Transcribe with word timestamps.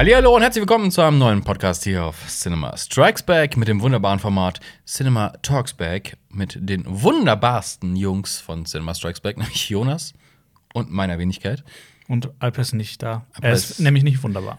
Hallo 0.00 0.36
und 0.36 0.42
herzlich 0.42 0.62
willkommen 0.62 0.92
zu 0.92 1.00
einem 1.02 1.18
neuen 1.18 1.42
Podcast 1.42 1.82
hier 1.82 2.04
auf 2.04 2.28
Cinema 2.28 2.76
Strikes 2.76 3.24
Back 3.24 3.56
mit 3.56 3.66
dem 3.66 3.80
wunderbaren 3.80 4.20
Format 4.20 4.60
Cinema 4.86 5.30
Talks 5.42 5.74
Back 5.74 6.16
mit 6.30 6.56
den 6.60 6.84
wunderbarsten 6.86 7.96
Jungs 7.96 8.38
von 8.40 8.64
Cinema 8.64 8.94
Strikes 8.94 9.18
Back, 9.20 9.36
nämlich 9.38 9.68
Jonas 9.68 10.14
und 10.72 10.92
meiner 10.92 11.18
Wenigkeit. 11.18 11.64
Und 12.06 12.30
Alper 12.38 12.60
ist 12.62 12.74
nicht 12.74 13.02
da. 13.02 13.26
Alper 13.32 13.48
er 13.48 13.52
ist- 13.54 13.70
ist 13.70 13.80
nämlich 13.80 14.04
nicht 14.04 14.22
wunderbar. 14.22 14.58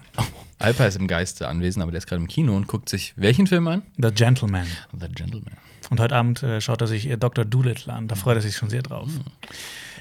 Alpa 0.57 0.83
ist 0.83 0.97
im 0.97 1.07
Geiste 1.07 1.47
anwesend, 1.47 1.83
aber 1.83 1.93
der 1.93 1.99
ist 1.99 2.07
gerade 2.07 2.21
im 2.21 2.27
Kino 2.27 2.53
und 2.53 2.67
guckt 2.67 2.89
sich 2.89 3.13
welchen 3.15 3.47
Film 3.47 3.65
an? 3.69 3.83
The 3.95 4.11
Gentleman. 4.11 4.67
The 4.91 5.07
Gentleman. 5.07 5.53
Und 5.89 5.99
heute 5.99 6.15
Abend 6.15 6.43
äh, 6.43 6.61
schaut 6.61 6.81
er 6.81 6.87
sich 6.87 7.09
äh, 7.09 7.17
Dr. 7.17 7.45
Doolittle 7.45 7.91
an. 7.91 8.07
Da 8.07 8.15
freut 8.15 8.35
er 8.37 8.41
sich 8.41 8.55
schon 8.55 8.69
sehr 8.69 8.83
drauf. 8.83 9.07
Hm. 9.07 9.23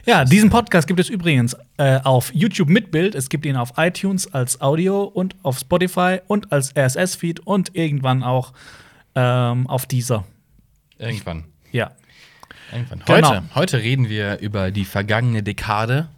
Ja, 0.04 0.24
diesen 0.24 0.48
Podcast 0.48 0.86
gibt 0.86 1.00
es 1.00 1.08
übrigens 1.08 1.56
äh, 1.76 2.00
auf 2.02 2.32
YouTube 2.34 2.68
mit 2.68 2.90
Bild. 2.90 3.14
Es 3.14 3.28
gibt 3.28 3.44
ihn 3.44 3.56
auf 3.56 3.74
iTunes 3.76 4.32
als 4.32 4.60
Audio 4.60 5.02
und 5.02 5.36
auf 5.42 5.58
Spotify 5.58 6.20
und 6.26 6.52
als 6.52 6.74
RSS-Feed 6.76 7.40
und 7.40 7.74
irgendwann 7.74 8.22
auch 8.22 8.52
ähm, 9.14 9.66
auf 9.66 9.86
dieser. 9.86 10.24
Irgendwann. 10.98 11.44
Ja. 11.72 11.92
Irgendwann. 12.72 13.02
Genau. 13.04 13.28
Heute, 13.28 13.42
heute 13.54 13.78
reden 13.78 14.08
wir 14.08 14.38
über 14.38 14.70
die 14.70 14.84
vergangene 14.84 15.42
Dekade, 15.42 16.08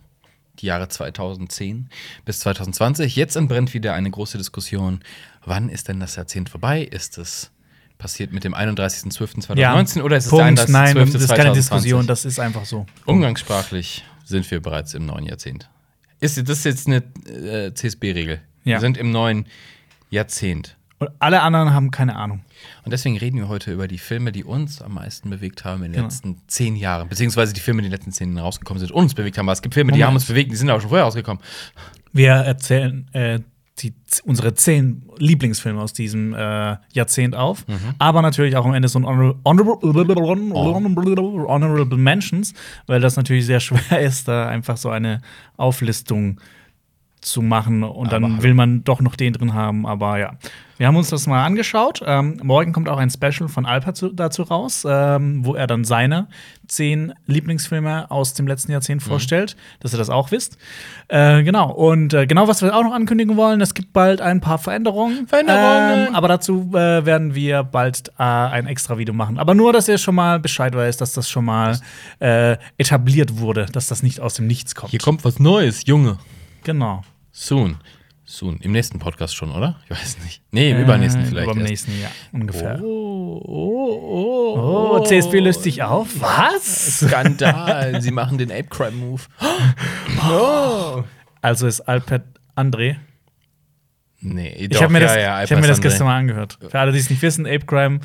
die 0.58 0.66
Jahre 0.66 0.88
2010 0.88 1.88
bis 2.24 2.40
2020. 2.40 3.16
Jetzt 3.16 3.36
entbrennt 3.36 3.74
wieder 3.74 3.94
eine 3.94 4.10
große 4.10 4.38
Diskussion. 4.38 5.00
Wann 5.44 5.68
ist 5.68 5.88
denn 5.88 6.00
das 6.00 6.16
Jahrzehnt 6.16 6.48
vorbei? 6.48 6.82
Ist 6.82 7.18
es 7.18 7.50
passiert 8.00 8.32
mit 8.32 8.42
dem 8.42 8.54
31.12.2019 8.54 10.02
oder 10.02 10.16
ist 10.16 10.24
es 10.24 10.30
Punkt, 10.30 10.58
der 10.58 10.66
31.12.2020? 10.66 10.70
nein, 10.72 11.12
das 11.12 11.22
ist 11.22 11.34
keine 11.34 11.52
Diskussion, 11.52 12.06
das 12.06 12.24
ist 12.24 12.40
einfach 12.40 12.64
so. 12.64 12.86
Umgangssprachlich 13.06 14.04
sind 14.24 14.50
wir 14.50 14.60
bereits 14.60 14.94
im 14.94 15.06
neuen 15.06 15.26
Jahrzehnt. 15.26 15.68
Ist, 16.20 16.36
das 16.48 16.58
ist 16.58 16.64
jetzt 16.64 16.86
eine 16.88 17.02
äh, 17.32 17.72
CSB-Regel. 17.72 18.40
Ja. 18.64 18.76
Wir 18.76 18.80
sind 18.80 18.98
im 18.98 19.10
neuen 19.10 19.46
Jahrzehnt. 20.10 20.76
Und 20.98 21.08
alle 21.18 21.40
anderen 21.40 21.72
haben 21.72 21.90
keine 21.90 22.16
Ahnung. 22.16 22.42
Und 22.84 22.92
deswegen 22.92 23.16
reden 23.16 23.38
wir 23.38 23.48
heute 23.48 23.72
über 23.72 23.88
die 23.88 23.96
Filme, 23.96 24.32
die 24.32 24.44
uns 24.44 24.82
am 24.82 24.94
meisten 24.94 25.30
bewegt 25.30 25.64
haben 25.64 25.82
in 25.82 25.92
den 25.92 25.94
Genau. 25.94 26.04
letzten 26.04 26.42
zehn 26.46 26.76
Jahren. 26.76 27.08
Beziehungsweise 27.08 27.54
die 27.54 27.60
Filme, 27.60 27.80
die 27.80 27.86
in 27.86 27.90
den 27.90 27.96
letzten 27.96 28.12
zehn 28.12 28.28
Jahren 28.34 28.44
rausgekommen 28.44 28.80
sind, 28.80 28.90
und 28.92 29.04
uns 29.04 29.14
bewegt 29.14 29.38
haben. 29.38 29.46
Aber 29.46 29.54
es 29.54 29.62
gibt 29.62 29.72
Filme, 29.74 29.92
die 29.92 29.98
Moment. 29.98 30.06
haben 30.08 30.14
uns 30.16 30.26
bewegt, 30.26 30.52
die 30.52 30.56
sind 30.56 30.68
aber 30.68 30.80
schon 30.80 30.90
vorher 30.90 31.04
rausgekommen. 31.06 31.42
Wir 32.12 32.32
erzählen 32.32 33.08
äh, 33.14 33.40
die, 33.82 33.94
unsere 34.24 34.54
zehn 34.54 35.02
Lieblingsfilme 35.18 35.80
aus 35.80 35.92
diesem 35.92 36.34
äh, 36.34 36.76
Jahrzehnt 36.92 37.34
auf, 37.34 37.66
Mhm. 37.66 37.94
aber 37.98 38.22
natürlich 38.22 38.56
auch 38.56 38.64
am 38.66 38.74
Ende 38.74 38.88
so 38.88 38.98
ein 38.98 39.06
honorable, 39.06 39.78
honorable, 39.82 41.46
honorable 41.48 41.96
Mentions, 41.98 42.54
weil 42.86 43.00
das 43.00 43.16
natürlich 43.16 43.46
sehr 43.46 43.60
schwer 43.60 44.00
ist, 44.00 44.28
da 44.28 44.48
einfach 44.48 44.76
so 44.76 44.90
eine 44.90 45.20
Auflistung 45.56 46.40
zu 47.20 47.42
machen. 47.42 47.82
Und 47.84 48.12
dann 48.12 48.24
Aber- 48.24 48.42
will 48.42 48.54
man 48.54 48.82
doch 48.84 49.00
noch 49.00 49.16
den 49.16 49.32
drin 49.32 49.52
haben. 49.54 49.86
Aber 49.86 50.18
ja, 50.18 50.36
wir 50.80 50.86
haben 50.86 50.96
uns 50.96 51.10
das 51.10 51.26
mal 51.26 51.44
angeschaut. 51.44 52.00
Ähm, 52.06 52.40
morgen 52.42 52.72
kommt 52.72 52.88
auch 52.88 52.96
ein 52.96 53.10
Special 53.10 53.50
von 53.50 53.66
Alper 53.66 53.92
zu, 53.92 54.08
dazu 54.08 54.44
raus, 54.44 54.86
ähm, 54.88 55.44
wo 55.44 55.54
er 55.54 55.66
dann 55.66 55.84
seine 55.84 56.28
zehn 56.68 57.12
Lieblingsfilme 57.26 58.10
aus 58.10 58.32
dem 58.32 58.46
letzten 58.46 58.72
Jahrzehnt 58.72 59.02
vorstellt, 59.02 59.58
dass 59.80 59.92
ihr 59.92 59.98
das 59.98 60.08
auch 60.08 60.30
wisst. 60.30 60.56
Äh, 61.08 61.42
genau. 61.42 61.70
Und 61.70 62.14
äh, 62.14 62.26
genau, 62.26 62.48
was 62.48 62.62
wir 62.62 62.74
auch 62.74 62.82
noch 62.82 62.94
ankündigen 62.94 63.36
wollen, 63.36 63.60
es 63.60 63.74
gibt 63.74 63.92
bald 63.92 64.22
ein 64.22 64.40
paar 64.40 64.56
Veränderungen. 64.56 65.28
Veränderungen! 65.28 66.08
Ähm, 66.08 66.14
aber 66.14 66.28
dazu 66.28 66.70
äh, 66.72 67.04
werden 67.04 67.34
wir 67.34 67.62
bald 67.62 68.08
äh, 68.18 68.22
ein 68.22 68.66
extra 68.66 68.96
Video 68.96 69.12
machen. 69.12 69.38
Aber 69.38 69.54
nur, 69.54 69.74
dass 69.74 69.86
ihr 69.86 69.98
schon 69.98 70.14
mal 70.14 70.40
Bescheid 70.40 70.74
weiß, 70.74 70.96
dass 70.96 71.12
das 71.12 71.28
schon 71.28 71.44
mal 71.44 71.78
äh, 72.20 72.56
etabliert 72.78 73.36
wurde, 73.36 73.66
dass 73.70 73.88
das 73.88 74.02
nicht 74.02 74.20
aus 74.20 74.32
dem 74.32 74.46
Nichts 74.46 74.74
kommt. 74.74 74.92
Hier 74.92 75.00
kommt 75.00 75.26
was 75.26 75.38
Neues, 75.38 75.84
Junge. 75.84 76.16
Genau. 76.64 77.02
Soon. 77.32 77.76
Soon. 78.32 78.58
Im 78.60 78.70
nächsten 78.70 79.00
Podcast 79.00 79.34
schon, 79.34 79.50
oder? 79.50 79.80
Ich 79.84 79.90
weiß 79.90 80.18
nicht. 80.22 80.40
Nee, 80.52 80.70
im 80.70 80.80
übernächsten 80.82 81.24
vielleicht. 81.26 81.46
Über 81.46 81.52
dem 81.54 81.60
erst. 81.62 81.70
nächsten 81.88 82.00
Jahr 82.00 82.12
ungefähr. 82.32 82.80
Oh, 82.80 83.42
oh, 83.44 84.56
oh, 84.56 84.96
Oh, 85.00 85.04
CSB 85.04 85.40
löst 85.40 85.64
sich 85.64 85.82
auf. 85.82 86.08
Was? 86.20 87.00
Skandal. 87.00 88.00
Sie 88.00 88.12
machen 88.12 88.38
den 88.38 88.52
Ape 88.52 88.68
Crime 88.70 88.92
Move. 88.92 89.22
Oh. 90.30 91.02
Also 91.42 91.66
ist 91.66 91.80
Alpert 91.80 92.22
André. 92.54 92.96
Nee, 94.20 94.50
Ich 94.58 94.68
doch, 94.68 94.82
habe 94.82 94.92
mir, 94.92 95.00
das- 95.00 95.14
ja, 95.16 95.20
ja, 95.22 95.42
ich 95.42 95.50
hab 95.50 95.58
mir 95.60 95.66
das 95.66 95.80
gestern 95.80 96.06
mal 96.06 96.18
angehört. 96.18 96.58
Für 96.68 96.78
alle, 96.78 96.92
die 96.92 96.98
es 96.98 97.08
nicht 97.08 97.22
wissen, 97.22 97.46
Ape 97.46 97.64
Crime, 97.64 98.00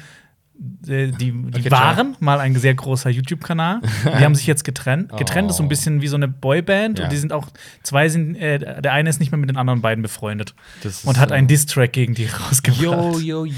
die, 0.57 1.11
die, 1.11 1.31
die 1.31 1.59
Okay, 1.59 1.71
waren 1.71 2.15
mal 2.19 2.39
ein 2.39 2.55
sehr 2.55 2.73
großer 2.73 3.09
YouTube-Kanal. 3.09 3.81
Die 4.05 4.23
haben 4.23 4.35
sich 4.35 4.47
jetzt 4.47 4.63
getrennt. 4.63 5.11
Getrennt 5.17 5.49
ist 5.49 5.57
so 5.57 5.63
ein 5.63 5.69
bisschen 5.69 6.01
wie 6.01 6.07
so 6.07 6.15
eine 6.15 6.27
Boyband. 6.27 6.99
Ja. 6.99 7.05
Und 7.05 7.11
die 7.11 7.17
sind 7.17 7.33
auch, 7.33 7.47
zwei 7.83 8.07
sind, 8.09 8.35
äh, 8.35 8.81
der 8.81 8.93
eine 8.93 9.09
ist 9.09 9.19
nicht 9.19 9.31
mehr 9.31 9.37
mit 9.39 9.49
den 9.49 9.57
anderen 9.57 9.81
beiden 9.81 10.01
befreundet. 10.01 10.53
Das 10.83 10.99
ist 10.99 11.05
Und 11.05 11.19
hat 11.19 11.31
einen 11.31 11.47
Diss-Track 11.47 11.91
gegen 11.93 12.13
die 12.13 12.25
rausgebracht. 12.49 12.81
Yo, 12.81 13.19
yo, 13.19 13.45
yo. 13.45 13.53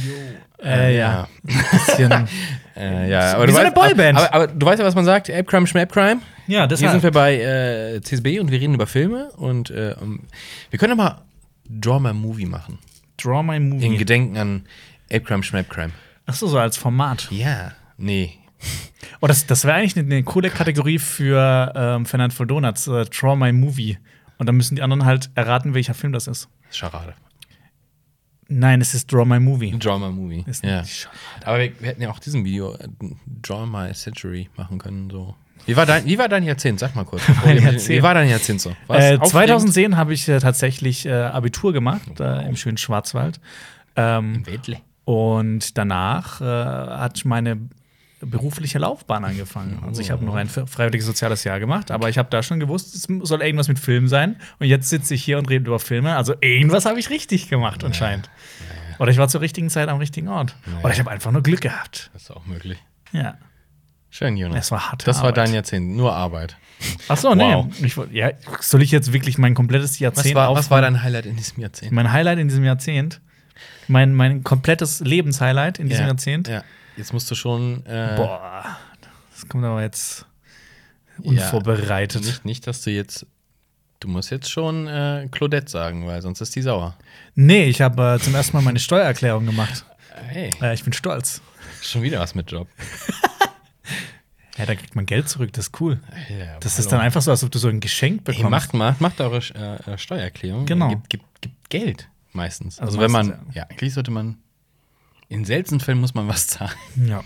Äh, 0.63 0.97
ja. 0.97 1.27
Bisschen. 1.43 2.27
Äh, 2.79 3.09
ja, 3.09 3.33
aber 3.33 3.41
Wie 3.43 3.47
du 3.47 3.53
so 3.53 3.57
eine 3.57 3.75
weißt, 3.75 3.95
Boyband. 3.95 4.17
Aber, 4.19 4.33
aber 4.35 4.47
du 4.49 4.63
weißt 4.63 4.79
ja, 4.79 4.85
was 4.85 4.93
man 4.93 5.03
sagt: 5.03 5.31
Ape 5.31 5.45
Crime, 5.45 5.65
Schmape 5.65 5.87
Crime. 5.91 6.21
ja, 6.45 6.59
Hier 6.59 6.67
deshalb. 6.67 6.91
sind 6.91 7.01
wir 7.01 7.09
bei 7.09 7.35
äh, 7.35 7.99
CSB 8.03 8.39
und 8.39 8.51
wir 8.51 8.61
reden 8.61 8.75
über 8.75 8.85
Filme. 8.85 9.31
Und 9.35 9.71
äh, 9.71 9.95
wir 10.69 10.77
können 10.77 10.99
aber 10.99 11.23
Draw 11.67 11.99
My 11.99 12.13
Movie 12.13 12.45
machen. 12.45 12.77
Draw 13.19 13.41
My 13.41 13.55
In 13.57 13.69
Movie. 13.69 13.97
Gedenken 13.97 14.37
an 14.37 14.61
Ape 15.11 15.21
Crime, 15.21 15.41
Schmape 15.41 15.67
Crime. 15.69 15.91
Achso, 16.27 16.47
so 16.47 16.59
als 16.59 16.77
Format. 16.77 17.29
Ja, 17.31 17.71
nee. 17.97 18.38
Oh, 19.21 19.27
das, 19.27 19.47
das 19.47 19.63
wäre 19.63 19.77
eigentlich 19.77 19.97
eine, 19.97 20.05
eine 20.05 20.23
coole 20.23 20.49
Kategorie 20.49 20.99
für 20.99 21.71
ähm, 21.75 22.05
Fernand 22.05 22.33
for 22.33 22.45
Donuts, 22.45 22.88
äh, 22.88 23.05
Draw 23.05 23.35
My 23.35 23.51
Movie. 23.51 23.97
Und 24.38 24.45
dann 24.47 24.55
müssen 24.55 24.75
die 24.75 24.81
anderen 24.81 25.05
halt 25.05 25.29
erraten, 25.35 25.73
welcher 25.73 25.93
Film 25.93 26.13
das 26.13 26.27
ist. 26.27 26.49
Scharade. 26.69 27.13
Nein, 28.49 28.81
es 28.81 28.93
ist 28.93 29.11
Draw 29.11 29.25
My 29.25 29.39
Movie. 29.39 29.77
Draw 29.77 29.97
My 29.97 30.11
Movie. 30.11 30.43
Ist 30.47 30.63
ja. 30.63 30.83
Aber 31.43 31.59
wir, 31.59 31.71
wir 31.79 31.89
hätten 31.89 32.01
ja 32.01 32.09
auch 32.09 32.19
diesem 32.19 32.45
Video 32.45 32.75
äh, 32.75 32.88
Draw 33.41 33.65
My 33.65 33.94
Century 33.94 34.49
machen 34.55 34.77
können. 34.77 35.09
So. 35.09 35.35
Wie, 35.65 35.75
war 35.75 35.85
dein, 35.85 36.05
wie 36.05 36.17
war 36.17 36.29
dein 36.29 36.44
Jahrzehnt? 36.44 36.79
Sag 36.79 36.95
mal 36.95 37.03
kurz. 37.03 37.23
Mein 37.45 37.61
Jahrzehnt? 37.61 37.89
Wie 37.89 38.03
war 38.03 38.13
dein 38.13 38.29
Jahrzehnt 38.29 38.61
so? 38.61 38.69
Äh, 38.69 39.17
aufregend? 39.17 39.27
2010 39.27 39.97
habe 39.97 40.13
ich 40.13 40.27
äh, 40.29 40.39
tatsächlich 40.39 41.05
äh, 41.05 41.11
Abitur 41.11 41.73
gemacht, 41.73 42.19
äh, 42.19 42.47
im 42.47 42.55
schönen 42.55 42.77
Schwarzwald. 42.77 43.39
Ähm, 43.95 44.45
Wedle. 44.45 44.79
Und 45.07 45.78
danach 45.78 46.41
äh, 46.41 46.44
hat 46.44 47.23
meine 47.23 47.69
berufliche 48.19 48.78
Laufbahn 48.78 49.23
angefangen. 49.23 49.81
Also 49.85 50.01
ich 50.01 50.12
habe 50.12 50.25
noch 50.25 50.35
ein 50.35 50.50
freiwilliges 50.50 51.06
soziales 51.06 51.45
Jahr 51.45 51.62
gemacht, 51.62 51.91
aber 51.91 52.09
ich 52.09 52.18
habe 52.18 52.29
da 52.29 52.44
schon 52.44 52.59
gewusst, 52.59 52.94
es 52.94 53.07
soll 53.25 53.41
irgendwas 53.41 53.69
mit 53.69 53.79
Film 53.79 54.09
sein. 54.09 54.35
Und 54.59 54.68
jetzt 54.68 54.90
sitze 54.90 55.13
ich 55.13 55.23
hier 55.23 55.38
und 55.38 55.50
rede 55.50 55.66
über 55.68 55.79
Filme. 55.79 56.18
Also 56.18 56.34
irgendwas 56.41 56.85
habe 56.85 57.00
ich 57.00 57.09
richtig 57.09 57.47
gemacht 57.47 57.85
anscheinend. 57.85 58.29
Oder 59.00 59.12
ich 59.12 59.18
war 59.18 59.29
zur 59.29 59.40
richtigen 59.40 59.69
Zeit 59.69 59.88
am 59.88 60.00
richtigen 60.00 60.28
Ort. 60.28 60.57
Oder 60.84 60.91
ich 60.91 61.00
habe 61.00 61.09
einfach 61.09 61.31
nur 61.31 61.41
Glück 61.41 61.62
gehabt. 61.62 62.09
Das 62.12 62.24
ist 62.24 62.31
auch 62.31 62.45
möglich. 62.45 62.78
Ja. 63.13 63.38
Schön, 64.09 64.35
Jonas. 64.35 64.66
Es 64.66 64.72
war 64.72 64.89
harte 64.91 65.06
Das 65.06 65.18
war 65.18 65.25
Arbeit. 65.29 65.38
dein 65.38 65.53
Jahrzehnt. 65.53 65.95
Nur 65.95 66.13
Arbeit. 66.13 66.57
Ach 67.07 67.16
so, 67.18 67.34
nee. 67.34 67.44
Wow. 67.53 67.68
Ich, 67.81 67.95
wollt- 67.95 68.12
ja, 68.12 68.31
soll 68.59 68.81
ich 68.81 68.91
jetzt 68.91 69.13
wirklich 69.13 69.38
mein 69.38 69.53
komplettes 69.53 69.91
Was 69.91 70.00
Jahrzehnt 70.00 70.35
war, 70.35 70.53
was 70.53 70.69
war 70.69 70.81
dein 70.81 71.01
Highlight 71.01 71.28
in 71.28 71.38
diesem 71.38 71.62
Jahrzehnt? 71.62 71.94
Mein 71.94 72.12
Highlight 72.12 72.39
in 72.39 72.50
diesem 72.50 72.63
Jahrzehnt, 72.66 73.22
mein, 73.88 74.13
mein 74.13 74.44
komplettes 74.44 75.00
Lebenshighlight 75.00 75.79
in 75.79 75.90
diesem 75.90 76.03
Ja, 76.03 76.07
Jahrzehnt. 76.09 76.47
Ja. 76.47 76.63
Jetzt 76.95 77.13
musst 77.13 77.29
du 77.31 77.35
schon. 77.35 77.85
Äh, 77.85 78.13
Boah, 78.16 78.78
das 79.31 79.47
kommt 79.47 79.63
aber 79.66 79.81
jetzt 79.81 80.25
Ja, 81.22 81.31
unvorbereitet. 81.31 82.23
Nicht, 82.23 82.45
nicht, 82.45 82.68
dass 82.68 82.81
du 82.81 82.91
jetzt. 82.91 83.25
Du 84.00 84.07
musst 84.07 84.29
jetzt 84.29 84.50
schon 84.51 84.88
äh, 84.88 85.28
Claudette 85.31 85.69
sagen, 85.72 86.06
weil 86.06 86.22
sonst 86.22 86.40
ist 86.41 86.56
die 86.56 86.62
sauer. 86.62 86.95
Nee, 87.34 87.63
ich 87.66 87.81
habe 87.81 88.16
äh, 88.16 88.19
zum 88.23 88.35
ersten 88.35 88.56
Mal 88.56 88.62
meine 88.62 88.79
Steuererklärung 88.79 89.45
gemacht. 89.45 89.85
Hey, 90.28 90.51
Äh, 90.62 90.74
ich 90.75 90.84
bin 90.84 90.94
stolz. 90.94 91.41
schon 91.81 92.03
wieder 92.03 92.19
was 92.19 92.35
mit 92.35 92.51
Job. 92.51 92.68
Ja, 94.57 94.66
da 94.66 94.74
kriegt 94.74 94.95
man 94.95 95.06
Geld 95.06 95.29
zurück, 95.29 95.53
das 95.53 95.68
ist 95.68 95.79
cool. 95.81 96.00
Ja, 96.30 96.57
Das 96.62 96.80
ist 96.80 96.92
dann 96.92 97.00
einfach 97.00 97.21
so, 97.21 97.30
als 97.30 97.44
ob 97.44 97.51
du 97.51 97.60
so 97.60 97.68
ein 97.68 97.80
Geschenk 97.80 98.21
Hey, 98.27 98.33
bekommst. 98.38 98.50
macht, 98.50 98.74
macht, 98.74 99.01
macht 99.01 99.21
eure 99.21 99.38
äh, 99.38 99.98
Steuererklärung. 100.00 100.65
Genau. 100.65 100.89
Gibt, 100.89 101.10
gibt, 101.12 101.42
gibt 101.42 101.69
Geld 101.69 102.10
meistens. 102.38 102.80
Also, 102.80 102.92
Also 102.92 103.01
wenn 103.01 103.12
man. 103.12 103.28
meistens, 103.28 103.56
Ja. 103.56 103.63
eigentlich 103.63 103.94
sollte 103.94 104.12
man. 104.12 104.38
In 105.30 105.44
seltenen 105.44 105.81
Fällen 105.81 106.00
muss 106.00 106.13
man 106.13 106.30
was 106.30 106.48
zahlen. 106.48 106.72
Ja. 107.06 107.22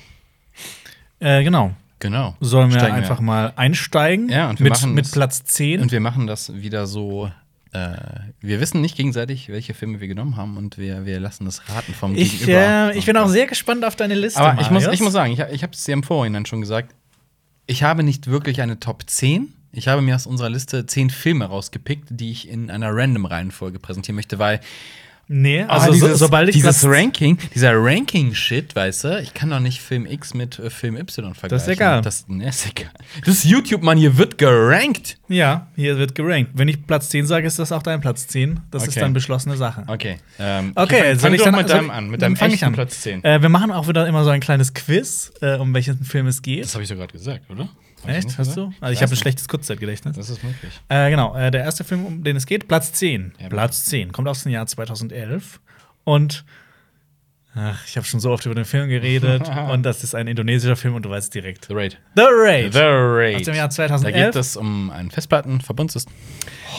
Äh, 1.19 1.44
genau. 1.44 1.75
Genau. 2.00 2.36
Sollen 2.40 2.72
wir 2.72 2.80
Steigen 2.80 2.96
einfach 2.96 3.19
mal 3.19 3.54
einsteigen? 3.56 4.28
Ja, 4.30 4.50
und 4.50 4.60
wir 4.60 4.63
mit, 4.63 4.74
machen 4.74 4.94
mit 4.96 5.06
das- 5.06 5.12
Platz 5.12 5.44
10. 5.44 5.81
Und 5.81 5.92
wir 5.92 6.00
machen 6.00 6.25
das 6.25 6.52
wieder 6.56 6.88
so. 6.88 7.31
Äh, 7.74 7.92
wir 8.42 8.60
wissen 8.60 8.81
nicht 8.81 8.98
gegenseitig, 8.98 9.48
welche 9.50 9.74
Filme 9.75 10.02
wir 10.02 10.08
genommen 10.08 10.36
haben 10.36 10.58
und 10.58 10.78
wir, 10.80 11.06
wir 11.06 11.19
lassen 11.19 11.46
das 11.46 11.69
raten 11.69 11.94
vom 11.94 12.16
ich, 12.16 12.40
Gegenüber. 12.40 12.92
äh, 12.92 12.98
ich 12.98 13.06
bin 13.06 13.16
auch 13.18 13.28
sehr 13.30 13.46
gespannt 13.46 13.86
auf 13.86 13.96
deine 13.96 14.16
Liste. 14.16 14.42
Aber 14.42 14.60
ich 14.60 14.72
muss, 14.72 14.88
ich 14.88 15.00
muss 15.00 15.13
sagen, 15.13 15.31
ich, 15.31 15.40
ich 15.40 15.62
habe 15.63 15.74
es 15.74 15.84
dir 15.84 15.94
im 15.94 16.02
Vorhinein 16.04 16.46
schon 16.48 16.60
gesagt, 16.60 16.94
ich 17.68 17.84
habe 17.84 18.02
nicht 18.04 18.28
wirklich 18.28 18.62
eine 18.62 18.80
Top 18.80 19.04
10. 19.08 19.54
Ich 19.72 19.88
habe 19.88 20.02
mir 20.02 20.16
aus 20.16 20.25
unserer 20.25 20.50
Liste 20.50 20.86
10 20.86 21.12
Filme 21.12 21.46
rausgepickt, 21.46 22.08
die 22.10 22.31
ich 22.31 22.50
in 22.50 22.69
einer 22.72 22.90
random 22.94 23.25
Reihenfolge 23.25 23.80
präsentieren 23.80 24.16
möchte, 24.18 24.38
weil 24.40 24.60
Nee, 25.33 25.63
Also 25.63 25.88
so, 25.88 25.94
dieses, 25.94 26.19
sobald 26.19 26.50
ich 26.50 26.56
dieses 26.56 26.81
Platz- 26.81 26.94
Ranking, 26.94 27.38
dieser 27.56 27.72
Ranking-Shit, 27.75 28.75
weißt 28.75 29.04
du, 29.06 29.22
ich 29.22 29.33
kann 29.33 29.50
doch 29.50 29.62
nicht 29.62 29.80
Film 29.81 30.06
X 30.06 30.33
mit 30.33 30.60
äh, 30.60 30.69
Film 30.69 30.98
Y 30.98 31.33
vergleichen. 31.33 31.50
Das 31.50 31.62
ist 31.63 31.68
egal. 31.69 32.01
Das, 32.01 32.25
nee, 32.28 32.50
ist 32.50 32.68
egal. 32.68 32.92
Das 33.24 33.30
ist 33.36 33.45
YouTube, 33.45 33.81
Mann, 33.81 33.98
hier 33.98 34.18
wird 34.18 34.38
gerankt. 34.38 35.18
Ja, 35.30 35.68
hier 35.78 35.98
wird 35.98 36.16
gerankt. 36.16 36.51
Wenn 36.56 36.68
ich 36.68 36.86
Platz 36.86 37.07
10 37.10 37.25
sage, 37.28 37.48
ist 37.48 37.60
das 37.60 37.72
auch 37.72 37.81
dein 37.81 38.01
Platz 38.01 38.28
10. 38.28 38.60
Das 38.72 38.83
ist 38.83 38.89
Okay. 38.89 39.00
dann 39.00 39.13
beschlossene 39.13 39.56
Sache. 39.56 39.86
Okay. 39.88 40.18
Ähm, 40.38 40.74
Okay, 40.75 40.95
fang, 40.98 41.19
soll 41.19 41.19
fang 41.19 41.34
ich 41.36 41.42
dann 41.44 41.56
mit 41.56 41.69
deinem 41.69 41.86
ich- 41.86 41.92
an, 41.92 42.10
mit 42.10 42.22
deinem 42.22 42.36
fang 42.36 42.51
ich 42.51 42.66
an. 42.66 42.74
Platz 42.74 43.00
10. 43.01 43.24
Äh, 43.24 43.42
wir 43.42 43.50
machen 43.50 43.72
auch 43.72 43.88
wieder 43.88 44.06
immer 44.07 44.25
so 44.25 44.31
ein 44.31 44.42
kleines 44.42 44.74
Quiz, 44.74 45.31
äh, 45.42 45.56
um 45.56 45.74
welchen 45.74 46.04
Film 46.04 46.27
es 46.27 46.42
geht. 46.42 46.66
Das 46.66 46.74
habe 46.74 46.84
ich 46.84 46.89
doch 46.89 46.98
gerade 46.98 47.13
gesagt, 47.13 47.50
oder? 47.50 47.69
Echt? 48.07 48.38
Hast 48.38 48.56
du? 48.57 48.71
Also 48.81 48.94
ich 48.94 49.01
habe 49.01 49.12
ein 49.12 49.15
schlechtes 49.18 49.48
Kurzzeitgedächtnis. 49.48 50.15
Das 50.15 50.30
ist 50.30 50.44
möglich. 50.44 50.71
Äh, 50.89 51.09
genau, 51.09 51.36
äh, 51.36 51.51
der 51.51 51.63
erste 51.63 51.83
Film, 51.83 52.06
um 52.06 52.24
den 52.24 52.36
es 52.36 52.45
geht, 52.45 52.68
Platz 52.68 52.94
10. 52.94 53.33
Ja, 53.39 53.50
Platz 53.50 53.86
10, 53.86 54.12
kommt 54.12 54.27
aus 54.27 54.44
dem 54.44 54.51
Jahr 54.51 54.65
2011. 54.65 55.59
Und 56.03 56.44
ach, 57.56 57.86
ich 57.86 57.98
habe 57.98 58.06
schon 58.07 58.19
so 58.19 58.31
oft 58.31 58.45
über 58.45 58.56
den 58.56 58.65
Film 58.65 58.89
geredet. 58.89 59.50
und 59.71 59.83
das 59.83 60.03
ist 60.03 60.15
ein 60.15 60.27
indonesischer 60.27 60.75
Film 60.75 60.95
und 60.95 61.03
du 61.06 61.09
weißt 61.09 61.33
direkt. 61.33 61.65
The 61.65 61.74
Raid. 61.74 61.98
The 62.15 62.24
Raid. 62.27 62.74
The 62.74 62.80
Raid. 62.81 63.36
Aus 63.38 63.44
dem 63.44 63.56
Jahr 63.56 63.68
Da 63.68 63.75
2011. 63.75 64.25
geht 64.25 64.36
es 64.36 64.57
um 64.57 64.89
einen 64.89 65.12
Festplattenverbundssystem. 65.12 66.13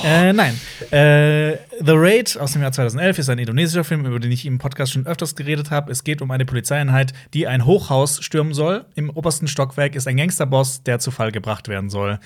Äh, 0.05 0.33
nein. 0.33 0.59
Äh, 0.91 1.59
The 1.81 1.93
Raid 1.93 2.37
aus 2.39 2.53
dem 2.53 2.63
Jahr 2.63 2.73
2011 2.73 3.19
ist 3.19 3.29
ein 3.29 3.39
indonesischer 3.39 3.85
Film, 3.85 4.05
über 4.05 4.19
den 4.19 4.33
ich 4.33 4.47
im 4.47 4.59
Podcast 4.59 4.93
schon 4.93 5.07
öfters 5.07 5.37
geredet 5.37 5.71
habe. 5.71 5.93
Es 5.93 6.03
geht 6.05 6.23
um 6.23 6.31
eine 6.31 6.45
Polizeieinheit, 6.45 7.13
die 7.35 7.47
ein 7.47 7.65
Hochhaus 7.67 8.23
stürmen 8.23 8.55
soll. 8.55 8.85
Im 8.95 9.11
obersten 9.11 9.47
Stockwerk 9.47 9.95
ist 9.95 10.09
ein 10.09 10.17
Gangsterboss, 10.17 10.83
der 10.83 10.99
zu 10.99 11.11
Fall 11.11 11.31
gebracht 11.31 11.69
werden 11.69 11.91
soll. 11.91 12.19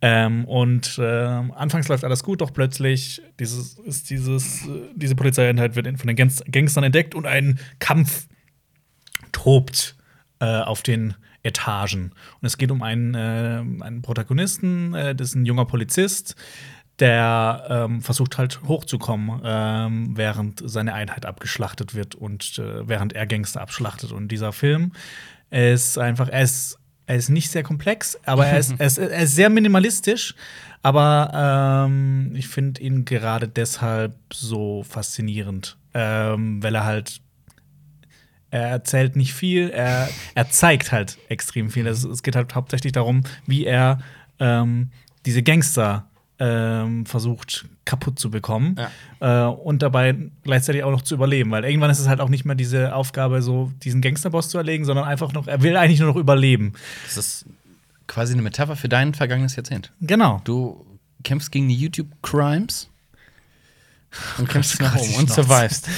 Ähm, 0.00 0.44
und 0.44 0.98
äh, 0.98 1.04
anfangs 1.04 1.88
läuft 1.88 2.04
alles 2.04 2.22
gut, 2.22 2.40
doch 2.40 2.52
plötzlich 2.52 3.22
dieses, 3.40 3.78
ist 3.78 4.10
dieses, 4.10 4.66
äh, 4.66 4.90
diese 4.94 5.14
Polizeieinheit 5.16 5.74
wird 5.74 5.86
von 5.98 6.06
den 6.06 6.16
Gangst- 6.16 6.44
Gangstern 6.50 6.84
entdeckt 6.84 7.14
und 7.14 7.26
ein 7.26 7.58
Kampf 7.78 8.26
tobt 9.32 9.96
äh, 10.40 10.44
auf 10.44 10.82
den 10.82 11.14
Etagen. 11.42 12.12
Und 12.40 12.46
es 12.46 12.58
geht 12.58 12.70
um 12.72 12.82
einen, 12.82 13.14
äh, 13.14 13.84
einen 13.84 14.02
Protagonisten, 14.02 14.92
das 14.92 15.28
ist 15.28 15.34
ein 15.36 15.46
junger 15.46 15.64
Polizist, 15.64 16.34
der 16.98 17.66
ähm, 17.68 18.00
versucht 18.00 18.38
halt 18.38 18.62
hochzukommen, 18.62 19.40
ähm, 19.44 20.16
während 20.16 20.62
seine 20.64 20.94
Einheit 20.94 21.26
abgeschlachtet 21.26 21.94
wird 21.94 22.14
und 22.14 22.58
äh, 22.58 22.88
während 22.88 23.12
er 23.12 23.26
Gangster 23.26 23.60
abschlachtet. 23.60 24.12
Und 24.12 24.28
dieser 24.28 24.52
Film 24.52 24.92
ist 25.50 25.98
einfach, 25.98 26.28
er 26.28 26.42
ist, 26.42 26.78
er 27.06 27.16
ist 27.16 27.28
nicht 27.28 27.50
sehr 27.50 27.62
komplex, 27.62 28.18
aber 28.24 28.46
er 28.46 28.58
ist, 28.58 28.74
er 28.78 28.86
ist, 28.86 28.98
er 28.98 29.22
ist 29.22 29.34
sehr 29.34 29.50
minimalistisch. 29.50 30.34
Aber 30.82 31.86
ähm, 31.88 32.32
ich 32.34 32.48
finde 32.48 32.80
ihn 32.80 33.04
gerade 33.04 33.48
deshalb 33.48 34.14
so 34.32 34.84
faszinierend, 34.84 35.76
ähm, 35.94 36.62
weil 36.62 36.76
er 36.76 36.84
halt 36.84 37.20
er 38.50 38.68
erzählt 38.68 39.16
nicht 39.16 39.34
viel, 39.34 39.70
er, 39.70 40.08
er 40.34 40.48
zeigt 40.48 40.92
halt 40.92 41.18
extrem 41.28 41.70
viel. 41.70 41.86
Es, 41.86 42.04
es 42.04 42.22
geht 42.22 42.36
halt 42.36 42.54
hauptsächlich 42.54 42.92
darum, 42.92 43.22
wie 43.46 43.66
er 43.66 43.98
ähm, 44.38 44.90
diese 45.26 45.42
Gangster 45.42 46.08
ähm, 46.38 47.06
versucht 47.06 47.66
kaputt 47.84 48.18
zu 48.18 48.30
bekommen 48.30 48.76
äh, 49.20 49.42
und 49.42 49.82
dabei 49.82 50.16
gleichzeitig 50.42 50.82
auch 50.82 50.90
noch 50.90 51.02
zu 51.02 51.14
überleben, 51.14 51.50
weil 51.50 51.64
irgendwann 51.64 51.90
ist 51.90 51.98
es 51.98 52.08
halt 52.08 52.20
auch 52.20 52.28
nicht 52.28 52.44
mehr 52.44 52.54
diese 52.54 52.94
Aufgabe, 52.94 53.42
so 53.42 53.72
diesen 53.82 54.00
Gangsterboss 54.00 54.48
zu 54.48 54.58
erlegen, 54.58 54.84
sondern 54.84 55.06
einfach 55.06 55.32
noch, 55.32 55.46
er 55.46 55.62
will 55.62 55.76
eigentlich 55.76 56.00
nur 56.00 56.10
noch 56.10 56.16
überleben. 56.16 56.74
Das 57.06 57.16
ist 57.16 57.46
quasi 58.06 58.34
eine 58.34 58.42
Metapher 58.42 58.76
für 58.76 58.88
dein 58.88 59.14
vergangenes 59.14 59.56
Jahrzehnt. 59.56 59.92
Genau. 60.00 60.40
Du 60.44 60.84
kämpfst 61.24 61.50
gegen 61.50 61.68
die 61.68 61.76
YouTube-Crimes 61.76 62.90
und 64.38 64.48
kämpfst 64.48 64.80
nach 64.80 64.96
oben 64.96 65.14
und 65.14 65.30
survivest. 65.30 65.88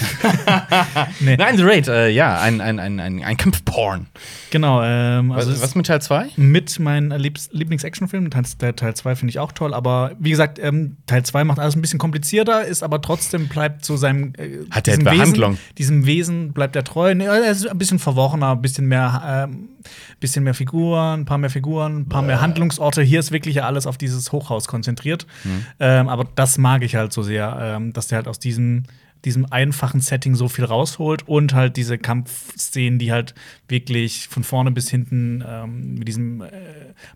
Nee. 1.20 1.36
Nein, 1.36 1.56
The 1.56 1.62
Raid, 1.64 1.88
äh, 1.88 2.08
ja, 2.10 2.40
ein, 2.40 2.60
ein, 2.60 2.78
ein, 2.78 3.00
ein, 3.00 3.22
ein 3.24 3.36
Kampfporn. 3.36 4.06
Genau. 4.50 4.82
Ähm, 4.82 5.30
Was, 5.30 5.38
also 5.38 5.52
es- 5.52 5.62
was 5.62 5.74
mit 5.74 5.86
Teil 5.86 6.00
2? 6.00 6.28
mit 6.36 6.78
meinem 6.78 7.10
Lieblings-Actionfilm. 7.18 8.30
Teil- 8.30 8.44
Der 8.60 8.76
Teil 8.76 8.94
2 8.94 9.16
finde 9.16 9.30
ich 9.30 9.38
auch 9.38 9.52
toll, 9.52 9.74
aber 9.74 10.12
wie 10.18 10.30
gesagt, 10.30 10.58
ähm, 10.58 10.96
Teil 11.06 11.22
2 11.22 11.44
macht 11.44 11.58
alles 11.58 11.76
ein 11.76 11.80
bisschen 11.82 11.98
komplizierter, 11.98 12.64
ist 12.64 12.82
aber 12.82 13.00
trotzdem 13.02 13.48
bleibt 13.48 13.84
zu 13.84 13.96
seinem 13.96 14.32
äh, 14.38 14.58
Hat 14.70 14.88
er 14.88 14.94
etwa 14.94 15.12
Wesen? 15.12 15.58
Diesem 15.76 16.06
Wesen 16.06 16.52
bleibt 16.52 16.76
er 16.76 16.84
treu. 16.84 17.14
Nee, 17.14 17.24
er 17.26 17.50
ist 17.50 17.68
ein 17.68 17.78
bisschen 17.78 17.98
verworrener, 17.98 18.52
ein 18.52 18.62
bisschen 18.62 18.86
mehr, 18.86 19.46
ähm, 19.48 19.68
bisschen 20.20 20.44
mehr 20.44 20.54
Figuren, 20.54 21.20
ein 21.20 21.24
paar 21.24 21.38
mehr 21.38 21.50
Figuren, 21.50 22.00
ein 22.00 22.08
paar 22.08 22.22
mehr 22.22 22.40
Handlungsorte. 22.40 23.02
Hier 23.02 23.20
ist 23.20 23.32
wirklich 23.32 23.56
ja 23.56 23.64
alles 23.64 23.86
auf 23.86 23.98
dieses 23.98 24.32
Hochhaus 24.32 24.68
konzentriert. 24.68 25.26
Mhm. 25.44 25.66
Ähm, 25.80 26.08
aber 26.08 26.26
das 26.34 26.58
mag 26.58 26.82
ich 26.82 26.96
halt 26.96 27.12
so 27.12 27.22
sehr, 27.22 27.58
ähm, 27.60 27.92
dass 27.92 28.08
der 28.08 28.16
halt 28.16 28.28
aus 28.28 28.38
diesem 28.38 28.84
diesem 29.24 29.50
einfachen 29.50 30.00
Setting 30.00 30.34
so 30.34 30.48
viel 30.48 30.64
rausholt 30.64 31.26
und 31.26 31.54
halt 31.54 31.76
diese 31.76 31.98
Kampfszenen, 31.98 32.98
die 32.98 33.12
halt 33.12 33.34
wirklich 33.68 34.28
von 34.28 34.44
vorne 34.44 34.70
bis 34.70 34.88
hinten 34.88 35.44
ähm, 35.46 35.94
mit 35.94 36.08
diesem 36.08 36.42
äh, 36.42 36.50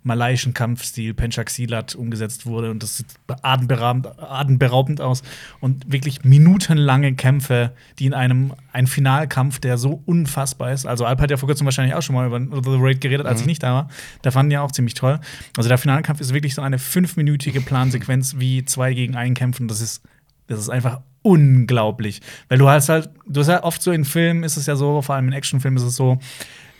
malaiischen 0.02 0.54
Kampfstil 0.54 1.14
Penchak 1.14 1.50
Silat 1.50 1.94
umgesetzt 1.94 2.46
wurde 2.46 2.70
und 2.70 2.82
das 2.82 2.99
sieht 2.99 3.06
atemberaubend, 3.43 4.08
atemberaubend 4.19 5.00
aus 5.00 5.22
und 5.60 5.90
wirklich 5.90 6.25
minutenlange 6.25 7.14
Kämpfe, 7.14 7.72
die 7.99 8.06
in 8.06 8.14
einem 8.14 8.52
ein 8.72 8.87
Finalkampf, 8.87 9.60
der 9.60 9.78
so 9.78 10.02
unfassbar 10.06 10.72
ist. 10.72 10.87
Also 10.87 11.05
Alp 11.05 11.20
hat 11.20 11.31
ja 11.31 11.37
vor 11.37 11.48
kurzem 11.48 11.66
wahrscheinlich 11.66 11.94
auch 11.94 12.02
schon 12.02 12.14
mal 12.14 12.26
über 12.26 12.62
The 12.62 12.78
Raid 12.81 13.00
geredet, 13.00 13.26
als 13.26 13.40
ich 13.40 13.46
nicht 13.46 13.62
da 13.62 13.75
war. 13.75 13.88
Da 14.22 14.31
fanden 14.31 14.50
die 14.50 14.55
ja 14.55 14.62
auch 14.62 14.72
ziemlich 14.72 14.94
toll. 14.94 15.20
Also 15.56 15.69
der 15.69 15.78
Finalkampf 15.78 16.20
ist 16.20 16.34
wirklich 16.34 16.55
so 16.55 16.62
eine 16.62 16.78
fünfminütige 16.78 17.60
Plansequenz 17.60 18.37
wie 18.38 18.64
zwei 18.64 18.94
gegen 18.94 19.14
einen 19.14 19.34
kämpfen. 19.34 19.69
Das 19.69 19.81
ist 19.81 20.02
das 20.46 20.60
ist 20.60 20.69
einfach 20.69 21.00
unglaublich. 21.22 22.20
Weil 22.48 22.58
du 22.58 22.69
hast 22.69 22.88
halt, 22.88 23.10
du 23.26 23.40
hast 23.40 23.48
ja 23.48 23.62
oft 23.64 23.82
so 23.82 23.90
in 23.92 24.04
Filmen 24.04 24.42
ist 24.44 24.56
es 24.56 24.66
ja 24.66 24.76
so, 24.76 25.02
vor 25.02 25.14
allem 25.14 25.28
in 25.28 25.32
Actionfilmen 25.32 25.78
ist 25.78 25.84
es 25.88 25.96
so, 25.96 26.19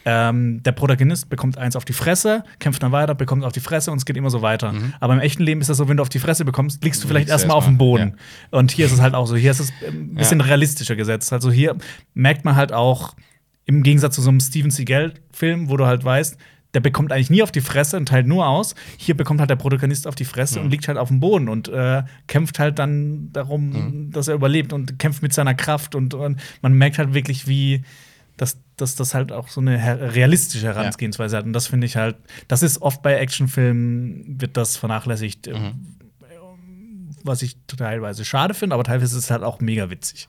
ähm, 0.05 0.63
der 0.65 0.73
Protagonist 0.73 1.29
bekommt 1.31 1.59
eins 1.59 1.77
auf 1.77 1.85
die 1.85 1.93
Fresse, 1.93 2.43
kämpft 2.59 2.83
dann 2.83 2.91
weiter, 2.91 3.15
bekommt 3.15 3.45
auf 3.45 3.53
die 3.53 3.61
Fresse 3.61 3.93
und 3.93 3.99
es 3.99 4.05
geht 4.05 4.17
immer 4.17 4.31
so 4.31 4.43
weiter. 4.43 4.75
Aber 4.99 5.15
im 5.15 5.21
echten 5.21 5.45
Leben 5.45 5.61
ist 5.61 5.71
das 5.71 5.77
so, 5.77 5.89
wenn 5.89 5.97
du 5.97 6.03
auf 6.03 6.09
die 6.09 6.19
Fresse 6.19 6.45
bekommst, 6.45 6.83
liegst 6.83 7.05
du 7.05 7.09
vielleicht 7.09 7.29
erstmal 7.29 7.57
auf 7.57 7.67
dem 7.67 7.79
Boden. 7.79 8.17
Und 8.51 8.73
hier 8.73 8.87
ist 8.87 8.93
es 8.93 9.01
halt 9.01 9.15
auch 9.15 9.27
so. 9.27 9.37
Hier 9.37 9.53
ist 9.53 9.61
es 9.61 9.73
ein 9.87 10.15
bisschen 10.17 10.41
Ja. 10.41 10.47
realistischer 10.47 10.97
gesetzt. 10.97 11.33
Also 11.33 11.53
hier 11.53 11.77
merkt 12.15 12.45
man 12.45 12.57
halt 12.57 12.73
auch, 12.73 13.15
im 13.65 13.85
Gegensatz 13.85 14.17
zu 14.17 14.23
so 14.23 14.31
einem 14.31 14.41
Steven 14.41 14.73
Seagal-Film, 14.73 15.69
wo 15.71 15.77
du 15.77 15.87
halt 15.87 16.05
weißt, 16.05 16.37
der 16.75 16.81
bekommt 16.81 17.13
eigentlich 17.13 17.31
nie 17.31 17.43
auf 17.43 17.53
die 17.53 17.61
Fresse 17.61 17.97
und 17.97 18.07
teilt 18.07 18.27
nur 18.27 18.47
aus. 18.47 18.75
Hier 18.97 19.17
bekommt 19.17 19.41
halt 19.41 19.51
der 19.51 19.57
Protagonist 19.57 20.07
auf 20.07 20.15
die 20.15 20.25
Fresse 20.25 20.61
und 20.61 20.71
liegt 20.71 20.89
halt 20.89 20.99
auf 20.99 21.09
dem 21.09 21.21
Boden 21.21 21.49
und 21.49 21.69
äh, 21.69 22.03
kämpft 22.27 22.59
halt 22.59 22.79
dann 22.79 23.31
darum, 23.33 24.11
dass 24.11 24.29
er 24.29 24.35
überlebt 24.35 24.73
und 24.73 24.99
kämpft 24.99 25.23
mit 25.23 25.33
seiner 25.33 25.55
Kraft 25.55 25.95
und, 25.95 26.15
und 26.15 26.41
man 26.63 26.73
merkt 26.73 26.99
halt 26.99 27.15
wirklich, 27.15 27.47
wie 27.47 27.83
dass, 28.37 28.59
dass 28.77 28.97
das 28.97 29.15
halt 29.15 29.31
auch 29.31 29.49
so 29.49 29.61
eine 29.61 30.15
realistische 30.15 30.67
Herangehensweise 30.67 31.37
hat. 31.37 31.45
Und 31.45 31.53
das 31.53 31.67
finde 31.67 31.87
ich 31.87 31.97
halt, 31.97 32.17
das 32.49 32.63
ist 32.63 32.81
oft 32.83 33.03
bei 33.03 33.15
Actionfilmen, 33.15 34.41
wird 34.41 34.57
das 34.57 34.77
vernachlässigt, 34.77 35.49
äh, 35.49 35.73
was 37.25 37.43
ich 37.43 37.57
teilweise 37.69 38.25
schade 38.25 38.55
finde, 38.55 38.75
aber 38.75 38.85
teilweise 38.85 39.17
ist 39.17 39.25
es 39.25 39.31
halt 39.31 39.43
auch 39.45 39.61
mega 39.61 39.91
witzig. 39.91 40.29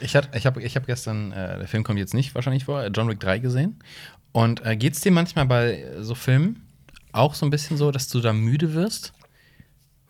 Ich, 0.00 0.16
hat, 0.16 0.34
ich 0.34 0.46
habe 0.46 0.62
ich 0.62 0.76
hab 0.76 0.86
gestern, 0.86 1.32
äh, 1.32 1.58
der 1.58 1.68
Film 1.68 1.84
kommt 1.84 1.98
jetzt 1.98 2.14
nicht 2.14 2.34
wahrscheinlich 2.34 2.64
vor, 2.64 2.86
John 2.86 3.08
Wick 3.08 3.20
3 3.20 3.38
gesehen. 3.38 3.78
Und 4.36 4.64
äh, 4.66 4.76
geht's 4.76 5.00
dir 5.00 5.12
manchmal 5.12 5.46
bei 5.46 5.82
so 6.00 6.14
Filmen 6.14 6.62
auch 7.12 7.32
so 7.34 7.46
ein 7.46 7.50
bisschen 7.50 7.78
so, 7.78 7.90
dass 7.90 8.08
du 8.08 8.20
da 8.20 8.34
müde 8.34 8.74
wirst? 8.74 9.14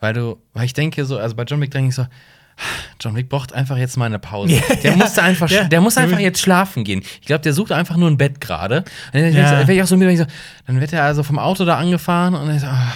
Weil 0.01 0.15
du, 0.15 0.43
weil 0.53 0.65
ich 0.65 0.73
denke 0.75 1.05
so, 1.05 1.17
also 1.17 1.37
bei 1.37 1.45
John 1.45 1.61
Wick 1.61 1.71
denke 1.71 1.91
ich 1.91 1.95
so, 1.95 2.07
John 3.01 3.15
Wick 3.15 3.29
braucht 3.29 3.53
einfach 3.53 3.77
jetzt 3.77 3.97
mal 3.97 4.07
eine 4.07 4.19
Pause. 4.19 4.61
Der 4.83 4.97
musste 4.97 5.23
einfach, 5.23 5.49
Ja. 5.53 5.65
der 5.65 5.81
muss 5.81 5.97
einfach 5.97 6.19
jetzt 6.19 6.41
schlafen 6.41 6.83
gehen. 6.83 7.03
Ich 7.21 7.27
glaube, 7.27 7.43
der 7.43 7.53
sucht 7.53 7.71
einfach 7.71 7.97
nur 7.97 8.11
ein 8.11 8.17
Bett 8.19 8.41
gerade. 8.41 8.83
Dann 9.13 9.33
Ja. 9.33 9.53
werde 9.59 9.75
ich 9.75 9.81
auch 9.83 9.87
so 9.87 9.97
müde, 9.97 10.09
wenn 10.09 10.15
ich 10.15 10.21
so, 10.21 10.27
dann 10.67 10.81
wird 10.81 10.93
er 10.93 11.05
also 11.05 11.23
vom 11.23 11.39
Auto 11.39 11.65
da 11.65 11.79
angefahren 11.79 12.35
und 12.35 12.49
dann 12.49 12.59
so, 12.59 12.67
ah, 12.67 12.93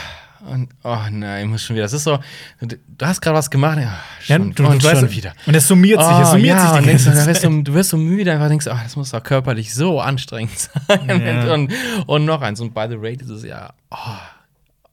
und 0.47 0.69
oh 0.85 0.99
nein, 1.11 1.45
ich 1.45 1.51
muss 1.51 1.63
schon 1.63 1.77
wieder. 1.77 1.85
Das 1.85 1.93
ist 1.93 2.05
so, 2.05 2.19
du, 2.61 2.77
hast 3.03 3.21
gerade 3.21 3.37
was 3.37 3.51
gemacht, 3.51 3.79
ja, 3.79 3.99
schon, 4.21 4.55
du, 4.55 4.67
und 4.67 4.83
du 4.83 4.89
schon 4.89 5.03
weißt, 5.03 5.11
wieder. 5.11 5.33
Und 5.47 5.55
es 5.55 5.67
summiert 5.67 6.01
sich, 6.01 6.11
es 6.11 6.29
Oh, 6.29 6.33
summiert 6.33 6.57
ja, 6.57 6.69
sich 6.69 6.79
und 6.79 6.87
denkst, 6.87 7.43
du, 7.43 7.63
du, 7.63 7.75
wirst 7.75 7.91
so 7.91 7.97
müde, 7.97 8.33
einfach 8.33 8.49
denkst, 8.49 8.67
ach, 8.69 8.83
das 8.83 8.97
muss 8.97 9.11
doch 9.11 9.23
körperlich 9.23 9.75
so 9.75 10.01
anstrengend 10.01 10.59
sein. 10.89 11.09
Ja. 11.09 11.55
und, 11.55 11.73
und 12.07 12.25
noch 12.25 12.41
eins. 12.43 12.61
Und 12.61 12.75
by 12.75 12.87
the 12.89 12.97
Raid 12.99 13.23
ist 13.23 13.31
es 13.31 13.45
ja. 13.45 13.73
Oh, 13.91 13.97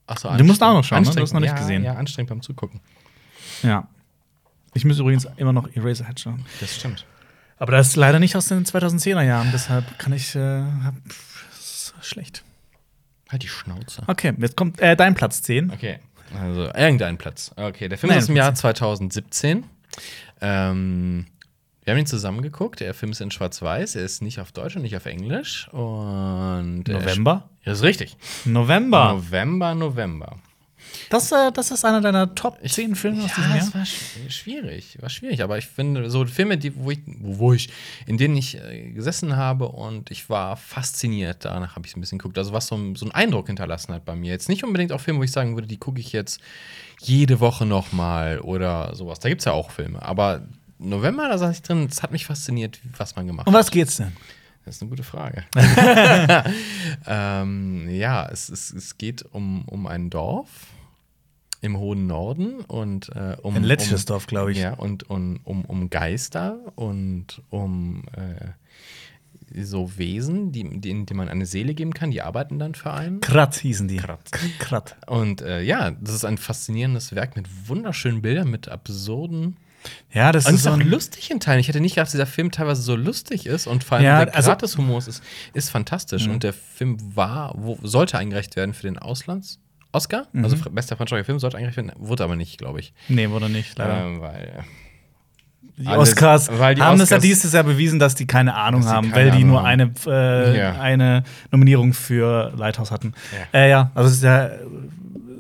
ach 0.07 0.17
so, 0.17 0.29
Du 0.35 0.43
musst 0.43 0.61
auch 0.61 0.73
noch 0.73 0.83
schauen, 0.83 1.03
ne? 1.03 1.11
Du 1.11 1.21
hast 1.21 1.33
noch 1.33 1.39
nicht 1.39 1.51
ja, 1.51 1.57
gesehen. 1.57 1.83
Ja, 1.83 1.93
anstrengend 1.93 2.29
beim 2.29 2.41
Zugucken. 2.41 2.81
Ja. 3.63 3.87
Ich 4.73 4.85
muss 4.85 4.99
übrigens 4.99 5.27
immer 5.37 5.53
noch 5.53 5.67
Eraserhead 5.75 6.19
schauen. 6.19 6.45
Das 6.59 6.75
stimmt. 6.75 7.05
Aber 7.57 7.71
das 7.71 7.89
ist 7.89 7.95
leider 7.95 8.19
nicht 8.19 8.35
aus 8.35 8.47
den 8.47 8.65
2010er 8.65 9.23
Jahren, 9.23 9.49
deshalb 9.51 9.97
kann 9.97 10.13
ich. 10.13 10.35
Äh, 10.35 10.61
hab, 10.83 10.93
das 11.05 11.93
ist 11.99 12.05
schlecht. 12.05 12.43
Halt 13.29 13.43
die 13.43 13.47
Schnauze. 13.47 14.03
Okay, 14.07 14.33
jetzt 14.37 14.55
kommt 14.55 14.79
äh, 14.79 14.95
dein 14.95 15.15
Platz 15.15 15.41
10. 15.41 15.71
Okay, 15.71 15.99
also 16.39 16.63
irgendein 16.73 17.17
Platz. 17.17 17.51
Okay, 17.55 17.89
der 17.89 17.97
Film 17.97 18.09
Nein, 18.09 18.19
ist 18.19 18.25
aus 18.25 18.27
dem 18.27 18.35
Jahr 18.35 18.47
Platz 18.47 18.59
2017. 18.61 19.65
Ähm, 20.41 21.25
wir 21.83 21.93
haben 21.93 21.99
ihn 21.99 22.05
zusammen 22.05 22.41
geguckt. 22.41 22.81
Der 22.81 22.93
Film 22.93 23.13
ist 23.13 23.21
in 23.21 23.31
Schwarz-Weiß. 23.31 23.95
Er 23.95 24.03
ist 24.03 24.21
nicht 24.21 24.41
auf 24.41 24.51
Deutsch 24.51 24.75
und 24.75 24.81
nicht 24.81 24.97
auf 24.97 25.05
Englisch. 25.05 25.69
Und 25.69 26.83
er 26.87 26.99
November? 26.99 27.49
Ja, 27.63 27.71
das 27.71 27.79
ist 27.79 27.85
richtig. 27.85 28.17
November. 28.43 29.13
November, 29.13 29.73
November. 29.73 30.37
Das, 31.09 31.31
äh, 31.31 31.51
das 31.53 31.71
ist 31.71 31.85
einer 31.85 32.01
deiner 32.01 32.35
Top 32.35 32.59
10 32.67 32.95
Filme 32.95 33.23
aus 33.23 33.33
diesem 33.35 33.51
Ja, 33.51 33.57
Jahr? 33.57 33.67
es 33.67 33.73
war 33.75 33.81
sch- 33.83 34.29
schwierig, 34.29 34.97
war 35.01 35.09
schwierig, 35.09 35.41
aber 35.41 35.57
ich 35.57 35.65
finde 35.67 36.09
so 36.09 36.25
Filme, 36.25 36.57
die, 36.57 36.75
wo 36.75 36.91
ich, 36.91 36.99
wo 37.05 37.53
ich, 37.53 37.69
in 38.05 38.17
denen 38.17 38.35
ich 38.35 38.57
äh, 38.57 38.91
gesessen 38.91 39.35
habe 39.37 39.69
und 39.69 40.11
ich 40.11 40.29
war 40.29 40.57
fasziniert, 40.57 41.45
danach 41.45 41.75
habe 41.75 41.85
ich 41.85 41.91
es 41.93 41.97
ein 41.97 42.01
bisschen 42.01 42.17
geguckt, 42.17 42.37
also 42.37 42.51
was 42.53 42.67
so, 42.67 42.75
so 42.95 43.05
einen 43.05 43.11
Eindruck 43.13 43.47
hinterlassen 43.47 43.93
hat 43.93 44.05
bei 44.05 44.15
mir. 44.15 44.31
Jetzt 44.31 44.49
nicht 44.49 44.63
unbedingt 44.63 44.91
auch 44.91 44.99
Filme, 45.01 45.19
wo 45.19 45.23
ich 45.23 45.31
sagen 45.31 45.55
würde, 45.55 45.67
die 45.67 45.77
gucke 45.77 45.99
ich 45.99 46.11
jetzt 46.11 46.39
jede 46.99 47.39
Woche 47.39 47.65
noch 47.65 47.91
mal 47.93 48.39
oder 48.39 48.93
sowas. 48.95 49.19
Da 49.19 49.29
gibt 49.29 49.41
es 49.41 49.45
ja 49.45 49.51
auch 49.53 49.71
Filme, 49.71 50.01
aber 50.01 50.41
November, 50.79 51.27
da 51.29 51.37
saß 51.37 51.55
ich 51.55 51.61
drin, 51.63 51.87
es 51.89 52.03
hat 52.03 52.11
mich 52.11 52.25
fasziniert, 52.25 52.79
was 52.97 53.15
man 53.15 53.25
gemacht 53.27 53.47
Um 53.47 53.53
hat. 53.53 53.59
was 53.61 53.71
geht's 53.71 53.97
denn? 53.97 54.11
Das 54.65 54.75
ist 54.75 54.81
eine 54.81 54.89
gute 54.89 55.03
Frage. 55.03 55.45
ähm, 57.07 57.89
ja, 57.89 58.27
es, 58.27 58.49
es, 58.49 58.71
es 58.73 58.97
geht 58.97 59.23
um, 59.31 59.63
um 59.65 59.87
ein 59.87 60.09
Dorf 60.09 60.47
im 61.61 61.77
hohen 61.77 62.07
Norden 62.07 62.61
und 62.61 63.09
äh, 63.15 63.35
um 63.41 63.55
Ein 63.55 63.63
lettisches 63.63 64.05
um, 64.09 64.19
glaube 64.27 64.51
ich. 64.51 64.59
Ja, 64.59 64.73
und, 64.73 65.09
und 65.09 65.39
um, 65.43 65.65
um 65.65 65.89
Geister 65.89 66.59
und 66.75 67.41
um 67.49 68.03
äh, 68.13 68.51
so 69.63 69.97
Wesen, 69.97 70.51
die, 70.51 70.63
denen, 70.63 71.05
denen 71.05 71.17
man 71.17 71.29
eine 71.29 71.45
Seele 71.45 71.73
geben 71.73 71.93
kann, 71.93 72.11
die 72.11 72.21
arbeiten 72.21 72.59
dann 72.59 72.75
für 72.75 72.93
einen. 72.93 73.21
Krat 73.21 73.55
hießen 73.55 73.87
die. 73.87 73.97
Krat. 73.97 74.31
Krat. 74.59 74.97
Und 75.07 75.41
äh, 75.41 75.61
ja, 75.61 75.91
das 75.91 76.15
ist 76.15 76.25
ein 76.25 76.37
faszinierendes 76.37 77.15
Werk 77.15 77.35
mit 77.35 77.47
wunderschönen 77.67 78.21
Bildern, 78.21 78.49
mit 78.49 78.67
absurden. 78.67 79.57
Ja, 80.11 80.31
das 80.33 80.45
Und 80.47 80.55
ist 80.55 80.57
ist 80.59 80.63
so 80.65 80.71
auch 80.71 80.77
lustig 80.77 81.31
in 81.31 81.39
Teilen. 81.39 81.59
Ich 81.61 81.69
hätte 81.69 81.79
nicht 81.79 81.95
gedacht, 81.95 82.07
dass 82.07 82.11
dieser 82.11 82.25
Film 82.25 82.51
teilweise 82.51 82.81
so 82.81 82.95
lustig 82.95 83.45
ist 83.45 83.67
und 83.67 83.83
vor 83.85 83.97
allem 83.97 84.05
Ja, 84.05 84.25
der 84.25 84.35
also- 84.35 84.49
Grad 84.49 84.61
des 84.61 84.77
Humors 84.77 85.07
ist, 85.07 85.23
ist 85.53 85.69
fantastisch. 85.69 86.27
Und 86.27 86.43
der 86.43 86.51
Film 86.53 86.97
war, 87.15 87.53
wo, 87.57 87.77
sollte 87.83 88.17
eingereicht 88.17 88.55
werden 88.57 88.73
für 88.73 88.83
den 88.83 88.97
Auslands-Oscar. 89.91 90.27
Mhm. 90.33 90.43
Also 90.43 90.57
bester 90.71 90.95
französischer 90.97 91.25
Film 91.25 91.39
sollte 91.39 91.57
eingereicht 91.57 91.77
werden, 91.77 91.91
wurde 91.97 92.23
aber 92.23 92.35
nicht, 92.35 92.57
glaube 92.57 92.79
ich. 92.79 92.93
Nee, 93.07 93.29
wurde 93.29 93.49
nicht, 93.49 93.77
leider. 93.77 94.05
Ähm, 94.05 94.21
weil 94.21 94.63
die 95.77 95.85
alles- 95.87 96.09
Oscars 96.11 96.49
weil 96.57 96.75
die 96.75 96.81
haben 96.81 96.99
es 96.99 97.09
ja 97.09 97.17
Oscars- 97.17 97.21
dieses 97.21 97.53
Jahr 97.53 97.63
bewiesen, 97.63 97.99
dass 97.99 98.15
die 98.15 98.25
keine 98.25 98.55
Ahnung 98.55 98.81
die 98.81 98.87
haben, 98.87 99.11
keine 99.11 99.15
weil 99.15 99.31
die 99.37 99.43
Ahnung 99.43 99.47
nur 99.49 99.63
eine, 99.65 99.91
äh, 100.07 100.57
Ja. 100.57 100.79
eine 100.79 101.23
Nominierung 101.51 101.93
für 101.93 102.51
Lighthouse 102.57 102.89
hatten. 102.91 103.13
Ja. 103.53 103.59
Äh, 103.59 103.69
ja 103.69 103.91
also 103.93 104.09
es 104.09 104.15
ist 104.17 104.23
ja 104.23 104.49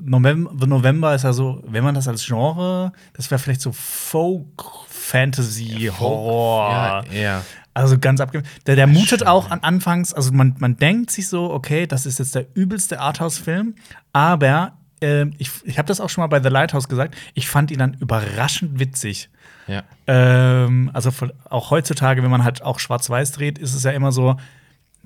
November, 0.03 0.51
The 0.59 0.67
November 0.67 1.15
ist 1.15 1.23
ja 1.23 1.33
so, 1.33 1.61
wenn 1.67 1.83
man 1.83 1.93
das 1.95 2.07
als 2.07 2.25
Genre, 2.25 2.93
das 3.13 3.29
wäre 3.31 3.39
vielleicht 3.39 3.61
so 3.61 3.71
Folk, 3.73 4.45
Fantasy, 4.87 5.91
Horror. 5.99 6.71
ja, 6.71 7.03
ja. 7.19 7.41
Also 7.77 7.99
ganz 7.99 8.19
abge. 8.21 8.41
Der, 8.65 8.75
der 8.75 8.87
mutet 8.87 9.27
auch 9.27 9.51
an 9.51 9.59
Anfangs, 9.59 10.11
also 10.11 10.31
man, 10.31 10.55
man 10.57 10.77
denkt 10.77 11.11
sich 11.11 11.29
so, 11.29 11.51
okay, 11.51 11.85
das 11.85 12.07
ist 12.07 12.17
jetzt 12.17 12.33
der 12.33 12.47
übelste 12.55 12.99
Arthouse-Film, 12.99 13.75
aber 14.13 14.73
ähm, 14.99 15.33
ich, 15.37 15.51
ich 15.63 15.77
habe 15.77 15.87
das 15.87 16.01
auch 16.01 16.09
schon 16.09 16.23
mal 16.23 16.27
bei 16.27 16.41
The 16.41 16.49
Lighthouse 16.49 16.89
gesagt, 16.89 17.15
ich 17.35 17.47
fand 17.47 17.69
ihn 17.69 17.77
dann 17.77 17.93
überraschend 17.93 18.79
witzig. 18.79 19.29
ja. 19.67 19.83
Ähm, 20.07 20.89
also 20.91 21.11
auch 21.51 21.69
heutzutage, 21.69 22.23
wenn 22.23 22.31
man 22.31 22.43
halt 22.43 22.63
auch 22.63 22.79
schwarz-weiß 22.79 23.33
dreht, 23.33 23.59
ist 23.59 23.75
es 23.75 23.83
ja 23.83 23.91
immer 23.91 24.11
so, 24.11 24.37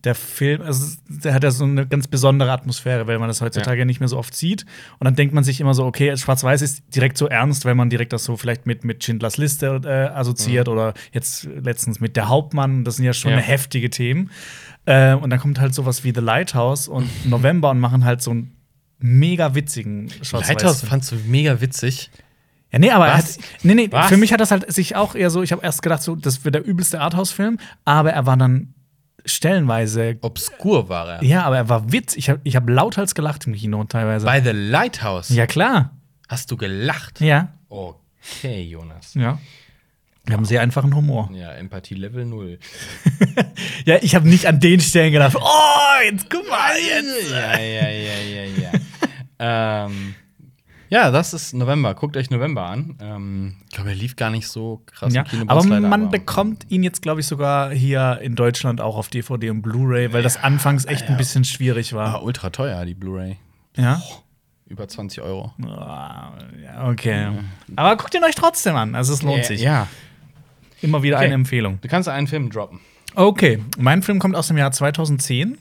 der 0.03 0.15
Film, 0.15 0.61
also 0.61 0.97
der 1.07 1.33
hat 1.33 1.43
ja 1.43 1.51
so 1.51 1.63
eine 1.63 1.85
ganz 1.85 2.07
besondere 2.07 2.51
Atmosphäre, 2.51 3.07
weil 3.07 3.19
man 3.19 3.27
das 3.27 3.41
heutzutage 3.41 3.79
ja. 3.79 3.85
nicht 3.85 3.99
mehr 3.99 4.09
so 4.09 4.17
oft 4.17 4.35
sieht. 4.35 4.65
Und 4.99 5.05
dann 5.05 5.15
denkt 5.15 5.33
man 5.33 5.43
sich 5.43 5.61
immer 5.61 5.73
so, 5.73 5.85
okay, 5.85 6.15
schwarz-weiß 6.15 6.61
ist 6.61 6.83
direkt 6.95 7.17
so 7.17 7.27
ernst, 7.27 7.65
weil 7.65 7.75
man 7.75 7.89
direkt 7.89 8.13
das 8.13 8.23
so 8.23 8.37
vielleicht 8.37 8.65
mit, 8.65 8.83
mit 8.83 9.03
Schindlers 9.03 9.37
Liste 9.37 9.81
äh, 9.85 10.17
assoziiert 10.17 10.67
oder 10.67 10.93
jetzt 11.11 11.47
letztens 11.61 11.99
mit 11.99 12.15
Der 12.15 12.29
Hauptmann. 12.29 12.83
Das 12.83 12.95
sind 12.95 13.05
ja 13.05 13.13
schon 13.13 13.31
Ja. 13.31 13.37
heftige 13.37 13.89
Themen. 13.89 14.31
Äh, 14.85 15.13
und 15.13 15.29
dann 15.29 15.39
kommt 15.39 15.59
halt 15.59 15.75
sowas 15.75 16.03
wie 16.03 16.11
The 16.13 16.21
Lighthouse 16.21 16.87
und 16.87 17.07
November 17.29 17.69
und 17.69 17.79
machen 17.79 18.03
halt 18.03 18.21
so 18.21 18.31
einen 18.31 18.55
mega 18.99 19.53
witzigen 19.55 20.09
schwarz-weiß. 20.21 20.49
Lighthouse 20.49 20.81
fandst 20.83 21.11
du 21.11 21.15
mega 21.27 21.61
witzig. 21.61 22.09
Ja, 22.71 22.79
nee, 22.79 22.91
aber 22.91 23.07
er 23.07 23.17
hat, 23.17 23.25
nee, 23.63 23.75
nee, 23.75 23.87
Was? 23.91 24.07
für 24.07 24.17
mich 24.17 24.31
hat 24.31 24.39
das 24.39 24.51
halt 24.51 24.71
sich 24.71 24.95
auch 24.95 25.13
eher 25.13 25.29
so, 25.29 25.43
ich 25.43 25.51
habe 25.51 25.61
erst 25.61 25.81
gedacht, 25.81 26.01
so, 26.01 26.15
das 26.15 26.45
wird 26.45 26.55
der 26.55 26.65
übelste 26.65 27.01
Arthouse-Film, 27.01 27.57
aber 27.83 28.13
er 28.13 28.25
war 28.25 28.37
dann 28.37 28.73
stellenweise, 29.25 30.17
Obskur 30.21 30.89
war 30.89 31.07
er. 31.07 31.23
ja, 31.23 31.43
aber 31.43 31.57
er 31.57 31.69
war 31.69 31.91
Witz. 31.91 32.15
Ich 32.15 32.29
habe 32.29 32.39
ich 32.43 32.55
hab 32.55 32.67
lauthals 32.69 33.15
gelacht 33.15 33.47
im 33.47 33.53
Kino 33.53 33.83
teilweise. 33.85 34.25
Bei 34.25 34.41
The 34.41 34.51
Lighthouse 34.51 35.29
ja, 35.29 35.45
klar. 35.47 35.91
hast 36.27 36.51
du 36.51 36.57
gelacht. 36.57 37.21
Ja, 37.21 37.53
Okay, 37.69 38.63
Jonas. 38.63 39.13
ja. 39.15 39.39
Wir 40.25 40.35
haben 40.35 40.45
sehr 40.45 40.61
einfachen 40.61 40.93
Humor. 40.95 41.31
Ja, 41.33 41.51
Empathie 41.53 41.95
Level 41.95 42.25
0. 42.25 42.59
Ja, 43.85 43.97
ich 44.01 44.13
habe 44.13 44.29
nicht 44.29 44.45
an 44.45 44.59
den 44.59 44.79
Stellen 44.79 45.11
gedacht, 45.11 45.35
oh, 45.35 46.03
jetzt 46.09 46.29
guck 46.29 46.47
mal 46.47 46.73
jetzt. 46.77 47.31
Ja, 47.31 47.57
ja, 47.59 47.89
ja, 47.89 48.45
ja, 48.45 48.71
ja. 49.39 49.85
ähm, 49.87 50.13
ja, 50.91 51.09
das 51.09 51.33
ist 51.33 51.53
November. 51.53 51.95
Guckt 51.95 52.15
euch 52.17 52.29
November 52.29 52.65
an. 52.65 52.97
Ähm, 53.01 53.55
ich 53.65 53.71
glaube, 53.75 53.89
er 53.89 53.95
lief 53.95 54.15
gar 54.15 54.29
nicht 54.29 54.47
so 54.47 54.83
krass 54.85 55.13
Ja, 55.13 55.23
Kino. 55.23 55.45
aber 55.47 55.63
man 55.63 55.85
aber- 55.85 56.07
bekommt 56.11 56.65
ihn 56.69 56.83
jetzt, 56.83 57.01
glaube 57.01 57.21
ich, 57.21 57.25
sogar 57.27 57.71
hier 57.71 58.19
in 58.21 58.35
Deutschland 58.35 58.81
auch 58.81 58.97
auf 58.97 59.07
DVD 59.07 59.49
und 59.49 59.61
Blu-ray, 59.63 60.13
weil 60.13 60.21
das 60.21 60.43
anfangs 60.43 60.85
echt 60.85 61.07
ein 61.09 61.17
bisschen 61.17 61.45
schwierig 61.45 61.93
Ah, 61.93 61.97
war. 61.97 62.23
ultra 62.23 62.49
teuer, 62.51 62.85
die 62.85 62.93
Blu-ray. 62.93 63.37
Ja? 63.75 64.01
Über 64.67 64.87
20 64.87 65.21
Euro. 65.23 65.53
Ah, 65.65 66.33
ja, 66.63 66.87
okay. 66.87 67.27
Aber 67.75 67.95
guckt 67.97 68.13
ihn 68.13 68.23
euch 68.23 68.35
trotzdem 68.35 68.75
an. 68.75 68.93
Also 68.95 69.13
es 69.13 69.21
lohnt 69.21 69.45
sich. 69.45 69.61
Ja. 69.61 69.87
Immer 70.81 71.03
wieder 71.03 71.17
Okay. 71.17 71.25
eine 71.25 71.33
Empfehlung. 71.35 71.79
Du 71.81 71.87
kannst 71.87 72.09
einen 72.09 72.27
Film 72.27 72.49
droppen. 72.49 72.79
Okay, 73.15 73.59
mein 73.77 74.01
Film 74.03 74.19
kommt 74.19 74.35
aus 74.35 74.47
dem 74.47 74.57
Jahr 74.57 74.71
2010 74.71 75.57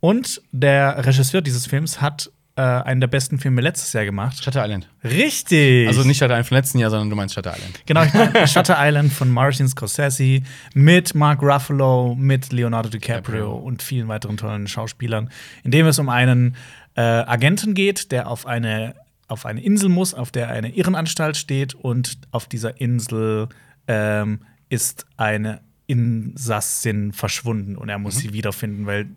und 0.00 0.42
der 0.52 1.06
Regisseur 1.06 1.40
dieses 1.42 1.66
Films 1.66 2.00
hat 2.00 2.30
äh, 2.60 2.82
einen 2.82 3.00
der 3.00 3.08
besten 3.08 3.38
Filme 3.38 3.62
letztes 3.62 3.94
Jahr 3.94 4.04
gemacht. 4.04 4.44
Shutter 4.44 4.62
Island. 4.62 4.86
Richtig. 5.02 5.88
Also 5.88 6.02
nicht 6.02 6.18
Shutter 6.18 6.34
Island 6.34 6.48
vom 6.48 6.56
letzten 6.58 6.78
Jahr, 6.78 6.90
sondern 6.90 7.08
du 7.08 7.16
meinst 7.16 7.34
Shutter 7.34 7.54
Island. 7.56 7.80
Genau, 7.86 8.02
ich 8.02 8.12
meine 8.12 8.46
Shutter 8.46 8.76
Island 8.78 9.12
von 9.14 9.30
Martin 9.30 9.66
Scorsese 9.66 10.42
mit 10.74 11.14
Mark 11.14 11.40
Ruffalo, 11.42 12.14
mit 12.18 12.52
Leonardo 12.52 12.90
DiCaprio 12.90 13.54
und 13.56 13.82
vielen 13.82 14.08
weiteren 14.08 14.36
tollen 14.36 14.68
Schauspielern, 14.68 15.30
in 15.64 15.70
dem 15.70 15.86
es 15.86 15.98
um 15.98 16.10
einen 16.10 16.54
äh, 16.96 17.00
Agenten 17.00 17.72
geht, 17.72 18.12
der 18.12 18.28
auf 18.28 18.44
eine, 18.46 18.94
auf 19.26 19.46
eine 19.46 19.62
Insel 19.62 19.88
muss, 19.88 20.12
auf 20.12 20.30
der 20.30 20.50
eine 20.50 20.68
Irrenanstalt 20.68 21.38
steht 21.38 21.74
und 21.74 22.18
auf 22.30 22.46
dieser 22.46 22.78
Insel 22.78 23.48
ähm, 23.88 24.40
ist 24.68 25.06
eine 25.16 25.62
Insassin 25.86 27.12
verschwunden 27.12 27.76
und 27.76 27.88
er 27.88 27.98
muss 27.98 28.18
sie 28.18 28.34
wiederfinden, 28.34 28.84
weil 28.84 29.08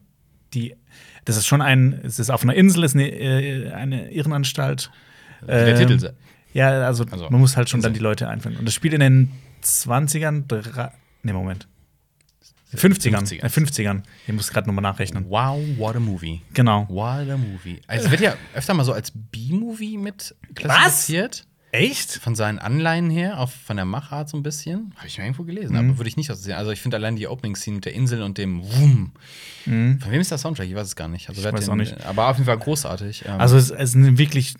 die 0.54 0.76
das 1.26 1.38
ist 1.38 1.46
schon 1.48 1.62
ein, 1.62 2.00
es 2.04 2.20
ist 2.20 2.30
auf 2.30 2.44
einer 2.44 2.54
Insel, 2.56 2.84
ist 2.84 2.96
eine, 2.96 3.08
äh, 3.10 3.72
eine 3.72 4.12
Irrenanstalt. 4.12 4.92
Der 5.48 5.78
Ähm, 5.80 5.88
Titel. 5.88 6.14
ja, 6.54 6.70
also, 6.86 7.06
Also, 7.12 7.30
man 7.30 7.40
muss 7.42 7.58
halt 7.58 7.70
schon 7.70 7.80
Insel. 7.80 7.90
dann 7.90 7.94
die 7.96 8.00
Leute 8.02 8.30
einfinden. 8.30 8.60
Und 8.60 8.66
das 8.66 8.74
spielt 8.74 8.94
in 8.94 9.00
den 9.02 9.32
20ern, 9.64 10.46
drei, 10.48 10.92
nee, 11.24 11.34
Moment. 11.34 11.68
50ern. 12.76 13.28
50ern. 13.28 13.44
Äh, 13.44 13.48
50ern. 13.50 14.02
Ich 14.26 14.34
muss 14.34 14.50
gerade 14.50 14.68
nochmal 14.68 14.82
nachrechnen. 14.82 15.26
Wow, 15.30 15.60
what 15.78 15.96
a 15.96 16.00
movie. 16.00 16.42
Genau. 16.54 16.88
What 16.90 17.30
a 17.30 17.38
movie. 17.38 17.80
Also 17.88 18.06
es 18.06 18.12
wird 18.12 18.22
ja 18.22 18.36
öfter 18.56 18.74
mal 18.74 18.84
so 18.84 18.94
als 18.94 19.12
B-Movie 19.14 19.98
mit 19.98 20.36
klassifiziert. 20.56 21.46
Echt? 21.74 22.12
Von 22.12 22.36
seinen 22.36 22.60
Anleihen 22.60 23.10
her, 23.10 23.40
auch 23.40 23.50
von 23.50 23.76
der 23.78 23.86
Machart 23.86 24.30
so 24.30 24.38
ein 24.38 24.44
bisschen. 24.44 24.94
Habe 24.96 25.08
ich 25.08 25.18
mir 25.18 25.24
irgendwo 25.26 25.44
gelesen, 25.44 25.74
Mhm. 25.74 25.90
aber 25.90 25.98
würde 25.98 26.08
ich 26.08 26.16
nicht 26.18 26.30
assoziieren. 26.30 26.60
Also 26.60 26.72
ich 26.72 26.80
finde 26.80 26.98
allein 26.98 27.16
die 27.16 27.28
Opening-Scene 27.28 27.76
mit 27.76 27.86
der 27.86 27.94
Insel 27.96 28.22
und 28.22 28.38
dem 28.38 28.62
Wum. 28.64 29.12
Von 29.66 30.00
wem 30.08 30.22
ist 30.22 30.30
der 30.30 30.38
Soundtrack? 30.38 30.68
Ich 30.68 30.76
weiß 30.76 30.88
es 30.88 30.96
gar 30.96 31.08
nicht. 31.08 31.30
Also 31.30 31.42
Mhm. 31.42 31.48
Ich 31.48 31.54
weiß 31.54 31.66
den, 31.66 31.72
auch 31.72 31.76
nicht. 31.76 32.06
Aber 32.06 32.28
auf 32.30 32.38
jeden 32.38 32.46
Fall 32.46 32.60
großartig. 32.60 33.26
Ähm, 33.26 33.40
Also, 33.40 33.58
es, 33.58 33.72
es 33.72 33.90
ist 33.90 33.96
eine 33.96 34.18
wirklich 34.20 34.54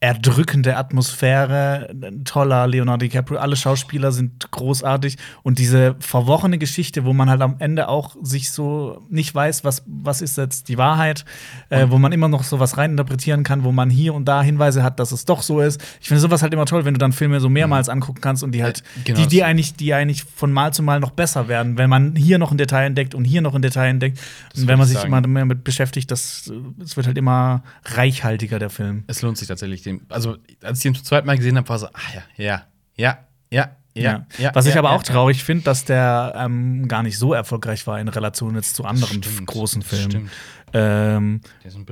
erdrückende 0.00 0.76
Atmosphäre, 0.76 1.92
toller 2.24 2.66
Leonardo 2.68 3.04
DiCaprio, 3.04 3.40
alle 3.40 3.56
Schauspieler 3.56 4.12
sind 4.12 4.50
großartig 4.52 5.16
und 5.42 5.58
diese 5.58 5.96
verworrene 5.98 6.58
Geschichte, 6.58 7.04
wo 7.04 7.12
man 7.12 7.28
halt 7.28 7.40
am 7.40 7.56
Ende 7.58 7.88
auch 7.88 8.14
sich 8.22 8.52
so 8.52 9.02
nicht 9.10 9.34
weiß, 9.34 9.64
was, 9.64 9.82
was 9.86 10.22
ist 10.22 10.36
jetzt 10.38 10.68
die 10.68 10.78
Wahrheit, 10.78 11.24
äh, 11.70 11.86
wo 11.88 11.98
man 11.98 12.12
immer 12.12 12.28
noch 12.28 12.44
sowas 12.44 12.76
reininterpretieren 12.76 13.42
kann, 13.42 13.64
wo 13.64 13.72
man 13.72 13.90
hier 13.90 14.14
und 14.14 14.26
da 14.26 14.40
Hinweise 14.40 14.84
hat, 14.84 15.00
dass 15.00 15.10
es 15.10 15.24
doch 15.24 15.42
so 15.42 15.60
ist. 15.60 15.82
Ich 16.00 16.06
finde 16.06 16.20
sowas 16.20 16.42
halt 16.42 16.52
immer 16.54 16.66
toll, 16.66 16.84
wenn 16.84 16.94
du 16.94 16.98
dann 16.98 17.12
Filme 17.12 17.40
so 17.40 17.48
mehrmals 17.48 17.88
angucken 17.88 18.20
kannst 18.20 18.44
und 18.44 18.52
die 18.52 18.62
halt, 18.62 18.78
Äh, 18.78 19.00
genau. 19.04 19.20
die, 19.20 19.26
die 19.26 19.42
eigentlich, 19.42 19.74
die 19.74 19.94
eigentlich 19.94 20.22
von 20.22 20.52
Mal 20.52 20.72
zu 20.72 20.84
Mal 20.84 21.00
noch 21.00 21.10
besser 21.10 21.48
werden, 21.48 21.76
wenn 21.76 21.90
man 21.90 22.14
hier 22.14 22.38
noch 22.38 22.52
ein 22.52 22.58
Detail 22.58 22.84
entdeckt 22.86 23.16
und 23.16 23.24
hier 23.24 23.40
noch 23.40 23.54
ein 23.54 23.62
Detail 23.62 23.88
entdeckt. 23.88 24.18
Das 24.52 24.62
Und 24.62 24.68
wenn 24.68 24.78
man 24.78 24.86
ich 24.86 24.90
sich 24.90 24.98
sagen. 24.98 25.12
immer 25.12 25.26
mehr 25.26 25.42
damit 25.42 25.64
beschäftigt, 25.64 26.08
das, 26.12 26.52
es 26.82 26.96
wird 26.96 27.06
halt 27.08 27.18
immer 27.18 27.64
reichhaltiger, 27.84 28.60
der 28.60 28.70
Film. 28.70 29.02
es 29.08 29.22
lohnt 29.22 29.38
sich 29.38 29.48
tatsächlich. 29.48 29.87
Den, 29.88 30.06
also 30.08 30.36
als 30.62 30.78
ich 30.78 30.82
den 30.82 30.94
zum 30.94 31.04
zweiten 31.04 31.26
Mal 31.26 31.36
gesehen 31.36 31.56
habe, 31.56 31.68
war 31.68 31.78
so, 31.78 31.86
ah 31.86 32.00
ja, 32.14 32.22
ja, 32.36 32.66
ja, 32.94 33.18
ja, 33.50 33.70
ja. 33.94 34.26
ja 34.38 34.50
Was 34.54 34.66
ich 34.66 34.74
ja, 34.74 34.80
aber 34.80 34.90
ja, 34.90 34.96
auch 34.96 35.02
traurig 35.02 35.42
finde, 35.42 35.64
dass 35.64 35.84
der 35.84 36.34
ähm, 36.36 36.88
gar 36.88 37.02
nicht 37.02 37.18
so 37.18 37.32
erfolgreich 37.32 37.86
war 37.86 37.98
in 38.00 38.08
Relation 38.08 38.54
jetzt 38.54 38.76
zu 38.76 38.84
anderen 38.84 39.22
Stimmt, 39.22 39.46
großen 39.46 39.82
Filmen. 39.82 40.10
stimmt. 40.10 40.30
Ähm, 40.72 41.40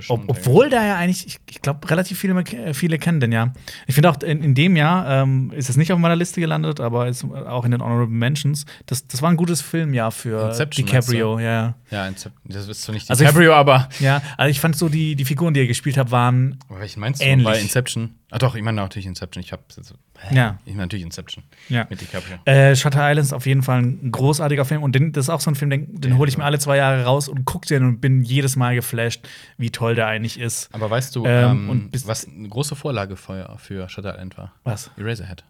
ob, 0.09 0.25
obwohl 0.29 0.71
da 0.71 0.85
ja 0.85 0.97
eigentlich, 0.97 1.27
ich, 1.27 1.39
ich 1.51 1.63
glaube, 1.63 1.89
relativ 1.91 2.19
viele, 2.19 2.39
äh, 2.41 2.75
viele 2.75 2.99
kennen 2.99 3.21
den 3.21 3.33
ja. 3.33 3.53
Ich 3.87 3.95
finde 3.95 4.11
auch 4.11 4.21
in, 4.23 4.43
in 4.43 4.55
dem 4.55 4.77
Jahr 4.77 5.23
ähm, 5.23 5.53
ist 5.55 5.69
es 5.71 5.77
nicht 5.77 5.93
auf 5.93 5.99
meiner 5.99 6.17
Liste 6.17 6.41
gelandet, 6.41 6.81
aber 6.81 7.09
ist 7.09 7.25
auch 7.25 7.65
in 7.65 7.71
den 7.71 7.83
Honorable 7.83 8.07
Mentions. 8.09 8.67
Das, 8.87 9.07
das 9.07 9.23
war 9.23 9.31
ein 9.31 9.37
gutes 9.37 9.61
Filmjahr 9.61 10.11
für 10.13 10.49
Inception, 10.49 10.87
DiCaprio, 10.87 11.39
ja. 11.39 11.75
Ja, 11.91 12.11
das 12.45 12.69
ist 12.69 12.83
zwar 12.83 12.95
nicht 12.95 13.09
Also 13.11 13.23
ich- 13.23 13.29
DiCaprio, 13.31 13.55
aber. 13.55 13.89
Ja, 14.01 14.21
also 14.37 14.51
ich 14.51 14.61
fand 14.61 14.77
so 14.77 14.89
die, 14.89 15.15
die 15.17 15.25
Figuren, 15.25 15.55
die 15.55 15.61
er 15.61 15.67
gespielt 15.67 15.97
hat, 15.97 16.11
waren 16.11 16.59
Aber 16.69 16.81
welchen 16.81 17.01
meinst 17.01 17.21
du? 17.21 17.25
Ähnlich. 17.25 17.47
Weil 17.47 17.61
Inception. 17.61 18.15
Ah, 18.33 18.39
doch, 18.39 18.57
ich 18.57 18.63
meine 18.63 18.81
natürlich 18.81 19.07
Inception. 19.07 19.41
Ich 19.43 19.53
hab's 19.53 19.77
jetzt. 19.77 19.95
Ja. 20.33 20.59
Ich 20.65 20.73
meine 20.73 20.83
natürlich 20.83 21.05
Inception. 21.05 21.45
Ja. 21.69 21.87
Mit 21.89 22.01
DiCaprio. 22.01 22.39
Äh, 22.45 22.75
Shutter 22.75 23.09
Island 23.09 23.27
ist 23.27 23.33
auf 23.33 23.47
jeden 23.47 23.63
Fall 23.63 23.83
ein 23.83 24.11
großartiger 24.11 24.65
Film 24.65 24.83
und 24.83 24.95
den, 24.97 25.13
das 25.13 25.27
ist 25.27 25.31
auch 25.31 25.41
so 25.41 25.49
ein 25.51 25.55
Film, 25.55 25.71
den, 25.71 26.01
den 26.01 26.19
hole 26.19 26.29
ich 26.29 26.37
mir 26.37 26.45
alle 26.45 26.59
zwei 26.59 26.77
Jahre 26.79 27.05
raus 27.05 27.29
und 27.29 27.45
gucke 27.45 27.69
den 27.69 27.85
und 27.85 28.01
bin 28.01 28.23
jedes 28.23 28.57
Mal 28.57 28.66
geflasht, 28.75 29.27
wie 29.59 29.71
toll 29.71 29.95
der 29.95 30.07
eigentlich 30.07 30.39
ist. 30.39 30.69
Aber 30.75 30.91
weißt 30.91 31.15
du, 31.17 31.25
Ähm, 31.27 31.51
ähm, 31.51 31.71
und 31.71 32.07
was 32.09 32.27
eine 32.27 32.49
große 32.49 32.77
Vorlage 32.77 33.17
für, 33.17 33.57
für 33.59 33.89
Shutter 33.89 34.15
Island 34.15 34.37
war? 34.37 34.53
Was? 34.65 34.91
Eraserhead. 34.97 35.45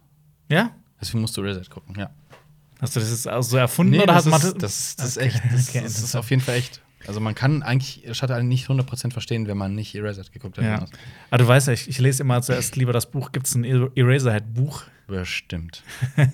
Ja? 0.49 0.71
Deswegen 1.01 1.21
musst 1.21 1.37
du 1.37 1.43
Eraserhead 1.43 1.71
gucken, 1.71 1.95
ja. 1.99 2.11
Hast 2.81 2.95
du 2.95 3.01
das 3.01 3.11
jetzt 3.11 3.29
auch 3.29 3.43
so 3.43 3.57
erfunden 3.57 3.95
oder 3.95 4.07
das, 4.07 4.31
hast 4.31 4.45
ist, 4.45 4.63
das, 4.63 4.97
das 4.97 5.07
ist 5.09 5.17
Okay, 5.19 5.27
echt. 5.29 5.43
Das, 5.53 5.69
okay, 5.71 5.81
das 5.83 5.99
ist 6.03 6.15
auf 6.15 6.29
jeden 6.31 6.43
Fall 6.43 6.57
echt. 6.57 6.83
Also 7.07 7.21
man 7.21 7.35
kann 7.35 7.63
eigentlich 7.63 8.03
Shutter 8.13 8.35
Island 8.35 8.49
nicht 8.49 8.69
100% 8.69 9.13
verstehen, 9.13 9.47
wenn 9.47 9.57
man 9.57 9.75
nicht 9.75 9.95
Eraserhead 9.95 10.33
geguckt 10.33 10.59
hat. 10.59 10.65
Ja. 10.65 10.85
Aber 11.31 11.39
du 11.39 11.47
weißt 11.47 11.69
ja, 11.69 11.73
ich, 11.73 11.89
ich 11.89 11.99
lese 12.01 12.23
immer 12.23 12.43
zuerst 12.43 12.77
lieber 12.77 12.93
das 12.93 13.11
Buch. 13.11 13.33
Gibt 13.33 13.47
es 13.47 13.55
ein 13.55 13.65
Er- 13.65 13.91
Eraserhead-Buch? 13.95 14.83
Bestimmt. 15.07 15.83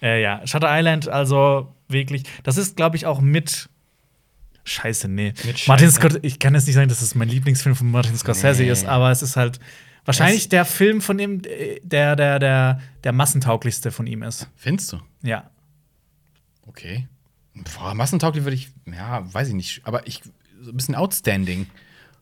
Äh, 0.00 0.20
ja, 0.20 0.44
Shutter 0.48 0.66
Island, 0.68 1.08
also 1.08 1.72
wirklich, 1.86 2.24
das 2.42 2.56
ist, 2.56 2.76
glaube 2.76 2.96
ich, 2.96 3.06
auch 3.06 3.20
mit. 3.20 3.68
Scheiße, 4.64 5.08
nee. 5.08 5.34
Mit 5.44 5.66
Martin 5.66 5.86
Scheiße. 5.88 5.96
Scott, 5.96 6.18
ich 6.22 6.38
kann 6.38 6.54
jetzt 6.54 6.66
nicht 6.66 6.74
sagen, 6.76 6.88
dass 6.88 7.02
es 7.02 7.14
mein 7.14 7.28
Lieblingsfilm 7.28 7.74
von 7.74 7.90
Martin 7.90 8.16
Scorsese 8.16 8.62
Nee. 8.62 8.70
ist, 8.70 8.84
aber 8.86 9.10
es 9.10 9.22
ist 9.22 9.36
halt 9.36 9.58
wahrscheinlich 10.04 10.42
Es- 10.42 10.48
der 10.50 10.64
Film 10.64 11.00
von 11.00 11.18
ihm, 11.18 11.42
äh, 11.44 11.80
der, 11.82 12.14
der, 12.16 12.38
der, 12.38 12.80
der 13.04 13.12
massentauglichste 13.12 13.90
von 13.90 14.06
ihm 14.06 14.22
ist. 14.22 14.48
Findest 14.56 14.92
du? 14.92 14.98
Ja. 15.22 15.50
Okay. 16.66 17.08
Boah, 17.76 17.94
massentauglich 17.94 18.44
würde 18.44 18.54
ich, 18.54 18.70
ja, 18.86 19.22
weiß 19.32 19.48
ich 19.48 19.54
nicht. 19.54 19.80
Aber 19.84 20.06
ich, 20.06 20.22
so 20.60 20.70
ein 20.70 20.76
bisschen 20.76 20.94
outstanding 20.94 21.66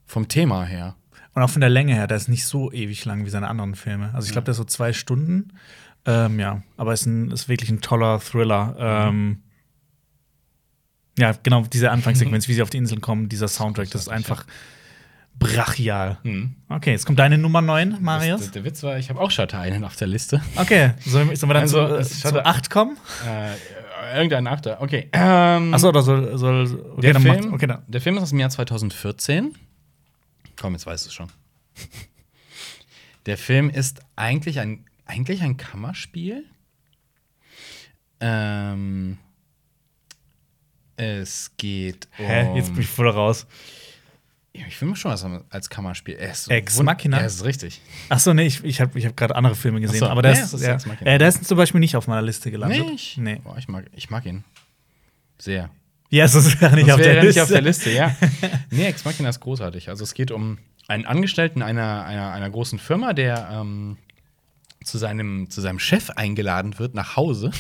vom 0.07 0.27
Thema 0.29 0.65
her. 0.65 0.97
Und 1.35 1.43
auch 1.43 1.51
von 1.51 1.61
der 1.61 1.71
Länge 1.71 1.95
her, 1.95 2.07
der 2.09 2.17
ist 2.17 2.29
nicht 2.29 2.45
so 2.47 2.73
ewig 2.73 3.05
lang 3.05 3.25
wie 3.25 3.31
seine 3.31 3.49
anderen 3.49 3.77
Filme. 3.77 4.13
Also 4.15 4.27
ich 4.27 4.33
glaube, 4.33 4.47
der 4.47 4.53
ist 4.53 4.57
so 4.59 4.65
zwei 4.65 4.93
Stunden. 4.93 5.53
Ähm, 6.07 6.41
ja, 6.41 6.63
aber 6.77 6.93
ist, 6.95 7.07
ein, 7.07 7.31
ist 7.31 7.49
wirklich 7.49 7.71
ein 7.71 7.81
toller 7.81 8.19
Thriller. 8.19 8.75
Ähm, 8.79 9.43
ja, 11.21 11.33
genau, 11.43 11.63
diese 11.63 11.91
Anfangssequenz, 11.91 12.49
wie 12.49 12.55
sie 12.55 12.63
auf 12.63 12.71
die 12.71 12.79
Inseln 12.79 13.01
kommen, 13.01 13.29
dieser 13.29 13.49
Soundtrack, 13.49 13.91
das 13.91 14.03
ist 14.03 14.09
einfach 14.09 14.45
brachial. 15.39 16.19
Mhm. 16.23 16.55
Okay, 16.69 16.91
jetzt 16.93 17.07
kommt 17.07 17.19
deine 17.19 17.39
Nummer 17.39 17.63
9, 17.63 17.97
Marius. 18.01 18.41
Der, 18.43 18.51
der 18.51 18.65
Witz 18.65 18.83
war, 18.83 18.99
ich 18.99 19.09
habe 19.09 19.21
auch 19.21 19.31
Shutter 19.31 19.65
Island 19.65 19.85
auf 19.85 19.97
der 19.97 20.07
Liste. 20.09 20.43
Okay, 20.57 20.93
sollen 21.07 21.31
wir, 21.31 21.37
dann 21.37 21.57
Also, 21.57 21.87
zu, 21.89 21.95
äh, 21.99 22.05
zu 22.05 22.29
hat- 22.33 22.45
8 22.47 22.71
kommen? 22.71 22.97
Äh, 23.27 24.17
irgendein 24.17 24.47
Achter. 24.49 24.83
Okay. 24.83 25.09
Ähm, 25.13 25.73
Achso, 25.73 25.89
oder 25.89 26.03
soll. 26.03 26.37
soll 26.37 26.65
okay, 26.93 27.01
der, 27.03 27.13
dann 27.15 27.23
Film, 27.23 27.37
macht- 27.45 27.53
okay, 27.55 27.67
dann. 27.69 27.83
der 27.87 28.01
Film 28.01 28.17
ist 28.17 28.25
aus 28.25 28.31
dem 28.31 28.39
Jahr 28.41 28.51
2014. 28.51 29.55
Komm, 30.61 30.73
jetzt 30.75 30.85
weißt 30.87 31.05
du 31.07 31.09
es 31.09 31.15
schon. 31.15 31.29
Der 33.27 33.37
Film 33.39 33.69
ist 33.71 34.01
eigentlich 34.17 34.61
ein, 34.61 34.87
eigentlich 35.07 35.43
ein 35.43 35.57
Kammerspiel. 35.59 36.45
Ähm, 38.21 39.19
es 41.01 41.51
geht 41.57 42.09
um. 42.19 42.27
Hä? 42.27 42.57
Jetzt 42.57 42.73
bin 42.73 42.83
ich 42.83 42.89
voll 42.89 43.09
raus. 43.09 43.47
Ja, 44.53 44.67
ich 44.67 44.77
finde 44.77 44.97
schon 44.97 45.13
was 45.13 45.25
als 45.51 45.71
Kammerspiel. 45.71 46.17
Er 46.17 46.33
ist 46.33 46.51
Ex 46.51 46.83
Machina? 46.83 47.19
Er 47.19 47.27
ist 47.27 47.45
richtig. 47.45 47.81
Achso, 48.09 48.35
nee, 48.35 48.47
ich, 48.47 48.65
ich 48.65 48.81
habe 48.81 48.99
ich 48.99 49.07
hab 49.07 49.17
gerade 49.17 49.37
andere 49.37 49.55
Filme 49.55 49.81
gesehen, 49.81 50.01
so. 50.01 50.07
aber 50.09 50.23
der 50.23 50.33
Nee, 50.33 50.39
ist, 50.41 50.47
es 50.47 50.55
ist 50.55 50.67
ja, 50.67 50.75
Ex 50.75 50.87
Machina. 50.87 51.11
äh, 51.11 51.19
der 51.19 51.29
ist 51.29 51.45
zum 51.45 51.57
Beispiel 51.57 51.79
nicht 51.81 51.95
auf 51.97 52.09
meiner 52.09 52.23
Liste 52.23 52.51
gelandet. 52.51 52.85
Nicht? 52.85 53.17
Nee. 53.19 53.41
Boah, 53.45 53.57
ich, 53.59 53.69
mag, 53.69 53.87
ich 53.95 54.11
mag 54.11 54.27
ihn. 54.27 54.43
Sehr. 55.39 55.71
Ja, 56.11 56.27
sonst 56.27 56.61
wäre 56.61 56.73
er 56.73 56.77
nicht, 56.77 56.91
auf, 56.91 57.01
der 57.01 57.23
nicht 57.23 57.41
auf 57.41 57.49
der 57.49 57.61
Liste, 57.63 57.91
ja. 57.93 58.17
nee, 58.71 58.87
Ex 58.87 59.05
Machina 59.05 59.29
ist 59.29 59.39
großartig. 59.41 59.89
Also 59.89 60.03
es 60.03 60.15
geht 60.15 60.33
um 60.33 60.59
einen 60.89 61.07
Angestellten 61.07 61.63
einer, 61.63 62.05
einer, 62.05 62.33
einer 62.33 62.51
großen 62.51 62.81
Firma, 62.81 63.13
der 63.13 63.49
ähm, 63.53 63.97
zu, 64.83 64.99
seinem, 64.99 65.49
zu 65.49 65.61
seinem 65.61 65.79
Chef 65.79 66.11
eingeladen 66.11 66.77
wird 66.81 66.95
nach 66.97 67.15
Hause. 67.15 67.53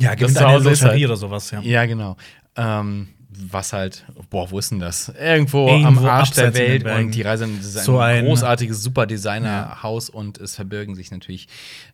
Ja, 0.00 0.10
Das 0.10 0.18
gewinnt 0.18 0.38
zu 0.38 0.44
eine 0.44 0.54
Hause 0.54 0.70
ist 0.70 0.80
Lotterie 0.82 1.00
halt- 1.02 1.10
oder 1.10 1.16
sowas, 1.16 1.50
ja. 1.52 1.60
Ja, 1.60 1.86
genau. 1.86 2.16
Ähm, 2.58 3.08
was 3.30 3.72
halt, 3.72 4.04
boah, 4.30 4.50
wo 4.50 4.58
ist 4.58 4.70
denn 4.72 4.80
das? 4.80 5.10
Irgendwo, 5.10 5.68
Irgendwo 5.68 5.86
am 5.86 5.98
Arsch 6.06 6.30
der 6.32 6.48
in 6.48 6.54
Welt 6.54 6.84
und 6.86 7.12
die 7.14 7.22
Reise 7.22 7.44
ein, 7.44 7.62
So 7.62 7.98
ein- 7.98 8.24
großartiges, 8.24 8.82
super 8.82 9.06
Designerhaus 9.06 10.10
und 10.10 10.38
es 10.38 10.56
verbirgen 10.56 10.94
sich 10.96 11.10
natürlich 11.12 11.46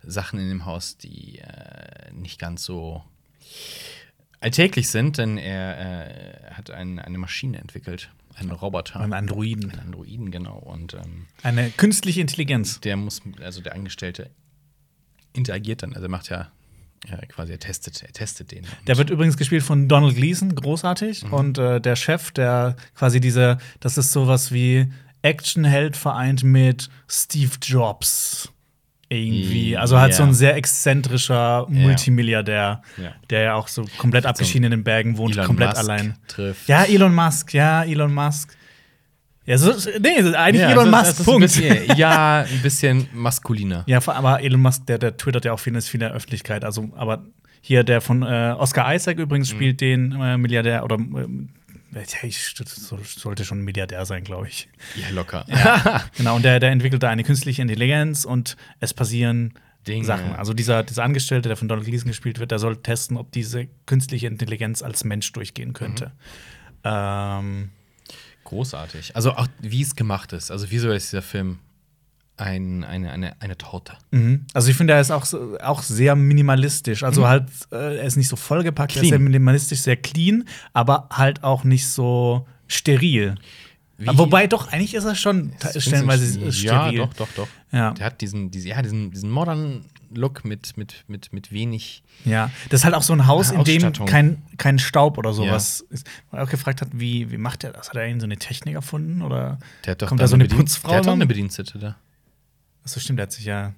Sachen 0.02 0.38
in 0.38 0.48
dem 0.48 0.64
Haus, 0.64 0.96
die 0.96 1.38
äh, 1.40 2.12
nicht 2.14 2.38
ganz 2.38 2.64
so 2.64 3.02
alltäglich 4.40 4.88
sind, 4.88 5.18
denn 5.18 5.36
er 5.38 6.48
äh, 6.48 6.50
hat 6.54 6.70
ein, 6.70 6.98
eine 6.98 7.18
Maschine 7.18 7.58
entwickelt, 7.58 8.10
einen 8.36 8.50
Roboter. 8.50 9.00
Ein 9.00 9.12
Androiden. 9.12 9.70
Einen 9.70 9.80
Androiden, 9.80 10.30
genau. 10.30 10.56
Und 10.58 10.94
ähm, 10.94 11.26
Eine 11.42 11.70
künstliche 11.70 12.20
Intelligenz. 12.20 12.80
der 12.80 12.96
muss, 12.96 13.22
also 13.42 13.60
der 13.60 13.74
Angestellte 13.74 14.30
interagiert 15.32 15.82
dann, 15.82 15.92
also 15.94 16.06
er 16.06 16.10
macht 16.10 16.28
ja, 16.30 16.48
ja 17.08 17.16
quasi, 17.28 17.52
er 17.52 17.58
testet, 17.58 18.02
er 18.02 18.12
testet 18.12 18.50
den. 18.52 18.66
Der 18.86 18.96
wird 18.96 19.10
übrigens 19.10 19.36
gespielt 19.36 19.62
von 19.62 19.88
Donald 19.88 20.16
Gleason, 20.16 20.54
großartig. 20.54 21.24
Mhm. 21.24 21.32
Und 21.32 21.58
äh, 21.58 21.80
der 21.80 21.96
Chef, 21.96 22.30
der 22.32 22.76
quasi 22.94 23.20
diese, 23.20 23.58
das 23.80 23.98
ist 23.98 24.12
sowas 24.12 24.52
wie 24.52 24.88
Actionheld 25.22 25.96
vereint 25.96 26.42
mit 26.44 26.88
Steve 27.08 27.52
Jobs. 27.62 28.50
Irgendwie. 29.10 29.76
Also 29.76 29.98
halt 30.00 30.12
Ja. 30.12 30.16
so 30.16 30.22
ein 30.24 30.34
sehr 30.34 30.56
exzentrischer 30.56 31.66
Multimilliardär, 31.68 32.82
Ja. 32.96 33.12
der 33.30 33.40
ja 33.42 33.54
auch 33.54 33.68
so 33.68 33.84
komplett 33.98 34.26
abgeschieden 34.26 34.64
in 34.64 34.70
den 34.70 34.84
Bergen 34.84 35.18
wohnt, 35.18 35.34
Elon 35.34 35.46
komplett 35.46 35.68
Musk 35.68 35.78
allein. 35.80 36.14
trifft. 36.26 36.68
Ja, 36.68 36.84
Elon 36.84 37.14
Musk, 37.14 37.52
ja, 37.52 37.84
Elon 37.84 38.12
Musk. 38.12 38.56
Ja, 39.46 39.58
so, 39.58 39.72
nee, 40.00 40.08
eigentlich 40.34 40.62
Ja, 40.62 40.70
Elon 40.70 40.90
das 40.90 41.06
Musk, 41.06 41.10
das 41.10 41.18
ein 41.20 41.24
Punkt. 41.24 41.40
Bisschen, 41.42 41.96
ja, 41.96 42.40
ein 42.50 42.62
bisschen 42.62 43.08
maskuliner. 43.12 43.84
Ja, 43.86 44.00
aber 44.06 44.42
Elon 44.42 44.60
Musk, 44.62 44.86
der, 44.86 44.98
der 44.98 45.16
twittert 45.16 45.44
ja 45.44 45.52
auch 45.52 45.60
viel, 45.60 45.74
ist 45.76 45.88
viel 45.88 46.00
in 46.00 46.08
der 46.08 46.12
Öffentlichkeit. 46.14 46.64
Also, 46.64 46.90
aber 46.96 47.24
hier 47.60 47.84
der 47.84 48.00
von 48.00 48.22
äh, 48.22 48.54
Oscar 48.58 48.94
Isaac 48.94 49.18
übrigens 49.18 49.50
Mhm. 49.52 49.56
spielt 49.56 49.80
den 49.80 50.12
äh, 50.12 50.36
Milliardär 50.38 50.84
oder 50.84 50.98
ja, 51.92 52.00
ich 52.22 52.54
so- 52.56 52.98
sollte 53.04 53.44
schon 53.44 53.58
ein 53.60 53.64
Milliardär 53.64 54.04
sein, 54.06 54.24
glaube 54.24 54.48
ich. 54.48 54.68
Ja, 54.96 55.08
locker. 55.14 55.44
Genau, 56.16 56.36
und 56.36 56.44
der, 56.44 56.58
der 56.58 56.70
entwickelt 56.70 57.02
da 57.02 57.08
eine 57.10 57.22
künstliche 57.22 57.62
Intelligenz 57.62 58.24
und 58.24 58.56
es 58.80 58.92
passieren 58.94 59.54
Dinge. 59.86 60.04
Sachen. 60.04 60.34
Also 60.34 60.54
dieser, 60.54 60.82
dieser 60.82 61.04
Angestellte, 61.04 61.48
der 61.48 61.56
von 61.58 61.68
Donald 61.68 61.86
Gleason 61.86 62.08
gespielt 62.08 62.38
wird, 62.40 62.50
der 62.50 62.58
soll 62.58 62.78
testen, 62.78 63.16
ob 63.18 63.30
diese 63.32 63.68
künstliche 63.86 64.26
Intelligenz 64.26 64.82
als 64.82 65.04
Mensch 65.04 65.30
durchgehen 65.32 65.74
könnte. 65.74 66.06
Mhm. 66.06 66.10
Ähm, 66.84 67.70
Großartig. 68.44 69.16
Also 69.16 69.32
auch 69.32 69.46
wie 69.60 69.82
es 69.82 69.96
gemacht 69.96 70.32
ist. 70.32 70.50
Also 70.50 70.70
visuell 70.70 70.96
ist 70.96 71.10
dieser 71.12 71.22
Film 71.22 71.58
ein, 72.36 72.82
eine, 72.84 73.10
eine, 73.12 73.40
eine 73.40 73.56
Torte. 73.56 73.92
Mhm. 74.10 74.44
Also 74.54 74.68
ich 74.70 74.76
finde, 74.76 74.92
er 74.94 75.00
ist 75.00 75.10
auch, 75.12 75.26
auch 75.62 75.82
sehr 75.82 76.16
minimalistisch. 76.16 77.02
Also 77.04 77.26
halt, 77.28 77.48
äh, 77.70 77.98
er 77.98 78.04
ist 78.04 78.16
nicht 78.16 78.28
so 78.28 78.36
vollgepackt, 78.36 78.92
er 78.96 79.02
ist 79.02 79.06
Mhm. 79.06 79.08
Clean. 79.08 79.10
sehr 79.20 79.24
minimalistisch, 79.24 79.80
sehr 79.80 79.96
clean, 79.96 80.44
aber 80.72 81.08
halt 81.12 81.44
auch 81.44 81.62
nicht 81.64 81.86
so 81.86 82.46
steril. 82.66 83.36
Wie- 83.98 84.08
Wobei 84.18 84.48
doch, 84.48 84.72
eigentlich 84.72 84.94
ist 84.94 85.04
er 85.04 85.14
schon 85.14 85.52
stellenweise 85.78 86.50
steril. 86.52 86.94
Ja, 86.98 87.06
doch, 87.06 87.14
doch, 87.14 87.28
doch. 87.36 87.48
Ja. 87.70 87.92
Der 87.92 88.06
hat 88.06 88.20
diesen, 88.20 88.50
diese, 88.50 88.68
ja, 88.70 88.82
diesen, 88.82 89.12
diesen 89.12 89.30
modernen 89.30 89.84
Look 90.14 90.44
mit, 90.44 90.76
mit, 90.76 91.04
mit, 91.08 91.32
mit 91.32 91.52
wenig. 91.52 92.02
Ja, 92.24 92.50
das 92.70 92.80
ist 92.80 92.84
halt 92.84 92.94
auch 92.94 93.02
so 93.02 93.12
ein 93.12 93.26
Haus, 93.26 93.50
in 93.50 93.64
dem 93.64 93.92
kein, 94.06 94.42
kein 94.58 94.78
Staub 94.78 95.18
oder 95.18 95.32
sowas 95.32 95.84
Ja. 95.88 95.94
ist. 95.94 96.06
Man 96.30 96.40
auch 96.42 96.48
gefragt 96.50 96.80
hat, 96.80 96.88
wie, 96.92 97.30
wie 97.30 97.38
macht 97.38 97.64
er 97.64 97.72
das? 97.72 97.88
Hat 97.88 97.96
er 97.96 98.04
irgendwie 98.06 98.20
so 98.20 98.26
eine 98.26 98.36
Technik 98.36 98.74
erfunden? 98.74 99.22
Oder 99.22 99.58
Der 99.84 99.92
hat 99.92 100.02
doch 100.02 100.08
kommt 100.08 100.20
da 100.20 100.26
so 100.28 100.34
eine 100.34 100.44
Bedien- 100.44 100.58
Putzfrau? 100.60 100.88
Der 100.90 100.98
hat 100.98 101.06
doch 101.06 101.12
eine 101.12 101.26
Bedienstete 101.26 101.78
da. 101.78 101.96
Achso, 102.84 103.00
stimmt, 103.00 103.18
der 103.18 103.24
hat 103.24 103.32
sich 103.32 103.44
ja. 103.44 103.72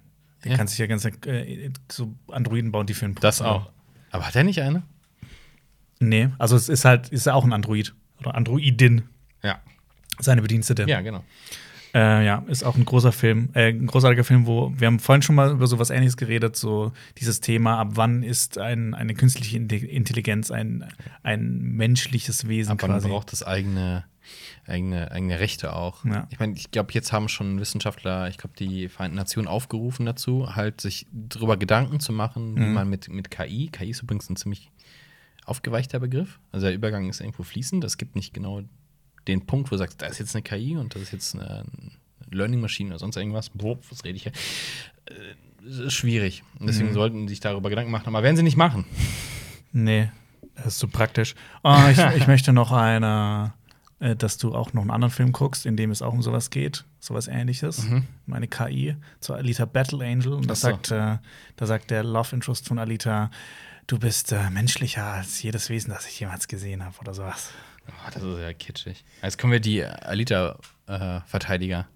Der 0.44 0.52
Ja. 0.52 0.56
kann 0.58 0.66
sich 0.68 0.78
ja 0.78 0.86
ganz 0.86 1.04
äh, 1.04 1.70
so 1.90 2.14
Androiden 2.30 2.70
bauen, 2.72 2.86
die 2.86 2.94
für 2.94 3.06
einen 3.06 3.14
Das 3.16 3.38
putzen. 3.38 3.46
auch. 3.50 3.70
Aber 4.10 4.26
hat 4.26 4.36
er 4.36 4.44
nicht 4.44 4.60
eine? 4.62 4.82
Nee, 5.98 6.28
also 6.38 6.56
es 6.56 6.68
ist 6.68 6.84
halt, 6.84 7.08
ist 7.08 7.26
ja 7.26 7.34
auch 7.34 7.44
ein 7.44 7.52
Android. 7.52 7.94
Oder 8.20 8.34
Androidin, 8.34 9.02
Ja. 9.42 9.60
seine 10.18 10.42
Bedienstete. 10.42 10.84
Ja, 10.88 11.00
genau. 11.00 11.24
Äh, 11.96 12.26
ja, 12.26 12.44
ist 12.48 12.62
auch 12.62 12.76
ein 12.76 12.84
großer 12.84 13.10
Film, 13.10 13.48
äh, 13.54 13.68
ein 13.70 13.86
großartiger 13.86 14.22
Film, 14.24 14.46
wo 14.46 14.70
wir 14.76 14.86
haben 14.86 14.98
vorhin 15.00 15.22
schon 15.22 15.34
mal 15.34 15.50
über 15.52 15.66
sowas 15.66 15.88
ähnliches 15.88 16.18
geredet, 16.18 16.54
so 16.54 16.92
dieses 17.18 17.40
Thema, 17.40 17.78
ab 17.78 17.92
wann 17.94 18.22
ist 18.22 18.58
ein, 18.58 18.92
eine 18.92 19.14
künstliche 19.14 19.56
Inte- 19.56 19.76
Intelligenz 19.86 20.50
ein, 20.50 20.84
ein 21.22 21.58
menschliches 21.62 22.48
Wesen 22.48 22.72
Aber 22.72 22.86
man 22.88 22.96
quasi. 22.98 23.08
braucht 23.08 23.32
das 23.32 23.42
eigene, 23.42 24.04
eigene, 24.66 25.10
eigene 25.10 25.40
Rechte 25.40 25.74
auch. 25.74 26.04
Ja. 26.04 26.26
Ich 26.30 26.38
meine, 26.38 26.52
ich 26.54 26.70
glaube, 26.70 26.92
jetzt 26.92 27.12
haben 27.14 27.28
schon 27.30 27.60
Wissenschaftler, 27.60 28.28
ich 28.28 28.36
glaube, 28.36 28.54
die 28.58 28.88
Vereinten 28.90 29.16
Nationen 29.16 29.48
aufgerufen 29.48 30.04
dazu, 30.04 30.54
halt 30.54 30.82
sich 30.82 31.06
darüber 31.12 31.56
Gedanken 31.56 31.98
zu 32.00 32.12
machen, 32.12 32.56
wie 32.56 32.60
Mhm. 32.60 32.72
man 32.74 32.90
mit, 32.90 33.08
mit 33.08 33.30
KI, 33.30 33.68
KI 33.72 33.90
ist 33.90 34.02
übrigens 34.02 34.28
ein 34.28 34.36
ziemlich 34.36 34.70
aufgeweichter 35.46 36.00
Begriff, 36.00 36.40
also 36.52 36.66
der 36.66 36.74
Übergang 36.74 37.08
ist 37.08 37.20
irgendwo 37.20 37.42
fließend, 37.44 37.84
es 37.84 37.96
gibt 37.98 38.16
nicht 38.16 38.34
genau 38.34 38.62
den 39.28 39.44
Punkt, 39.46 39.70
wo 39.70 39.74
du 39.74 39.78
sagst, 39.78 40.00
da 40.02 40.06
ist 40.06 40.18
jetzt 40.18 40.34
eine 40.34 40.42
KI 40.42 40.76
und 40.76 40.94
das 40.94 41.02
ist 41.02 41.12
jetzt 41.12 41.34
eine 41.34 41.64
Learning 42.30 42.60
Machine 42.60 42.90
oder 42.90 42.98
sonst 42.98 43.16
irgendwas. 43.16 43.50
Boah, 43.50 43.78
was 43.90 44.04
rede 44.04 44.16
ich 44.16 44.24
hier? 44.24 44.32
Äh, 45.06 45.34
ist 45.86 45.94
schwierig. 45.94 46.42
Deswegen 46.60 46.90
Mhm. 46.90 46.94
sollten 46.94 47.28
sie 47.28 47.32
sich 47.32 47.40
darüber 47.40 47.70
Gedanken 47.70 47.90
machen, 47.90 48.06
aber 48.08 48.22
werden 48.22 48.36
sie 48.36 48.42
nicht 48.42 48.56
machen. 48.56 48.84
Nee, 49.72 50.10
das 50.54 50.66
ist 50.66 50.78
so 50.78 50.88
praktisch. 50.88 51.34
Oh, 51.64 51.76
ich, 51.90 51.98
ich 52.16 52.26
möchte 52.28 52.52
noch 52.52 52.70
eine, 52.72 53.52
äh, 53.98 54.14
dass 54.14 54.38
du 54.38 54.54
auch 54.54 54.72
noch 54.72 54.82
einen 54.82 54.90
anderen 54.90 55.12
Film 55.12 55.32
guckst, 55.32 55.66
in 55.66 55.76
dem 55.76 55.90
es 55.90 56.02
auch 56.02 56.12
um 56.12 56.22
sowas 56.22 56.50
geht, 56.50 56.84
sowas 57.00 57.26
ähnliches. 57.28 57.84
Meine 58.26 58.46
KI 58.48 58.96
zur 59.20 59.36
Alita 59.36 59.64
Battle 59.64 60.04
Angel. 60.04 60.34
Und 60.34 60.48
das 60.48 60.60
so. 60.60 60.68
sagt, 60.70 60.90
äh, 60.92 61.18
da 61.56 61.66
sagt 61.66 61.90
der 61.90 62.04
Love 62.04 62.34
Interest 62.36 62.66
von 62.68 62.78
Alita, 62.78 63.30
du 63.88 63.98
bist 63.98 64.32
äh, 64.32 64.50
menschlicher 64.50 65.04
als 65.04 65.42
jedes 65.42 65.68
Wesen, 65.68 65.90
das 65.90 66.06
ich 66.06 66.18
jemals 66.20 66.48
gesehen 66.48 66.84
habe 66.84 66.96
oder 67.00 67.12
sowas. 67.14 67.50
Oh, 67.88 68.10
das 68.12 68.22
ist 68.22 68.38
ja 68.38 68.52
kitschig. 68.52 69.04
Jetzt 69.22 69.38
kommen 69.38 69.52
wir 69.52 69.60
die 69.60 69.82
Alita-Verteidiger. 70.86 71.86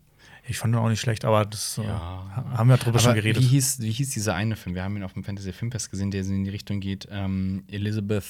Ich 0.48 0.58
fand 0.58 0.74
ihn 0.74 0.78
auch 0.78 0.88
nicht 0.88 1.00
schlecht, 1.00 1.24
aber 1.24 1.44
das 1.44 1.78
äh, 1.78 1.84
Ja. 1.84 1.90
ha- 2.34 2.44
haben 2.58 2.68
wir 2.68 2.76
drüber 2.76 2.98
schon 2.98 3.10
Aber 3.12 3.20
geredet. 3.20 3.42
Wie 3.42 3.46
hieß, 3.46 3.80
wie 3.80 3.90
hieß 3.92 4.10
dieser 4.10 4.34
eine 4.34 4.56
Film? 4.56 4.74
Wir 4.74 4.82
haben 4.82 4.96
ihn 4.96 5.04
auf 5.04 5.12
dem 5.12 5.22
Fantasy 5.22 5.52
Filmfest 5.52 5.90
gesehen, 5.90 6.10
der 6.10 6.22
in 6.22 6.44
die 6.44 6.50
Richtung 6.50 6.80
geht. 6.80 7.06
Ähm, 7.10 7.64
Elizabeth. 7.68 8.24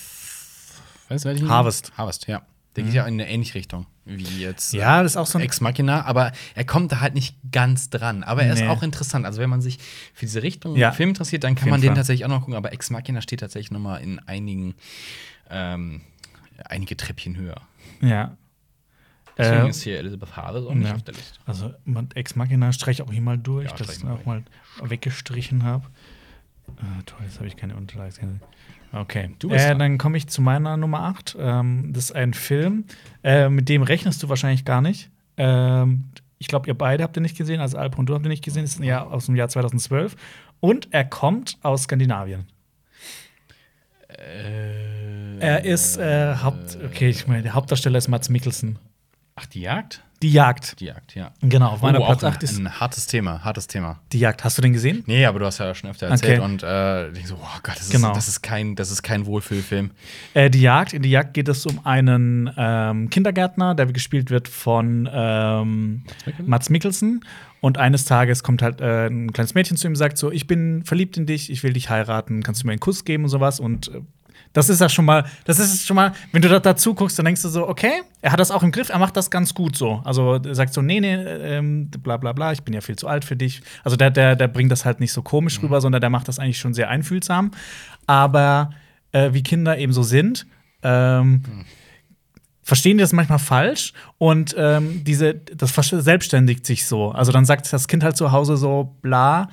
Weißt 1.09 1.25
du, 1.25 1.29
wer 1.29 1.35
die 1.37 1.47
Harvest. 1.49 1.93
Harvest, 1.97 2.27
ja. 2.27 2.43
Der 2.77 2.85
geht 2.85 2.95
ja 2.95 3.05
in 3.07 3.15
eine 3.15 3.29
ähnliche 3.29 3.55
Richtung 3.57 3.87
wie 4.05 4.23
jetzt. 4.43 4.73
Ja, 4.73 5.03
das 5.03 5.13
ist 5.13 5.17
auch 5.17 5.27
so 5.27 5.39
ein- 5.39 5.45
Ex 5.45 5.61
Machina, 5.61 6.05
aber 6.05 6.31
er 6.55 6.65
kommt 6.65 6.93
da 6.93 7.01
halt 7.01 7.15
nicht 7.15 7.37
ganz 7.51 7.91
dran. 7.91 8.23
Aber 8.23 8.43
er 8.45 8.53
ist 8.53 8.61
Nee. 8.61 8.69
auch 8.69 8.83
interessant. 8.85 9.27
Also, 9.27 9.41
wenn 9.41 9.51
man 9.51 9.61
sich 9.61 9.79
für 10.15 10.27
diese 10.27 10.43
Richtung 10.45 10.77
Ja. 10.77 10.93
Film 10.93 11.09
interessiert, 11.11 11.43
dann 11.43 11.55
kann 11.57 11.69
man 11.69 11.81
den 11.81 11.89
Fall. 11.89 11.97
tatsächlich 11.97 12.25
auch 12.25 12.29
noch 12.29 12.41
gucken. 12.41 12.55
Aber 12.55 12.73
Ex 12.73 12.91
Machina 12.91 13.23
steht 13.23 13.41
tatsächlich 13.41 13.71
noch 13.73 13.81
mal 13.81 13.97
in 13.97 14.19
einigen, 14.21 14.75
ähm, 15.51 16.03
einige 16.67 16.97
Treppchen 16.97 17.37
höher. 17.37 17.61
Ja. 18.01 18.37
Deswegen 19.39 19.67
Äh, 19.67 19.71
ist 19.71 19.83
hier 19.83 19.99
Elizabeth 19.99 20.37
Harvest 20.37 20.67
auch 20.67 20.75
nicht 20.75 20.89
ja. 20.89 20.95
auf 20.95 21.03
der 21.03 21.15
Liste. 21.15 21.39
Also 21.47 21.73
man- 21.85 22.09
Ex 22.15 22.35
Machina 22.37 22.73
streiche 22.73 23.05
auch 23.05 23.13
hier 23.13 23.23
mal 23.23 23.39
durch, 23.39 23.71
Ja, 23.71 23.77
dass 23.77 23.97
ich 23.97 24.05
auch 24.05 24.25
mal 24.27 24.43
weggestrichen 24.83 25.63
habe. 25.63 25.87
Äh, 26.77 27.03
toll, 27.07 27.21
jetzt 27.25 27.37
habe 27.39 27.47
ich 27.47 27.57
keine 27.57 27.77
Unterlagen. 27.77 28.41
Okay, 28.93 29.31
Du 29.39 29.49
bist 29.49 29.65
äh, 29.65 29.77
dann 29.77 29.99
komme 29.99 30.17
ich 30.19 30.27
zu 30.29 30.43
meiner 30.43 30.77
Nummer 30.77 31.03
8. 31.05 31.37
Ähm, 31.39 31.93
das 31.93 32.05
ist 32.07 32.13
ein 32.13 32.35
Film, 32.35 32.85
äh, 33.23 33.49
mit 33.49 33.69
dem 33.69 33.83
rechnest 33.83 34.23
du 34.23 34.29
wahrscheinlich 34.29 34.65
gar 34.65 34.81
nicht. 34.81 35.11
Ähm, 35.37 36.11
ich 36.39 36.49
glaube, 36.49 36.67
ihr 36.67 36.75
beide 36.75 37.05
habt 37.05 37.17
ihn 37.17 37.23
nicht 37.23 37.37
gesehen, 37.37 37.61
also 37.61 37.79
Alp 37.79 37.99
und 37.99 38.07
du 38.07 38.15
habt 38.15 38.25
ihn 38.25 38.31
nicht 38.31 38.45
gesehen. 38.45 38.63
Das 38.63 38.73
ist 38.73 38.81
ein 38.81 38.85
Jahr 38.85 39.11
aus 39.13 39.27
dem 39.27 39.37
Jahr 39.37 39.49
2012. 39.49 40.17
Und 40.59 40.89
er 40.93 41.05
kommt 41.05 41.57
aus 41.63 41.85
Skandinavien. 41.85 42.47
Er 45.41 45.65
ist 45.65 45.97
äh, 45.97 46.35
Haupt. 46.37 46.79
Okay, 46.85 47.09
ich 47.09 47.27
meine, 47.27 47.43
der 47.43 47.55
Hauptdarsteller 47.55 47.99
ist 47.99 48.09
Mats 48.09 48.29
Mikkelsen. 48.29 48.79
Ach, 49.37 49.47
die 49.47 49.63
Jagd? 49.63 50.03
Die 50.23 50.33
Jagd. 50.33 50.79
Die 50.81 50.85
Jagd, 50.85 51.15
ja. 51.15 51.33
Genau, 51.41 51.69
auf 51.71 51.81
meiner 51.81 51.99
oh, 52.03 52.05
Platz 52.05 52.25
auch 52.25 52.29
8 52.29 52.43
ist 52.43 52.59
ein, 52.59 52.79
hartes 52.79 53.07
Thema, 53.07 53.43
hartes 53.43 53.67
Thema. 53.69 54.01
die 54.13 54.19
Jagd. 54.19 54.45
Hast 54.45 54.59
du 54.59 54.63
den 54.63 54.75
gesehen? 54.75 55.03
Nee, 55.07 55.25
aber 55.25 55.39
du 55.39 55.47
hast 55.47 55.57
ja 55.59 55.75
schon 55.75 55.89
öfter 55.89 56.09
erzählt 56.09 56.41
Okay. 56.41 56.45
und 56.45 56.63
äh, 56.63 57.11
ich 57.13 57.27
so, 57.27 57.37
oh 57.37 57.59
Gott, 57.63 57.77
das 57.77 57.85
ist, 57.85 57.93
Genau. 57.93 58.13
das 58.13 58.29
ist 58.29 58.43
kein, 58.43 58.77
das 58.77 58.91
ist 58.91 59.03
kein 59.03 59.25
Wohlfühlfilm. 59.25 59.93
Äh, 60.35 60.51
die 60.51 60.61
Jagd. 60.61 60.93
In 60.93 61.01
die 61.01 61.11
Jagd 61.11 61.33
geht 61.33 61.49
es 61.49 61.65
um 61.65 61.87
einen 61.87 62.51
ähm, 62.55 63.09
Kindergärtner, 63.09 63.75
der 63.75 63.87
gespielt 63.87 64.29
wird 64.31 64.49
von 64.49 65.09
ähm, 65.11 66.03
Mikkelsen? 66.27 66.51
Mats 66.51 66.69
Mikkelsen. 66.69 67.25
Und 67.63 67.79
eines 67.79 68.05
Tages 68.05 68.43
kommt 68.43 68.61
halt 68.61 68.83
äh, 68.83 69.07
ein 69.07 69.33
kleines 69.33 69.55
Mädchen 69.55 69.79
zu 69.79 69.87
ihm 69.87 69.93
und 69.93 69.97
sagt 69.97 70.19
so: 70.19 70.31
Ich 70.31 70.47
bin 70.47 70.85
verliebt 70.85 71.17
in 71.17 71.25
dich, 71.25 71.51
ich 71.51 71.63
will 71.63 71.73
dich 71.73 71.89
heiraten, 71.89 72.43
kannst 72.43 72.63
du 72.63 72.67
mir 72.67 72.73
einen 72.73 72.81
Kuss 72.81 73.07
geben 73.07 73.25
und 73.25 73.31
sowas. 73.31 73.59
Und 73.59 73.89
äh, 73.89 74.01
das 74.53 74.69
ist 74.69 74.81
ja 74.81 74.89
schon 74.89 75.05
mal, 75.05 75.25
das 75.45 75.59
ist 75.59 75.87
schon 75.87 75.95
mal, 75.95 76.13
wenn 76.33 76.43
du 76.43 76.49
da 76.49 76.59
dazu 76.59 76.95
guckst, 76.95 77.19
dann 77.19 77.25
denkst 77.25 77.43
du 77.43 77.49
so, 77.49 77.69
okay, 77.69 78.03
er 78.21 78.33
hat 78.33 78.41
das 78.41 78.51
auch 78.51 78.63
im 78.63 78.73
Griff, 78.73 78.89
er 78.89 78.99
macht 78.99 79.17
das 79.17 79.31
ganz 79.31 79.55
gut 79.55 79.77
so. 79.77 80.03
Also 80.05 80.35
er 80.35 80.55
sagt 80.55 80.75
so, 80.75 80.83
nee, 80.83 81.01
nee, 81.01 81.15
ähm, 81.15 81.89
bla 81.91 82.17
bla 82.17 82.33
bla, 82.33 82.53
ich 82.53 82.63
bin 82.63 82.75
ja 82.75 82.81
viel 82.81 82.97
zu 82.97 83.07
alt 83.07 83.25
für 83.25 83.37
dich. 83.37 83.63
Also 83.85 83.97
der, 83.97 84.11
der, 84.11 84.35
der 84.35 84.49
bringt 84.49 84.73
das 84.73 84.85
halt 84.85 85.01
nicht 85.01 85.13
so 85.13 85.23
komisch 85.23 85.63
rüber, 85.63 85.81
sondern 85.81 86.01
der 86.01 86.11
macht 86.11 86.27
das 86.27 86.39
eigentlich 86.39 86.59
schon 86.59 86.75
sehr 86.75 86.89
einfühlsam. 86.89 87.53
Aber 88.07 88.71
äh, 89.13 89.33
wie 89.33 89.43
Kinder 89.43 89.79
eben 89.79 89.93
so 89.93 90.03
sind, 90.03 90.47
ähm, 90.83 91.43
verstehen 92.63 92.99
die 92.99 93.03
das 93.03 93.13
manchmal 93.13 93.39
falsch 93.39 93.93
und 94.19 94.55
ähm, 94.59 95.03
diese, 95.05 95.35
das 95.35 95.71
verselbstständigt 95.73 96.67
sich 96.67 96.87
so. 96.87 97.11
Also 97.11 97.33
dann 97.33 97.45
sagt 97.45 97.73
das 97.73 97.89
Kind 97.89 98.03
halt 98.03 98.17
zu 98.17 98.33
Hause 98.33 98.57
so, 98.57 98.97
bla, 99.03 99.49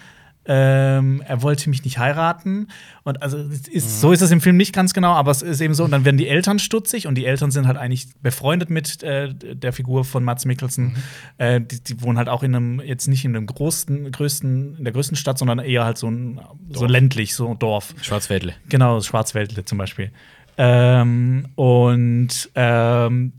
ähm, 0.48 1.22
er 1.26 1.42
wollte 1.42 1.70
mich 1.70 1.84
nicht 1.84 1.98
heiraten. 1.98 2.68
Und 3.04 3.22
also 3.22 3.38
ist, 3.38 4.02
so 4.02 4.12
ist 4.12 4.22
es 4.22 4.32
im 4.32 4.42
Film 4.42 4.58
nicht 4.58 4.74
ganz 4.74 4.94
genau, 4.94 5.14
aber 5.14 5.32
es 5.32 5.42
ist 5.42 5.60
eben 5.62 5.74
so. 5.74 5.84
Und 5.84 5.92
dann 5.92 6.06
werden 6.06 6.18
die 6.18 6.28
Eltern 6.28 6.58
stutzig 6.58 7.06
und 7.06 7.16
die 7.16 7.26
Eltern 7.26 7.52
sind 7.52 7.68
halt 7.68 7.78
eigentlich 7.78 8.08
befreundet 8.22 8.70
mit 8.70 9.04
äh, 9.04 9.34
der 9.34 9.74
Figur 9.74 10.06
von 10.06 10.24
Mats 10.24 10.46
Mikkelsen. 10.46 10.96
Äh, 11.38 11.62
die, 11.62 11.84
die 11.84 12.02
wohnen 12.02 12.18
halt 12.18 12.30
auch 12.30 12.44
in 12.44 12.56
einem, 12.56 12.80
jetzt 12.80 13.08
nicht 13.08 13.26
in 13.26 13.36
einem 13.36 13.46
großen, 13.46 14.12
größten, 14.12 14.78
in 14.78 14.84
der 14.84 14.94
größten 14.94 15.18
Stadt, 15.18 15.38
sondern 15.38 15.60
eher 15.60 15.84
halt 15.84 15.98
so, 15.98 16.10
ein, 16.10 16.40
so 16.72 16.86
ländlich, 16.86 17.36
so 17.36 17.50
ein 17.50 17.60
Dorf. 17.60 17.94
Schwarzwäldle. 18.02 18.54
Genau, 18.70 19.02
Schwarzwäldle 19.02 19.66
zum 19.66 19.78
Beispiel. 19.78 20.12
Ähm, 20.58 21.48
und 21.56 22.50
ähm, 22.56 23.34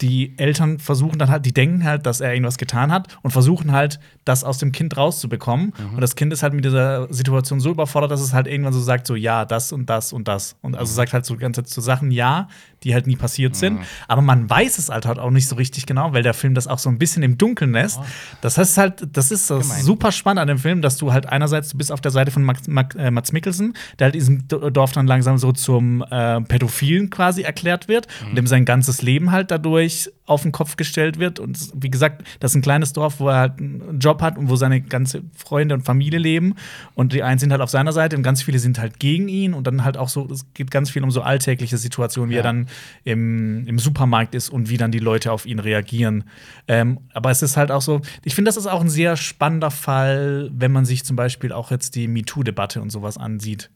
die 0.00 0.38
Eltern 0.38 0.78
versuchen 0.78 1.18
dann 1.18 1.28
halt, 1.28 1.44
die 1.44 1.52
denken 1.52 1.84
halt, 1.84 2.06
dass 2.06 2.20
er 2.20 2.32
irgendwas 2.32 2.58
getan 2.58 2.92
hat 2.92 3.18
und 3.22 3.30
versuchen 3.30 3.72
halt, 3.72 4.00
das 4.30 4.44
aus 4.44 4.58
dem 4.58 4.70
Kind 4.70 4.96
rauszubekommen. 4.96 5.72
Und 5.92 6.00
das 6.00 6.14
Kind 6.14 6.32
ist 6.32 6.42
halt 6.42 6.54
mit 6.54 6.64
dieser 6.64 7.12
Situation 7.12 7.58
so 7.60 7.70
überfordert, 7.70 8.10
dass 8.10 8.20
es 8.20 8.32
halt 8.32 8.46
irgendwann 8.46 8.72
so 8.72 8.80
sagt, 8.80 9.06
so 9.06 9.16
ja, 9.16 9.44
das 9.44 9.72
und 9.72 9.90
das 9.90 10.12
und 10.12 10.28
das. 10.28 10.56
Und 10.62 10.76
also 10.76 10.92
sagt 10.92 11.12
halt 11.12 11.26
so 11.26 11.34
die 11.34 11.40
ganze 11.40 11.64
Zeit 11.64 11.72
so 11.72 11.80
Sachen 11.80 12.10
ja, 12.10 12.48
die 12.84 12.94
halt 12.94 13.06
nie 13.06 13.16
passiert 13.16 13.56
sind. 13.56 13.80
Aber 14.08 14.22
man 14.22 14.48
weiß 14.48 14.78
es 14.78 14.88
halt, 14.88 15.04
halt 15.04 15.18
auch 15.18 15.30
nicht 15.30 15.48
so 15.48 15.56
richtig 15.56 15.86
genau, 15.86 16.12
weil 16.12 16.22
der 16.22 16.34
Film 16.34 16.54
das 16.54 16.66
auch 16.66 16.78
so 16.78 16.88
ein 16.88 16.98
bisschen 16.98 17.22
im 17.22 17.36
Dunkeln 17.38 17.72
lässt. 17.72 18.00
Das 18.40 18.56
heißt 18.56 18.78
halt, 18.78 19.08
das 19.16 19.30
ist 19.30 19.50
das 19.50 19.68
Gemein. 19.68 19.82
super 19.82 20.12
spannend 20.12 20.40
an 20.40 20.48
dem 20.48 20.58
Film, 20.58 20.80
dass 20.80 20.96
du 20.96 21.12
halt 21.12 21.26
einerseits, 21.26 21.70
du 21.70 21.78
bist 21.78 21.90
auf 21.90 22.00
der 22.00 22.12
Seite 22.12 22.30
von 22.30 22.44
Max, 22.44 22.68
Max, 22.68 22.94
äh, 22.94 23.10
Mats 23.10 23.32
Mikkelsen, 23.32 23.74
der 23.98 24.06
halt 24.06 24.14
diesem 24.14 24.46
Dorf 24.48 24.92
dann 24.92 25.06
langsam 25.06 25.38
so 25.38 25.52
zum 25.52 26.04
äh, 26.10 26.40
Pädophilen 26.42 27.10
quasi 27.10 27.42
erklärt 27.42 27.88
wird 27.88 28.06
und 28.28 28.36
dem 28.36 28.46
sein 28.46 28.64
ganzes 28.64 29.02
Leben 29.02 29.32
halt 29.32 29.50
dadurch 29.50 30.10
auf 30.30 30.42
den 30.42 30.52
Kopf 30.52 30.76
gestellt 30.76 31.18
wird. 31.18 31.38
Und 31.40 31.58
wie 31.74 31.90
gesagt, 31.90 32.22
das 32.38 32.52
ist 32.52 32.56
ein 32.56 32.62
kleines 32.62 32.92
Dorf, 32.92 33.18
wo 33.20 33.28
er 33.28 33.36
halt 33.36 33.58
einen 33.58 33.98
Job 33.98 34.22
hat 34.22 34.38
und 34.38 34.48
wo 34.48 34.56
seine 34.56 34.80
ganze 34.80 35.22
Freunde 35.36 35.74
und 35.74 35.82
Familie 35.82 36.18
leben. 36.20 36.54
Und 36.94 37.12
die 37.12 37.22
einen 37.22 37.38
sind 37.40 37.50
halt 37.50 37.60
auf 37.60 37.70
seiner 37.70 37.92
Seite 37.92 38.16
und 38.16 38.22
ganz 38.22 38.42
viele 38.42 38.58
sind 38.60 38.78
halt 38.78 39.00
gegen 39.00 39.28
ihn. 39.28 39.52
Und 39.54 39.66
dann 39.66 39.84
halt 39.84 39.96
auch 39.96 40.08
so, 40.08 40.26
es 40.30 40.46
geht 40.54 40.70
ganz 40.70 40.88
viel 40.90 41.02
um 41.02 41.10
so 41.10 41.22
alltägliche 41.22 41.76
Situationen, 41.78 42.30
wie 42.30 42.34
Ja. 42.34 42.40
er 42.40 42.44
dann 42.44 42.68
im, 43.04 43.66
im 43.66 43.78
Supermarkt 43.78 44.34
ist 44.34 44.48
und 44.50 44.70
wie 44.70 44.76
dann 44.76 44.92
die 44.92 45.00
Leute 45.00 45.32
auf 45.32 45.46
ihn 45.46 45.58
reagieren. 45.58 46.24
Ähm, 46.68 47.00
aber 47.12 47.30
es 47.30 47.42
ist 47.42 47.56
halt 47.56 47.70
auch 47.72 47.82
so, 47.82 48.00
ich 48.24 48.34
finde, 48.36 48.48
das 48.48 48.56
ist 48.56 48.66
auch 48.68 48.80
ein 48.80 48.88
sehr 48.88 49.16
spannender 49.16 49.70
Fall, 49.72 50.50
wenn 50.54 50.70
man 50.70 50.84
sich 50.84 51.04
zum 51.04 51.16
Beispiel 51.16 51.52
auch 51.52 51.70
jetzt 51.72 51.96
die 51.96 52.06
MeToo-Debatte 52.06 52.80
und 52.80 52.90
sowas 52.90 53.18
ansieht. 53.18 53.68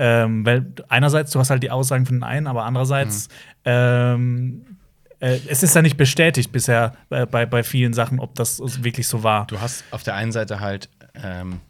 Ähm, 0.00 0.44
weil 0.44 0.66
einerseits, 0.88 1.30
du 1.30 1.38
hast 1.38 1.50
halt 1.50 1.62
die 1.62 1.70
Aussagen 1.70 2.04
von 2.04 2.16
den 2.16 2.22
einen, 2.24 2.48
aber 2.48 2.64
andererseits, 2.64 3.28
ähm, 3.64 4.62
äh, 5.20 5.38
es 5.48 5.62
ist 5.62 5.74
ja 5.74 5.82
nicht 5.82 5.96
bestätigt 5.96 6.50
bisher 6.52 6.96
äh, 7.10 7.26
bei, 7.26 7.46
bei 7.46 7.62
vielen 7.62 7.92
Sachen, 7.94 8.18
ob 8.20 8.34
das 8.34 8.60
wirklich 8.82 9.06
so 9.08 9.22
war. 9.22 9.46
Du 9.46 9.60
hast 9.60 9.84
auf 9.92 10.02
der 10.02 10.14
einen 10.14 10.32
Seite 10.32 10.60
halt 10.60 10.88
ähm, 11.14 11.60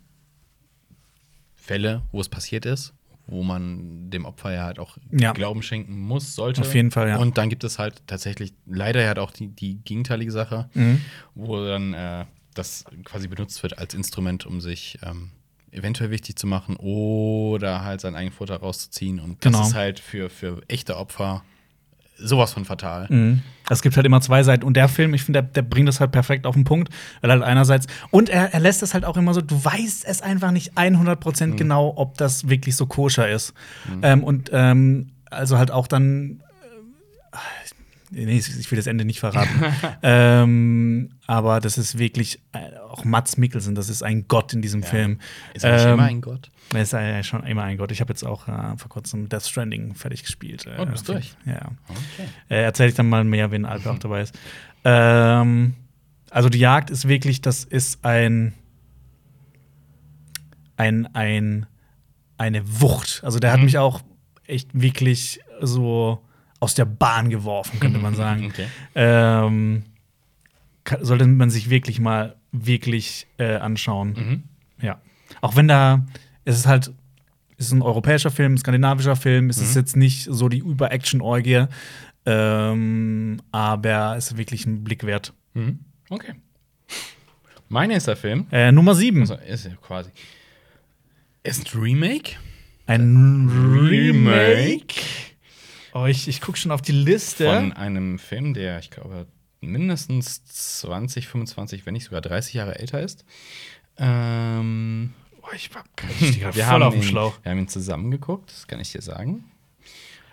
Fälle, 1.56 2.02
wo 2.12 2.20
es 2.20 2.28
passiert 2.28 2.66
ist, 2.66 2.94
wo 3.26 3.42
man 3.42 4.10
dem 4.10 4.24
Opfer 4.24 4.52
ja 4.52 4.64
halt 4.64 4.78
auch 4.78 4.96
Ja. 5.12 5.32
Glauben 5.32 5.62
schenken 5.62 5.98
muss, 6.00 6.34
sollte. 6.34 6.62
Auf 6.62 6.74
jeden 6.74 6.90
Fall, 6.90 7.08
ja. 7.08 7.16
Und 7.18 7.38
dann 7.38 7.48
gibt 7.48 7.62
es 7.64 7.78
halt 7.78 8.02
tatsächlich 8.06 8.52
leider 8.66 9.06
halt 9.06 9.18
auch 9.18 9.30
die, 9.30 9.48
die 9.48 9.76
gegenteilige 9.84 10.32
Sache, 10.32 10.68
Mhm. 10.74 11.00
wo 11.34 11.64
dann 11.64 11.94
äh, 11.94 12.24
das 12.54 12.84
quasi 13.04 13.28
benutzt 13.28 13.62
wird 13.62 13.78
als 13.78 13.94
Instrument, 13.94 14.46
um 14.46 14.60
sich 14.60 14.98
ähm, 15.04 15.30
eventuell 15.70 16.10
wichtig 16.10 16.36
zu 16.36 16.48
machen 16.48 16.74
oder 16.76 17.84
halt 17.84 18.00
seinen 18.00 18.16
eigenen 18.16 18.34
Vorteil 18.34 18.56
rauszuziehen. 18.56 19.20
Und 19.20 19.44
das 19.44 19.52
Genau. 19.52 19.64
ist 19.64 19.74
halt 19.74 20.00
für, 20.00 20.28
für 20.28 20.62
echte 20.66 20.96
Opfer 20.96 21.44
sowas 22.22 22.52
von 22.52 22.64
fatal. 22.64 23.06
Mhm. 23.08 23.42
Es 23.68 23.82
gibt 23.82 23.96
halt 23.96 24.04
immer 24.06 24.20
zwei 24.20 24.42
Seiten. 24.42 24.64
Und 24.64 24.74
der 24.74 24.88
Film, 24.88 25.14
ich 25.14 25.22
finde, 25.22 25.42
der, 25.42 25.50
der 25.50 25.62
bringt 25.62 25.88
das 25.88 26.00
halt 26.00 26.10
perfekt 26.12 26.44
auf 26.46 26.54
den 26.54 26.64
Punkt. 26.64 26.92
Weil 27.20 27.30
halt 27.30 27.42
einerseits, 27.42 27.86
und 28.10 28.28
er, 28.28 28.52
er 28.52 28.60
lässt 28.60 28.82
es 28.82 28.94
halt 28.94 29.04
auch 29.04 29.16
immer 29.16 29.32
so, 29.32 29.40
du 29.40 29.64
weißt 29.64 30.04
es 30.06 30.22
einfach 30.22 30.50
nicht 30.50 30.76
100% 30.76 31.54
genau, 31.56 31.92
ob 31.96 32.18
das 32.18 32.48
wirklich 32.48 32.74
so 32.76 32.86
koscher 32.86 33.28
ist. 33.30 33.54
Ähm, 34.02 34.24
und 34.24 34.50
ähm, 34.52 35.12
also 35.30 35.58
halt 35.58 35.70
auch 35.70 35.86
dann. 35.86 36.42
äh, 37.32 37.36
Nee, 38.12 38.38
ich 38.38 38.68
will 38.72 38.76
das 38.76 38.88
Ende 38.88 39.04
nicht 39.04 39.20
verraten. 39.20 39.62
ähm, 40.02 41.10
aber 41.28 41.60
das 41.60 41.78
ist 41.78 41.96
wirklich 41.96 42.40
äh, 42.52 42.76
auch 42.88 43.04
Mats 43.04 43.36
Mikkelsen, 43.36 43.76
das 43.76 43.88
ist 43.88 44.02
ein 44.02 44.26
Gott 44.26 44.52
in 44.52 44.62
diesem 44.62 44.82
Film. 44.82 45.20
Ist 45.54 45.64
er 45.64 45.74
nicht 45.74 45.84
Ähm, 45.84 45.92
immer 45.94 46.02
ein 46.02 46.20
Gott? 46.20 46.50
Er 46.72 46.82
ist 46.82 46.92
ja 46.92 47.22
schon 47.22 47.44
immer 47.44 47.62
ein 47.64 47.76
Gott. 47.76 47.90
Ich 47.92 48.00
habe 48.00 48.12
jetzt 48.12 48.22
auch 48.24 48.46
äh, 48.48 48.76
vor 48.76 48.88
kurzem 48.88 49.28
Death 49.28 49.42
Stranding 49.46 49.94
fertig 49.94 50.22
gespielt. 50.22 50.66
Äh, 50.66 50.76
Oh, 50.78 50.84
du 50.84 50.92
bist 50.92 51.08
durch. 51.08 51.34
Ja. 51.44 51.70
Okay. 51.88 52.28
Äh, 52.48 52.62
Erzähle 52.62 52.90
ich 52.90 52.94
dann 52.94 53.08
mal 53.08 53.24
mehr, 53.24 53.50
wenn 53.50 53.64
Alpe 53.64 53.90
auch 53.90 53.98
dabei 54.00 54.22
ist. 54.22 54.38
Ähm, 54.84 55.74
also 56.30 56.48
die 56.48 56.58
Jagd 56.58 56.90
ist 56.90 57.08
wirklich, 57.08 57.40
das 57.40 57.64
ist 57.64 58.04
ein 58.04 58.54
ein 60.76 61.08
ein 61.14 61.66
eine 62.38 62.80
Wucht. 62.80 63.20
Also 63.24 63.38
der 63.38 63.52
hat 63.52 63.58
Mhm. 63.58 63.64
mich 63.66 63.78
auch 63.78 64.00
echt 64.46 64.70
wirklich 64.72 65.40
so 65.60 66.24
aus 66.58 66.74
der 66.74 66.84
Bahn 66.86 67.30
geworfen, 67.30 67.80
könnte 67.80 67.98
man 67.98 68.14
sagen. 68.16 68.46
Okay. 68.46 68.66
ähm, 68.94 69.84
sollte 71.00 71.26
man 71.26 71.50
sich 71.50 71.68
wirklich 71.70 72.00
mal 72.00 72.36
wirklich 72.52 73.26
äh, 73.38 73.56
anschauen. 73.56 74.12
Mhm. 74.12 74.42
Ja. 74.84 75.00
Auch 75.40 75.54
wenn 75.56 75.68
da, 75.68 76.04
es 76.50 76.58
ist 76.60 76.66
halt, 76.66 76.92
es 77.56 77.66
ist 77.66 77.72
ein 77.72 77.82
europäischer 77.82 78.30
Film, 78.30 78.54
ein 78.54 78.58
skandinavischer 78.58 79.16
Film, 79.16 79.50
es 79.50 79.58
Mhm. 79.58 79.62
ist 79.64 79.74
jetzt 79.76 79.96
nicht 79.96 80.24
so 80.30 80.48
die 80.48 80.58
Über-Action-Orgie, 80.58 81.66
ähm, 82.26 83.40
aber 83.52 84.16
es 84.16 84.30
ist 84.32 84.36
wirklich 84.38 84.66
ein 84.66 84.84
Blick 84.84 85.04
wert. 85.04 85.32
Mhm. 85.54 85.80
Okay. 86.10 86.34
Mein 87.68 87.88
nächster 87.88 88.16
Film, 88.16 88.46
Äh, 88.50 88.72
Nummer 88.72 88.94
7. 88.94 89.20
also 89.20 89.34
ist 89.36 89.64
ja 89.64 89.72
quasi, 89.76 90.10
ist 91.42 91.72
ein 91.74 91.80
Remake. 91.80 92.32
Ein 92.86 93.48
Remake. 93.88 94.94
Oh, 95.92 96.06
ich, 96.06 96.26
ich 96.28 96.40
gucke 96.40 96.58
schon 96.58 96.72
auf 96.72 96.82
die 96.82 96.92
Liste. 96.92 97.44
von 97.44 97.72
einem 97.72 98.18
Film, 98.18 98.54
der, 98.54 98.78
ich 98.80 98.90
glaube, 98.90 99.26
mindestens 99.60 100.44
20, 100.44 101.28
25, 101.28 101.86
wenn 101.86 101.92
nicht 101.92 102.04
sogar 102.04 102.20
30 102.20 102.54
Jahre 102.54 102.78
älter 102.78 103.00
ist. 103.00 103.24
Ähm, 103.98 105.12
oh, 105.50 105.54
ich 105.54 105.74
war 105.74 105.84
ich 106.20 106.28
stehe 106.28 106.40
wir, 106.40 106.52
voll 106.52 106.62
haben 106.64 106.82
auf 106.82 106.94
dem 106.94 107.02
ihn, 107.02 107.08
Schlauch. 107.08 107.38
wir 107.42 107.50
haben 107.52 107.58
ihn 107.58 107.68
zusammen 107.68 108.10
geguckt, 108.10 108.50
das 108.50 108.66
kann 108.66 108.80
ich 108.80 108.92
dir 108.92 109.02
sagen. 109.02 109.44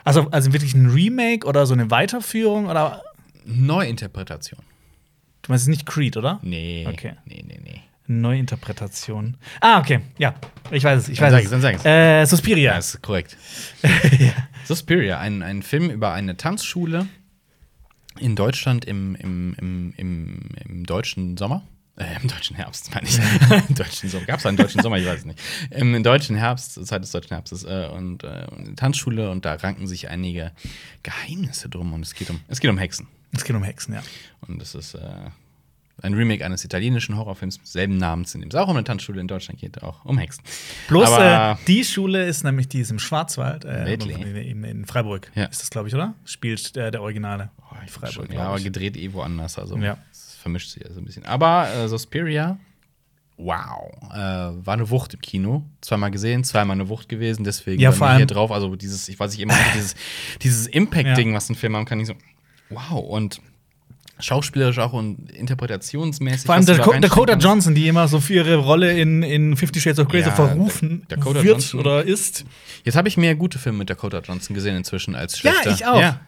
Also, 0.03 0.29
also 0.31 0.53
wirklich 0.53 0.73
ein 0.73 0.89
Remake 0.89 1.45
oder 1.45 1.65
so 1.65 1.73
eine 1.73 1.91
Weiterführung 1.91 2.67
oder 2.67 3.03
Neuinterpretation. 3.45 4.61
du 5.41 5.51
meinst 5.51 5.67
nicht 5.67 5.85
Creed, 5.85 6.17
oder? 6.17 6.39
Nee. 6.41 6.87
Okay. 6.89 7.13
Nee, 7.25 7.43
nee, 7.45 7.59
nee. 7.61 7.81
Neuinterpretation. 8.07 9.35
Ah, 9.59 9.79
okay. 9.79 9.99
Ja, 10.17 10.35
ich 10.71 10.83
weiß 10.83 11.03
es. 11.03 11.09
Ich 11.09 11.19
Dann 11.19 11.33
weiß 11.33 11.33
sag 11.33 11.43
es. 11.43 11.49
dann 11.49 11.61
sag 11.61 11.75
es. 11.75 11.85
Äh, 11.85 12.25
Suspiria. 12.25 12.71
Ja, 12.71 12.77
ist 12.77 13.01
korrekt. 13.01 13.35
Suspiria, 14.65 15.19
ein, 15.19 15.43
ein 15.43 15.61
Film 15.61 15.89
über 15.89 16.13
eine 16.13 16.37
Tanzschule 16.37 17.07
in 18.19 18.35
Deutschland 18.35 18.85
im, 18.85 19.15
im, 19.15 19.55
im, 19.59 19.93
im, 19.97 20.49
im 20.65 20.85
deutschen 20.85 21.35
Sommer. 21.37 21.63
Äh, 21.97 22.21
Im 22.21 22.27
deutschen 22.27 22.55
Herbst, 22.55 22.91
meine 22.93 23.07
ich. 23.07 23.17
Im 23.69 23.75
deutschen 23.75 24.09
Sommer. 24.09 24.25
Gab 24.25 24.39
es 24.39 24.45
einen 24.45 24.57
deutschen 24.57 24.81
Sommer? 24.81 24.97
Ich 24.97 25.05
weiß 25.05 25.19
es 25.19 25.25
nicht. 25.25 25.39
Im, 25.71 25.95
im 25.95 26.03
deutschen 26.03 26.35
Herbst, 26.35 26.73
zur 26.73 26.85
Zeit 26.85 27.01
des 27.01 27.11
deutschen 27.11 27.29
Herbstes. 27.33 27.63
Äh, 27.63 27.89
und 27.91 28.23
äh, 28.23 28.27
eine 28.27 28.75
Tanzschule 28.75 29.31
und 29.31 29.45
da 29.45 29.55
ranken 29.55 29.87
sich 29.87 30.09
einige 30.09 30.51
Geheimnisse 31.01 31.69
drum 31.69 31.93
und 31.93 32.01
es 32.03 32.13
geht 32.13 32.29
um, 32.29 32.39
es 32.47 32.59
geht 32.59 32.69
um 32.69 32.77
Hexen. 32.77 33.07
Es 33.31 33.43
geht 33.43 33.55
um 33.55 33.63
Hexen, 33.63 33.95
ja. 33.95 34.03
Und 34.47 34.61
es 34.61 34.75
ist 34.75 34.93
äh, 34.93 34.99
ein 36.03 36.13
Remake 36.13 36.45
eines 36.45 36.63
italienischen 36.63 37.17
Horrorfilms 37.17 37.59
selben 37.63 37.97
Namens, 37.97 38.35
in 38.35 38.41
dem 38.41 38.49
es 38.49 38.55
auch 38.55 38.67
um 38.67 38.75
eine 38.75 38.83
Tanzschule 38.83 39.19
in 39.19 39.27
Deutschland 39.27 39.59
geht, 39.59 39.81
auch 39.81 40.05
um 40.05 40.19
Hexen. 40.19 40.43
Bloß 40.89 41.09
äh, 41.17 41.55
die 41.67 41.83
Schule 41.83 42.25
ist 42.27 42.43
nämlich 42.43 42.67
die 42.69 42.81
ist 42.81 42.91
im 42.91 42.99
Schwarzwald, 42.99 43.65
äh, 43.65 43.93
in, 43.93 44.63
in 44.63 44.85
Freiburg. 44.85 45.31
Ja. 45.33 45.45
Ist 45.45 45.61
das, 45.61 45.71
glaube 45.71 45.87
ich, 45.87 45.95
oder? 45.95 46.13
Spielt 46.25 46.75
der, 46.75 46.91
der 46.91 47.01
Originale. 47.01 47.49
Oh, 47.71 47.75
Freiburg, 47.87 48.13
schon, 48.13 48.31
ja, 48.31 48.41
aber 48.41 48.59
gedreht 48.59 48.95
eh 48.97 49.11
woanders. 49.13 49.57
Also 49.57 49.77
Ja. 49.77 49.97
Vermischt 50.37 50.69
sich 50.71 50.85
also 50.85 50.99
ein 51.01 51.05
bisschen. 51.05 51.25
Aber 51.25 51.67
äh, 51.73 51.87
Suspiria, 51.87 52.57
wow, 53.37 53.91
äh, 54.13 54.17
war 54.65 54.73
eine 54.73 54.89
Wucht 54.89 55.13
im 55.13 55.21
Kino. 55.21 55.63
Zweimal 55.81 56.11
gesehen, 56.11 56.43
zweimal 56.43 56.75
eine 56.75 56.89
Wucht 56.89 57.09
gewesen. 57.09 57.43
Deswegen 57.43 57.81
Ja, 57.81 57.91
vor 57.91 58.07
mir 58.07 58.13
hier 58.13 58.17
allem- 58.19 58.27
drauf. 58.27 58.51
Also 58.51 58.75
dieses, 58.75 59.07
ich 59.09 59.19
weiß 59.19 59.31
nicht 59.31 59.41
immer 59.41 59.53
so 59.53 59.59
dieses, 59.75 59.95
dieses 60.41 60.67
Impact-Ding, 60.67 61.33
was 61.33 61.49
ein 61.49 61.55
Film 61.55 61.75
haben 61.75 61.85
kann. 61.85 61.99
Ich 61.99 62.07
so, 62.07 62.13
wow. 62.69 62.99
Und 63.03 63.41
schauspielerisch 64.19 64.79
auch 64.79 64.93
und 64.93 65.31
interpretationsmäßig. 65.31 66.47
Vor 66.47 66.55
allem 66.55 66.65
Dakota 66.65 67.33
kannst. 67.33 67.45
Johnson, 67.45 67.75
die 67.75 67.87
immer 67.87 68.07
so 68.07 68.19
für 68.19 68.33
ihre 68.33 68.55
Rolle 68.55 68.97
in, 68.99 69.21
in 69.21 69.55
Fifty 69.55 69.79
Shades 69.79 69.99
of 69.99 70.07
Grey 70.07 70.23
so 70.23 70.29
Ja, 70.29 70.35
verrufen 70.35 71.03
Da- 71.07 71.17
Dakota 71.17 71.43
wird 71.43 71.53
Johnson. 71.57 71.79
oder 71.79 72.03
ist. 72.03 72.43
Jetzt 72.83 72.95
habe 72.95 73.07
ich 73.07 73.17
mehr 73.17 73.35
gute 73.35 73.59
Filme 73.59 73.77
mit 73.79 73.89
Dakota 73.91 74.19
Johnson 74.21 74.55
gesehen 74.55 74.75
inzwischen 74.75 75.13
als 75.13 75.41
Ja, 75.43 75.51
schlechte. 75.51 75.69
ich 75.69 75.85
auch. 75.85 75.99
Ja, 76.01 76.19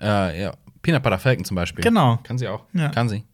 äh, 0.00 0.42
ja. 0.42 0.52
Peanut 0.82 1.02
Butter 1.02 1.18
Falcon 1.18 1.44
zum 1.46 1.54
Beispiel. 1.54 1.82
Genau. 1.82 2.18
Kann 2.22 2.36
sie 2.38 2.48
auch. 2.48 2.64
Ja. 2.74 2.90
Kann 2.90 3.08
sie. 3.08 3.24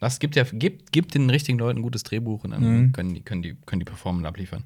Das 0.00 0.18
gibt 0.18 0.34
ja, 0.34 0.44
gibt, 0.44 0.92
gibt 0.92 1.14
den 1.14 1.28
richtigen 1.30 1.58
Leuten 1.58 1.80
ein 1.80 1.82
gutes 1.82 2.02
Drehbuch 2.02 2.44
und 2.44 2.50
dann 2.52 2.62
Mhm. 2.86 2.92
können, 2.92 3.14
die, 3.14 3.20
können, 3.20 3.42
die, 3.42 3.54
können 3.66 3.80
die 3.80 3.84
performen 3.84 4.22
und 4.22 4.26
abliefern. 4.26 4.64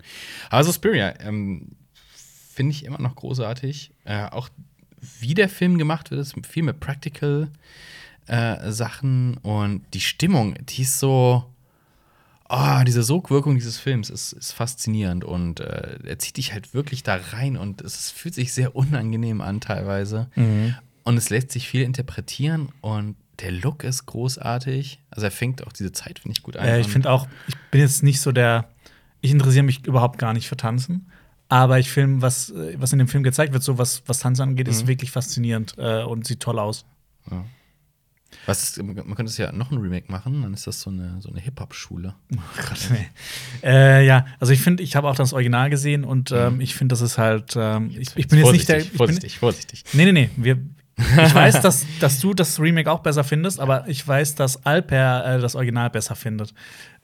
Also 0.49 0.73
Spiria, 0.73 1.14
ähm, 1.20 1.73
finde 2.53 2.70
ich 2.70 2.85
immer 2.85 3.01
noch 3.01 3.16
großartig. 3.16 3.90
Äh, 4.05 4.27
auch 4.31 4.49
wie 5.20 5.35
der 5.35 5.49
Film 5.49 5.77
gemacht 5.77 6.11
wird, 6.11 6.20
ist 6.20 6.35
viel 6.47 6.62
mit 6.62 6.79
Practical 6.81 7.51
äh, 8.27 8.70
Sachen 8.70 9.37
und 9.38 9.83
die 9.92 10.01
Stimmung, 10.01 10.55
die 10.68 10.83
ist 10.83 10.99
so. 10.99 11.44
Oh, 12.49 12.83
diese 12.87 13.03
Sogwirkung 13.03 13.55
dieses 13.55 13.79
Films 13.79 14.11
ist, 14.11 14.33
ist 14.35 14.53
faszinierend 14.53 15.25
und 15.25 15.61
äh, 15.61 15.99
er 16.05 16.18
zieht 16.18 16.37
dich 16.37 16.53
halt 16.53 16.75
wirklich 16.75 17.03
da 17.03 17.16
rein 17.16 17.57
und 17.57 17.81
es 17.81 18.11
fühlt 18.11 18.35
sich 18.35 18.53
sehr 18.53 18.77
unangenehm 18.77 19.40
an 19.40 19.61
teilweise. 19.61 20.29
Und 20.37 21.16
es 21.16 21.31
lässt 21.31 21.51
sich 21.53 21.66
viel 21.68 21.81
interpretieren 21.83 22.68
und 22.83 23.16
der 23.40 23.51
Look 23.53 23.85
ist 23.85 24.07
großartig. 24.07 25.03
Also 25.11 25.27
er 25.27 25.31
fängt 25.31 25.66
auch 25.66 25.73
diese 25.73 25.92
Zeit, 25.92 26.18
finde 26.18 26.37
ich, 26.37 26.42
gut 26.42 26.57
ein. 26.57 26.68
Äh, 26.68 26.81
ich 26.81 26.88
finde 26.88 27.11
auch, 27.11 27.27
ich 27.49 27.55
bin 27.70 27.81
jetzt 27.81 28.03
nicht 28.03 28.20
so 28.20 28.33
der. 28.33 28.68
Ich 29.20 29.31
interessiere 29.31 29.62
mich 29.64 29.87
überhaupt 29.87 30.18
gar 30.18 30.33
nicht 30.33 30.49
für 30.49 30.57
Tanzen. 30.57 31.11
Aber 31.49 31.79
ich 31.79 31.90
finde, 31.90 32.23
was, 32.23 32.51
äh, 32.51 32.75
was 32.79 32.92
in 32.92 32.99
dem 32.99 33.09
Film 33.09 33.23
gezeigt 33.23 33.53
wird, 33.53 33.62
so 33.62 33.77
was, 33.79 34.03
was 34.07 34.18
Tanzen 34.20 34.42
angeht, 34.42 34.66
Mhm. 34.66 34.73
ist 34.73 34.87
wirklich 34.87 35.11
faszinierend 35.11 35.75
äh, 35.79 36.03
und 36.03 36.27
sieht 36.27 36.40
toll 36.40 36.59
aus. 36.59 36.85
Was 38.47 38.62
ist, 38.62 38.83
man 38.83 38.94
könnte 39.14 39.25
es 39.31 39.38
ja 39.38 39.53
noch 39.53 39.70
ein 39.70 39.79
Remake 39.79 40.11
machen, 40.12 40.42
dann 40.42 40.53
ist 40.53 40.66
das 40.66 40.81
so 40.81 40.90
eine, 40.90 41.16
so 41.23 41.31
eine 41.31 41.40
Hip-Hop-Schule. 41.40 42.14
Oh 42.35 42.38
Gott, 42.57 42.88
nee. 42.90 43.07
äh, 43.62 44.05
ja, 44.07 44.27
also 44.40 44.53
ich 44.53 44.61
finde, 44.61 44.83
ich 44.83 44.97
habe 44.97 45.09
auch 45.09 45.14
das 45.16 45.33
Original 45.33 45.70
gesehen 45.70 46.05
und 46.05 46.31
ähm, 46.33 46.61
ich 46.61 46.75
finde, 46.75 46.92
das 46.92 47.01
ist 47.01 47.16
halt. 47.16 47.55
Ähm, 47.57 47.90
ich, 47.99 48.09
ich 48.16 48.29
bin 48.29 48.40
jetzt 48.40 48.53
nicht 48.53 48.68
der. 48.68 48.79
Ich 48.81 48.88
bin, 48.90 48.97
Vorsichtig, 48.99 49.38
vorsichtig. 49.38 49.85
nee, 49.94 50.05
nee, 50.05 50.12
nee. 50.12 50.31
Wir, 50.37 50.59
ich 50.96 51.35
weiß, 51.35 51.61
dass, 51.62 51.85
dass 52.00 52.20
du 52.20 52.35
das 52.35 52.61
Remake 52.61 52.90
auch 52.90 53.00
besser 53.00 53.24
findest, 53.24 53.59
aber 53.61 53.88
ich 53.88 54.07
weiß, 54.07 54.35
dass 54.37 54.64
Alper 54.64 55.37
äh, 55.37 55.40
das 55.40 55.54
Original 55.57 55.90
besser 55.90 56.14
findet. 56.14 56.54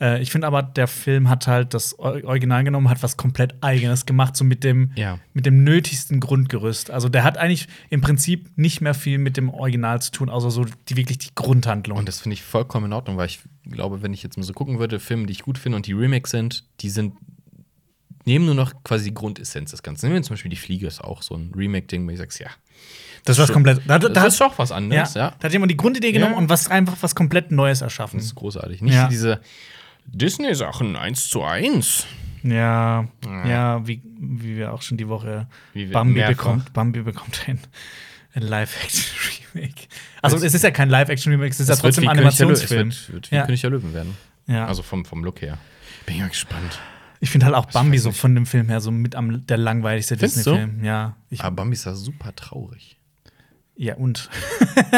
Äh, 0.00 0.22
ich 0.22 0.30
finde 0.30 0.46
aber, 0.46 0.62
der 0.62 0.86
Film 0.86 1.28
hat 1.28 1.46
halt 1.46 1.74
das 1.74 1.98
Or- 1.98 2.22
Original 2.24 2.62
genommen, 2.64 2.88
hat 2.88 3.02
was 3.02 3.16
komplett 3.16 3.54
Eigenes 3.62 4.06
gemacht, 4.06 4.36
so 4.36 4.44
mit 4.44 4.62
dem, 4.64 4.92
Ja. 4.94 5.18
mit 5.34 5.44
dem 5.46 5.64
nötigsten 5.64 6.20
Grundgerüst. 6.20 6.90
Also 6.90 7.08
der 7.08 7.24
hat 7.24 7.36
eigentlich 7.38 7.66
im 7.90 8.00
Prinzip 8.00 8.50
nicht 8.56 8.80
mehr 8.80 8.94
viel 8.94 9.18
mit 9.18 9.36
dem 9.36 9.48
Original 9.50 10.00
zu 10.00 10.12
tun, 10.12 10.28
außer 10.30 10.50
so 10.50 10.64
die 10.88 10.96
wirklich 10.96 11.18
die 11.18 11.30
Grundhandlung. 11.34 11.98
Und 11.98 12.06
das 12.08 12.20
finde 12.20 12.34
ich 12.34 12.42
vollkommen 12.42 12.86
in 12.86 12.92
Ordnung, 12.92 13.16
weil 13.16 13.26
ich 13.26 13.40
glaube, 13.68 14.02
wenn 14.02 14.12
ich 14.12 14.22
jetzt 14.22 14.36
mal 14.36 14.44
so 14.44 14.52
gucken 14.52 14.78
würde, 14.78 15.00
Filme, 15.00 15.26
die 15.26 15.32
ich 15.32 15.42
gut 15.42 15.58
finde 15.58 15.76
und 15.76 15.86
die 15.86 15.92
Remakes 15.94 16.30
sind, 16.30 16.64
die 16.80 16.90
sind 16.90 17.14
nehmen 18.26 18.44
nur 18.44 18.54
noch 18.54 18.84
quasi 18.84 19.04
die 19.06 19.14
Grundessenz 19.14 19.70
des 19.70 19.82
Ganzen. 19.82 20.06
Nehmen 20.06 20.16
wir 20.16 20.22
zum 20.22 20.34
Beispiel 20.34 20.50
die 20.50 20.56
Fliege, 20.56 20.86
ist 20.86 21.00
auch 21.02 21.22
so 21.22 21.34
ein 21.34 21.52
Remake-Ding, 21.56 22.06
wo 22.06 22.10
ich 22.10 22.18
sage, 22.18 22.30
ja, 22.38 22.50
das 23.24 23.36
ist 23.38 23.42
was 23.42 23.52
komplett. 23.52 23.80
Da, 23.86 23.98
da, 23.98 24.08
das 24.08 24.12
da 24.14 24.26
ist 24.26 24.40
doch 24.40 24.58
was 24.58 24.70
ja, 24.70 24.76
anderes, 24.76 25.14
ja. 25.14 25.34
Da 25.38 25.44
hat 25.46 25.52
jemand 25.52 25.70
die 25.70 25.76
Grundidee 25.76 26.12
genommen 26.12 26.32
Ja. 26.32 26.38
und 26.38 26.48
was 26.48 26.68
einfach 26.70 26.96
was 27.00 27.14
komplett 27.14 27.50
Neues 27.50 27.80
erschaffen. 27.82 28.18
Das 28.18 28.26
ist 28.26 28.34
großartig. 28.34 28.80
Nicht 28.82 28.94
Ja. 28.94 29.08
diese 29.08 29.40
Disney-Sachen 30.06 30.96
eins 30.96 31.28
zu 31.28 31.42
eins. 31.44 32.06
Ja, 32.42 33.06
ja, 33.46 33.86
wie, 33.86 34.02
wie 34.18 34.56
wir 34.56 34.72
auch 34.72 34.80
schon 34.80 34.96
die 34.96 35.08
Woche 35.08 35.46
Wie 35.74 35.86
wir 35.88 35.92
Bambi 35.92 36.20
mehrfach- 36.20 36.28
bekommt, 36.28 36.72
Bambi 36.72 37.02
bekommt 37.02 37.42
ein, 37.46 37.58
ein 38.32 38.42
Live-Action-Remake. 38.42 39.88
Also 40.22 40.36
es 40.38 40.54
ist 40.54 40.62
ja 40.64 40.70
kein 40.70 40.88
Live-Action-Remake, 40.88 41.50
es 41.50 41.60
ist 41.60 41.68
ja 41.68 41.76
trotzdem 41.76 42.04
ein 42.08 42.16
Animationsfilm. 42.16 42.88
Es 42.88 43.08
wird, 43.08 43.12
wird 43.12 43.30
wie 43.30 43.34
Ja. 43.36 43.44
König 43.46 43.60
der 43.60 43.70
Löwen 43.70 43.92
werden. 43.92 44.16
Ja. 44.46 44.66
Also 44.66 44.82
vom, 44.82 45.04
vom 45.04 45.22
Look 45.22 45.42
her. 45.42 45.58
Bin 46.06 46.18
mal 46.18 46.28
gespannt. 46.30 46.78
ich 47.20 47.28
finde 47.30 47.44
halt 47.46 47.54
auch 47.54 47.66
Bambi 47.66 47.98
weiß 47.98 48.04
so 48.04 48.12
von 48.12 48.34
dem 48.34 48.46
Film 48.46 48.68
her 48.70 48.80
so 48.80 48.90
mit 48.90 49.14
am 49.16 49.46
der 49.46 49.58
langweiligste? 49.58 50.16
Disney-Film. 50.16 50.82
Ja, 50.82 51.16
ich, 51.28 51.40
Aber 51.42 51.54
Bambi 51.56 51.74
ist 51.74 51.84
ja 51.84 51.94
super 51.94 52.34
traurig. 52.34 52.96
Ja 53.82 53.94
und 53.96 54.28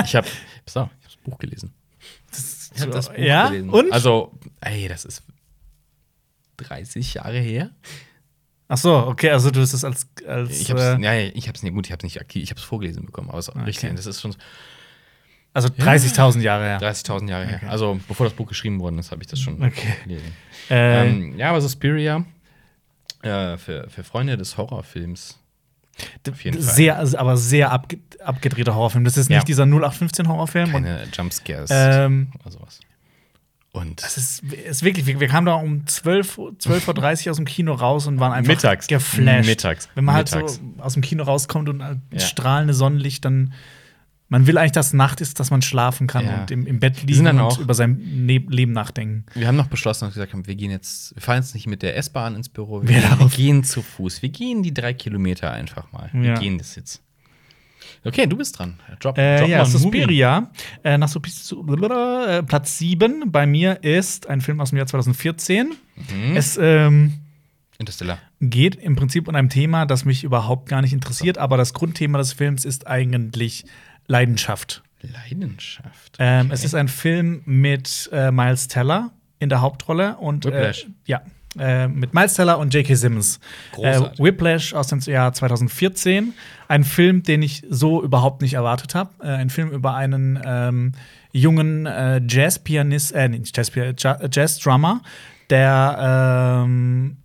Ich 0.04 0.14
habe 0.16 0.26
ich 0.66 0.74
hab 0.76 0.90
das 1.04 1.16
Buch 1.24 1.38
gelesen. 1.38 1.72
Ich 2.74 2.80
hab 2.80 2.90
das 2.90 3.08
Buch 3.08 3.16
ja 3.18 3.48
gelesen. 3.48 3.70
und 3.70 3.92
Also, 3.92 4.32
ey, 4.60 4.88
das 4.88 5.04
ist 5.04 5.22
30 6.56 7.14
Jahre 7.14 7.38
her. 7.38 7.70
ach 8.68 8.78
so, 8.78 8.96
okay, 9.06 9.30
also 9.30 9.50
du 9.50 9.60
hast 9.60 9.72
es 9.72 9.84
als 9.84 10.06
als 10.26 10.60
Ich 10.60 10.70
hab's, 10.70 10.80
äh, 10.82 10.98
ja, 11.00 11.14
ich 11.34 11.48
hab's 11.48 11.62
nicht 11.62 11.74
gut, 11.74 11.86
ich 11.86 11.92
hab's 11.92 12.04
nicht 12.04 12.20
aktiv, 12.20 12.42
ich 12.42 12.50
hab's 12.50 12.62
vorgelesen 12.62 13.06
bekommen, 13.06 13.28
aber 13.30 13.38
es 13.38 13.48
ist 13.48 13.50
auch 13.54 13.56
Okay. 13.56 13.64
richtig. 13.66 13.94
Das 13.96 14.06
ist 14.06 14.20
schon 14.20 14.32
so 14.32 14.38
also 15.54 15.68
30.000 15.68 16.40
Jahre 16.40 16.64
her. 16.64 16.80
30.000 16.80 17.28
Jahre 17.28 17.44
Okay. 17.44 17.58
her. 17.60 17.70
Also, 17.70 18.00
bevor 18.08 18.24
das 18.26 18.34
Buch 18.34 18.46
geschrieben 18.48 18.80
worden 18.80 18.98
ist, 18.98 19.10
habe 19.10 19.22
ich 19.22 19.28
das 19.28 19.38
schon 19.38 19.62
Okay. 19.62 19.94
gelesen. 20.04 20.32
Äh, 20.70 21.08
Ähm, 21.10 21.38
ja, 21.38 21.50
aber 21.50 21.60
Suspiria 21.60 22.24
äh, 23.22 23.58
für, 23.58 23.88
für 23.90 24.02
Freunde 24.02 24.36
des 24.38 24.56
Horrorfilms. 24.56 25.38
Fall. 26.24 26.60
sehr, 26.60 26.98
also, 26.98 27.18
aber 27.18 27.36
sehr 27.36 27.70
abge 27.72 27.98
abgedrehter 28.24 28.74
Horrorfilm. 28.76 29.04
Das 29.04 29.16
ist 29.16 29.28
nicht 29.30 29.38
Ja. 29.38 29.44
dieser 29.44 29.64
0815 29.66 30.28
Horrorfilm. 30.28 30.74
Und, 30.74 30.84
Keine 30.84 31.04
Jumpscares 31.12 31.70
ähm, 31.72 32.28
oder 32.40 32.52
sowas. 32.52 32.78
Und 33.72 34.02
das 34.02 34.16
ist, 34.18 34.42
ist 34.44 34.82
wirklich, 34.84 35.06
wir, 35.06 35.18
wir 35.18 35.28
kamen 35.28 35.46
da 35.46 35.54
um 35.54 35.86
12, 35.86 36.38
Uhr- 36.38 36.50
12.30 36.52 37.26
Uhr 37.26 37.30
aus 37.30 37.36
dem 37.38 37.46
Kino 37.46 37.72
raus 37.72 38.06
und 38.06 38.20
waren 38.20 38.32
einfach 38.32 38.52
Mittags. 38.52 38.86
geflasht. 38.86 39.46
Mittags. 39.48 39.88
Wenn 39.94 40.04
man 40.04 40.14
halt 40.14 40.30
Mittags. 40.32 40.56
so 40.56 40.60
aus 40.82 40.92
dem 40.92 41.02
Kino 41.02 41.24
rauskommt 41.24 41.68
und 41.70 41.82
halt 41.82 41.98
Ja. 42.12 42.20
strahlende 42.20 42.74
Sonnenlicht, 42.74 43.24
dann 43.24 43.54
man 44.32 44.46
will 44.46 44.56
eigentlich, 44.58 44.72
dass 44.72 44.92
Nacht 44.94 45.20
ist, 45.20 45.38
dass 45.40 45.50
man 45.50 45.60
schlafen 45.62 46.06
kann 46.06 46.24
Ja. 46.26 46.40
und 46.40 46.50
im, 46.50 46.66
im 46.66 46.80
Bett 46.80 47.02
liegen 47.02 47.26
und 47.28 47.38
auch- 47.38 47.58
über 47.60 47.74
sein 47.74 48.00
ne 48.26 48.38
Leben 48.48 48.72
nachdenken. 48.72 49.26
wir 49.34 49.46
haben 49.46 49.56
noch 49.56 49.66
beschlossen 49.68 50.06
und 50.06 50.14
gesagt, 50.14 50.32
haben, 50.32 50.46
wir 50.46 50.54
gehen 50.54 50.70
jetzt, 50.70 51.14
wir 51.14 51.22
fahren 51.22 51.36
jetzt 51.36 51.54
nicht 51.54 51.66
mit 51.66 51.82
der 51.82 51.96
S-Bahn 51.98 52.34
ins 52.34 52.48
Büro, 52.48 52.82
wir, 52.82 52.88
Wir 52.88 53.00
gehen, 53.00 53.18
wir 53.20 53.28
gehen 53.28 53.62
zu 53.64 53.82
Fuß. 53.82 54.22
Wir 54.22 54.30
gehen 54.30 54.62
die 54.62 54.72
drei 54.74 54.94
Kilometer 54.94 55.52
einfach 55.52 55.92
mal. 55.92 56.08
Wir 56.12 56.30
Ja. 56.30 56.38
gehen 56.38 56.56
das 56.58 56.74
jetzt. 56.76 57.02
Okay, 58.04 58.26
du 58.26 58.36
bist 58.36 58.58
dran. 58.58 58.80
Drop, 59.00 59.16
Äh, 59.18 59.38
drop 59.38 59.48
ja, 59.48 59.62
einen 59.62 59.72
Movie. 59.72 59.78
Suspiria. 59.82 60.50
Äh, 60.82 60.98
nach 60.98 61.08
Suspiria, 61.08 62.38
äh, 62.38 62.42
Platz 62.42 62.78
7 62.78 63.30
bei 63.30 63.46
mir 63.46 63.82
ist 63.84 64.26
ein 64.28 64.40
Film 64.40 64.60
aus 64.60 64.70
dem 64.70 64.78
Jahr 64.78 64.86
2014. 64.86 65.68
Mhm. 65.96 66.36
Es 66.36 66.58
ähm, 66.60 67.12
Interstellar. 67.78 68.18
geht 68.40 68.76
im 68.76 68.96
Prinzip 68.96 69.28
um 69.28 69.34
ein 69.34 69.48
Thema, 69.48 69.86
das 69.86 70.04
mich 70.04 70.24
überhaupt 70.24 70.68
gar 70.68 70.80
nicht 70.82 70.92
interessiert, 70.92 71.38
aber 71.38 71.56
das 71.56 71.74
Grundthema 71.74 72.18
des 72.18 72.32
Films 72.32 72.64
ist 72.64 72.86
eigentlich 72.86 73.64
Leidenschaft. 74.06 74.82
Leidenschaft. 75.02 76.16
Ähm, 76.18 76.46
Okay. 76.46 76.54
Es 76.54 76.64
ist 76.64 76.74
ein 76.74 76.88
Film 76.88 77.42
mit 77.44 78.08
äh, 78.12 78.30
Miles 78.30 78.68
Teller 78.68 79.10
in 79.38 79.48
der 79.48 79.60
Hauptrolle 79.60 80.16
und 80.16 80.44
Whiplash. 80.44 80.84
Äh, 80.84 80.88
ja, 81.06 81.22
äh, 81.58 81.88
mit 81.88 82.14
Miles 82.14 82.34
Teller 82.34 82.58
und 82.58 82.72
J.K. 82.72 82.94
Simmons. 82.94 83.40
Großartig. 83.72 84.20
Äh, 84.20 84.22
Whiplash 84.22 84.72
aus 84.74 84.86
dem 84.88 85.00
Jahr 85.00 85.32
2014. 85.32 86.32
Ein 86.68 86.84
Film, 86.84 87.22
den 87.22 87.42
ich 87.42 87.64
so 87.68 88.02
überhaupt 88.02 88.42
nicht 88.42 88.54
erwartet 88.54 88.94
habe. 88.94 89.10
Äh, 89.22 89.28
ein 89.28 89.50
Film 89.50 89.70
über 89.70 89.94
einen 89.96 90.40
ähm, 90.44 90.92
jungen 91.32 91.86
äh, 91.86 92.20
Jazzpianist, 92.26 93.12
äh, 93.12 93.28
nicht 93.28 93.56
Jazzpianist, 93.56 94.02
Ja- 94.04 94.18
Jazz-Drummer, 94.30 95.02
der 95.50 96.62
ähm, 96.64 97.16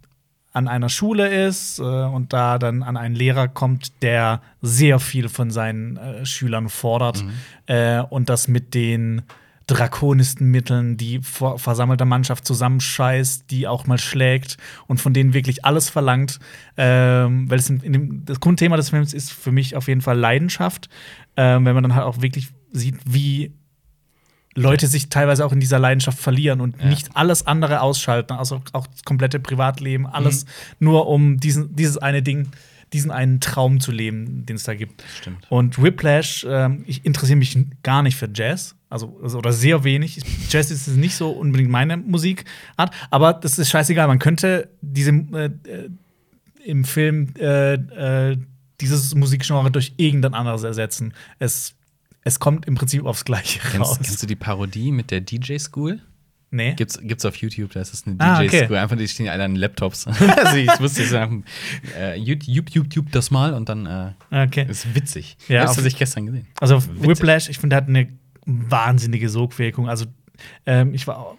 an 0.54 0.68
einer 0.68 0.90
Schule 0.90 1.48
ist 1.48 1.80
äh, 1.80 1.84
und 1.84 2.34
da 2.34 2.58
dann 2.58 2.84
an 2.84 2.98
einen 2.98 3.16
Lehrer 3.16 3.48
kommt, 3.48 4.02
der 4.02 4.42
sehr 4.62 5.00
viel 5.00 5.30
von 5.30 5.52
seinen 5.52 5.98
äh, 5.98 6.26
Schülern 6.26 6.70
fordert 6.70 7.24
äh, 7.68 8.02
und 8.02 8.30
das 8.30 8.48
mit 8.48 8.74
den 8.74 9.24
drakonischsten 9.68 10.50
Mitteln, 10.50 10.96
die 10.96 11.20
vor 11.20 11.60
versammelte 11.60 12.06
Mannschaft 12.06 12.48
zusammenscheißt, 12.48 13.52
die 13.52 13.68
auch 13.68 13.86
mal 13.86 13.98
schlägt 13.98 14.58
und 14.88 15.00
von 15.02 15.14
denen 15.14 15.34
wirklich 15.34 15.66
alles 15.66 15.90
verlangt. 15.90 16.40
Ähm, 16.78 17.50
weil 17.52 17.60
es 17.60 17.70
in 17.70 17.94
dem, 17.94 18.26
das 18.26 18.40
Grundthema 18.40 18.78
des 18.78 18.90
Films 18.90 19.14
ist 19.14 19.32
für 19.32 19.52
mich 19.52 19.76
auf 19.76 19.90
jeden 19.90 20.02
Fall 20.02 20.18
Leidenschaft, 20.18 20.90
ähm, 21.36 21.66
wenn 21.66 21.76
man 21.76 21.84
dann 21.84 21.96
halt 21.96 22.06
auch 22.06 22.22
wirklich 22.22 22.48
sieht, 22.72 22.96
wie 23.06 23.52
Leute 24.58 24.88
sich 24.88 25.10
teilweise 25.10 25.46
auch 25.46 25.52
in 25.54 25.60
dieser 25.60 25.78
Leidenschaft 25.80 26.18
verlieren 26.20 26.62
und 26.62 26.80
Ja. 26.80 26.86
nicht 26.88 27.16
alles 27.16 27.46
andere 27.46 27.82
ausschalten, 27.82 28.34
also 28.34 28.62
auch 28.74 28.88
das 28.88 29.04
komplette 29.04 29.40
Privatleben, 29.40 30.08
alles 30.08 30.46
nur 30.80 31.08
um 31.08 31.40
diesen, 31.40 31.76
dieses 31.76 31.98
eine 31.98 32.24
Ding, 32.24 32.48
diesen 32.94 33.12
einen 33.12 33.40
Traum 33.40 33.80
zu 33.80 33.92
leben, 33.92 34.46
den 34.46 34.56
es 34.56 34.64
da 34.64 34.74
gibt. 34.74 35.04
Stimmt. 35.20 35.46
Und 35.50 35.82
Whiplash, 35.82 36.46
ähm, 36.50 36.84
ich 36.88 37.06
interessiere 37.06 37.38
mich 37.38 37.58
gar 37.84 38.02
nicht 38.02 38.16
für 38.16 38.30
Jazz, 38.34 38.76
also, 38.90 39.20
also 39.22 39.38
oder 39.38 39.52
sehr 39.54 39.84
wenig. 39.84 40.20
Jazz 40.50 40.72
ist 40.72 40.88
nicht 40.88 41.16
so 41.16 41.30
unbedingt 41.32 41.70
meine 41.70 41.98
Musikart, 41.98 42.92
aber 43.12 43.34
das 43.34 43.60
ist 43.60 43.70
scheißegal. 43.70 44.08
Man 44.08 44.20
könnte 44.20 44.70
diese 44.82 45.12
äh, 45.12 45.46
äh, 45.68 45.90
im 46.64 46.84
Film 46.84 47.34
äh, 47.40 47.74
äh, 47.74 48.38
dieses 48.80 49.14
Musikgenre 49.16 49.70
durch 49.72 49.94
irgendein 49.98 50.34
anderes 50.34 50.64
ersetzen. 50.64 51.14
Es, 51.40 51.74
es 52.28 52.40
kommt 52.40 52.66
im 52.66 52.76
Prinzip 52.76 53.06
aufs 53.06 53.26
Gleiche 53.26 53.60
raus. 53.80 53.96
Kennst, 53.98 54.04
kennst 54.04 54.24
du 54.24 54.28
die 54.28 54.36
Parodie 54.36 54.92
mit 54.92 55.12
der 55.12 55.22
DJ 55.22 55.58
School? 55.58 56.02
nee. 56.50 56.74
Gibt's, 56.76 56.98
gibt's 57.02 57.26
auf 57.26 57.36
YouTube, 57.36 57.72
da 57.74 57.82
ist 57.82 57.94
es 57.94 58.06
eine 58.08 58.16
Ah, 58.20 58.40
DJ 58.42 58.48
okay. 58.48 58.66
School. 58.66 58.78
Einfach, 58.78 58.96
die 58.98 59.08
stehen 59.08 59.28
alle 59.28 59.44
an 59.44 59.56
Laptops. 59.56 60.08
also 60.08 60.56
ich 60.56 60.80
wusste 60.80 61.04
dem, 61.06 61.44
äh, 61.98 62.16
YouTube, 62.18 62.70
YouTube 62.70 63.12
das 63.12 63.32
mal 63.32 63.54
und 63.54 63.68
dann 63.68 63.86
äh, 64.32 64.44
Okay. 64.46 64.66
ist 64.70 64.96
witzig. 64.96 65.36
Ja, 65.50 65.62
das 65.64 65.72
auf- 65.72 65.78
habe 65.78 65.88
ich 65.90 65.98
gestern 65.98 66.26
gesehen. 66.28 66.48
Also 66.62 66.82
Witzig. 66.82 67.08
Whiplash, 67.08 67.50
ich 67.50 67.58
finde, 67.60 67.76
der 67.76 67.82
hat 67.84 67.90
eine 67.90 68.08
wahnsinnige 68.46 69.28
Sogwirkung. 69.30 69.90
Also 69.90 70.06
ähm, 70.66 70.94
ich 70.94 71.06
war 71.08 71.38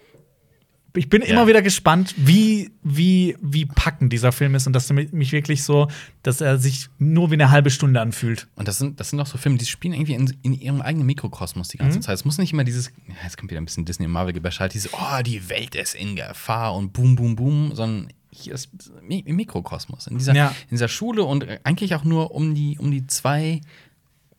ich 0.95 1.09
bin 1.09 1.21
Ja. 1.21 1.27
immer 1.29 1.47
wieder 1.47 1.61
gespannt, 1.61 2.15
wie, 2.17 2.71
wie, 2.83 3.37
wie 3.41 3.65
packend 3.65 4.11
dieser 4.13 4.31
Film 4.31 4.55
ist 4.55 4.65
und 4.67 4.73
dass 4.73 4.89
er 4.89 4.95
mi- 4.95 5.09
mich 5.11 5.31
wirklich 5.31 5.63
so, 5.63 5.87
dass 6.23 6.41
er 6.41 6.57
sich 6.57 6.87
nur 6.97 7.29
wie 7.29 7.35
eine 7.35 7.51
halbe 7.51 7.69
Stunde 7.69 8.01
anfühlt. 8.01 8.47
Und 8.55 8.67
das 8.67 8.77
sind, 8.79 8.99
das 8.99 9.09
sind 9.11 9.19
auch 9.19 9.27
so 9.27 9.37
Filme, 9.37 9.57
die 9.57 9.65
spielen 9.65 9.93
irgendwie 9.93 10.13
in, 10.15 10.33
in 10.41 10.53
ihrem 10.53 10.81
eigenen 10.81 11.05
Mikrokosmos 11.05 11.67
die 11.69 11.77
Mhm. 11.77 11.81
ganze 11.83 11.99
Zeit. 12.01 12.15
Es 12.15 12.25
muss 12.25 12.37
nicht 12.37 12.53
immer 12.53 12.63
dieses, 12.63 12.91
jetzt 13.23 13.37
kommt 13.37 13.51
wieder 13.51 13.61
ein 13.61 13.65
bisschen 13.65 13.85
Disney 13.85 14.05
und 14.07 14.11
Marvel 14.11 14.33
gebäscht, 14.33 14.59
halt 14.59 14.73
dieses, 14.73 14.91
oh, 14.93 15.21
die 15.25 15.49
Welt 15.49 15.75
ist 15.75 15.95
in 15.95 16.15
Gefahr 16.15 16.75
und 16.75 16.91
boom, 16.93 17.15
boom, 17.15 17.35
boom, 17.35 17.75
sondern 17.75 18.09
hier 18.31 18.53
ist 18.53 18.69
im 19.07 19.35
Mikrokosmos, 19.35 20.07
in 20.07 20.17
dieser, 20.17 20.33
Ja. 20.35 20.49
in 20.69 20.71
dieser 20.77 20.87
Schule 20.87 21.23
und 21.23 21.45
eigentlich 21.63 21.95
auch 21.95 22.03
nur 22.03 22.31
um 22.31 22.53
die, 22.55 22.77
um 22.79 22.89
die 22.91 23.05
zwei 23.07 23.61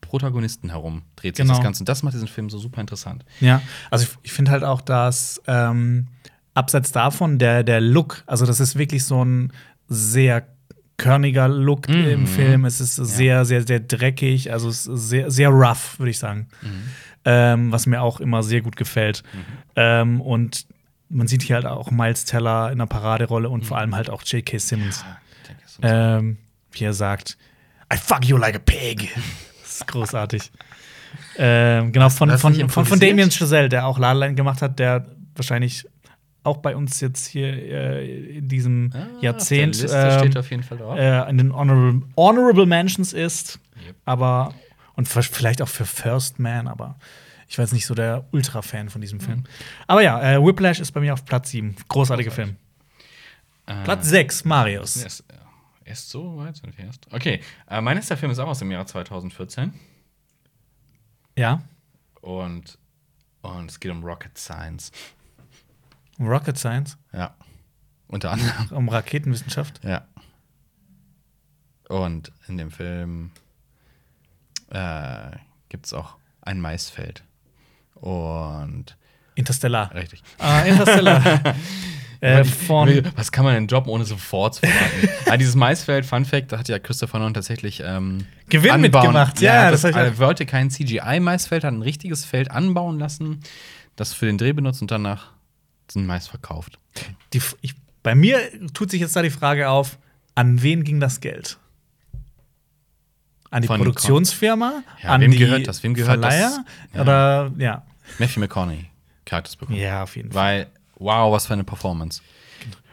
Protagonisten 0.01 0.71
herum 0.71 1.03
dreht 1.17 1.37
sich 1.37 1.45
Genau. 1.45 1.55
das 1.55 1.63
Ganze. 1.63 1.83
Und 1.83 1.89
das 1.89 2.03
macht 2.03 2.15
diesen 2.15 2.29
Film 2.29 2.51
so 2.51 2.59
super 2.59 2.81
interessant. 2.81 3.25
Ja, 3.41 3.63
also 3.91 4.05
ich, 4.07 4.11
ich 4.23 4.33
finde 4.33 4.51
halt 4.51 4.65
auch, 4.65 4.81
dass 4.81 5.41
ähm, 5.47 6.07
abseits 6.55 6.93
davon 6.93 7.39
der, 7.39 7.63
der 7.63 7.81
Look, 7.81 8.23
also 8.27 8.47
das 8.47 8.61
ist 8.61 8.77
wirklich 8.77 9.05
so 9.05 9.25
ein 9.25 9.53
sehr 9.89 10.47
körniger 10.97 11.49
Look 11.49 11.89
Mhm. 11.89 12.05
im 12.09 12.27
Film. 12.27 12.65
Es 12.67 12.81
ist 12.81 12.97
sehr, 12.97 13.45
sehr, 13.45 13.67
sehr 13.67 13.81
dreckig, 13.81 14.53
also 14.53 14.69
es 14.69 14.87
ist 14.87 15.09
sehr, 15.09 15.31
sehr 15.31 15.49
rough, 15.49 15.99
würde 15.99 16.11
ich 16.11 16.19
sagen. 16.19 16.49
Ähm, 17.25 17.71
was 17.73 17.87
mir 17.87 18.01
auch 18.03 18.21
immer 18.21 18.43
sehr 18.43 18.61
gut 18.63 18.77
gefällt. 18.77 19.23
Ähm, 19.77 20.21
und 20.21 20.67
man 21.09 21.27
sieht 21.27 21.43
hier 21.43 21.57
halt 21.57 21.67
auch 21.67 21.91
Miles 21.91 22.25
Teller 22.25 22.71
in 22.71 22.79
der 22.79 22.87
Paraderolle 22.87 23.49
und 23.49 23.65
vor 23.67 23.79
allem 23.79 23.95
halt 23.95 24.11
auch 24.11 24.23
J.K. 24.23 24.59
Simmons. 24.59 25.05
Ist- 25.67 25.79
Ähm, 25.83 26.37
wie 26.73 26.85
er 26.85 26.93
sagt, 26.95 27.37
I 27.93 27.97
fuck 27.97 28.25
you 28.25 28.37
like 28.37 28.57
a 28.57 28.59
pig. 28.61 29.09
Das 29.63 29.87
ist 29.87 29.87
großartig. 29.87 30.51
ähm, 31.39 31.93
genau, 31.93 32.09
von, 32.11 32.37
von, 32.39 32.69
von, 32.69 32.85
von? 32.85 33.01
Damien 33.01 33.31
Chazelle, 33.31 33.69
der 33.69 33.87
auch 33.87 33.99
La 33.99 34.13
La 34.13 34.27
Land 34.27 34.37
gemacht 34.37 34.61
hat, 34.63 34.79
der 34.79 35.07
wahrscheinlich 35.35 35.87
auch 36.43 36.59
bei 36.59 36.75
uns 36.77 37.01
jetzt 37.01 37.27
hier 37.27 37.49
äh, 37.53 38.37
in 38.39 38.49
diesem 38.49 38.91
Ah, 38.95 39.07
Jahrzehnt 39.21 39.85
ähm, 39.91 40.37
auf 40.37 40.51
jeden 40.51 40.63
Fall 40.63 40.79
drauf. 40.79 40.99
äh, 40.99 41.29
in 41.31 41.39
den 41.39 41.55
Honorable, 41.55 42.03
Honorable 42.17 42.67
Mentions 42.67 43.13
ist. 43.13 43.59
Yep. 43.87 43.97
Aber, 44.05 44.55
und 44.95 45.07
vielleicht 45.09 45.61
auch 45.63 45.69
für 45.69 45.85
First 45.85 46.39
Man, 46.39 46.67
aber 46.69 46.97
ich 47.49 47.59
war 47.59 47.65
jetzt 47.65 47.73
nicht 47.73 47.87
so 47.87 47.95
der 47.95 48.25
Ultra-Fan 48.33 48.89
von 48.91 49.01
diesem 49.01 49.21
Film. 49.21 49.45
Aber 49.87 50.03
ja, 50.03 50.21
äh, 50.35 50.43
Whiplash 50.45 50.81
ist 50.81 50.93
bei 50.93 51.01
mir 51.01 51.13
auf 51.13 51.25
Platz 51.25 51.51
7. 51.51 51.75
Großartiger 51.89 52.31
Film. 52.31 52.57
Äh, 53.67 53.83
Platz 53.85 54.09
6, 54.09 54.45
Marius. 54.45 54.97
Erst, 55.03 55.25
erst 55.85 56.11
so 56.11 56.37
weit 56.39 56.57
sind 56.57 56.77
wir 56.79 56.85
erst. 56.87 57.07
Okay, 57.13 57.41
äh, 57.69 57.81
mein 57.81 57.97
nächster 57.97 58.17
Film 58.17 58.31
ist 58.33 58.39
auch 58.39 58.49
aus 58.49 58.61
dem 58.61 58.71
Jahr 58.71 58.87
2014 58.87 59.73
Ja. 61.37 61.63
und, 62.21 62.79
und 63.43 63.71
es 63.71 63.81
geht 63.81 63.91
um 63.91 64.05
Rocket 64.05 64.37
Science. 64.39 64.93
Rocket 66.27 66.59
Science, 66.59 66.97
Ja. 67.13 67.35
Unter 68.09 68.33
anderem. 68.33 68.53
um 68.71 68.89
Raketenwissenschaft. 68.89 69.81
Ja. 69.85 70.03
Und 71.89 72.33
in 72.49 72.57
dem 72.59 72.71
Film 72.71 73.31
äh, 74.71 75.31
gibt 75.69 75.87
es 75.87 75.93
auch 75.95 76.17
ein 76.43 76.61
Maisfeld. 76.61 77.25
Und 77.95 78.97
Interstellar. 79.35 79.95
richtig. 79.95 80.23
Ah, 80.39 80.61
Interstellar. 80.63 81.23
äh. 82.21 82.45
Was 83.17 83.33
kann 83.33 83.45
man 83.45 83.55
denn 83.55 83.67
droppen, 83.67 83.91
ohne 83.93 84.05
sofort 84.05 84.57
zu 84.57 84.61
verraten? 84.67 85.09
ah, 85.31 85.37
dieses 85.37 85.55
Maisfeld, 85.55 86.05
Fun 86.07 86.25
Fact, 86.25 86.53
da 86.53 86.59
hat 86.59 86.69
ja 86.69 86.79
Christopher 86.79 87.19
Nolan 87.19 87.35
tatsächlich 87.35 87.83
ähm, 87.85 88.27
Gewinn 88.49 88.71
anbauen- 88.73 88.81
mitgemacht. 88.83 89.41
Ja, 89.41 89.71
das, 89.71 89.83
das 89.83 89.91
ich 89.93 89.97
er 89.97 90.19
wollte 90.19 90.47
kein 90.47 90.71
CGI-Maisfeld, 90.71 91.65
hat 91.65 91.73
ein 91.73 91.83
richtiges 91.83 92.25
Feld 92.25 92.51
anbauen 92.51 92.99
lassen, 92.99 93.41
das 93.97 94.13
für 94.15 94.27
den 94.27 94.39
Dreh 94.39 94.53
benutzt 94.53 94.83
und 94.83 94.91
danach 94.91 95.33
den 95.95 96.07
Mais 96.07 96.29
verkauft. 96.29 96.79
Die, 97.33 97.41
ich, 97.61 97.75
bei 98.03 98.15
mir 98.15 98.39
tut 98.73 98.91
sich 98.91 99.01
jetzt 99.01 99.17
da 99.17 99.23
die 99.23 99.31
Frage 99.31 99.69
auf, 99.69 99.99
an 100.35 100.63
wen 100.63 100.85
ging 100.85 101.01
das 101.01 101.21
Geld? 101.21 101.59
An 103.51 103.63
die 103.63 103.69
Von- 103.69 103.79
Produktionsfirma? 103.79 104.83
Ja, 105.03 105.11
an 105.11 105.21
wem 105.21 105.33
die 105.33 105.39
gehört 105.39 105.67
das? 105.67 105.83
Wem 105.83 105.95
gehört 105.95 106.23
das? 106.23 106.35
Verleiher? 106.35 106.65
Ja. 106.95 107.01
Oder 107.03 107.53
ja. 107.59 107.83
Matthew 108.19 108.41
McConaughey, 108.41 108.87
Charakter 109.25 109.57
bekommen. 109.59 109.79
Ja, 109.79 110.03
auf 110.05 110.17
jeden 110.17 110.31
Fall. 110.33 110.43
Weil, 110.43 110.67
wow, 110.97 111.33
was 111.33 111.47
für 111.47 111.55
eine 111.55 111.65
Performance. 111.65 112.23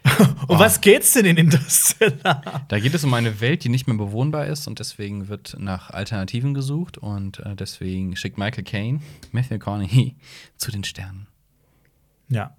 Um 0.47 0.57
was 0.57 0.79
geht's 0.79 1.13
denn 1.13 1.25
in 1.25 1.35
Interstellar? 1.35 2.65
Da 2.69 2.79
geht 2.79 2.93
es 2.93 3.03
um 3.03 3.13
eine 3.13 3.41
Welt, 3.41 3.65
die 3.65 3.69
nicht 3.69 3.87
mehr 3.87 3.97
bewohnbar 3.97 4.45
ist 4.45 4.65
und 4.67 4.79
deswegen 4.79 5.27
wird 5.27 5.57
nach 5.59 5.89
Alternativen 5.89 6.53
gesucht 6.53 6.97
und 6.97 7.39
äh, 7.39 7.55
deswegen 7.55 8.15
schickt 8.15 8.37
Michael 8.37 8.63
Caine 8.63 9.01
Matthew 9.33 9.55
McConaughey 9.55 10.15
zu 10.55 10.71
den 10.71 10.85
Sternen. 10.85 11.27
Ja. 12.29 12.55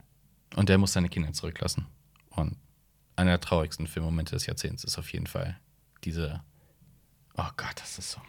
Und 0.59 0.69
der 0.69 0.77
muss 0.77 0.93
seine 0.93 1.09
Kinder 1.09 1.33
zurücklassen. 1.33 1.87
Und 2.31 2.57
einer 3.15 3.31
der 3.31 3.41
traurigsten 3.41 3.87
Filmmomente 3.87 4.35
des 4.35 4.47
Jahrzehnts 4.47 4.83
ist 4.83 4.99
auf 4.99 5.13
jeden 5.13 5.29
Fall 5.29 5.57
diese. 6.03 6.41
Oh 7.37 7.49
Gott, 7.57 7.75
das 7.77 7.97
ist 7.97 8.11
so. 8.11 8.21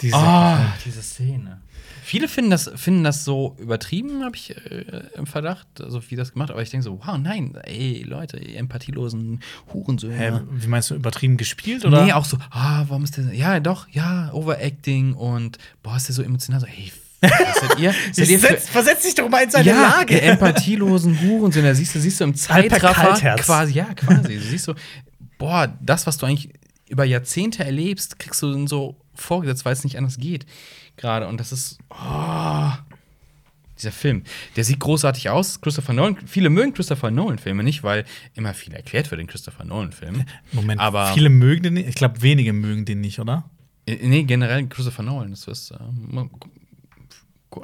Diese, 0.00 0.16
Oh, 0.16 0.56
diese 0.86 1.02
Szene. 1.02 1.60
Viele 2.02 2.28
finden 2.28 2.50
das, 2.50 2.70
finden 2.74 3.04
das 3.04 3.24
so 3.26 3.54
übertrieben, 3.58 4.24
habe 4.24 4.36
ich 4.36 4.56
äh, 4.56 5.08
im 5.14 5.26
Verdacht, 5.26 5.66
also 5.82 6.00
wie 6.10 6.16
das 6.16 6.32
gemacht. 6.32 6.50
Aber 6.50 6.62
ich 6.62 6.70
denke 6.70 6.84
so, 6.84 7.00
wow, 7.04 7.18
nein, 7.18 7.54
ey, 7.64 8.02
Leute, 8.02 8.38
ihr 8.38 8.58
empathielosen 8.58 9.40
Hurensöhne. 9.74 10.16
Hä, 10.16 10.40
wie 10.50 10.68
meinst 10.68 10.88
du, 10.88 10.94
übertrieben 10.94 11.36
gespielt? 11.36 11.84
Oder? 11.84 12.02
Nee, 12.02 12.12
auch 12.14 12.24
so, 12.24 12.38
ah, 12.50 12.86
warum 12.88 13.04
ist 13.04 13.18
der, 13.18 13.34
ja, 13.34 13.60
doch, 13.60 13.88
ja, 13.90 14.32
Overacting 14.32 15.12
und, 15.12 15.58
boah, 15.82 15.96
ist 15.96 16.08
der 16.08 16.14
so 16.14 16.22
emotional, 16.22 16.60
so, 16.60 16.66
was 16.66 17.07
seid 17.20 17.78
ihr? 17.78 17.94
seid 18.12 18.28
ihr 18.28 18.38
Setz, 18.38 18.68
versetz 18.68 19.02
dich 19.02 19.14
doch 19.14 19.28
mal 19.28 19.42
in 19.44 19.50
seine 19.50 19.66
ja, 19.66 19.80
Lage. 19.80 20.14
der 20.14 20.24
empathielosen 20.24 21.20
Hurensöhne, 21.20 21.68
da 21.68 21.74
siehst 21.74 21.94
du, 21.94 22.00
siehst 22.00 22.20
du 22.20 22.24
im 22.24 22.34
Zeitraffer 22.34 23.36
quasi, 23.36 23.74
ja, 23.74 23.92
quasi, 23.94 24.34
du 24.34 24.40
siehst 24.40 24.64
so, 24.64 24.74
boah, 25.38 25.72
das, 25.80 26.06
was 26.06 26.18
du 26.18 26.26
eigentlich 26.26 26.50
über 26.88 27.04
Jahrzehnte 27.04 27.64
erlebst, 27.64 28.18
kriegst 28.18 28.42
du 28.42 28.52
in 28.52 28.66
so 28.66 28.96
vorgesetzt, 29.14 29.64
weil 29.64 29.72
es 29.72 29.84
nicht 29.84 29.98
anders 29.98 30.18
geht. 30.18 30.46
Gerade. 30.96 31.28
Und 31.28 31.38
das 31.38 31.52
ist. 31.52 31.78
Oh, 31.90 32.72
dieser 33.78 33.92
Film. 33.92 34.24
Der 34.56 34.64
sieht 34.64 34.80
großartig 34.80 35.30
aus. 35.30 35.60
Christopher 35.60 35.92
Nolan. 35.92 36.16
Viele 36.26 36.50
mögen 36.50 36.74
Christopher 36.74 37.10
Nolan-Filme 37.10 37.62
nicht, 37.62 37.84
weil 37.84 38.04
immer 38.34 38.54
viel 38.54 38.74
erklärt 38.74 39.10
wird 39.10 39.20
in 39.20 39.26
Christopher 39.28 39.64
Nolan-Filmen. 39.64 40.24
Moment, 40.52 40.80
Aber 40.80 41.12
viele 41.14 41.28
mögen 41.30 41.62
den 41.62 41.74
nicht. 41.74 41.88
Ich 41.88 41.94
glaube, 41.94 42.20
wenige 42.22 42.52
mögen 42.52 42.84
den 42.84 43.00
nicht, 43.00 43.20
oder? 43.20 43.48
Äh, 43.86 44.08
Nee, 44.08 44.24
generell 44.24 44.66
Christopher 44.66 45.04
Nolan. 45.04 45.30
Das 45.30 45.46
ist. 45.46 45.72
Ähm, 45.72 46.30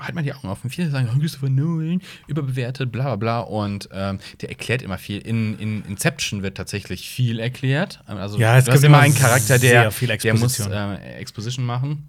halt 0.01 0.15
mal 0.15 0.23
die 0.23 0.33
Augen 0.33 0.49
offen. 0.49 0.71
Viele 0.71 0.91
sagen, 0.91 1.09
oh, 1.15 1.19
Christopher 1.19 1.49
Nolan, 1.51 2.01
überbewertet, 2.27 2.91
bla 2.93 3.05
bla 3.05 3.17
bla. 3.17 3.41
Und 3.41 3.89
ähm, 3.93 4.19
der 4.41 4.49
erklärt 4.51 4.83
immer 4.83 4.99
viel. 4.99 5.19
In, 5.19 5.59
in 5.59 5.85
Inception 5.87 6.43
wird 6.43 6.57
tatsächlich 6.57 7.09
viel 7.09 7.39
erklärt. 7.41 8.01
Also, 8.07 8.39
Ja, 8.39 8.57
es 8.59 8.67
gibt 8.67 8.83
immer 8.85 8.99
einen 9.01 9.15
Charakter, 9.15 9.59
der, 9.59 9.91
viel 9.91 10.09
der 10.09 10.35
muss 10.35 10.59
Exposition. 10.59 10.73
äh, 10.97 11.15
Exposition 11.17 11.67
machen. 11.67 12.09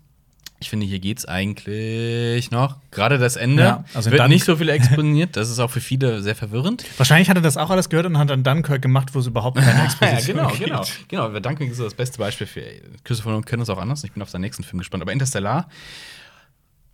Ich 0.61 0.69
finde, 0.69 0.85
hier 0.85 0.99
geht's 0.99 1.25
eigentlich 1.25 2.49
noch. 2.49 2.77
Gerade 2.89 3.17
das 3.17 3.35
Ende 3.35 3.61
Ja, 3.61 3.83
also 3.93 4.09
wird 4.09 4.21
dann- 4.21 4.31
nicht 4.31 4.45
so 4.45 4.55
viel 4.55 4.69
exponiert. 4.69 5.35
Das 5.35 5.49
ist 5.49 5.59
auch 5.59 5.69
für 5.69 5.81
viele 5.81 6.21
sehr 6.23 6.33
verwirrend. 6.33 6.85
Wahrscheinlich 6.97 7.29
hat 7.29 7.35
er 7.37 7.41
das 7.41 7.57
auch 7.57 7.69
alles 7.69 7.89
gehört 7.89 8.05
und 8.05 8.17
hat 8.17 8.29
dann 8.29 8.41
Dunkirk 8.43 8.81
gemacht, 8.81 9.13
wo 9.13 9.19
es 9.19 9.27
überhaupt 9.27 9.57
keine 9.57 9.77
Ja, 9.79 9.83
Exposition 9.85 10.37
genau, 10.37 10.47
gibt. 10.49 11.09
genau. 11.09 11.27
Genau, 11.27 11.39
Dunkirk 11.41 11.69
ist 11.71 11.77
so 11.77 11.83
das 11.83 11.93
beste 11.93 12.17
Beispiel 12.19 12.47
für 12.47 12.63
Christopher 13.03 13.31
Nolan 13.31 13.43
können 13.43 13.63
es 13.63 13.69
auch 13.69 13.77
anders. 13.77 14.03
Ich 14.05 14.13
bin 14.13 14.23
auf 14.23 14.29
seinen 14.29 14.41
nächsten 14.41 14.63
Film 14.63 14.77
gespannt. 14.79 15.03
Aber 15.03 15.11
Interstellar, 15.11 15.67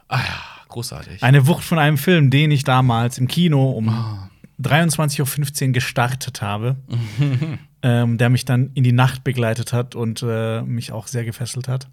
ah 0.08 0.18
ja, 0.18 0.42
großartig. 0.72 1.22
Eine 1.22 1.46
Wucht 1.48 1.64
von 1.64 1.78
einem 1.80 1.98
Film, 1.98 2.30
den 2.32 2.50
ich 2.52 2.64
damals 2.64 3.18
im 3.20 3.28
Kino 3.28 3.70
um 3.72 3.90
Ah. 3.90 4.30
23.15 4.62 5.68
Uhr 5.68 5.74
gestartet 5.74 6.42
habe, 6.42 6.76
ähm, 7.84 8.18
der 8.18 8.30
mich 8.30 8.46
dann 8.46 8.72
in 8.74 8.84
die 8.84 8.92
Nacht 8.92 9.24
begleitet 9.24 9.74
hat 9.74 9.96
und 9.96 10.24
äh, 10.28 10.62
mich 10.62 10.92
auch 10.92 11.08
sehr 11.08 11.24
gefesselt 11.26 11.68
hat. 11.68 11.88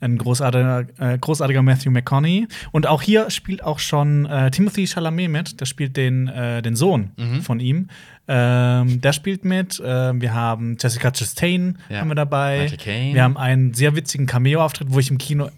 Ein 0.00 0.16
großartiger, 0.16 0.86
äh, 0.98 1.18
großartiger 1.18 1.60
Matthew 1.62 1.90
McConaughey. 1.90 2.46
Und 2.70 2.86
auch 2.86 3.02
hier 3.02 3.30
spielt 3.30 3.64
auch 3.64 3.80
schon 3.80 4.26
äh, 4.26 4.48
Timothy 4.52 4.86
Chalamet 4.86 5.28
mit. 5.28 5.60
Der 5.60 5.66
spielt 5.66 5.96
den, 5.96 6.28
äh, 6.28 6.62
den 6.62 6.76
Sohn 6.76 7.10
Mhm. 7.16 7.42
von 7.42 7.58
ihm. 7.58 7.88
Ähm, 8.28 9.00
der 9.00 9.12
spielt 9.12 9.44
mit. 9.44 9.80
Äh, 9.80 10.20
wir 10.20 10.34
haben 10.34 10.76
Jessica 10.80 11.10
Chastain 11.10 11.78
Ja. 11.88 12.00
haben 12.00 12.08
wir 12.08 12.14
dabei. 12.14 12.70
Wir 12.84 13.22
haben 13.24 13.36
einen 13.36 13.74
sehr 13.74 13.96
witzigen 13.96 14.26
Cameo-Auftritt, 14.26 14.88
wo 14.92 15.00
ich 15.00 15.10
im 15.10 15.18
Kino 15.18 15.48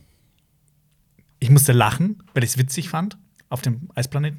ich 1.41 1.51
musste 1.51 1.73
lachen, 1.73 2.23
weil 2.35 2.45
ich 2.45 2.51
es 2.51 2.59
witzig 2.59 2.89
fand 2.89 3.19
auf 3.49 3.63
dem 3.63 3.89
Eisplaneten. 3.95 4.39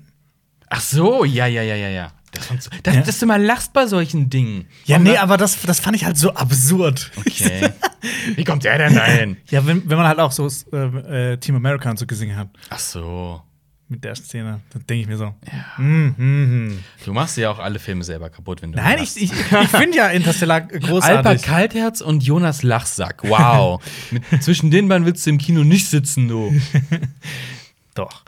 Ach 0.70 0.80
so, 0.82 1.26
ja, 1.26 1.46
ja, 1.48 1.62
ja, 1.64 1.76
ja, 1.76 1.90
ja. 1.90 2.12
Das, 2.32 2.48
dass, 2.84 2.96
Ja. 2.96 3.02
dass 3.02 3.20
du 3.20 3.26
mal 3.26 3.44
lachst 3.44 3.74
bei 3.74 3.88
solchen 3.88 4.30
Dingen. 4.30 4.66
Ja, 4.86 4.96
Und 4.96 5.04
nee, 5.04 5.18
aber 5.18 5.36
das, 5.36 5.62
das 5.64 5.82
fand 5.82 5.98
ich 5.98 6.06
halt 6.06 6.18
so 6.18 6.34
absurd. 6.34 7.12
Okay. 7.18 7.70
Wie 8.38 8.46
kommt 8.46 8.64
der 8.64 8.78
denn 8.78 8.96
dahin? 8.96 9.36
Ja, 9.50 9.66
wenn, 9.68 9.90
wenn 9.90 9.98
man 9.98 10.08
halt 10.08 10.20
auch 10.20 10.32
so 10.32 10.48
äh, 10.72 11.34
äh, 11.34 11.38
Team 11.38 11.56
America 11.58 11.90
und 11.90 12.00
so 12.00 12.06
gesehen 12.08 12.36
hat 12.38 12.48
Ach 12.70 12.80
so. 12.80 13.42
Mit 13.92 14.06
der 14.06 14.16
Szene, 14.16 14.62
dann 14.72 14.88
denke 14.88 15.02
ich 15.02 15.08
mir 15.08 15.18
so. 15.18 15.36
Mm, 15.78 16.16
mm, 16.18 16.68
mm. 16.68 16.84
Du 17.04 17.12
machst 17.14 17.36
ja 17.36 17.52
auch 17.52 17.60
alle 17.60 17.78
Filme 17.78 18.06
selber 18.06 18.30
kaputt, 18.30 18.62
wenn 18.62 18.72
du 18.72 18.78
Nein, 18.78 19.00
ich, 19.04 19.18
ich, 19.18 19.32
ich 19.34 19.68
finde 19.68 19.98
ja 19.98 20.08
Interstellar 20.08 20.62
Alper 20.62 20.80
großartig. 20.80 21.42
Kaltherz 21.42 22.00
und 22.00 22.24
Jonas 22.24 22.64
Lachsack. 22.64 23.22
Wow. 23.24 23.84
Mit, 24.12 24.24
zwischen 24.42 24.72
den 24.72 24.88
beiden 24.88 25.06
willst 25.06 25.26
du 25.26 25.30
im 25.30 25.38
Kino 25.38 25.66
nicht 25.66 25.90
sitzen, 25.90 26.30
du. 26.30 26.54
Doch. 27.94 28.24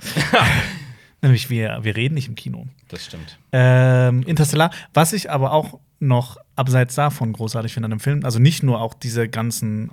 Nämlich, 1.22 1.50
wir, 1.50 1.80
wir 1.82 1.96
reden 1.96 2.16
nicht 2.16 2.28
im 2.28 2.36
Kino. 2.36 2.68
Das 2.90 3.06
stimmt. 3.06 3.40
Ähm, 3.54 4.24
Interstellar, 4.24 4.70
was 4.94 5.14
ich 5.14 5.32
aber 5.32 5.54
auch 5.54 5.80
noch 6.00 6.36
abseits 6.58 6.96
davon 6.96 7.32
großartig 7.32 7.74
finde 7.74 7.86
an 7.86 7.92
dem 7.92 8.00
Film, 8.02 8.26
also 8.26 8.38
nicht 8.38 8.64
nur 8.64 8.82
auch 8.82 8.94
diese 8.94 9.30
ganzen 9.30 9.92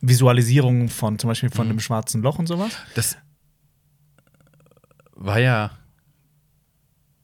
Visualisierungen 0.00 0.88
von 0.88 1.18
zum 1.18 1.26
Beispiel 1.26 1.50
von 1.50 1.66
dem 1.66 1.80
schwarzen 1.80 2.22
Loch 2.22 2.38
und 2.38 2.46
sowas. 2.46 2.70
Das 2.94 3.16
war 5.24 5.38
ja 5.40 5.70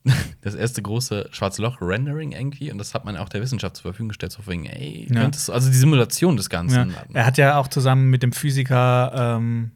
das 0.40 0.54
erste 0.54 0.80
große 0.80 1.28
schwarze 1.32 1.60
Loch-Rendering 1.62 2.32
irgendwie 2.32 2.70
und 2.70 2.78
das 2.78 2.94
hat 2.94 3.04
man 3.04 3.16
auch 3.16 3.28
der 3.28 3.40
Wissenschaft 3.42 3.76
zur 3.76 3.82
Verfügung 3.82 4.08
gestellt, 4.08 4.32
so 4.32 4.46
wegen, 4.46 4.66
ey, 4.66 5.06
Ja. 5.10 5.20
könntest 5.22 5.50
also 5.50 5.68
die 5.70 5.76
Simulation 5.76 6.36
des 6.36 6.46
Ja. 6.46 6.50
Ganzen. 6.50 6.94
Er 7.12 7.26
hat 7.26 7.36
ja 7.38 7.58
auch 7.58 7.68
zusammen 7.68 8.08
mit 8.10 8.22
dem 8.22 8.32
Physiker, 8.32 9.12
ähm, 9.36 9.72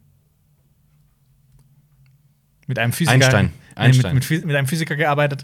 mit 2.66 2.78
einem 2.78 2.92
Physiker, 2.92 3.14
Einstein. 3.14 3.46
Nee, 3.46 3.52
Einstein. 3.74 4.14
Mit, 4.14 4.30
mit, 4.30 4.46
mit 4.46 4.56
einem 4.56 4.66
Physiker 4.68 4.96
gearbeitet. 4.96 5.42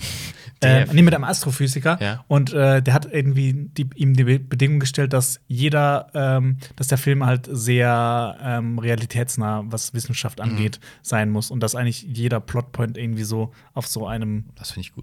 Äh, 0.60 0.86
nee, 0.92 1.02
mit 1.02 1.14
einem 1.14 1.24
Astrophysiker. 1.24 1.98
Ja. 2.00 2.24
Und 2.26 2.52
äh, 2.52 2.82
der 2.82 2.94
hat 2.94 3.06
irgendwie 3.12 3.52
die, 3.52 3.88
ihm 3.94 4.14
die 4.14 4.24
Be- 4.24 4.40
Bedingung 4.40 4.80
gestellt, 4.80 5.12
dass 5.12 5.40
jeder, 5.46 6.10
ähm, 6.14 6.56
dass 6.74 6.88
der 6.88 6.98
Film 6.98 7.24
halt 7.24 7.48
sehr 7.50 8.36
ähm, 8.42 8.78
realitätsnah, 8.78 9.62
was 9.66 9.94
Wissenschaft 9.94 10.40
angeht, 10.40 10.80
sein 11.02 11.30
muss. 11.30 11.50
Und 11.50 11.62
dass 11.62 11.74
eigentlich 11.74 12.02
jeder 12.02 12.40
Plotpoint 12.40 12.98
irgendwie 12.98 13.24
so 13.24 13.52
auf 13.74 13.86
so 13.86 14.06
einem. 14.06 14.46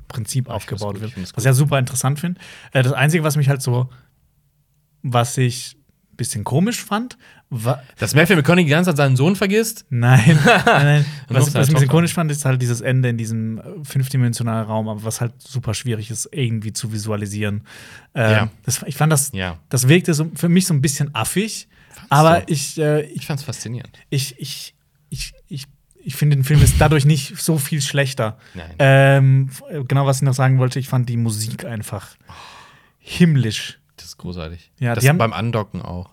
Prinzip 0.07 0.49
aufgebaut 0.49 0.99
wird. 0.99 1.15
Was 1.17 1.31
ich 1.37 1.43
ja 1.45 1.53
super 1.53 1.79
interessant 1.79 2.19
finde. 2.19 2.41
Äh, 2.73 2.83
das 2.83 2.93
Einzige, 2.93 3.23
was 3.23 3.37
mich 3.37 3.47
halt 3.47 3.61
so, 3.61 3.89
was 5.03 5.37
ich 5.37 5.77
ein 6.11 6.17
bisschen 6.17 6.43
komisch 6.43 6.83
fand, 6.83 7.17
war. 7.49 7.83
Dass 7.99 8.15
Matthew 8.15 8.35
McConaughey 8.35 8.65
die 8.65 8.69
ganze 8.71 8.89
Zeit 8.89 8.97
seinen 8.97 9.15
Sohn 9.15 9.35
vergisst? 9.35 9.85
Nein, 9.89 10.39
nein, 10.45 10.63
nein. 10.65 11.05
Was, 11.29 11.47
ich 11.47 11.55
ein 11.55 11.59
bisschen 11.61 11.75
Tochter. 11.75 11.87
komisch 11.87 12.13
fand, 12.13 12.31
ist 12.31 12.43
halt 12.45 12.61
dieses 12.61 12.81
Ende 12.81 13.09
in 13.09 13.17
diesem 13.17 13.59
äh, 13.59 13.63
fünfdimensionalen 13.83 14.65
Raum, 14.67 14.89
aber 14.89 15.03
was 15.03 15.21
halt 15.21 15.33
super 15.41 15.73
schwierig 15.73 16.09
ist, 16.11 16.27
irgendwie 16.31 16.73
zu 16.73 16.91
visualisieren. 16.91 17.63
Ähm, 18.13 18.31
Ja. 18.31 18.49
das, 18.63 18.81
ich 18.85 18.95
fand 18.95 19.11
das, 19.13 19.31
Ja. 19.33 19.59
das 19.69 19.87
wirkte 19.87 20.13
so 20.13 20.29
für 20.35 20.49
mich 20.49 20.65
so 20.67 20.73
ein 20.73 20.81
bisschen 20.81 21.13
affig, 21.15 21.67
Fandst 21.93 22.11
aber 22.11 22.39
du? 22.41 22.51
ich, 22.53 22.77
äh, 22.79 23.01
ich, 23.03 23.15
Ich 23.17 23.25
fand's 23.27 23.43
faszinierend. 23.43 23.97
ich, 24.09 24.39
ich, 24.39 24.73
ich, 25.09 25.33
ich, 25.47 25.65
ich 26.03 26.15
finde, 26.15 26.35
den 26.35 26.43
Film 26.43 26.61
ist 26.61 26.75
dadurch 26.79 27.05
nicht 27.05 27.37
so 27.41 27.57
viel 27.57 27.81
schlechter. 27.81 28.37
Nein. 28.53 28.75
Ähm, 28.79 29.49
genau, 29.87 30.05
was 30.05 30.17
ich 30.17 30.21
noch 30.23 30.33
sagen 30.33 30.57
wollte, 30.59 30.77
ich 30.79 30.87
fand 30.89 31.07
die 31.09 31.17
Musik 31.17 31.63
einfach 31.65 32.15
himmlisch. 32.99 33.79
Das 33.97 34.05
ist 34.07 34.17
großartig. 34.17 34.71
Ja, 34.79 34.93
das 34.95 35.07
haben- 35.07 35.17
beim 35.17 35.33
Andocken 35.33 35.81
auch. 35.81 36.09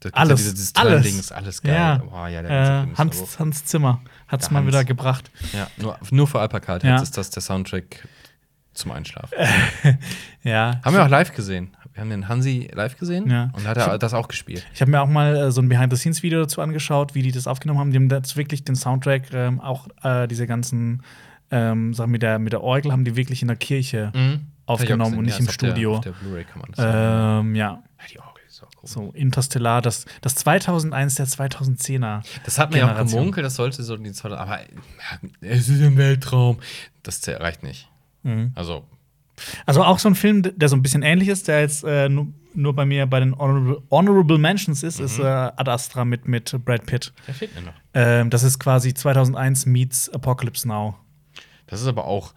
Das 0.00 0.14
Alles, 0.14 0.38
Dieses, 0.38 0.54
dieses 0.54 0.74
alles. 0.76 1.02
Ding 1.02 1.18
ist 1.18 1.30
alles 1.30 1.60
geil. 1.62 1.74
Ja, 1.74 1.96
Boah, 1.98 2.26
ja 2.28 2.40
der 2.42 2.50
äh, 2.90 2.96
Hans, 2.96 3.38
Hans 3.38 3.64
Zimmer 3.66 4.00
hat 4.28 4.40
es 4.40 4.46
Der 4.48 4.54
mal 4.54 4.60
Hans. 4.60 4.68
wieder 4.68 4.84
gebracht. 4.84 5.30
Ja, 5.52 5.66
nur, 5.76 5.98
nur 6.10 6.26
für 6.26 6.38
Kaltherz 6.48 6.82
Ja. 6.84 7.02
ist 7.02 7.16
das 7.18 7.28
der 7.30 7.42
Soundtrack 7.42 8.08
zum 8.72 8.92
Einschlafen. 8.92 9.34
Ja. 10.42 10.80
haben 10.84 10.94
wir 10.96 11.04
auch 11.04 11.08
live 11.08 11.34
gesehen. 11.34 11.76
Wir 11.92 12.00
haben 12.02 12.10
den 12.10 12.28
Hansi 12.28 12.70
live 12.72 12.96
gesehen 12.96 13.28
Ja. 13.28 13.50
und 13.52 13.66
hat 13.66 13.76
er 13.76 13.98
das 13.98 14.14
auch 14.14 14.28
gespielt. 14.28 14.64
Ich 14.72 14.80
habe 14.80 14.90
mir 14.90 15.00
auch 15.02 15.08
mal 15.08 15.36
äh, 15.36 15.50
so 15.52 15.60
ein 15.60 15.68
Behind-the-Scenes-Video 15.68 16.40
dazu 16.40 16.62
angeschaut, 16.62 17.14
wie 17.14 17.22
die 17.22 17.32
das 17.32 17.46
aufgenommen 17.46 17.80
haben. 17.80 17.90
Die 17.90 17.96
haben 17.96 18.08
jetzt 18.08 18.36
wirklich 18.36 18.64
den 18.64 18.76
Soundtrack, 18.76 19.32
ähm, 19.34 19.60
auch 19.60 19.88
äh, 20.02 20.26
diese 20.28 20.46
ganzen 20.46 21.02
ähm, 21.50 21.92
Sachen 21.92 22.12
mit 22.12 22.22
der, 22.22 22.38
mit 22.38 22.52
der 22.52 22.62
Orgel, 22.62 22.92
haben 22.92 23.04
die 23.04 23.16
wirklich 23.16 23.42
in 23.42 23.48
der 23.48 23.56
Kirche 23.56 24.12
Mhm. 24.14 24.46
aufgenommen 24.66 25.18
und 25.18 25.24
nicht 25.24 25.40
im 25.40 25.48
auf 25.48 25.56
der- 25.56 25.66
Studio. 25.72 25.98
Der 25.98 26.12
Blu-ray 26.12 26.44
kann 26.44 26.60
man 26.60 26.70
das 26.70 26.76
sagen. 26.84 27.48
ähm, 27.48 27.54
ja, 27.56 27.66
Ja, 27.72 27.82
die 28.10 28.18
Orgel 28.20 28.29
ist 28.68 28.96
auch 28.96 29.04
so 29.04 29.10
Interstellar, 29.12 29.82
das, 29.82 30.06
das 30.20 30.34
2001 30.36 31.14
der 31.16 31.26
2010er. 31.26 32.22
Das 32.44 32.58
hat 32.58 32.72
mir 32.72 32.78
ja 32.78 32.92
auch 32.92 32.98
gemunkelt, 32.98 33.44
das 33.44 33.56
sollte 33.56 33.82
so 33.82 33.96
die 33.96 34.12
zweite, 34.12 34.38
aber 34.38 34.60
ja, 34.60 35.28
es 35.40 35.68
ist 35.68 35.80
im 35.80 35.96
Weltraum. 35.96 36.58
Das 37.02 37.20
reicht 37.26 37.62
nicht. 37.62 37.88
Mhm. 38.22 38.52
Also, 38.54 38.84
Also 39.66 39.82
auch 39.82 39.98
so 39.98 40.08
ein 40.08 40.14
Film, 40.14 40.42
der 40.42 40.68
so 40.68 40.76
ein 40.76 40.82
bisschen 40.82 41.02
ähnlich 41.02 41.28
ist, 41.28 41.48
der 41.48 41.60
jetzt 41.60 41.84
äh, 41.84 42.08
nur, 42.08 42.28
nur 42.54 42.74
bei 42.74 42.84
mir 42.84 43.06
bei 43.06 43.20
den 43.20 43.36
Honorable, 43.36 43.82
Honorable 43.90 44.38
Mentions 44.38 44.82
ist, 44.82 45.00
ist 45.00 45.18
äh, 45.18 45.22
Ad 45.24 45.70
Astra 45.70 46.04
mit, 46.04 46.28
mit 46.28 46.54
Brad 46.64 46.84
Pitt. 46.86 47.12
der 47.26 47.34
fehlt 47.34 47.54
mir 47.54 47.62
noch. 47.62 47.72
Ähm, 47.94 48.30
das 48.30 48.42
ist 48.42 48.58
quasi 48.58 48.92
2001 48.92 49.66
meets 49.66 50.08
Apocalypse 50.10 50.68
Now. 50.68 50.96
Das 51.66 51.80
ist 51.80 51.86
aber 51.86 52.04
auch. 52.04 52.34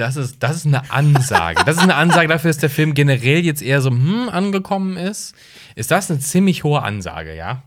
Das 0.00 0.16
ist, 0.16 0.42
das 0.42 0.56
ist 0.56 0.66
eine 0.66 0.90
Ansage. 0.90 1.62
Das 1.64 1.76
ist 1.76 1.82
eine 1.82 1.94
Ansage 1.94 2.28
dafür, 2.28 2.48
dass 2.50 2.58
der 2.58 2.70
Film 2.70 2.94
generell 2.94 3.44
jetzt 3.44 3.62
eher 3.62 3.80
so 3.80 3.90
hm, 3.90 4.28
angekommen 4.30 4.96
ist. 4.96 5.34
Ist 5.76 5.90
das 5.90 6.10
eine 6.10 6.20
ziemlich 6.20 6.64
hohe 6.64 6.82
Ansage, 6.82 7.34
ja? 7.36 7.62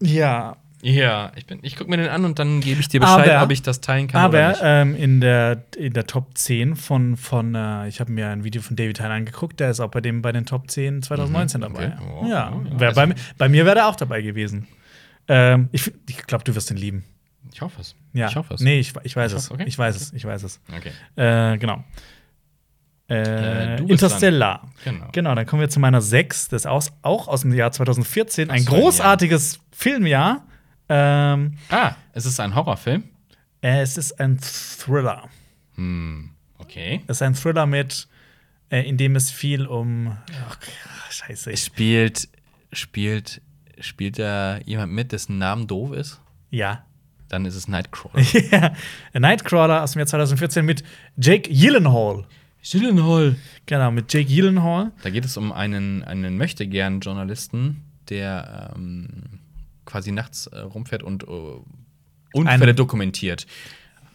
Ja, 0.00 0.56
Ja, 0.82 1.32
ich, 1.36 1.46
bin- 1.46 1.60
ich 1.62 1.76
gucke 1.76 1.88
mir 1.88 1.96
den 1.96 2.08
an 2.08 2.24
und 2.26 2.38
dann 2.38 2.60
gebe 2.60 2.78
ich 2.80 2.88
dir 2.88 3.00
Bescheid, 3.00 3.30
Aber- 3.30 3.44
ob 3.44 3.50
ich 3.50 3.62
das 3.62 3.80
teilen 3.80 4.06
kann 4.06 4.28
oder 4.28 4.38
Aber 4.38 4.48
nicht. 4.50 4.60
ähm, 4.62 4.94
in, 4.96 5.20
der, 5.22 5.64
in 5.78 5.94
der 5.94 6.06
Top 6.06 6.36
10 6.36 6.76
von, 6.76 7.16
von 7.16 7.54
äh, 7.54 7.88
ich 7.88 8.00
habe 8.00 8.12
mir 8.12 8.28
ein 8.28 8.44
Video 8.44 8.60
von 8.60 8.76
David 8.76 9.00
Hein 9.00 9.10
angeguckt, 9.10 9.60
der 9.60 9.70
ist 9.70 9.80
auch 9.80 9.90
bei, 9.90 10.02
dem, 10.02 10.20
bei 10.20 10.30
den 10.32 10.44
Top 10.44 10.70
10 10.70 11.02
2019 11.02 11.62
dabei. 11.62 11.86
Mhm, 11.88 11.92
okay. 11.94 12.02
Oh, 12.22 12.26
ja, 12.28 12.52
oh, 12.54 12.62
ja. 12.70 12.80
Wär 12.80 12.88
Also- 12.88 13.00
bei, 13.00 13.14
bei 13.38 13.48
mir 13.48 13.64
wäre 13.64 13.76
der 13.76 13.88
auch 13.88 13.96
dabei 13.96 14.20
gewesen. 14.20 14.66
Ähm, 15.26 15.70
ich 15.72 15.90
ich 16.08 16.18
glaube, 16.26 16.44
du 16.44 16.54
wirst 16.54 16.70
ihn 16.70 16.76
lieben. 16.76 17.04
Ich 17.54 17.60
hoffe 17.62 17.80
es. 17.80 17.94
Ja. 18.12 18.26
Ich 18.28 18.34
hoffe 18.36 18.52
es. 18.54 18.60
Nee, 18.60 18.80
ich, 18.80 18.92
ich 19.04 19.14
weiß 19.14 19.30
Ich 19.32 19.38
es. 19.38 19.44
hoffe- 19.44 19.54
okay. 19.54 19.64
Ich 19.68 19.78
weiß 19.78 19.94
es. 19.94 20.12
Ich 20.12 20.24
weiß 20.24 20.42
es. 20.42 20.60
Okay. 20.76 20.90
Äh, 21.14 21.56
genau. 21.56 21.84
Äh, 23.08 23.76
Äh, 23.76 23.82
Interstellar. 23.82 24.68
Genau. 24.84 25.08
Genau, 25.12 25.34
dann 25.34 25.46
kommen 25.46 25.60
wir 25.60 25.68
zu 25.68 25.78
meiner 25.78 26.00
6. 26.00 26.48
Das 26.48 26.62
ist 26.62 26.66
aus, 26.66 26.92
auch 27.02 27.28
aus 27.28 27.42
dem 27.42 27.52
Jahr 27.54 27.70
2014. 27.70 28.50
Ein 28.50 28.64
großartiges 28.64 29.60
Filmjahr. 29.72 30.46
Ähm, 30.88 31.56
Ah, 31.70 31.94
es 32.12 32.26
ist 32.26 32.40
ein 32.40 32.54
Horrorfilm. 32.54 33.04
äh, 33.62 33.80
es 33.82 33.96
ist 33.98 34.18
ein 34.20 34.38
Thriller. 34.40 35.28
Hm, 35.76 36.30
okay. 36.58 37.02
Es 37.06 37.18
ist 37.18 37.22
ein 37.22 37.34
Thriller 37.34 37.66
mit, 37.66 38.08
äh, 38.70 38.80
in 38.88 38.96
dem 38.96 39.14
es 39.16 39.30
viel 39.30 39.66
um. 39.66 40.16
Ach, 40.48 40.58
scheiße. 41.10 41.52
Es 41.52 41.64
spielt, 41.64 42.28
spielt 42.72 43.40
spielt 43.80 44.18
da 44.18 44.58
jemand 44.64 44.92
mit, 44.92 45.12
dessen 45.12 45.38
Namen 45.38 45.66
doof 45.66 45.92
ist? 45.92 46.20
Ja. 46.50 46.84
Dann 47.34 47.46
ist 47.46 47.56
es 47.56 47.66
Nightcrawler. 47.66 48.20
ja. 48.52 48.72
Nightcrawler 49.12 49.82
aus 49.82 49.90
dem 49.92 49.98
Jahr 49.98 50.06
2014 50.06 50.64
mit 50.64 50.84
Jake 51.16 51.50
Gyllenhaal. 51.52 52.24
Gyllenhaal. 52.62 53.34
Genau, 53.66 53.90
mit 53.90 54.12
Jake 54.12 54.32
Gyllenhaal. 54.32 54.92
Da 55.02 55.10
geht 55.10 55.24
es 55.24 55.36
um 55.36 55.50
einen, 55.50 56.04
einen 56.04 56.36
Möchtegern-Journalisten, 56.36 57.82
der 58.08 58.72
ähm, 58.76 59.40
quasi 59.84 60.12
nachts 60.12 60.46
äh, 60.46 60.60
rumfährt 60.60 61.02
und 61.02 61.24
äh, 61.24 61.26
Unfälle 62.34 62.62
Eine- 62.62 62.74
dokumentiert. 62.74 63.46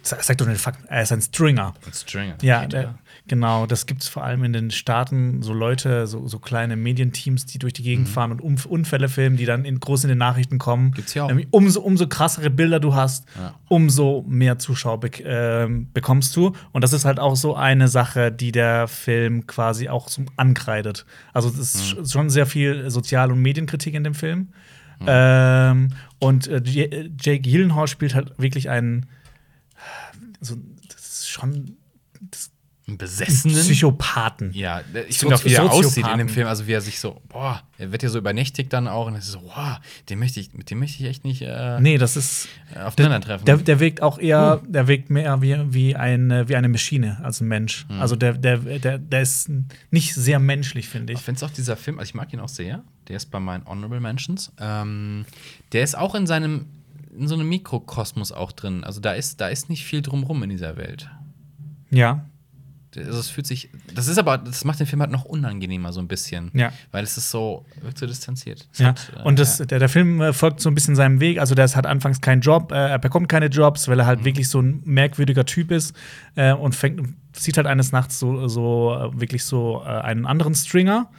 Sag 0.09 0.37
doch 0.37 0.45
den 0.47 0.55
Fakt, 0.55 0.79
er 0.87 1.01
ist 1.03 1.11
ein 1.11 1.21
Stringer. 1.21 1.73
Ein 1.85 1.93
Stringer. 1.93 2.35
Ja, 2.41 2.65
der, 2.65 2.95
genau. 3.27 3.65
Das 3.65 3.85
gibt 3.85 4.01
es 4.01 4.07
vor 4.07 4.23
allem 4.23 4.43
in 4.43 4.53
den 4.53 4.71
Staaten, 4.71 5.41
so 5.41 5.53
Leute, 5.53 6.07
so, 6.07 6.27
so 6.27 6.39
kleine 6.39 6.75
Medienteams, 6.75 7.45
die 7.45 7.59
durch 7.59 7.73
die 7.73 7.83
Gegend 7.83 8.09
fahren 8.09 8.31
und 8.31 8.41
Umf 8.41 8.65
Unfälle 8.65 9.09
filmen, 9.09 9.37
die 9.37 9.45
dann 9.45 9.65
in, 9.65 9.79
groß 9.79 10.03
in 10.05 10.09
den 10.09 10.17
Nachrichten 10.17 10.57
kommen. 10.57 10.87
Mhm. 10.87 10.91
Gibt's 10.93 11.13
hier 11.13 11.25
auch. 11.25 11.31
Umso, 11.51 11.81
umso 11.81 12.07
krassere 12.07 12.49
Bilder 12.49 12.79
du 12.79 12.95
hast, 12.95 13.25
Ja. 13.37 13.53
umso 13.67 14.25
mehr 14.27 14.57
Zuschauer 14.59 14.99
bek 14.99 15.23
ähm, 15.25 15.87
bekommst 15.93 16.35
du. 16.35 16.53
Und 16.71 16.83
das 16.83 16.93
ist 16.93 17.05
halt 17.05 17.19
auch 17.19 17.35
so 17.35 17.55
eine 17.55 17.87
Sache, 17.87 18.31
die 18.31 18.51
der 18.51 18.87
Film 18.87 19.47
quasi 19.47 19.89
auch 19.89 20.07
so 20.09 20.23
ankreidet. 20.37 21.05
Also 21.33 21.49
es 21.49 21.57
ist 21.57 21.95
Mhm. 21.97 22.01
sch- 22.03 22.11
schon 22.11 22.29
sehr 22.29 22.45
viel 22.45 22.89
Sozial- 22.89 23.31
und 23.31 23.41
Medienkritik 23.41 23.93
in 23.93 24.03
dem 24.03 24.13
Film. 24.15 24.49
Ähm, 25.07 25.89
und 26.19 26.47
äh, 26.47 26.57
J- 26.57 27.09
Jake 27.21 27.39
Gyllenhaal 27.41 27.87
spielt 27.87 28.15
halt 28.15 28.33
wirklich 28.37 28.69
einen, 28.69 29.05
so, 30.41 30.57
das 30.87 31.01
ist 31.21 31.29
schon 31.29 31.75
das 32.31 32.49
Einen 32.87 32.97
Besessenen. 32.97 33.55
Psychopathen. 33.55 34.51
Ja, 34.53 34.81
ich 35.07 35.19
finde 35.19 35.35
auch, 35.35 35.45
wie 35.45 35.53
er 35.53 35.71
aussieht 35.71 36.07
in 36.07 36.17
dem 36.17 36.27
Film. 36.29 36.47
Also, 36.47 36.65
wie 36.65 36.71
er 36.73 36.81
sich 36.81 36.99
so, 36.99 37.21
boah, 37.29 37.61
er 37.77 37.91
wird 37.91 38.01
ja 38.03 38.09
so 38.09 38.17
übernächtigt 38.17 38.73
dann 38.73 38.87
auch. 38.87 39.05
Und 39.07 39.15
es 39.15 39.25
ist 39.25 39.33
so, 39.33 39.41
boah, 39.41 39.79
den 40.09 40.17
möchte 40.19 40.39
ich, 40.39 40.53
mit 40.53 40.71
dem 40.71 40.79
möchte 40.79 41.03
ich 41.03 41.07
echt 41.09 41.23
nicht 41.23 41.41
äh, 41.43 41.79
Nee, 41.79 41.97
das 41.99 42.17
ist. 42.17 42.47
aufeinandertreffen. 42.83 43.45
Der, 43.45 43.57
der 43.57 43.79
wirkt 43.79 44.01
auch 44.01 44.17
eher, 44.17 44.61
der 44.67 44.87
wirkt 44.87 45.09
mehr 45.11 45.41
wie, 45.41 45.55
wie, 45.71 45.95
eine, 45.95 46.49
wie 46.49 46.55
eine 46.55 46.67
Maschine 46.67 47.19
als 47.23 47.41
ein 47.41 47.47
Mensch. 47.47 47.85
Mhm. 47.89 48.01
Also 48.01 48.15
der, 48.15 48.33
der, 48.33 48.57
der, 48.57 48.97
der 48.97 49.21
ist 49.21 49.51
nicht 49.91 50.15
sehr 50.15 50.39
menschlich, 50.39 50.89
finde 50.89 51.13
Ich 51.13 51.19
ich. 51.19 51.25
finde 51.25 51.37
es 51.37 51.43
auch 51.43 51.51
dieser 51.51 51.77
Film, 51.77 51.99
also 51.99 52.09
ich 52.09 52.15
mag 52.15 52.33
ihn 52.33 52.39
auch 52.39 52.49
sehr. 52.49 52.83
Der 53.07 53.17
ist 53.17 53.27
bei 53.31 53.39
meinen 53.39 53.65
Honorable 53.65 53.99
Mentions. 53.99 54.51
Ähm, 54.59 55.25
der 55.73 55.83
ist 55.83 55.95
auch 55.97 56.15
in 56.15 56.25
seinem, 56.27 56.65
in 57.17 57.27
so 57.27 57.35
einem 57.35 57.49
Mikrokosmos 57.49 58.31
auch 58.31 58.51
drin. 58.51 58.83
Also 58.83 58.99
da 58.99 59.13
ist, 59.13 59.41
da 59.41 59.47
ist 59.47 59.69
nicht 59.69 59.85
viel 59.85 60.01
drumrum 60.01 60.43
in 60.43 60.49
dieser 60.49 60.77
Welt. 60.77 61.09
Ja. 61.89 62.25
Also 62.97 63.19
es 63.19 63.29
fühlt 63.29 63.45
sich, 63.45 63.69
das 63.93 64.07
ist 64.07 64.17
aber, 64.17 64.39
das 64.39 64.65
macht 64.65 64.79
den 64.79 64.87
Film 64.87 64.99
halt 65.01 65.11
noch 65.11 65.23
unangenehmer 65.23 65.93
so 65.93 65.99
ein 65.99 66.07
bisschen. 66.07 66.49
Ja. 66.55 66.71
Weil 66.91 67.03
es 67.03 67.17
ist 67.17 67.29
so, 67.29 67.63
wirkt 67.81 67.99
so 67.99 68.07
distanziert. 68.07 68.67
Es 68.73 68.79
Ja, 68.79 68.87
hat, 68.87 69.11
äh, 69.15 69.21
und 69.23 69.37
das, 69.37 69.59
ja. 69.59 69.65
der, 69.65 69.77
der 69.77 69.89
Film 69.89 70.19
äh, 70.21 70.33
folgt 70.33 70.59
so 70.59 70.69
ein 70.71 70.75
bisschen 70.75 70.95
seinem 70.95 71.19
Weg. 71.19 71.39
Also, 71.39 71.53
der 71.53 71.67
hat 71.67 71.85
anfangs 71.85 72.19
keinen 72.19 72.41
Job, 72.41 72.71
äh, 72.71 72.75
er 72.89 72.97
bekommt 72.99 73.29
keine 73.29 73.45
Jobs, 73.45 73.87
weil 73.87 73.99
er 73.99 74.05
Mhm. 74.05 74.07
halt 74.07 74.25
wirklich 74.25 74.49
so 74.49 74.59
ein 74.59 74.81
merkwürdiger 74.85 75.45
Typ 75.45 75.69
ist 75.69 75.95
äh, 76.35 76.51
und 76.51 76.73
fängt, 76.73 77.13
sieht 77.33 77.57
halt 77.57 77.67
eines 77.67 77.91
Nachts 77.91 78.17
so, 78.19 78.47
so 78.47 78.95
äh, 78.95 79.19
wirklich 79.21 79.43
so 79.45 79.83
äh, 79.83 79.87
einen 79.87 80.25
anderen 80.25 80.55
Stringer 80.55 81.09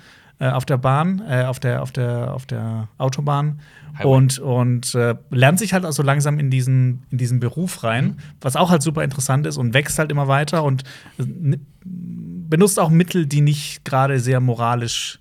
auf 0.43 0.65
der 0.65 0.79
Bahn, 0.79 1.23
äh, 1.29 1.45
auf, 1.45 1.61
der, 1.61 1.83
auf, 1.83 1.93
der, 1.93 2.33
auf 2.33 2.47
der 2.47 2.89
Autobahn 2.97 3.61
Highway. 3.99 4.07
und, 4.09 4.39
und 4.39 4.95
äh, 4.95 5.15
lernt 5.31 5.59
sich 5.59 5.73
halt 5.73 5.85
also 5.85 6.03
langsam 6.03 6.39
in 6.39 6.51
diesen, 6.51 7.05
in 7.11 7.19
diesen 7.19 7.41
Beruf 7.41 7.83
rein, 7.85 8.05
Mhm. 8.07 8.17
was 8.41 8.57
auch 8.57 8.71
halt 8.71 8.83
super 8.83 9.03
interessant 9.05 9.47
ist 9.47 9.57
und 9.57 9.75
wächst 9.75 9.99
halt 9.99 10.11
immer 10.11 10.29
weiter 10.29 10.63
und 10.65 10.85
äh, 11.19 11.59
benutzt 11.85 12.79
auch 12.81 12.91
Mittel, 12.91 13.27
die 13.27 13.41
nicht 13.41 13.85
gerade 13.85 14.19
sehr 14.21 14.41
moralisch 14.41 15.19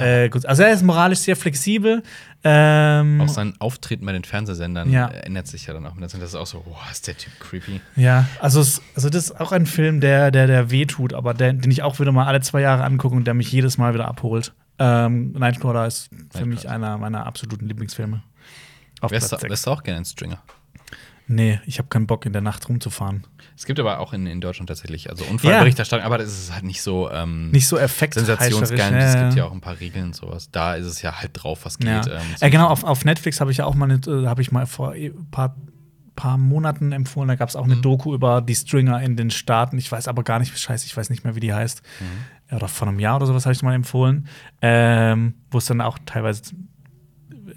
äh, 0.00 0.28
gut. 0.28 0.44
Also 0.46 0.62
er 0.64 0.72
ist 0.72 0.82
moralisch 0.82 1.20
sehr 1.20 1.36
flexibel. 1.36 2.02
Ähm, 2.44 3.20
Auch 3.20 3.28
sein 3.28 3.54
Auftreten 3.58 4.04
bei 4.06 4.12
den 4.12 4.24
Fernsehsendern 4.24 4.90
Ja. 4.90 5.08
äh, 5.08 5.20
ändert 5.20 5.46
sich 5.46 5.66
ja 5.66 5.74
dann 5.74 5.86
auch. 5.86 5.94
Das 6.00 6.14
ist 6.14 6.34
auch 6.34 6.46
so, 6.46 6.60
boah, 6.60 6.76
ist 6.90 7.06
der 7.06 7.16
Typ 7.16 7.32
creepy. 7.40 7.80
ja, 7.96 8.26
also, 8.40 8.60
also 8.94 9.08
das 9.10 9.24
ist 9.30 9.40
auch 9.40 9.52
ein 9.52 9.66
Film, 9.66 10.00
der, 10.00 10.30
der, 10.30 10.46
der 10.46 10.70
wehtut, 10.70 11.14
aber 11.14 11.34
der, 11.34 11.52
den 11.52 11.70
ich 11.70 11.82
auch 11.82 11.98
wieder 12.00 12.12
mal 12.12 12.26
alle 12.26 12.40
zwei 12.40 12.60
Jahre 12.60 12.84
angucke 12.84 13.14
und 13.16 13.24
der 13.26 13.34
mich 13.34 13.50
jedes 13.50 13.78
Mal 13.78 13.94
wieder 13.94 14.06
abholt. 14.08 14.52
Ähm, 14.78 15.32
Nightcrawler 15.32 15.86
ist 15.86 16.10
für 16.30 16.46
mich 16.46 16.64
Nightcrawler. 16.64 16.74
einer 16.74 16.98
meiner 16.98 17.26
absoluten 17.26 17.66
Lieblingsfilme. 17.66 18.22
Auf 19.00 19.10
Wärst 19.10 19.26
du, 19.26 19.28
Platz 19.30 19.40
sechs. 19.42 19.50
wärst 19.50 19.66
du 19.66 19.70
auch 19.70 19.82
gerne 19.82 19.98
ein 19.98 20.04
Stringer? 20.04 20.42
Nee, 21.30 21.60
ich 21.66 21.78
habe 21.78 21.88
keinen 21.88 22.06
Bock, 22.06 22.24
in 22.24 22.32
der 22.32 22.40
Nacht 22.40 22.66
rumzufahren. 22.70 23.26
Es 23.54 23.66
gibt 23.66 23.78
aber 23.78 23.98
auch 23.98 24.14
in, 24.14 24.26
in 24.26 24.40
Deutschland 24.40 24.68
tatsächlich, 24.68 25.10
also 25.10 25.24
Unfallberichterstattung, 25.26 26.06
aber 26.06 26.16
das 26.16 26.28
ist 26.28 26.54
halt 26.54 26.64
nicht 26.64 26.80
so 26.80 27.10
ähm, 27.10 27.50
Nicht 27.50 27.68
so 27.68 27.76
effekt 27.76 28.14
sensationsgeil. 28.14 28.94
Es 28.94 29.14
gibt 29.14 29.34
ja 29.34 29.44
auch 29.44 29.52
ein 29.52 29.60
paar 29.60 29.78
Regeln 29.78 30.06
und 30.06 30.16
sowas. 30.16 30.50
Da 30.50 30.74
ist 30.74 30.86
es 30.86 31.02
ja 31.02 31.20
halt 31.20 31.32
drauf, 31.34 31.66
was 31.66 31.78
geht. 31.78 31.88
Ja. 31.88 32.06
ähm, 32.06 32.22
äh, 32.40 32.48
genau, 32.48 32.68
auf, 32.68 32.82
auf 32.82 33.04
Netflix 33.04 33.40
habe 33.42 33.50
ich 33.50 33.58
ja 33.58 33.66
auch 33.66 33.74
mal, 33.74 33.90
eine, 33.90 34.00
äh, 34.06 34.26
habe 34.26 34.40
ich 34.40 34.52
mal 34.52 34.64
vor 34.66 34.92
ein 34.92 35.30
paar, 35.30 35.54
paar 36.18 36.36
Monaten 36.36 36.90
empfohlen. 36.92 37.28
Da 37.28 37.36
gab 37.36 37.48
es 37.48 37.54
auch 37.56 37.64
eine 37.64 37.76
Mhm. 37.76 37.82
Doku 37.82 38.12
über 38.14 38.40
die 38.42 38.54
Stringer 38.56 39.00
in 39.02 39.16
den 39.16 39.30
Staaten. 39.30 39.78
Ich 39.78 39.90
weiß 39.92 40.08
aber 40.08 40.24
gar 40.24 40.38
nicht, 40.40 40.58
scheiße, 40.58 40.86
ich 40.86 40.96
weiß 40.96 41.10
nicht 41.10 41.22
mehr, 41.24 41.34
wie 41.36 41.40
die 41.40 41.54
heißt. 41.54 41.82
Mhm. 42.00 42.56
Oder 42.56 42.66
vor 42.68 42.88
einem 42.88 42.98
Jahr 42.98 43.16
oder 43.16 43.26
sowas 43.26 43.44
habe 43.46 43.52
ich 43.52 43.62
mal 43.62 43.74
empfohlen. 43.74 44.26
Ähm, 44.62 45.34
Wo 45.50 45.58
es 45.58 45.66
dann 45.66 45.80
auch 45.80 45.98
teilweise 46.06 46.54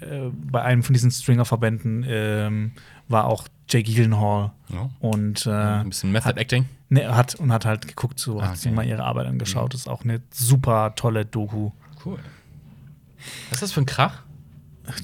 äh, 0.00 0.30
bei 0.32 0.62
einem 0.62 0.82
von 0.82 0.92
diesen 0.94 1.10
Stringer-Verbänden 1.10 2.04
ähm, 2.06 2.72
war 3.08 3.24
auch 3.26 3.48
Jake 3.68 3.90
Gyllenhaal. 3.92 4.52
Ja. 4.68 4.90
Und 5.00 5.46
äh, 5.46 5.50
Ein 5.50 5.88
bisschen 5.88 6.12
Method 6.12 6.38
Acting. 6.38 6.66
ne, 6.88 7.14
hat 7.16 7.34
und 7.36 7.52
hat 7.52 7.64
halt 7.64 7.88
geguckt, 7.88 8.18
so 8.18 8.40
Ah, 8.40 8.48
hat 8.48 8.56
sich 8.58 8.66
okay. 8.66 8.76
mal 8.76 8.86
ihre 8.86 9.02
Arbeit 9.04 9.26
angeschaut. 9.26 9.74
Das 9.74 9.80
ist 9.82 9.88
auch 9.88 10.04
eine 10.04 10.20
super 10.30 10.94
tolle 10.94 11.24
Doku. 11.24 11.70
Cool. 12.04 12.18
Was 13.50 13.56
ist 13.58 13.62
das 13.62 13.72
für 13.72 13.80
ein 13.80 13.86
Krach? 13.86 14.22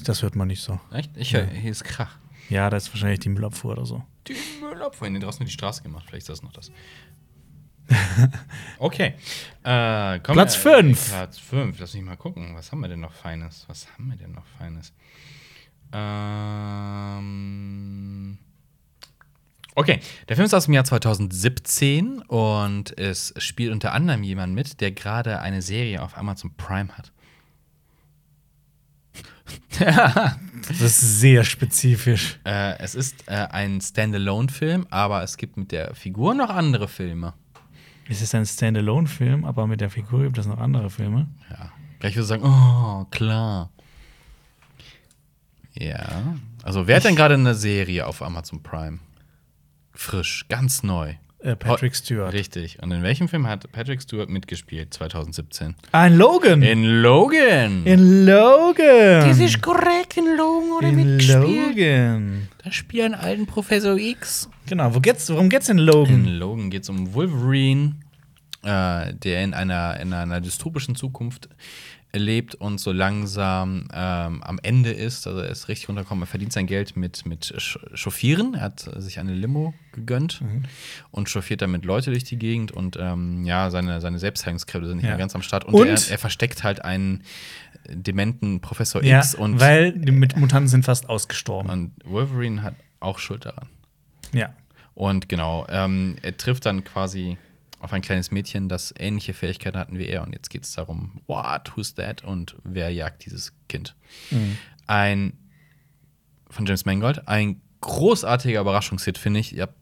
Das 0.05 0.21
hört 0.21 0.35
man 0.35 0.47
nicht 0.49 0.61
so. 0.61 0.79
Echt? 0.91 1.11
Ich 1.17 1.33
höre, 1.33 1.45
hier 1.45 1.71
ist 1.71 1.83
Krach. 1.83 2.17
Ja, 2.49 2.69
das 2.69 2.87
ist 2.87 2.93
wahrscheinlich 2.93 3.19
die 3.19 3.29
Müllabfuhr 3.29 3.71
oder 3.71 3.85
so. 3.85 4.03
Die 4.27 4.35
Müllabfuhr. 4.61 4.93
Vorhin 4.93 5.19
draußen 5.19 5.45
die 5.45 5.51
Straße 5.51 5.83
gemacht. 5.83 6.05
Vielleicht 6.07 6.23
ist 6.23 6.29
das 6.29 6.43
noch 6.43 6.51
das. 6.51 6.71
okay. 8.79 9.13
Äh, 9.63 10.19
komm, 10.19 10.33
Platz 10.33 10.55
äh, 10.55 10.59
fünf. 10.59 11.09
Platz 11.09 11.37
5. 11.39 11.79
Lass 11.79 11.93
mich 11.93 12.03
mal 12.03 12.17
gucken. 12.17 12.55
Was 12.55 12.71
haben 12.71 12.81
wir 12.81 12.87
denn 12.87 12.99
noch 12.99 13.13
Feines? 13.13 13.65
Was 13.67 13.87
haben 13.93 14.09
wir 14.09 14.17
denn 14.17 14.31
noch 14.31 14.45
Feines? 14.57 14.93
Ähm. 15.91 17.29
Okay, 19.75 19.99
der 20.27 20.35
Film 20.35 20.45
ist 20.45 20.53
aus 20.53 20.65
dem 20.65 20.73
Jahr 20.73 20.83
2017 20.83 22.21
und 22.23 22.97
es 22.97 23.33
spielt 23.37 23.71
unter 23.71 23.93
anderem 23.93 24.23
jemand 24.23 24.53
mit, 24.53 24.81
der 24.81 24.91
gerade 24.91 25.39
eine 25.39 25.61
Serie 25.61 26.01
auf 26.03 26.17
Amazon 26.17 26.53
Prime 26.57 26.89
hat. 26.97 27.13
Das 30.67 30.81
ist 30.81 31.19
sehr 31.19 31.43
spezifisch. 31.43 32.39
Äh, 32.45 32.77
es 32.79 32.93
ist 32.93 33.27
äh, 33.27 33.47
ein 33.49 33.81
Standalone-Film, 33.81 34.87
aber 34.89 35.23
es 35.23 35.37
gibt 35.37 35.57
mit 35.57 35.71
der 35.71 35.95
Figur 35.95 36.35
noch 36.35 36.49
andere 36.49 36.87
Filme. 36.87 37.33
Es 38.07 38.21
ist 38.21 38.35
ein 38.35 38.45
Standalone-Film, 38.45 39.45
aber 39.45 39.67
mit 39.67 39.81
der 39.81 39.89
Figur 39.89 40.23
gibt 40.23 40.37
es 40.37 40.45
noch 40.45 40.59
andere 40.59 40.89
Filme. 40.89 41.27
Ja. 41.49 41.71
Gleich 41.99 42.15
würde 42.15 42.21
ich 42.21 42.27
sagen, 42.27 42.43
oh, 42.43 43.05
klar. 43.09 43.71
Ja. 45.73 46.35
Also, 46.63 46.87
wer 46.87 46.97
hat 46.97 47.05
denn 47.05 47.15
gerade 47.15 47.35
eine 47.35 47.55
Serie 47.55 48.05
auf 48.05 48.21
Amazon 48.21 48.61
Prime? 48.61 48.99
Frisch, 49.93 50.45
ganz 50.49 50.83
neu. 50.83 51.15
Äh, 51.41 51.55
Patrick 51.55 51.95
Stewart. 51.95 52.33
Richtig. 52.33 52.81
Und 52.81 52.91
in 52.91 53.01
welchem 53.01 53.29
Film 53.29 53.47
hat 53.47 53.71
Patrick 53.71 54.01
Stewart 54.01 54.29
mitgespielt 54.29 54.93
2017? 54.93 55.75
Ein 55.93 56.17
Logan. 56.17 56.61
In 56.61 57.01
Logan. 57.01 57.85
In 57.85 58.25
Logan. 58.25 59.61
korrekt, 59.61 60.17
in 60.17 60.35
Logan 60.35 60.99
In 60.99 61.19
Logan. 61.27 62.47
Da 62.61 62.71
spielt 62.71 63.05
einen 63.05 63.15
alten 63.15 63.45
Professor 63.45 63.97
X. 63.97 64.49
Genau, 64.65 64.93
wo 64.93 64.99
geht's, 64.99 65.29
worum 65.29 65.47
geht's 65.47 65.69
in 65.69 65.77
In 65.77 65.85
Logan? 65.85 66.25
Logan 66.25 66.69
geht 66.69 66.83
es 66.83 66.89
um 66.89 67.13
Wolverine, 67.13 67.95
äh, 68.63 69.13
der 69.13 69.43
in 69.43 69.53
einer, 69.53 69.97
in 70.01 70.11
einer 70.11 70.41
dystopischen 70.41 70.95
Zukunft 70.95 71.47
lebt 72.11 72.55
und 72.55 72.79
so 72.79 72.91
langsam 72.91 73.87
ähm, 73.93 74.41
am 74.43 74.59
Ende 74.63 74.91
ist. 74.91 75.27
Also 75.27 75.41
er 75.41 75.49
ist 75.49 75.67
richtig 75.67 75.89
runtergekommen. 75.89 76.23
Er 76.23 76.27
verdient 76.27 76.51
sein 76.53 76.65
Geld 76.65 76.95
mit, 76.97 77.25
mit 77.25 77.53
Chauffieren. 77.93 78.55
Er 78.55 78.61
hat 78.61 78.79
sich 78.97 79.19
eine 79.19 79.33
Limo 79.33 79.73
gegönnt 79.91 80.41
und 81.11 81.29
chauffiert 81.29 81.61
damit 81.61 81.85
Leute 81.85 82.09
durch 82.09 82.23
die 82.23 82.37
Gegend. 82.37 82.71
Und 82.71 82.97
ähm, 82.99 83.43
ja, 83.45 83.69
seine, 83.69 84.01
seine 84.01 84.17
Selbstheilungskräfte 84.17 84.87
sind 84.87 84.97
nicht 84.97 85.05
Ja. 85.05 85.11
mehr 85.11 85.19
ganz 85.19 85.35
am 85.35 85.43
Start. 85.43 85.65
Und, 85.65 85.75
Und? 85.75 85.87
Er, 85.87 86.11
er 86.11 86.17
versteckt 86.17 86.63
halt 86.63 86.83
einen 86.83 87.23
dementen 87.87 88.59
Professor 88.59 89.03
Ja, 89.03 89.19
X. 89.19 89.35
Und, 89.35 89.59
weil 89.59 89.93
die 89.93 90.11
mit 90.11 90.35
Mutanten 90.35 90.67
sind 90.67 90.85
fast 90.85 91.09
ausgestorben. 91.09 91.69
und 91.71 91.91
Wolverine 92.05 92.63
hat 92.63 92.73
auch 92.99 93.19
Schuld 93.19 93.45
daran. 93.45 93.67
Ja. 94.33 94.53
Und 94.95 95.29
genau, 95.29 95.65
ähm, 95.69 96.15
er 96.23 96.35
trifft 96.35 96.65
dann 96.65 96.83
quasi 96.83 97.37
auf 97.79 97.93
ein 97.93 98.01
kleines 98.01 98.31
Mädchen, 98.31 98.69
das 98.69 98.93
ähnliche 98.97 99.33
Fähigkeiten 99.33 99.77
hatten 99.77 99.97
wie 99.97 100.07
er. 100.07 100.23
Und 100.23 100.33
jetzt 100.33 100.49
geht 100.49 100.63
es 100.63 100.73
darum, 100.73 101.21
what, 101.27 101.75
who's 101.75 101.93
that? 101.95 102.23
Und 102.23 102.55
wer 102.63 102.89
jagt 102.89 103.25
dieses 103.25 103.53
Kind? 103.67 103.95
Ein 104.87 105.33
von 106.49 106.65
James 106.65 106.85
Mangold, 106.85 107.27
ein 107.27 107.61
großartiger 107.81 108.61
Überraschungshit, 108.61 109.17
finde 109.17 109.39
ich. 109.39 109.59
Habt, 109.59 109.75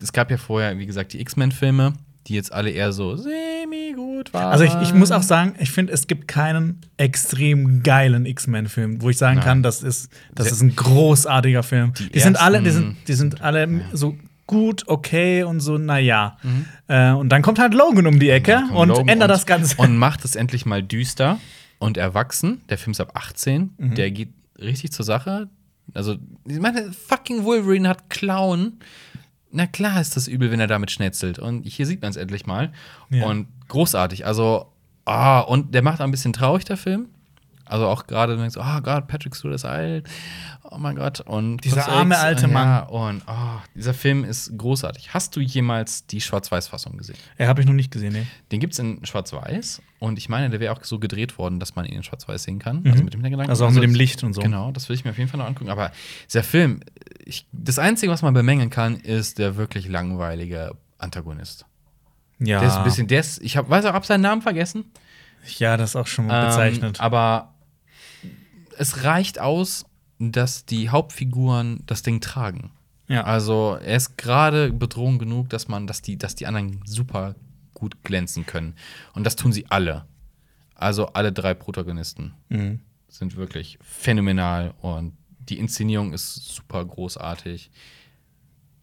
es 0.00 0.12
gab 0.12 0.30
ja 0.30 0.36
vorher, 0.36 0.78
wie 0.78 0.86
gesagt, 0.86 1.12
die 1.12 1.20
X-Men-Filme, 1.20 1.92
die 2.26 2.34
jetzt 2.34 2.52
alle 2.52 2.70
eher 2.70 2.92
so 2.92 3.16
semi-gut 3.16 4.12
gut 4.22 4.34
war. 4.34 4.50
Also 4.50 4.64
ich, 4.64 4.74
ich 4.82 4.94
muss 4.94 5.10
auch 5.10 5.22
sagen, 5.22 5.54
ich 5.58 5.70
finde, 5.70 5.92
es 5.92 6.06
gibt 6.06 6.28
keinen 6.28 6.80
extrem 6.96 7.82
geilen 7.82 8.26
X-Men-Film, 8.26 9.02
wo 9.02 9.10
ich 9.10 9.18
sagen 9.18 9.36
Nein. 9.36 9.44
kann, 9.44 9.62
das 9.62 9.82
ist, 9.82 10.10
das 10.34 10.52
ist 10.52 10.62
ein 10.62 10.74
großartiger 10.76 11.62
Film. 11.62 11.92
Die, 11.94 12.10
Die 12.10 12.20
sind 12.20 12.40
alle, 12.40 12.62
die 12.62 12.70
sind, 12.70 12.96
die 13.08 13.14
sind 13.14 13.40
alle 13.40 13.82
so 13.92 14.16
gut, 14.52 14.84
okay 14.86 15.42
und 15.44 15.60
so, 15.60 15.78
naja. 15.78 16.36
Mhm. 16.42 16.66
Äh, 16.88 17.10
und 17.12 17.28
dann 17.30 17.42
kommt 17.42 17.58
halt 17.58 17.72
Logan 17.74 18.06
um 18.06 18.18
die 18.20 18.28
Ecke 18.30 18.62
und 18.74 18.88
Logan 18.88 19.08
ändert 19.08 19.30
und- 19.30 19.34
das 19.36 19.46
Ganze. 19.46 19.76
Und 19.80 19.96
macht 19.96 20.24
es 20.24 20.36
endlich 20.36 20.66
mal 20.66 20.82
düster 20.82 21.38
und 21.78 21.96
erwachsen. 21.96 22.60
Der 22.68 22.78
Film 22.78 22.92
ist 22.92 23.00
ab 23.00 23.12
18. 23.14 23.70
Mhm. 23.78 23.94
Der 23.94 24.10
geht 24.10 24.32
richtig 24.60 24.92
zur 24.92 25.04
Sache. 25.04 25.48
Also, 25.94 26.16
ich 26.46 26.60
meine, 26.60 26.92
fucking 26.92 27.44
Wolverine 27.44 27.88
hat 27.88 28.08
Klauen. 28.10 28.78
Na 29.50 29.66
klar 29.66 30.00
ist 30.00 30.16
das 30.16 30.28
übel, 30.28 30.50
wenn 30.50 30.60
er 30.60 30.66
damit 30.66 30.90
schnetzelt. 30.90 31.38
Und 31.38 31.64
hier 31.66 31.86
sieht 31.86 32.00
man 32.02 32.10
es 32.10 32.16
endlich 32.16 32.46
mal. 32.46 32.72
Ja. 33.10 33.26
Und 33.26 33.48
großartig. 33.68 34.24
Also, 34.26 34.72
ah, 35.04 35.40
und 35.40 35.74
der 35.74 35.82
macht 35.82 36.00
auch 36.00 36.04
ein 36.04 36.10
bisschen 36.10 36.32
traurig, 36.32 36.64
der 36.64 36.76
Film. 36.76 37.08
Also 37.72 37.86
auch 37.88 38.06
gerade, 38.06 38.34
du 38.34 38.40
denkst, 38.40 38.56
oh 38.58 38.80
Gott, 38.82 39.08
Patrick 39.08 39.34
Stewart 39.34 39.54
ist 39.54 39.64
alt. 39.64 40.06
Oh 40.70 40.76
mein 40.78 40.94
Gott. 40.96 41.20
Und 41.20 41.58
Dieser 41.64 41.88
arme 41.88 42.14
X, 42.14 42.22
alte 42.22 42.48
Ja, 42.48 42.80
und 42.84 43.22
oh, 43.26 43.60
dieser 43.74 43.94
Film 43.94 44.24
ist 44.24 44.56
großartig. 44.58 45.14
Hast 45.14 45.34
du 45.36 45.40
jemals 45.40 46.06
die 46.06 46.20
Schwarz-Weiß-Fassung 46.20 46.96
gesehen? 46.98 47.16
Ja, 47.38 47.46
habe 47.48 47.60
ich 47.62 47.66
noch 47.66 47.72
nicht 47.74 47.90
gesehen, 47.90 48.12
nee. 48.12 48.26
Den 48.50 48.60
gibt 48.60 48.74
es 48.74 48.78
in 48.78 49.04
Schwarz-Weiß 49.04 49.80
und 50.00 50.18
ich 50.18 50.28
meine, 50.28 50.50
der 50.50 50.60
wäre 50.60 50.72
auch 50.74 50.84
so 50.84 50.98
gedreht 50.98 51.38
worden, 51.38 51.60
dass 51.60 51.74
man 51.74 51.84
ihn 51.86 51.94
in 51.94 52.02
Schwarz-Weiß 52.02 52.42
sehen 52.42 52.58
kann. 52.58 52.82
Also 52.86 53.02
mit 53.04 53.12
dem 53.14 53.20
Hintergedanken. 53.20 53.50
Also 53.50 53.64
auch 53.66 53.70
mit 53.70 53.82
dem 53.82 53.94
Licht 53.94 54.22
und 54.22 54.34
so. 54.34 54.42
Genau, 54.42 54.70
das 54.70 54.88
will 54.88 54.96
ich 54.96 55.04
mir 55.04 55.10
auf 55.12 55.18
jeden 55.18 55.30
Fall 55.30 55.38
noch 55.38 55.46
angucken. 55.46 55.70
Aber 55.70 55.92
dieser 56.26 56.42
Film, 56.42 56.80
ich, 57.24 57.46
das 57.52 57.78
Einzige, 57.78 58.12
was 58.12 58.22
man 58.22 58.34
bemängeln 58.34 58.70
kann, 58.70 58.96
ist 58.96 59.38
der 59.38 59.56
wirklich 59.56 59.88
langweilige 59.88 60.72
Antagonist. 60.98 61.64
Ja, 62.38 62.58
Der 62.60 62.68
ist 62.68 62.76
ein 62.76 62.84
bisschen, 62.84 63.06
der 63.08 63.20
ist, 63.20 63.40
ich 63.42 63.56
hab, 63.56 63.70
weiß 63.70 63.84
auch, 63.86 63.92
hab 63.94 64.04
seinen 64.04 64.22
Namen 64.22 64.42
vergessen. 64.42 64.84
ja 65.58 65.76
das 65.76 65.90
ist 65.90 65.96
auch 65.96 66.06
schon 66.06 66.28
Ähm, 66.30 66.46
bezeichnet. 66.46 67.00
aber 67.00 67.51
es 68.78 69.04
reicht 69.04 69.38
aus, 69.38 69.84
dass 70.18 70.64
die 70.66 70.88
Hauptfiguren 70.90 71.82
das 71.86 72.02
Ding 72.02 72.20
tragen. 72.20 72.70
ja. 73.08 73.24
Also 73.24 73.76
er 73.82 73.96
ist 73.96 74.16
gerade 74.16 74.72
Bedrohung 74.72 75.18
genug, 75.18 75.48
dass 75.50 75.68
man, 75.68 75.86
dass 75.86 76.00
die, 76.02 76.16
dass 76.16 76.34
die 76.34 76.46
anderen 76.46 76.80
super 76.84 77.34
gut 77.74 78.02
glänzen 78.04 78.46
können. 78.46 78.74
Und 79.14 79.24
das 79.24 79.34
tun 79.36 79.52
sie 79.52 79.66
alle. 79.70 80.04
Also 80.74 81.06
alle 81.08 81.32
drei 81.32 81.54
Protagonisten 81.54 82.34
Mhm. 82.48 82.80
sind 83.08 83.36
wirklich 83.36 83.78
phänomenal 83.82 84.74
und 84.80 85.16
die 85.40 85.58
Inszenierung 85.58 86.12
ist 86.12 86.34
super 86.54 86.84
großartig. 86.84 87.70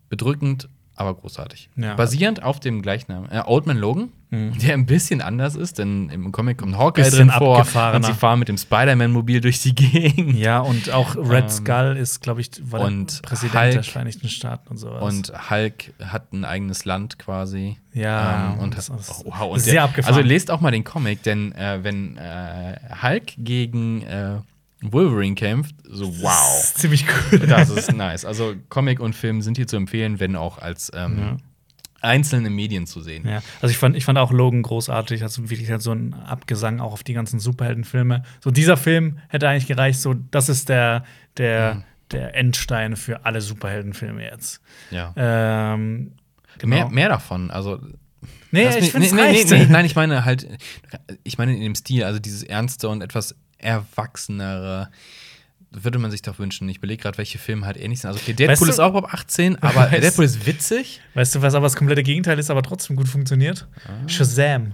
Bedrückend, 0.09 0.67
aber 0.99 1.15
großartig. 1.15 1.69
Ja. 1.77 1.95
Basierend 1.95 2.43
auf 2.43 2.59
dem 2.59 2.81
Gleichnamen. 2.81 3.29
Äh, 3.31 3.41
Old 3.45 3.65
Man 3.65 3.77
Logan, 3.77 4.09
Mhm. 4.31 4.59
der 4.59 4.75
ein 4.75 4.85
bisschen 4.85 5.21
anders 5.21 5.55
ist, 5.55 5.79
denn 5.79 6.09
im 6.09 6.31
Comic 6.31 6.59
kommt 6.59 6.77
Hawkeye 6.77 7.01
Bisschen 7.01 7.29
drin 7.29 7.37
vor 7.37 7.65
und 7.95 8.05
sie 8.05 8.13
fahren 8.13 8.37
mit 8.37 8.47
dem 8.47 8.57
Spider-Man-Mobil 8.57 9.41
durch 9.41 9.59
die 9.63 9.73
Gegend. 9.73 10.35
Ja, 10.35 10.59
und 10.59 10.91
auch 10.91 11.15
Red 11.15 11.45
Ähm, 11.45 11.49
Skull 11.49 11.97
ist, 11.99 12.21
glaube 12.21 12.41
ich, 12.41 12.51
war 12.71 12.81
und 12.81 13.23
Präsident 13.23 13.55
Hulk 13.59 13.71
der 13.71 13.83
Vereinigten 13.83 14.29
Staaten 14.29 14.67
und 14.67 14.77
sowas. 14.77 15.01
Und 15.01 15.49
Hulk 15.49 15.93
hat 16.03 16.31
ein 16.31 16.45
eigenes 16.45 16.85
Land 16.85 17.17
quasi. 17.17 17.77
Ja, 17.93 18.53
ähm, 18.53 18.59
und 18.59 18.77
das 18.77 18.91
hat, 18.91 18.99
ist 18.99 19.23
oh, 19.25 19.31
wow, 19.35 19.53
und 19.53 19.61
sehr 19.61 19.73
der, 19.73 19.83
abgefahren. 19.85 20.15
Also 20.15 20.27
lest 20.27 20.51
auch 20.51 20.61
mal 20.61 20.69
den 20.69 20.83
Comic, 20.83 21.23
denn 21.23 21.51
äh, 21.53 21.79
wenn 21.81 22.17
äh, 22.17 22.77
Hulk 23.01 23.33
gegen 23.37 24.03
äh, 24.03 24.41
Wolverine 24.81 25.35
kämpft, 25.35 25.75
so 25.83 26.07
wow. 26.21 26.59
ist 26.63 26.77
ziemlich 26.77 27.05
cool. 27.31 27.39
Das 27.39 27.69
ist 27.69 27.93
nice. 27.93 28.23
Also 28.25 28.55
Comic 28.69 28.99
und 28.99 29.13
Film 29.15 29.41
sind 29.41 29.57
hier 29.57 29.67
zu 29.67 29.75
empfehlen, 29.75 30.19
wenn 30.19 30.35
auch 30.35 30.57
als 30.57 30.91
ähm, 30.95 31.17
Ja. 31.19 31.37
einzelne 32.01 32.49
Medien 32.49 32.87
zu 32.87 33.01
sehen. 33.01 33.27
Ja, 33.27 33.41
also 33.61 33.71
ich 33.71 33.77
fand, 33.77 33.97
ich 33.97 34.05
fand 34.05 34.17
auch 34.17 34.31
Logan 34.31 34.61
großartig, 34.61 35.21
also 35.23 35.49
wirklich 35.49 35.69
halt 35.69 35.81
so 35.81 35.91
ein 35.91 36.13
Abgesang 36.13 36.79
auch 36.79 36.93
auf 36.93 37.03
die 37.03 37.13
ganzen 37.13 37.39
Superheldenfilme. 37.41 38.23
So 38.41 38.51
dieser 38.51 38.77
Film 38.77 39.19
hätte 39.27 39.49
eigentlich 39.49 39.67
gereicht, 39.67 39.99
so 39.99 40.13
das 40.13 40.47
ist 40.47 40.69
der, 40.69 41.03
der, 41.37 41.75
Mhm. 41.75 41.83
der 42.11 42.35
Endstein 42.35 42.95
für 42.95 43.25
alle 43.25 43.41
Superheldenfilme 43.41 44.23
jetzt. 44.23 44.61
Ja. 44.91 45.13
Ähm, 45.17 46.13
genau. 46.57 46.75
Mehr, 46.75 46.89
mehr 46.89 47.09
davon. 47.09 47.51
Also 47.51 47.79
nee, 48.51 48.63
Lass 48.63 48.77
ich 48.77 48.91
finde 48.93 49.07
es 49.07 49.13
nee, 49.13 49.31
nee, 49.33 49.43
nee, 49.43 49.65
nein, 49.69 49.85
ich 49.85 49.95
meine 49.95 50.23
halt, 50.23 50.47
ich 51.23 51.37
meine 51.37 51.53
in 51.53 51.61
dem 51.61 51.75
Stil, 51.75 52.05
also 52.05 52.19
dieses 52.19 52.43
ernste 52.43 52.87
und 52.87 53.01
etwas 53.01 53.35
erwachsenere. 53.59 54.89
Würde 55.71 55.99
man 55.99 56.09
sich 56.09 56.23
doch 56.23 56.39
wünschen. 56.39 56.67
Ich 56.67 56.81
belege 56.81 57.03
gerade, 57.03 57.19
welche 57.19 57.37
Filme 57.37 57.63
halt 57.67 57.77
ähnlich 57.77 58.01
sind. 58.01 58.07
Also, 58.09 58.19
okay, 58.21 58.33
Deadpool 58.33 58.53
Weißt 58.53 58.61
du- 58.63 58.65
ist 58.71 58.79
auch 58.79 58.95
ab 58.95 59.13
18, 59.13 59.55
aber 59.61 59.81
Weißt- 59.91 59.99
Deadpool 60.01 60.25
ist 60.25 60.47
witzig. 60.47 60.99
Weißt 61.13 61.35
du, 61.35 61.43
was 61.43 61.53
aber 61.53 61.67
das 61.67 61.75
komplette 61.75 62.01
Gegenteil 62.01 62.39
ist, 62.39 62.49
aber 62.49 62.63
trotzdem 62.63 62.95
gut 62.95 63.07
funktioniert? 63.07 63.67
Ah. 63.85 64.07
Shazam. 64.09 64.71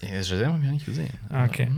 Ja, 0.00 0.22
Shazam 0.24 0.54
habe 0.54 0.58
ich 0.60 0.64
ja 0.64 0.72
nicht 0.72 0.86
gesehen. 0.86 1.10
Ah, 1.28 1.44
Okay. 1.44 1.68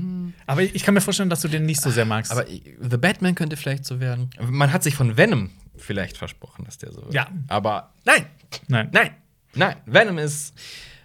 Aber 0.46 0.62
ich, 0.62 0.72
ich 0.74 0.84
kann 0.84 0.94
mir 0.94 1.00
vorstellen, 1.00 1.30
dass 1.30 1.40
du 1.40 1.48
den 1.48 1.66
nicht 1.66 1.80
so 1.80 1.90
sehr 1.90 2.04
magst. 2.04 2.30
Aber 2.30 2.46
The 2.46 2.96
Batman 2.96 3.34
könnte 3.34 3.56
vielleicht 3.56 3.84
so 3.84 3.98
werden. 3.98 4.30
Man 4.40 4.72
hat 4.72 4.84
sich 4.84 4.94
von 4.94 5.16
Venom 5.16 5.50
vielleicht 5.76 6.16
versprochen, 6.16 6.64
dass 6.64 6.78
der 6.78 6.92
so 6.92 7.02
wird. 7.02 7.12
Ja. 7.14 7.26
Aber 7.48 7.90
nein, 8.04 8.26
nein. 8.68 8.88
nein, 8.92 9.10
nein. 9.54 9.76
Venom 9.84 10.18
ist. 10.18 10.54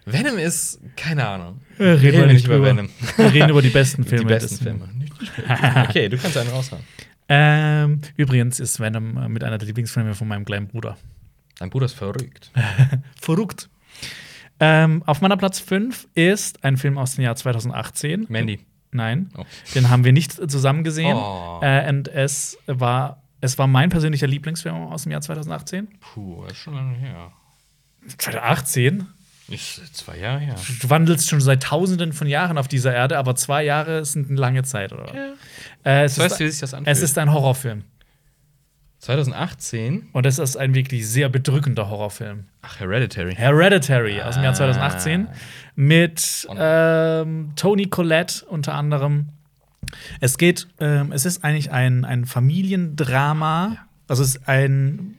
Venom 0.06 0.38
ist, 0.38 0.80
keine 0.96 1.28
Ahnung. 1.28 1.62
Äh, 1.78 1.84
reden 1.84 2.20
wir 2.22 2.28
nicht 2.28 2.48
drüber. 2.48 2.64
Venom. 2.66 2.90
Wir 3.18 3.34
reden 3.34 3.50
über 3.50 3.62
die 3.62 3.70
besten 3.70 4.04
Filme. 4.06 4.26
Die 4.26 4.34
besten 4.34 4.58
Filme. 4.64 4.90
okay, 5.88 6.10
du 6.10 6.18
kannst 6.18 6.38
einen 6.38 6.50
raushauen. 6.50 6.84
Ähm, 7.28 8.02
übrigens 8.18 8.60
ist 8.60 8.80
Venom 8.80 9.18
äh, 9.18 9.30
mit 9.30 9.44
einer 9.44 9.58
der 9.58 9.68
Lieblingsfilme 9.68 10.16
von 10.16 10.28
meinem 10.28 10.46
kleinen 10.46 10.68
Bruder. 10.68 10.98
Dein 11.60 11.70
Bruder 11.70 11.86
ist 11.86 11.94
verrückt. 11.94 12.52
Verrückt. 13.22 13.70
Ähm, 14.60 15.04
auf 15.06 15.22
meiner 15.22 15.38
Platz 15.38 15.60
5 15.60 16.08
ist 16.16 16.64
ein 16.64 16.78
Film 16.78 16.98
aus 16.98 17.16
dem 17.16 17.24
Jahr 17.24 17.36
2018. 17.36 18.26
Mandy. 18.30 18.60
Nein, 18.92 19.30
Oh. 19.38 19.46
den 19.76 19.90
haben 19.90 20.04
wir 20.04 20.12
nicht 20.14 20.32
zusammen 20.50 20.84
gesehen. 20.84 21.16
Oh. 21.16 21.60
Äh, 21.62 21.88
und 21.90 22.08
es 22.08 22.58
war, 22.66 23.22
es 23.42 23.58
war 23.60 23.68
mein 23.68 23.90
persönlicher 23.90 24.26
Lieblingsfilm 24.26 24.76
aus 24.76 25.04
dem 25.04 25.12
Jahr 25.12 25.22
2018. 25.22 25.88
Puh, 26.00 26.44
ist 26.46 26.58
schon 26.58 26.74
lange 26.74 26.96
her. 26.96 27.32
2018? 28.18 29.06
Ist 29.50 29.95
zwei 29.95 30.18
Jahre 30.18 30.39
her. 30.39 30.56
Du 30.82 30.89
wandelst 30.89 31.30
schon 31.30 31.41
seit 31.41 31.64
tausenden 31.64 32.14
von 32.14 32.28
Jahren 32.28 32.58
auf 32.58 32.68
dieser 32.68 32.93
Erde, 32.93 33.18
aber 33.18 33.36
zwei 33.36 33.64
Jahre 33.64 34.06
sind 34.06 34.30
eine 34.30 34.39
lange 34.39 34.64
Zeit, 34.64 34.93
oder? 34.93 35.08
Ja. 35.14 35.34
Äh, 35.84 36.04
es, 36.06 36.20
Weißt 36.20 36.34
ist, 36.34 36.39
du, 36.39 36.45
wie 36.45 36.50
sich 36.50 36.60
das 36.62 36.74
anfühlt? 36.74 36.95
es 36.95 37.02
ist 37.02 37.18
ein 37.18 37.32
Horrorfilm. 37.34 37.84
2018. 39.00 40.10
Und 40.12 40.26
es 40.26 40.39
ist 40.39 40.58
ein 40.58 40.76
wirklich 40.76 41.08
sehr 41.08 41.30
bedrückender 41.30 41.89
Horrorfilm. 41.89 42.45
Ach, 42.62 42.80
Hereditary. 42.80 43.34
Hereditary 43.34 44.22
aus 44.22 44.36
dem 44.36 44.43
Jahr 44.43 44.52
Ah. 44.54 44.56
2018 44.58 45.28
mit 45.76 46.47
ähm, 46.58 47.54
Tony 47.56 47.86
Collette 47.86 48.45
unter 48.47 48.74
anderem. 48.76 49.30
Es 50.20 50.38
geht, 50.38 50.68
ähm, 50.82 51.12
es 51.14 51.26
ist 51.26 51.43
eigentlich 51.45 51.72
ein, 51.72 52.04
ein 52.04 52.26
Familiendrama. 52.26 53.78
Also 54.10 54.24
es 54.24 54.36
ist 54.36 54.47
ein 54.50 55.18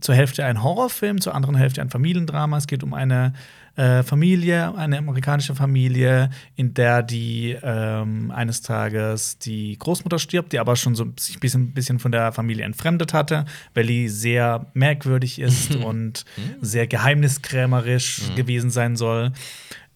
zur 0.00 0.14
Hälfte 0.14 0.44
ein 0.44 0.62
Horrorfilm, 0.62 1.20
zur 1.20 1.34
anderen 1.34 1.56
Hälfte 1.56 1.80
ein 1.80 1.90
Familiendrama. 1.90 2.56
Es 2.58 2.66
geht 2.66 2.82
um 2.82 2.94
eine 2.94 3.32
äh, 3.76 4.02
Familie, 4.02 4.74
eine 4.74 4.98
amerikanische 4.98 5.54
Familie, 5.54 6.30
in 6.54 6.74
der 6.74 7.02
die 7.02 7.56
ähm, 7.62 8.30
eines 8.30 8.62
Tages 8.62 9.38
die 9.38 9.78
Großmutter 9.78 10.18
stirbt, 10.18 10.52
die 10.52 10.58
aber 10.58 10.76
schon 10.76 10.94
so 10.94 11.06
sich 11.18 11.36
ein 11.36 11.40
bisschen, 11.40 11.72
bisschen 11.72 11.98
von 11.98 12.12
der 12.12 12.32
Familie 12.32 12.64
entfremdet 12.64 13.12
hatte, 13.12 13.44
weil 13.74 13.86
die 13.86 14.08
sehr 14.08 14.66
merkwürdig 14.74 15.38
ist 15.40 15.76
und 15.76 16.24
sehr 16.60 16.86
geheimniskrämerisch 16.86 18.34
gewesen 18.34 18.70
sein 18.70 18.96
soll. 18.96 19.32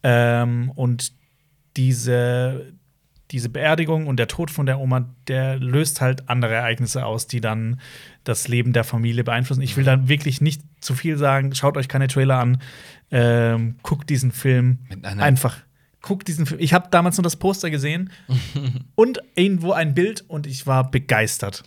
Ähm, 0.02 0.70
und 0.74 1.12
diese, 1.76 2.72
diese 3.30 3.48
Beerdigung 3.48 4.06
und 4.06 4.16
der 4.16 4.28
Tod 4.28 4.50
von 4.50 4.66
der 4.66 4.80
Oma, 4.80 5.08
der 5.28 5.58
löst 5.58 6.00
halt 6.00 6.28
andere 6.28 6.54
Ereignisse 6.54 7.04
aus, 7.04 7.26
die 7.26 7.40
dann 7.40 7.80
das 8.24 8.48
Leben 8.48 8.72
der 8.72 8.84
Familie 8.84 9.24
beeinflussen. 9.24 9.62
Ich 9.62 9.76
will 9.76 9.84
da 9.84 10.08
wirklich 10.08 10.40
nicht 10.40 10.62
zu 10.80 10.94
viel 10.94 11.16
sagen. 11.16 11.54
Schaut 11.54 11.76
euch 11.76 11.88
keine 11.88 12.08
Trailer 12.08 12.38
an. 12.38 12.60
Ähm, 13.10 13.76
guckt 13.82 14.10
diesen 14.10 14.32
Film 14.32 14.80
einfach. 15.02 15.58
Guckt 16.02 16.28
diesen 16.28 16.46
Film. 16.46 16.60
Ich 16.60 16.72
habe 16.72 16.88
damals 16.90 17.18
nur 17.18 17.24
das 17.24 17.36
Poster 17.36 17.70
gesehen 17.70 18.10
und 18.94 19.20
irgendwo 19.34 19.72
ein 19.72 19.94
Bild 19.94 20.24
und 20.28 20.46
ich 20.46 20.66
war 20.66 20.90
begeistert. 20.90 21.62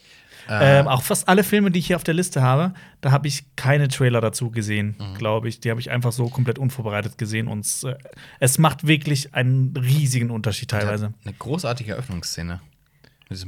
Äh. 0.50 0.80
Ähm, 0.80 0.88
auch 0.88 1.02
fast 1.04 1.28
alle 1.30 1.44
Filme, 1.44 1.72
die 1.72 1.80
ich 1.80 1.88
hier 1.88 1.96
auf 1.96 2.04
der 2.04 2.14
Liste 2.14 2.42
habe, 2.42 2.74
da 3.02 3.12
habe 3.12 3.28
ich 3.28 3.44
keine 3.56 3.88
Trailer 3.88 4.22
dazu 4.22 4.52
gesehen, 4.52 4.96
Mhm. 5.00 5.18
glaube 5.18 5.48
ich. 5.50 5.60
Die 5.60 5.70
habe 5.70 5.80
ich 5.80 5.90
einfach 5.92 6.12
so 6.12 6.28
komplett 6.30 6.60
unvorbereitet 6.60 7.18
gesehen 7.18 7.48
und 7.48 7.60
es, 7.66 7.84
äh, 7.84 7.96
es 8.40 8.58
macht 8.58 8.86
wirklich 8.88 9.34
einen 9.34 9.74
riesigen 9.78 10.30
Unterschied 10.32 10.70
teilweise. 10.70 11.14
Eine 11.26 11.34
großartige 11.34 11.92
Eröffnungsszene. 11.94 12.60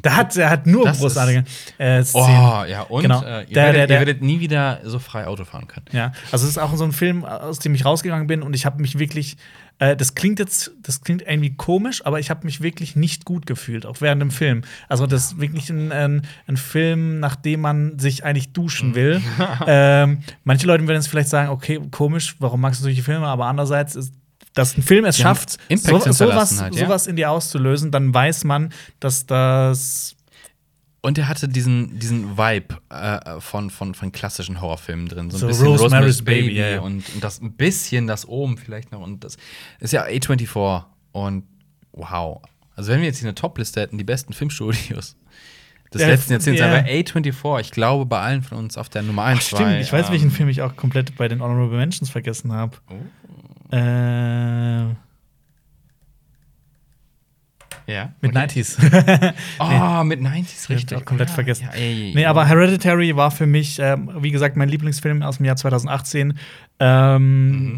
Da 0.02 0.16
hat 0.16 0.36
er 0.36 0.50
hat 0.50 0.66
nur 0.66 0.86
Das 0.86 0.98
großartige 1.00 1.44
äh, 1.78 2.02
Szenen. 2.02 2.26
Oh, 2.26 2.64
ja, 2.66 2.82
und 2.90 3.04
Genau. 3.04 3.22
äh, 3.22 3.42
ihr, 3.44 3.54
Der- 3.54 3.64
werdet, 3.66 3.90
der- 3.92 3.98
ihr 4.02 4.08
werdet 4.08 4.22
nie 4.24 4.40
wieder 4.40 4.80
so 4.84 4.98
frei 4.98 5.28
Auto 5.28 5.44
fahren 5.44 5.68
können. 5.68 5.86
Ja, 5.92 6.12
also 6.32 6.46
es 6.46 6.52
ist 6.52 6.58
auch 6.58 6.74
so 6.76 6.86
ein 6.86 6.92
Film, 6.92 7.24
aus 7.24 7.60
dem 7.60 7.76
ich 7.76 7.86
rausgegangen 7.86 8.26
bin 8.26 8.42
und 8.42 8.56
ich 8.56 8.66
habe 8.66 8.82
mich 8.82 8.98
wirklich, 8.98 9.38
äh, 9.80 9.96
das 9.96 10.16
klingt 10.16 10.40
jetzt, 10.40 10.72
das 10.82 11.02
klingt 11.02 11.22
irgendwie 11.22 11.56
komisch, 11.56 12.06
aber 12.06 12.20
ich 12.20 12.30
habe 12.30 12.46
mich 12.46 12.62
wirklich 12.62 12.96
nicht 12.96 13.26
gut 13.26 13.46
gefühlt, 13.46 13.86
auch 13.86 14.00
während 14.00 14.22
dem 14.22 14.32
Film. 14.32 14.62
Also 14.88 15.06
das 15.06 15.26
ist 15.26 15.40
wirklich 15.40 15.70
ein, 15.70 15.92
ein, 15.92 16.22
ein 16.48 16.58
Film, 16.58 17.20
nachdem 17.20 17.62
man 17.62 18.00
sich 18.00 18.24
eigentlich 18.24 18.54
duschen 18.54 18.96
will. 18.96 19.22
ähm, 19.68 20.20
manche 20.44 20.68
Leute 20.68 20.84
würden 20.84 20.96
jetzt 20.96 21.08
vielleicht 21.08 21.30
sagen, 21.30 21.50
okay, 21.50 21.82
komisch, 21.92 22.36
warum 22.40 22.62
magst 22.62 22.80
du 22.80 22.84
solche 22.86 23.04
Filme? 23.04 23.28
Aber 23.28 23.46
andererseits 23.46 23.96
ist 23.96 24.14
dass 24.54 24.78
ein 24.78 24.84
Film 24.84 25.04
es 25.04 25.18
schafft, 25.18 25.58
so, 25.70 26.00
sowas, 26.00 26.62
halt, 26.62 26.76
ja. 26.76 26.86
sowas 26.86 27.08
in 27.08 27.18
dir 27.18 27.30
auszulösen, 27.30 27.92
dann 27.92 28.14
weiß 28.14 28.46
man, 28.46 28.72
dass 29.02 29.26
das 29.26 30.15
Und 31.06 31.20
er 31.20 31.28
hatte 31.28 31.48
diesen, 31.48 32.00
diesen 32.00 32.36
Vibe 32.36 32.78
äh, 32.90 33.40
von, 33.40 33.70
von, 33.70 33.94
von 33.94 34.12
klassischen 34.12 34.60
Horrorfilmen 34.60 35.08
drin. 35.08 35.30
So 35.30 35.38
ein 35.38 35.40
So 35.42 35.48
bisschen 35.48 35.68
Rosemary's 35.68 36.24
Baby, 36.24 36.56
ja, 36.56 36.68
ja. 36.68 36.80
Und, 36.80 37.08
und 37.14 37.24
das 37.24 37.40
ein 37.42 37.54
bisschen 37.54 38.08
das 38.08 38.28
oben 38.28 38.58
vielleicht 38.58 38.92
noch. 38.92 39.02
Und 39.02 39.24
das 39.24 39.38
ist 39.80 39.94
ja 39.94 40.04
A24. 40.06 40.86
Und 41.12 41.44
wow. 41.92 42.42
Also, 42.76 42.92
wenn 42.92 43.02
wir 43.02 43.06
jetzt 43.06 43.20
hier 43.20 43.28
eine 43.28 43.36
Top-Liste 43.36 43.82
hätten, 43.82 44.00
die 44.00 44.04
besten 44.04 44.34
Filmstudios 44.34 45.16
des 45.94 46.02
Ja, 46.02 46.08
letzten 46.08 46.32
Jahrzehnts, 46.34 46.60
ja. 46.60 46.66
aber 46.66 46.88
A24, 46.88 47.62
ich 47.62 47.72
glaube, 47.72 48.08
bei 48.08 48.20
allen 48.20 48.42
von 48.42 48.58
uns 48.58 48.76
auf 48.76 48.90
der 48.90 49.04
Nummer 49.04 49.26
1 49.26 49.46
Stimmt, 49.46 49.82
ich 49.82 49.94
weiß, 49.94 50.08
ähm, 50.08 50.12
welchen 50.12 50.32
Film 50.32 50.50
ich 50.50 50.64
auch 50.64 50.76
komplett 50.76 51.16
bei 51.18 51.28
den 51.28 51.40
Honorable 51.40 51.78
Mentions 51.78 52.10
vergessen 52.10 52.52
habe. 52.52 52.78
Oh. 52.90 53.76
Äh, 53.76 54.96
Ja. 57.88 58.14
mit 58.22 58.36
okay. 58.36 58.62
90s. 58.62 59.34
Oh, 59.60 60.04
mit 60.04 60.20
90s, 60.20 60.26
Hab 60.26 60.70
ich 60.70 60.70
richtig. 60.70 60.98
auch 60.98 61.06
komplett 61.06 61.30
ja, 61.30 61.36
vergessen. 61.36 61.70
Ja, 61.72 61.78
ey, 61.78 62.12
nee, 62.16 62.26
aber 62.26 62.46
Hereditary 62.48 63.16
war 63.16 63.32
für 63.32 63.46
mich, 63.46 63.80
ähm, 63.80 64.10
wie 64.20 64.32
gesagt, 64.32 64.56
mein 64.58 64.70
Lieblingsfilm 64.70 65.22
aus 65.22 65.38
dem 65.38 65.46
Jahr 65.46 65.56
2018. 65.56 66.38
Ähm, 66.80 67.78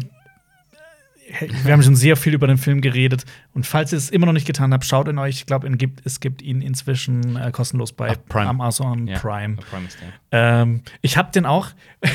Wir 1.64 1.72
haben 1.72 1.82
schon 1.82 1.96
sehr 1.96 2.16
viel 2.16 2.34
über 2.34 2.46
den 2.46 2.58
Film 2.58 2.80
geredet. 2.80 3.24
Und 3.52 3.66
falls 3.66 3.92
ihr 3.92 3.98
es 3.98 4.10
immer 4.10 4.26
noch 4.26 4.32
nicht 4.32 4.46
getan 4.46 4.72
habt, 4.72 4.84
schaut 4.84 5.08
ihn 5.08 5.18
euch. 5.18 5.36
Ich 5.36 5.46
glaube, 5.46 5.68
es 6.04 6.20
gibt 6.20 6.42
ihn 6.42 6.62
inzwischen 6.62 7.36
äh, 7.36 7.50
kostenlos 7.50 7.92
bei 7.92 8.14
Prime. 8.14 8.48
Amazon 8.48 9.06
ja, 9.06 9.18
Prime. 9.18 9.56
Prime. 9.56 9.88
Ähm, 10.32 10.82
ich 11.02 11.16
habe 11.16 11.30
den 11.32 11.46
auch. 11.46 11.68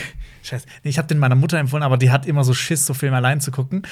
Scheiße, 0.43 0.67
nee, 0.83 0.89
ich 0.89 0.97
habe 0.97 1.07
den 1.07 1.17
meiner 1.19 1.35
Mutter 1.35 1.57
empfohlen, 1.57 1.83
aber 1.83 1.97
die 1.97 2.11
hat 2.11 2.25
immer 2.25 2.43
so 2.43 2.53
Schiss, 2.53 2.85
so 2.85 2.93
Filme 2.93 3.15
allein 3.15 3.39
zu 3.41 3.49
gucken. 3.51 3.83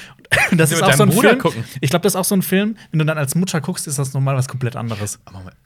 Und 0.50 0.58
das 0.58 0.70
ist 0.70 0.82
auch 0.82 0.92
so 0.92 1.02
ein 1.02 1.08
Bruder 1.08 1.30
Film. 1.30 1.40
gucken. 1.40 1.64
Ich 1.80 1.90
glaube, 1.90 2.02
das 2.02 2.12
ist 2.12 2.16
auch 2.16 2.24
so 2.26 2.34
ein 2.36 2.42
Film. 2.42 2.76
Wenn 2.90 2.98
du 2.98 3.04
dann 3.06 3.18
als 3.18 3.34
Mutter 3.34 3.60
guckst, 3.60 3.86
ist 3.88 3.98
das 3.98 4.12
nochmal 4.12 4.36
was 4.36 4.48
komplett 4.48 4.76
anderes. 4.76 5.18
Aber 5.24 5.38
Moment. 5.38 5.56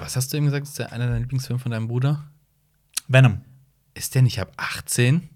Was 0.00 0.16
hast 0.16 0.32
du 0.32 0.38
eben 0.38 0.46
gesagt? 0.46 0.66
Ist 0.66 0.78
der 0.78 0.90
einer 0.92 1.06
deiner 1.06 1.20
Lieblingsfilme 1.20 1.60
von 1.60 1.70
deinem 1.70 1.86
Bruder? 1.88 2.24
Venom. 3.08 3.42
Ist 3.92 4.14
der 4.14 4.22
nicht 4.22 4.40
ab 4.40 4.52
18? 4.56 5.28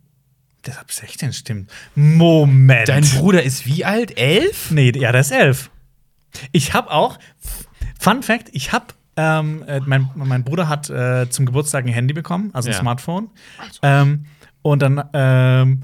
Das 0.63 0.79
ab 0.79 0.91
16 0.91 1.33
stimmt. 1.35 1.71
Moment. 1.95 2.89
Dein 2.89 3.05
Bruder 3.05 3.43
ist 3.43 3.67
wie 3.67 3.85
alt? 3.85 4.19
Elf? 4.19 4.71
Nee, 4.71 4.93
ja, 4.97 5.13
der 5.13 5.21
ist 5.21 5.31
elf. 5.31 5.71
Ich 6.53 6.73
habe 6.75 6.91
auch, 6.91 7.19
Fun 8.01 8.23
Fact, 8.23 8.49
ich 8.53 8.73
habe, 8.73 8.87
ähm, 9.17 9.63
äh, 9.67 9.81
mein, 9.85 10.11
mein 10.15 10.43
Bruder 10.45 10.69
hat 10.69 10.89
äh, 10.91 11.29
zum 11.31 11.47
Geburtstag 11.47 11.85
ein 11.85 11.93
Handy 11.93 12.15
bekommen, 12.15 12.51
also 12.55 12.69
ein 12.69 12.73
Ja. 12.73 12.81
Smartphone. 12.81 13.31
Ähm, 13.83 14.25
und 14.71 14.81
dann, 14.83 15.03
ähm, 15.13 15.83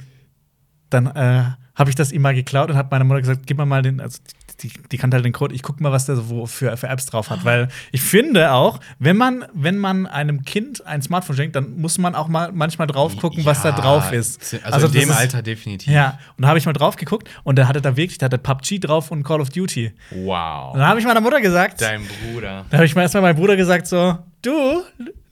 dann 0.91 1.07
äh, 1.07 1.45
habe 1.74 1.91
ich 1.91 1.97
das 1.97 2.12
ihm 2.12 2.22
mal 2.22 2.35
geklaut 2.35 2.70
und 2.70 2.76
habe 2.76 2.89
meiner 2.91 3.05
Mutter 3.05 3.20
gesagt, 3.20 3.47
gib 3.47 3.59
mir 3.59 3.66
mal 3.66 3.82
den, 3.82 4.01
also 4.01 4.20
die, 4.61 4.70
die 4.93 4.97
kannte 4.99 5.16
halt 5.16 5.24
den 5.24 5.32
Code, 5.32 5.53
ich 5.53 5.62
guck 5.64 5.80
mal, 5.80 5.91
was 5.91 6.07
der 6.07 6.14
so 6.14 6.47
für, 6.47 6.76
für 6.76 6.87
Apps 6.87 7.07
drauf 7.07 7.30
hat. 7.30 7.45
Weil 7.45 7.66
ich 7.91 8.01
finde 8.01 8.53
auch, 8.53 8.78
wenn 9.01 9.16
man, 9.16 9.45
wenn 9.53 9.76
man 9.78 10.07
einem 10.07 10.45
Kind 10.45 10.87
ein 10.87 11.03
Smartphone 11.03 11.35
schenkt, 11.35 11.57
dann 11.57 11.76
muss 11.80 11.99
man 11.99 12.14
auch 12.14 12.28
mal 12.28 12.53
manchmal 12.53 12.87
drauf 12.87 13.16
gucken, 13.16 13.45
was 13.45 13.62
da 13.62 13.70
Ja, 13.70 13.74
drauf 13.80 14.12
ist. 14.12 14.55
Also, 14.62 14.87
in 14.87 14.93
das 14.93 15.03
dem 15.03 15.11
ist- 15.11 15.16
Alter 15.16 15.43
definitiv. 15.43 15.93
Ja, 15.93 16.20
und 16.37 16.43
da 16.43 16.49
habe 16.49 16.59
ich 16.61 16.66
mal 16.66 16.72
drauf 16.72 16.95
geguckt 16.95 17.28
und 17.43 17.57
der 17.57 17.66
hatte 17.66 17.80
da 17.82 17.97
wirklich, 17.97 18.18
der 18.18 18.26
hatte 18.26 18.39
PUBG 18.39 18.78
drauf 18.78 19.11
und 19.11 19.24
Call 19.24 19.41
of 19.41 19.49
Duty. 19.51 19.93
Und 20.12 20.26
Wow. 20.26 20.74
dann 20.76 20.87
habe 20.87 21.01
ich 21.01 21.07
meiner 21.07 21.20
Mutter 21.20 21.41
gesagt, 21.41 21.80
Dein 21.80 22.03
Bruder. 22.32 22.64
da 22.70 22.76
habe 22.76 22.87
ich 22.87 22.95
mal 22.95 23.03
erstmal 23.03 23.22
meinem 23.24 23.37
Bruder 23.37 23.57
gesagt 23.57 23.89
so, 23.89 24.16
du, 24.43 24.82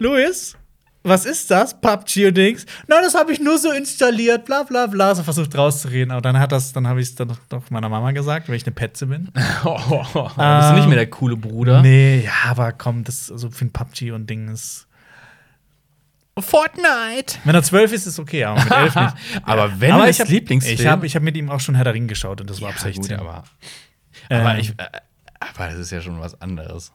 Luis, 0.00 0.56
was 1.04 1.24
ist 1.24 1.50
das? 1.50 1.80
PUBG 1.80 2.28
und 2.28 2.36
Dings. 2.36 2.64
Nein, 2.86 3.00
das 3.02 3.14
habe 3.14 3.32
ich 3.32 3.40
nur 3.40 3.58
so 3.58 3.72
installiert, 3.72 4.44
bla 4.44 4.62
bla 4.62 4.86
bla. 4.86 5.14
So 5.14 5.22
versucht 5.22 5.56
rauszureden. 5.56 6.12
Aber 6.12 6.20
dann 6.20 6.38
hat 6.38 6.52
das, 6.52 6.72
dann 6.72 6.86
habe 6.86 7.00
ich 7.00 7.08
es 7.08 7.14
dann 7.16 7.36
doch 7.48 7.70
meiner 7.70 7.88
Mama 7.88 8.12
gesagt, 8.12 8.48
weil 8.48 8.54
ich 8.56 8.64
eine 8.64 8.72
Petze 8.72 9.06
bin. 9.06 9.28
Oh, 9.64 9.78
bist 9.78 10.36
du 10.36 10.74
nicht 10.74 10.86
mehr 10.88 10.96
der 10.96 11.10
coole 11.10 11.36
Bruder? 11.36 11.82
Nee, 11.82 12.24
ja, 12.24 12.50
aber 12.50 12.72
komm, 12.72 13.04
das 13.04 13.30
also 13.30 13.50
für 13.50 13.64
ein 13.64 13.72
PUBG 13.72 14.12
und 14.12 14.28
Ding 14.28 14.48
ist. 14.48 14.86
Fortnite. 16.38 17.36
Wenn 17.44 17.54
er 17.54 17.62
zwölf 17.62 17.92
ist, 17.92 18.06
ist 18.06 18.18
okay, 18.18 18.44
aber 18.44 18.62
mit 18.62 18.72
elf 18.72 18.94
nicht. 18.94 19.14
Aber 19.44 19.80
wenn 19.80 19.92
aber 19.92 20.08
es 20.08 20.16
ich 20.16 20.20
hab, 20.22 20.28
Lieblingsfilm- 20.28 20.72
Ich 20.80 20.86
habe 20.86 21.06
ich 21.06 21.14
hab 21.14 21.22
mit 21.22 21.36
ihm 21.36 21.50
auch 21.50 21.60
schon 21.60 21.74
Herr 21.74 21.84
der 21.84 21.92
Ring 21.92 22.08
geschaut 22.08 22.40
und 22.40 22.48
das 22.48 22.60
war 22.62 22.70
Ja, 22.70 22.74
ab 22.76 22.80
16. 22.80 23.02
gut, 23.02 23.12
aber, 23.12 23.44
Ähm, 24.30 24.40
aber, 24.40 24.58
ich, 24.58 24.70
äh, 24.70 24.74
aber 25.40 25.68
das 25.68 25.74
ist 25.78 25.90
ja 25.90 26.00
schon 26.00 26.18
was 26.20 26.40
anderes. 26.40 26.90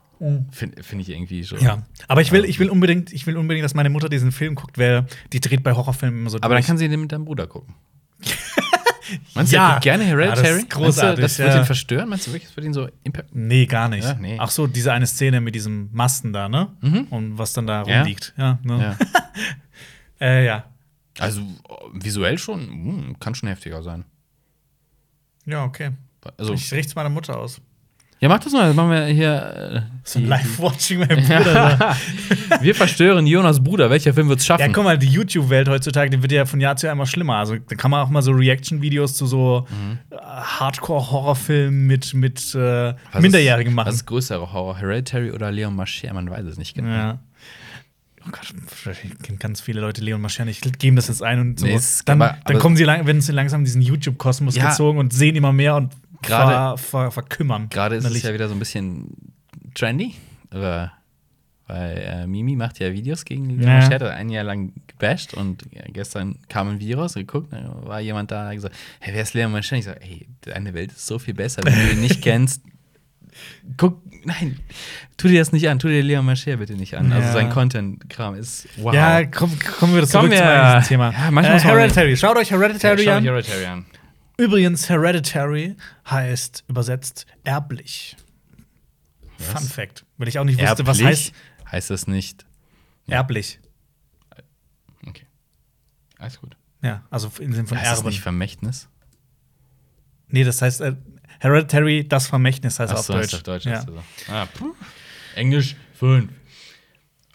Finde 0.52 0.84
find 0.84 1.02
ich 1.02 1.10
irgendwie 1.10 1.44
schon. 1.44 1.60
Ja, 1.60 1.84
aber 2.08 2.22
ich 2.22 2.32
will, 2.32 2.46
ich 2.46 2.60
will 2.60 2.70
unbedingt, 2.70 3.14
ich 3.14 3.28
will 3.28 3.38
unbedingt, 3.38 3.64
dass 3.64 3.74
meine 3.76 3.90
Mutter 3.90 4.10
diesen 4.10 4.32
Film 4.32 4.56
guckt, 4.56 4.78
weil 4.78 5.06
die 5.32 5.40
dreht 5.40 5.64
bei 5.64 5.74
Horrorfilmen 5.74 6.20
immer 6.22 6.30
so. 6.30 6.38
Aber 6.38 6.50
dann 6.50 6.58
durch. 6.58 6.66
kann 6.68 6.78
sie 6.78 6.90
den 6.90 7.00
mit 7.02 7.12
deinem 7.12 7.26
Bruder 7.26 7.48
gucken. 7.48 7.76
Meinst 9.36 9.54
du, 9.54 9.56
Ja. 9.56 9.76
er 9.76 9.80
gerne 9.80 10.04
Hereditary? 10.04 10.48
Ja, 10.48 10.54
das 10.54 10.64
ist 10.64 10.70
großartig, 10.70 11.16
du, 11.16 11.22
das 11.22 11.40
wird 11.40 11.50
ja. 11.50 11.60
ihn 11.60 11.66
verstören? 11.66 12.10
Meinst 12.10 12.28
du 12.28 12.32
wirklich, 12.32 12.48
das 12.50 12.56
wird 12.58 12.66
ihn 12.66 12.74
so 12.74 12.90
impact? 13.04 13.30
Nee, 13.34 13.66
gar 13.66 13.88
nicht. 13.90 14.04
Ja, 14.04 14.16
nee. 14.16 14.38
Ach 14.40 14.50
so, 14.50 14.68
diese 14.68 14.92
eine 14.92 15.08
Szene 15.08 15.40
mit 15.40 15.56
diesem 15.56 15.90
Masten 15.94 16.34
da, 16.34 16.50
ne? 16.50 16.70
Und 17.10 17.38
was 17.38 17.54
dann 17.54 17.68
da 17.68 17.82
rumliegt. 17.84 18.34
Ja, 18.38 18.60
ne? 18.64 18.98
Ja. 18.98 18.98
Äh, 20.20 20.48
ja. 20.48 20.64
Also 21.20 21.44
oh, 21.70 21.90
visuell 21.94 22.40
schon, 22.40 22.62
hm, 22.62 23.20
kann 23.20 23.36
schon 23.36 23.50
heftiger 23.50 23.84
sein. 23.84 24.04
Ja, 25.46 25.64
okay. 25.64 25.92
Also, 26.38 26.54
Ich 26.54 26.74
richte 26.74 26.96
meiner 26.96 27.10
Mutter 27.10 27.38
aus. 27.38 27.62
Ja, 28.20 28.30
mach 28.30 28.40
das 28.40 28.52
mal. 28.54 28.68
Das 28.68 28.76
machen 28.76 28.90
wir 28.92 29.06
hier. 29.06 29.88
So 30.04 30.20
ein 30.20 30.26
Live-Watching 30.28 31.00
mein 31.00 31.08
Bruder. 31.26 31.96
Äh, 32.52 32.62
wir 32.64 32.74
verstören 32.76 33.28
Jonas 33.28 33.62
Bruder. 33.64 33.90
Welcher 33.90 34.14
Film 34.14 34.30
wird's 34.30 34.46
schaffen? 34.46 34.62
ja, 34.62 34.68
guck 34.72 34.84
mal, 34.86 34.98
die 34.98 35.08
YouTube-Welt 35.08 35.68
heutzutage, 35.70 36.10
die 36.10 36.22
wird 36.22 36.32
ja 36.32 36.46
von 36.46 36.60
Jahr 36.60 36.76
zu 36.78 36.88
Jahr 36.88 36.94
immer 36.94 37.06
schlimmer. 37.06 37.36
Also, 37.36 37.56
da 37.58 37.76
kann 37.76 37.92
man 37.92 38.02
auch 38.06 38.10
mal 38.10 38.22
so 38.22 38.32
Reaction-Videos 38.32 39.16
zu 39.16 39.26
so 39.28 39.68
Mhm. 39.70 39.98
äh, 40.12 40.18
Hardcore-Horrorfilmen 40.18 41.86
mit, 41.88 42.14
mit 42.14 42.56
äh, 42.56 42.94
Minderjährigen 43.20 43.72
ist, 43.72 43.76
machen. 43.76 43.88
Was 43.88 43.96
ist 43.96 44.06
größere 44.06 44.52
Horror? 44.54 44.78
Hereditary 44.78 45.32
oder 45.32 45.52
Leon 45.52 45.76
Mascher? 45.76 46.14
Man 46.14 46.30
weiß 46.30 46.46
es 46.46 46.58
nicht 46.58 46.74
genau. 46.76 46.90
Ja. 46.90 47.20
Oh 48.26 48.30
Gott, 48.32 48.54
vielleicht 48.68 49.24
kennen 49.24 49.40
ganz 49.40 49.62
viele 49.62 49.80
Leute 49.80 50.02
Leon 50.02 50.20
Mascher 50.20 50.46
Ich 50.48 50.60
gebe 50.80 50.96
das 50.98 51.08
jetzt 51.08 51.24
ein 51.24 51.40
und 51.40 51.60
so. 51.60 51.66
Nee, 51.66 51.76
es- 51.76 52.04
dann 52.04 52.22
aber- 52.22 52.34
dann 52.46 52.56
aber- 52.56 52.60
kommen 52.60 52.76
sie, 52.76 52.84
lang, 52.84 53.06
werden 53.06 53.22
sie 53.22 53.32
langsam 53.32 53.64
diesen 53.64 53.82
YouTube-Kosmos 53.82 54.56
Ja. 54.56 54.70
gezogen 54.70 54.98
und 55.00 55.14
sehen 55.14 55.36
immer 55.38 55.54
mehr 55.54 55.76
und 55.76 55.94
Gerade- 56.22 56.78
ver, 56.78 57.02
ver, 57.04 57.12
verkümmern. 57.12 57.70
Gerade 57.70 57.96
ist 57.96 58.04
innerlich. 58.04 58.24
es 58.24 58.28
ja 58.30 58.34
wieder 58.34 58.48
so 58.48 58.54
ein 58.56 58.60
bisschen 58.60 59.10
trendy. 59.76 60.16
Aber, 60.50 60.92
weil 61.68 61.98
äh, 61.98 62.28
Mimi 62.28 62.56
macht 62.56 62.80
ja 62.80 62.94
Videos 62.94 63.26
gegen 63.26 63.50
Leon 63.50 63.62
Ja. 63.62 63.74
Mascher, 63.80 63.96
hat 63.96 64.02
ein 64.04 64.30
Jahr 64.30 64.44
lang 64.46 64.72
gebasht 64.88 65.34
und 65.34 65.64
ja, 65.72 65.82
gestern 65.88 66.38
kam 66.48 66.70
ein 66.70 66.80
Video 66.80 67.00
raus, 67.00 67.14
geguckt, 67.16 67.52
da 67.52 67.70
war 67.84 68.00
jemand 68.00 68.32
da, 68.32 68.46
hat 68.48 68.54
gesagt, 68.54 68.76
hey, 69.00 69.14
wer 69.14 69.22
ist 69.24 69.34
Leon 69.34 69.52
Mascher? 69.52 69.76
Ich 69.76 69.86
sag, 69.86 70.02
ey, 70.02 70.28
deine 70.42 70.74
Welt 70.74 70.92
ist 70.94 71.06
so 71.06 71.20
viel 71.20 71.34
besser, 71.34 71.62
wenn 71.66 71.74
du 71.74 71.92
ihn 71.92 72.02
nicht 72.02 72.22
kennst. 72.24 72.62
Guck, 73.76 74.02
nein, 74.26 74.58
tu 75.18 75.28
dir 75.28 75.40
das 75.40 75.52
nicht 75.52 75.68
an, 75.70 75.78
tu 75.78 75.88
dir 75.90 76.02
Leon 76.02 76.26
Mascher 76.26 76.58
bitte 76.58 76.74
nicht 76.74 76.96
an. 76.96 77.12
Also 77.12 77.28
Ja. 77.28 77.34
sein 77.34 77.50
Content-Kram 77.50 78.36
ist 78.36 78.68
wow. 78.78 78.94
Ja, 78.94 79.26
komm, 79.26 79.52
kommen 79.78 79.94
wir 79.94 80.08
zurück 80.08 80.22
Kommen 80.22 80.32
wir- 80.32 80.38
zum 80.38 80.48
eigentlichen 80.48 80.88
Thema. 80.88 81.12
Ja, 81.12 81.32
manchmal 81.32 81.58
äh, 81.58 81.62
Hereditary. 81.62 82.18
Schaut 82.18 82.38
euch 82.38 82.50
Hereditary 82.50 83.04
Schau 83.04 83.12
an. 83.12 83.24
dir 83.24 83.32
Hereditary 83.32 83.66
an. 83.66 83.86
Übrigens, 84.38 84.88
Hereditary 84.90 85.76
heißt 86.10 86.64
übersetzt 86.68 87.26
erblich. 87.44 88.16
Was? 89.40 89.48
Fun 89.62 89.62
Fact. 89.70 90.06
Weil 90.18 90.28
ich 90.28 90.40
auch 90.40 90.44
nicht 90.44 90.60
wusste, 90.62 90.86
was 90.86 91.00
Erblich 91.00 91.18
heißt 91.20 91.34
heißt 91.72 91.90
das 91.90 92.08
nicht. 92.08 92.46
erblich. 93.08 93.60
Okay. 95.06 95.26
Alles 96.18 96.40
gut. 96.40 96.56
Ja, 96.82 97.04
also 97.10 97.32
im 97.40 97.54
Sinne 97.54 97.68
von 97.68 97.78
heißt 97.80 97.92
das 97.92 98.04
nicht 98.04 98.22
Vermächtnis? 98.22 98.88
Nee, 100.30 100.44
das 100.44 100.62
heißt 100.62 100.82
äh, 100.82 100.96
Hereditary, 101.40 102.08
das 102.08 102.28
Vermächtnis 102.28 102.80
heißt 102.80 102.94
Ach 102.94 103.00
auf 103.00 103.06
so, 103.06 103.14
Deutsch. 103.14 103.26
ist 103.28 103.34
auf 103.36 103.44
Deutsch. 103.44 103.66
ja. 103.66 103.78
hast 103.78 103.88
du 103.90 103.94
so. 103.94 104.04
Ah. 104.32 104.48
Englisch 105.36 105.76
5. 105.96 106.32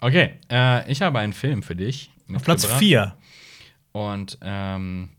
Okay, 0.01 0.39
äh, 0.49 0.91
ich 0.91 1.01
habe 1.01 1.19
einen 1.19 1.33
Film 1.33 1.63
für 1.63 1.75
dich. 1.75 2.11
Auf 2.33 2.43
Platz 2.43 2.63
mitgebracht. 2.63 2.79
4. 2.79 3.17
Und 3.93 4.37
ähm, 4.41 5.09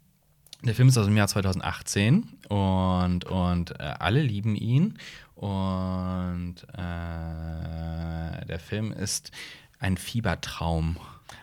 der 0.65 0.75
Film 0.75 0.89
ist 0.89 0.99
aus 0.99 1.07
dem 1.07 1.17
Jahr 1.17 1.29
2018 1.29 2.25
und, 2.49 3.25
und 3.25 3.71
äh, 3.79 3.83
alle 3.99 4.23
lieben 4.23 4.57
ihn. 4.57 4.99
Und 5.35 6.57
äh, 6.73 8.47
der 8.47 8.59
Film 8.61 8.93
ist 8.93 9.31
ein 9.79 9.97
Fiebertraum. 9.97 10.97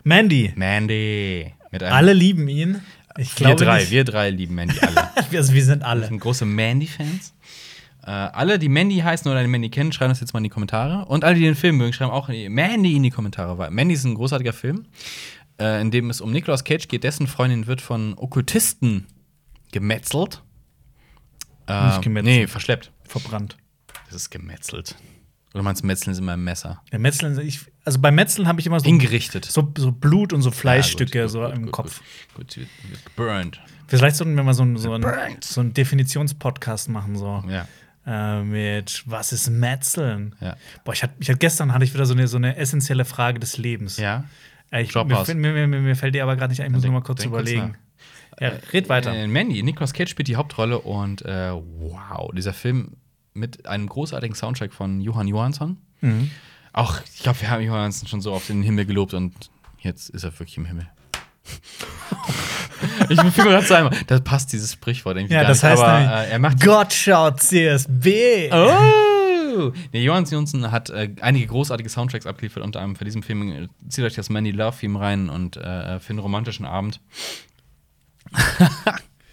Mandy. 0.03 0.53
Mandy. 0.55 1.53
Alle 1.81 2.13
lieben 2.13 2.47
ihn. 2.47 2.81
Ich 3.17 3.37
wir 3.39 3.55
drei, 3.55 3.79
nicht. 3.79 3.91
wir 3.91 4.03
drei 4.05 4.29
lieben 4.29 4.55
Mandy 4.55 4.79
alle. 4.79 5.09
Also 5.37 5.53
wir 5.53 5.63
sind 5.63 5.81
Wir 5.81 5.87
alle. 5.87 6.07
sind 6.07 6.19
große 6.19 6.45
Mandy-Fans. 6.45 7.33
Äh, 8.03 8.09
alle, 8.09 8.57
die 8.57 8.69
Mandy 8.69 8.97
heißen 8.97 9.29
oder 9.29 9.41
den 9.41 9.51
Mandy 9.51 9.69
kennen, 9.69 9.91
schreiben 9.91 10.09
das 10.09 10.21
jetzt 10.21 10.33
mal 10.33 10.39
in 10.39 10.45
die 10.45 10.49
Kommentare. 10.49 11.05
Und 11.05 11.23
alle, 11.23 11.35
die 11.35 11.41
den 11.41 11.55
Film 11.55 11.77
mögen, 11.77 11.93
schreiben 11.93 12.11
auch 12.11 12.29
Mandy 12.29 12.95
in 12.95 13.03
die 13.03 13.11
Kommentare. 13.11 13.57
Weil 13.57 13.69
Mandy 13.71 13.93
ist 13.93 14.05
ein 14.05 14.15
großartiger 14.15 14.53
Film, 14.53 14.85
äh, 15.61 15.81
in 15.81 15.91
dem 15.91 16.09
es 16.09 16.21
um 16.21 16.31
Nicolas 16.31 16.63
Cage 16.63 16.87
geht. 16.87 17.03
Dessen 17.03 17.27
Freundin 17.27 17.67
wird 17.67 17.81
von 17.81 18.17
Okkultisten 18.17 19.05
gemetzelt. 19.71 20.41
Äh, 21.67 21.87
Nicht 21.87 22.01
gemetzelt. 22.01 22.35
Nee, 22.35 22.47
verschleppt. 22.47 22.91
Verbrannt. 23.03 23.57
Das 24.07 24.15
ist 24.15 24.29
gemetzelt. 24.29 24.95
Oder 25.53 25.63
meinst 25.63 25.83
du, 25.83 25.87
Metzeln 25.87 26.13
ist 26.13 26.19
immer 26.19 26.33
ein 26.33 26.43
Messer? 26.43 26.81
Der 26.93 26.99
Metzler, 26.99 27.37
ich, 27.39 27.59
also 27.83 27.99
bei 27.99 28.09
Metzeln 28.09 28.47
habe 28.47 28.61
ich 28.61 28.65
immer 28.67 28.79
so, 28.79 28.85
Hingerichtet. 28.85 29.43
so, 29.45 29.71
so 29.77 29.91
Blut 29.91 30.31
und 30.31 30.41
so 30.41 30.49
Fleischstücke 30.51 31.17
Ja, 31.19 31.23
gut, 31.25 31.31
so 31.31 31.41
gut, 31.41 31.53
im 31.55 31.71
Kopf. 31.71 32.01
Gut, 32.35 32.55
gut, 32.55 32.67
geburned. 33.05 33.59
Vielleicht 33.87 34.15
sollten 34.15 34.35
wir 34.37 34.43
mal 34.43 34.53
so, 34.53 34.65
so, 34.77 34.93
ein, 34.93 35.01
Burnt. 35.01 35.43
so 35.43 35.59
einen 35.59 35.73
Definitionspodcast 35.73 36.87
machen, 36.87 37.17
so 37.17 37.43
Ja. 37.49 37.67
äh, 38.05 38.43
mit 38.43 39.03
was 39.07 39.33
ist 39.33 39.49
Metzeln? 39.49 40.35
Ja. 40.39 40.55
Boah, 40.85 40.93
ich 40.93 41.03
hatte, 41.03 41.15
ich 41.19 41.27
hatte 41.27 41.39
gestern 41.39 41.73
hatte 41.73 41.83
ich 41.83 41.93
wieder 41.93 42.05
so 42.05 42.13
eine, 42.13 42.29
so 42.29 42.37
eine 42.37 42.55
essentielle 42.55 43.03
Frage 43.03 43.39
des 43.41 43.57
Lebens. 43.57 43.97
Ja. 43.97 44.23
Äh, 44.71 44.83
ich, 44.83 44.91
Drop 44.91 45.07
mir, 45.07 45.35
mir, 45.35 45.67
mir, 45.67 45.79
mir, 45.81 45.95
fällt 45.95 46.15
die 46.15 46.21
aber 46.21 46.35
gerade 46.35 46.51
nicht 46.51 46.61
ein, 46.61 46.67
ich 46.67 46.71
muss 46.71 46.81
Denk- 46.81 46.91
nur 46.93 47.01
mal 47.01 47.05
kurz 47.05 47.21
denk 47.21 47.33
kurz 47.33 47.49
überlegen. 47.49 47.75
Ja, 48.39 48.53
red 48.73 48.89
weiter. 48.89 49.13
Äh, 49.13 49.27
Mandy, 49.27 49.61
Nicolas 49.61 49.93
Cage 49.93 50.09
spielt 50.09 50.27
die 50.27 50.37
Hauptrolle 50.37 50.79
und 50.79 51.23
äh, 51.23 51.51
wow, 51.51 52.31
dieser 52.33 52.53
Film 52.53 52.93
mit 53.33 53.67
einem 53.67 53.87
großartigen 53.87 54.35
Soundtrack 54.35 54.73
von 54.73 55.01
Johann 55.01 55.27
Johansson. 55.27 55.77
Mhm. 55.99 56.31
Auch, 56.73 56.99
ich 57.13 57.21
glaube, 57.21 57.41
wir 57.41 57.49
haben 57.49 57.61
Johann 57.61 57.79
Johansson 57.79 58.07
schon 58.07 58.21
so 58.21 58.31
oft 58.31 58.49
in 58.49 58.57
den 58.57 58.63
Himmel 58.63 58.85
gelobt 58.85 59.13
und 59.13 59.33
jetzt 59.79 60.09
ist 60.09 60.23
er 60.23 60.31
wirklich 60.39 60.57
im 60.57 60.65
Himmel. 60.65 60.87
ich 63.09 63.17
bin 63.17 63.25
mir 63.25 63.31
gerade 63.31 63.65
sagen, 63.65 63.95
da 64.07 64.19
passt 64.19 64.53
dieses 64.53 64.73
Sprichwort 64.73 65.17
irgendwie 65.17 65.33
Ja, 65.33 65.41
gar 65.41 65.49
das 65.49 65.61
nicht, 65.61 65.71
heißt 65.71 65.83
aber 65.83 65.99
nämlich, 65.99 66.17
äh, 66.17 66.31
er 66.31 66.39
macht 66.39 66.63
Gott 66.63 66.93
schaut 66.93 67.41
CSB. 67.41 68.49
Oh! 68.51 69.10
Nee, 69.93 70.03
Johann 70.03 70.25
Johansson 70.25 70.71
hat 70.71 70.89
äh, 70.89 71.09
einige 71.21 71.47
großartige 71.47 71.89
Soundtracks 71.89 72.25
abgeliefert, 72.25 72.63
unter 72.63 72.79
anderem 72.79 72.95
für 72.95 73.05
diesen 73.05 73.23
Film. 73.23 73.51
Äh, 73.51 73.67
Zieht 73.89 74.03
euch 74.05 74.15
das 74.15 74.29
Mandy 74.29 74.51
Love 74.51 74.77
Theme 74.79 74.99
rein 74.99 75.29
und 75.29 75.57
äh, 75.57 75.99
für 75.99 76.11
einen 76.11 76.19
romantischen 76.19 76.65
Abend. 76.65 76.99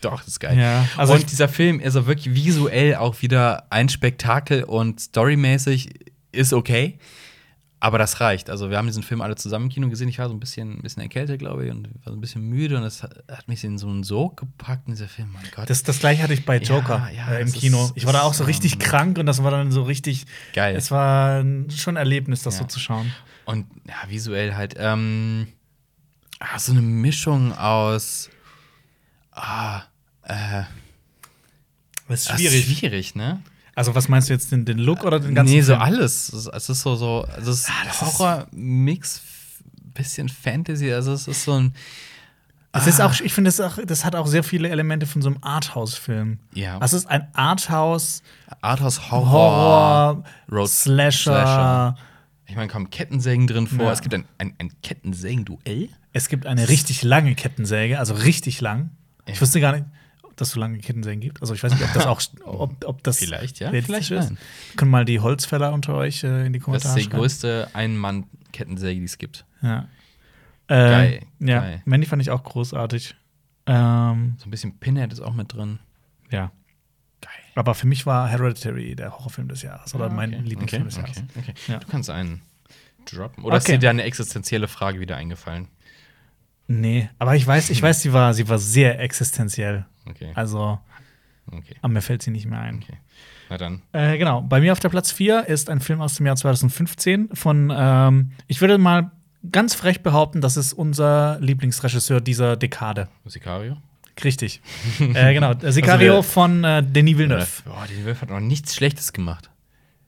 Doch, 0.01 0.19
das 0.19 0.29
ist 0.29 0.41
geil. 0.41 0.57
Ja, 0.57 0.87
also 0.97 1.14
und 1.14 1.31
dieser 1.31 1.49
Film 1.49 1.81
ist 1.81 1.97
auch 1.97 2.07
wirklich 2.07 2.35
visuell 2.35 2.97
auch 2.97 3.21
wieder 3.23 3.66
ein 3.71 3.89
Spektakel 3.89 4.62
und 4.62 5.01
storymäßig 5.01 5.91
ist 6.31 6.53
okay. 6.53 6.99
Aber 7.81 7.99
das 7.99 8.20
reicht. 8.20 8.51
Also, 8.51 8.70
wir 8.70 8.76
haben 8.76 8.87
diesen 8.89 9.05
Film 9.05 9.20
alle 9.20 9.37
zusammen 9.37 9.66
im 9.66 9.70
Kino 9.70 9.89
gesehen. 9.89 10.09
Ich 10.09 10.18
war 10.18 10.29
so 10.29 10.35
ein 10.35 10.41
bisschen, 10.41 10.79
ein 10.79 10.83
bisschen 10.83 11.01
erkältet, 11.03 11.39
glaube 11.39 11.64
ich, 11.64 11.70
und 11.70 11.85
war 12.05 12.12
so 12.12 12.18
ein 12.18 12.20
bisschen 12.20 12.43
müde. 12.43 12.76
Und 12.76 12.83
das 12.83 13.05
hat, 13.05 13.47
mich 13.47 13.62
in 13.62 13.79
so 13.79 13.87
einen 13.89 14.03
Sog 14.03 14.39
gepackt, 14.39 14.89
in 14.89 14.95
dieser 14.95 15.07
Film. 15.07 15.31
Mein 15.33 15.45
Gott. 15.55 15.70
Das, 15.70 15.85
das 15.85 16.01
gleiche 16.01 16.22
hatte 16.24 16.33
ich 16.35 16.45
bei 16.45 16.59
Joker 16.59 17.09
Ja, 17.14 17.29
ja, 17.29 17.33
äh, 17.37 17.41
im 17.43 17.47
es 17.47 17.55
ist- 17.55 17.61
Kino. 17.61 17.93
Ich 17.95 18.05
war 18.05 18.12
da 18.12 18.22
auch 18.22 18.35
so 18.35 18.43
richtig 18.45 18.72
ähm, 18.74 18.79
krank 18.81 19.18
und 19.18 19.26
das 19.26 19.43
war 19.45 19.53
dann 19.53 19.70
so 19.70 19.85
richtig 19.85 20.26
Geil. 20.55 20.74
Es 20.74 20.91
war 20.91 21.43
schon 21.70 21.95
ein 21.95 21.97
Erlebnis, 21.97 22.43
das 22.43 22.55
Ja. 22.57 22.62
so 22.62 22.66
zu 22.66 22.81
schauen. 22.81 23.12
Und 23.45 23.66
ja, 23.87 23.95
visuell 24.09 24.55
halt, 24.57 24.74
ähm, 24.76 25.47
ah, 26.41 26.59
so 26.59 26.72
eine 26.72 26.83
Mischung 26.83 27.57
aus. 27.57 28.29
Ah, 29.31 29.83
äh, 30.24 30.64
Das 32.09 32.20
ist 32.22 32.31
das 32.31 32.41
schwierig. 32.41 32.68
Ist 32.72 32.79
schwierig, 32.79 33.14
ne? 33.14 33.41
Also, 33.79 33.95
was 33.95 34.09
meinst 34.09 34.29
du 34.29 34.33
jetzt, 34.35 34.53
den, 34.53 34.64
den 34.64 34.79
Look 34.79 35.05
oder 35.05 35.20
den 35.20 35.35
ganzen 35.35 35.55
nee, 35.55 35.61
so 35.62 35.72
Film? 35.72 35.83
alles. 35.83 36.33
Es 36.33 36.68
ist- 36.68 36.81
so, 36.83 36.95
so 36.97 37.24
also 37.35 37.51
es 37.51 37.61
ist 37.61 37.70
Ah, 37.70 37.85
das 37.87 38.01
Horror-Mix, 38.18 39.22
bisschen 39.95 40.29
Fantasy, 40.29 40.93
also 40.93 41.12
es 41.12 41.26
ist 41.29 41.45
so 41.45 41.55
ein. 41.55 41.72
Es 42.72 42.87
ist 42.87 43.01
auch, 43.01 43.12
ich 43.20 43.33
finde, 43.33 43.51
das, 43.51 43.81
das 43.87 44.05
hat 44.05 44.14
auch 44.14 44.26
sehr 44.26 44.45
viele 44.45 44.68
Elemente 44.68 45.07
von 45.07 45.22
so 45.22 45.31
einem 45.31 45.39
Arthouse-Film. 45.41 46.39
Ja. 46.55 46.79
Also, 46.79 46.97
es 46.97 47.05
ist 47.05 47.09
ein 47.11 47.26
Arthouse, 47.33 48.22
Arthouse-Horror. 48.61 49.31
Horror, 49.31 50.24
Road- 50.53 50.68
Slasher. 50.68 51.33
Slasher. 51.33 51.95
Ich 52.47 52.57
meine, 52.57 52.68
kommen 52.68 52.91
Kettensägen 52.91 53.47
drin 53.47 53.66
vor. 53.66 53.87
Ja. 53.87 53.93
Es 53.93 54.01
gibt 54.03 54.14
ein, 54.14 54.24
ein, 54.39 54.55
ein 54.59 54.70
Kettensägen-Duell. 54.83 55.89
Es 56.12 56.29
gibt 56.29 56.47
eine 56.47 56.68
richtig 56.68 57.03
lange 57.03 57.35
Kettensäge, 57.35 57.99
also 57.99 58.14
richtig 58.14 58.61
lang. 58.61 58.91
Ich 59.26 59.41
wusste 59.41 59.61
gar 59.61 59.72
nicht, 59.72 59.85
dass 60.41 60.49
es 60.49 60.55
so 60.55 60.61
lange 60.61 60.78
Kettensägen 60.78 61.20
gibt. 61.20 61.41
Also 61.41 61.55
ich 61.55 61.62
weiß 61.62 61.72
nicht, 61.72 61.82
ob 61.84 61.93
das 61.95 62.07
auch 62.07 62.20
ob, 62.45 62.84
ob 62.84 63.03
das 63.03 63.18
Vielleicht, 63.18 63.61
ja, 63.61 63.70
vielleicht 63.70 64.11
ist. 64.11 64.30
nein. 64.30 64.39
Können 64.76 64.91
mal 64.91 65.05
die 65.05 65.20
Holzfäller 65.20 65.72
unter 65.72 65.95
euch 65.95 66.24
äh, 66.24 66.47
in 66.47 66.53
die 66.53 66.59
Das 66.59 66.64
Kommentare 66.64 66.95
ist 66.99 67.05
die 67.05 67.11
schreiben. 67.11 67.20
größte 67.20 67.68
Ein-Mann-Kettensäge, 67.74 68.99
die 69.01 69.05
es 69.07 69.18
gibt. 69.18 69.45
Ja. 69.62 69.89
Äh, 70.68 70.74
Geil, 70.74 71.20
ja, 71.41 71.61
geil. 71.61 71.82
Mandy 71.84 72.07
fand 72.07 72.22
ich 72.22 72.30
auch 72.30 72.43
großartig. 72.45 73.14
Ähm, 73.66 74.34
So 74.39 74.47
ein 74.47 74.51
bisschen 74.51 74.78
Pinhead 74.78 75.12
ist 75.12 75.20
auch 75.20 75.34
mit 75.34 75.53
drin. 75.53 75.78
ja. 76.30 76.51
Geil. 77.20 77.32
Aber 77.57 77.74
für 77.74 77.89
mich 77.89 78.07
war 78.07 78.28
Hereditary 78.28 78.95
der 78.95 79.11
Horrorfilm 79.12 79.49
des 79.49 79.62
Jahres 79.62 79.93
oder 79.95 80.05
Ah, 80.07 80.11
mein 80.11 80.32
okay. 80.34 80.43
Lieblingsfilm 80.45 80.82
okay, 80.86 80.89
des 80.89 80.97
Jahres. 80.97 81.22
Okay. 81.36 81.55
Ja. 81.66 81.78
Du 81.78 81.86
kannst 81.89 82.11
einen 82.11 82.43
droppen. 83.07 83.43
Oder 83.43 83.57
ist 83.57 83.66
dir 83.66 83.78
da 83.78 83.91
eine 83.91 84.05
existenzielle 84.05 84.68
Frage 84.68 85.01
wieder 85.01 85.16
eingefallen? 85.16 85.66
Nee, 86.68 87.09
aber 87.18 87.34
ich 87.34 87.47
weiß, 87.47 87.70
ich 87.70 87.80
weiß, 87.82 88.03
sie 88.03 88.12
war, 88.12 88.34
sie 88.34 88.49
war 88.49 88.59
sehr 88.59 89.01
existenziell. 89.01 89.86
Okay. 90.09 90.32
Also, 90.34 90.78
okay. 91.50 91.74
aber 91.82 91.92
mir 91.92 92.02
fällt 92.02 92.22
sie 92.22 92.30
nicht 92.30 92.46
mehr 92.46 92.61
ein. 92.61 92.80
okay. 92.82 92.96
Na 93.50 93.56
dann. 93.56 93.82
Äh, 93.92 94.18
genau, 94.18 94.42
bei 94.42 94.61
mir 94.61 94.72
auf 94.72 94.80
der 94.80 94.88
Platz 94.90 95.11
4 95.12 95.46
ist 95.46 95.70
ein 95.70 95.80
Film 95.80 96.00
aus 96.00 96.16
dem 96.16 96.26
Jahr 96.26 96.36
2015 96.36 97.30
von, 97.34 97.72
ähm, 97.74 98.32
ich 98.46 98.61
würde 98.61 98.78
mal 98.78 99.11
ganz 99.50 99.74
frech 99.74 100.02
behaupten, 100.02 100.40
das 100.40 100.56
ist 100.56 100.72
unser 100.72 101.38
Lieblingsregisseur 101.40 102.20
dieser 102.20 102.56
Dekade. 102.56 103.09
Sicario? 103.24 103.76
Richtig. 104.24 104.61
äh, 105.00 105.32
genau, 105.32 105.52
äh, 105.52 105.72
Sicario 105.72 106.16
wir- 106.16 106.22
von 106.22 106.64
äh, 106.64 106.82
Denis 106.82 107.16
Villeneuve. 107.18 107.46
Boah, 107.64 107.86
die 107.88 108.04
Wolf 108.04 108.20
hat 108.20 108.30
noch 108.30 108.40
nichts 108.40 108.74
Schlechtes 108.74 109.12
gemacht. 109.12 109.50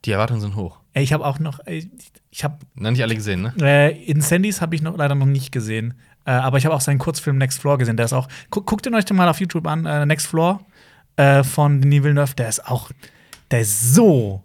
Die 0.05 0.11
Erwartungen 0.13 0.41
sind 0.41 0.57
hoch. 0.57 0.81
Ich 0.95 1.13
habe 1.13 1.25
auch 1.25 1.39
noch, 1.39 1.61
ich 1.67 2.43
habe 2.43 2.59
Na, 2.75 2.91
nicht 2.91 3.03
alle 3.03 3.15
gesehen, 3.15 3.43
ne? 3.43 3.55
äh, 3.61 4.05
Incendies 4.05 4.61
habe 4.61 4.75
ich 4.75 4.83
noch 4.83 4.97
leider 4.97 5.15
noch 5.15 5.27
nicht 5.27 5.53
gesehen, 5.53 5.95
äh, 6.25 6.31
aber 6.33 6.59
ich 6.59 6.65
habe 6.67 6.75
auch 6.75 6.81
seinen 6.81 6.99
Kurzfilm 6.99 7.39
Next 7.39 7.61
Floor 7.61 7.79
gesehen. 7.79 7.97
Der 7.97 8.07
ist 8.07 8.13
auch, 8.13 8.29
gu 8.51 8.61
guckt 8.63 8.87
ihn 8.87 8.95
euch 8.95 9.05
den 9.05 9.17
mal 9.17 9.29
auf 9.29 9.41
YouTube 9.41 9.67
an, 9.67 9.87
äh, 9.87 10.05
Next 10.07 10.27
Floor 10.27 10.61
äh, 11.17 11.43
von 11.45 11.81
Denis 11.81 12.03
Villeneuve. 12.03 12.35
Der 12.35 12.49
ist 12.49 12.67
auch, 12.67 12.91
der 13.51 13.61
ist 13.63 13.95
so 13.95 14.43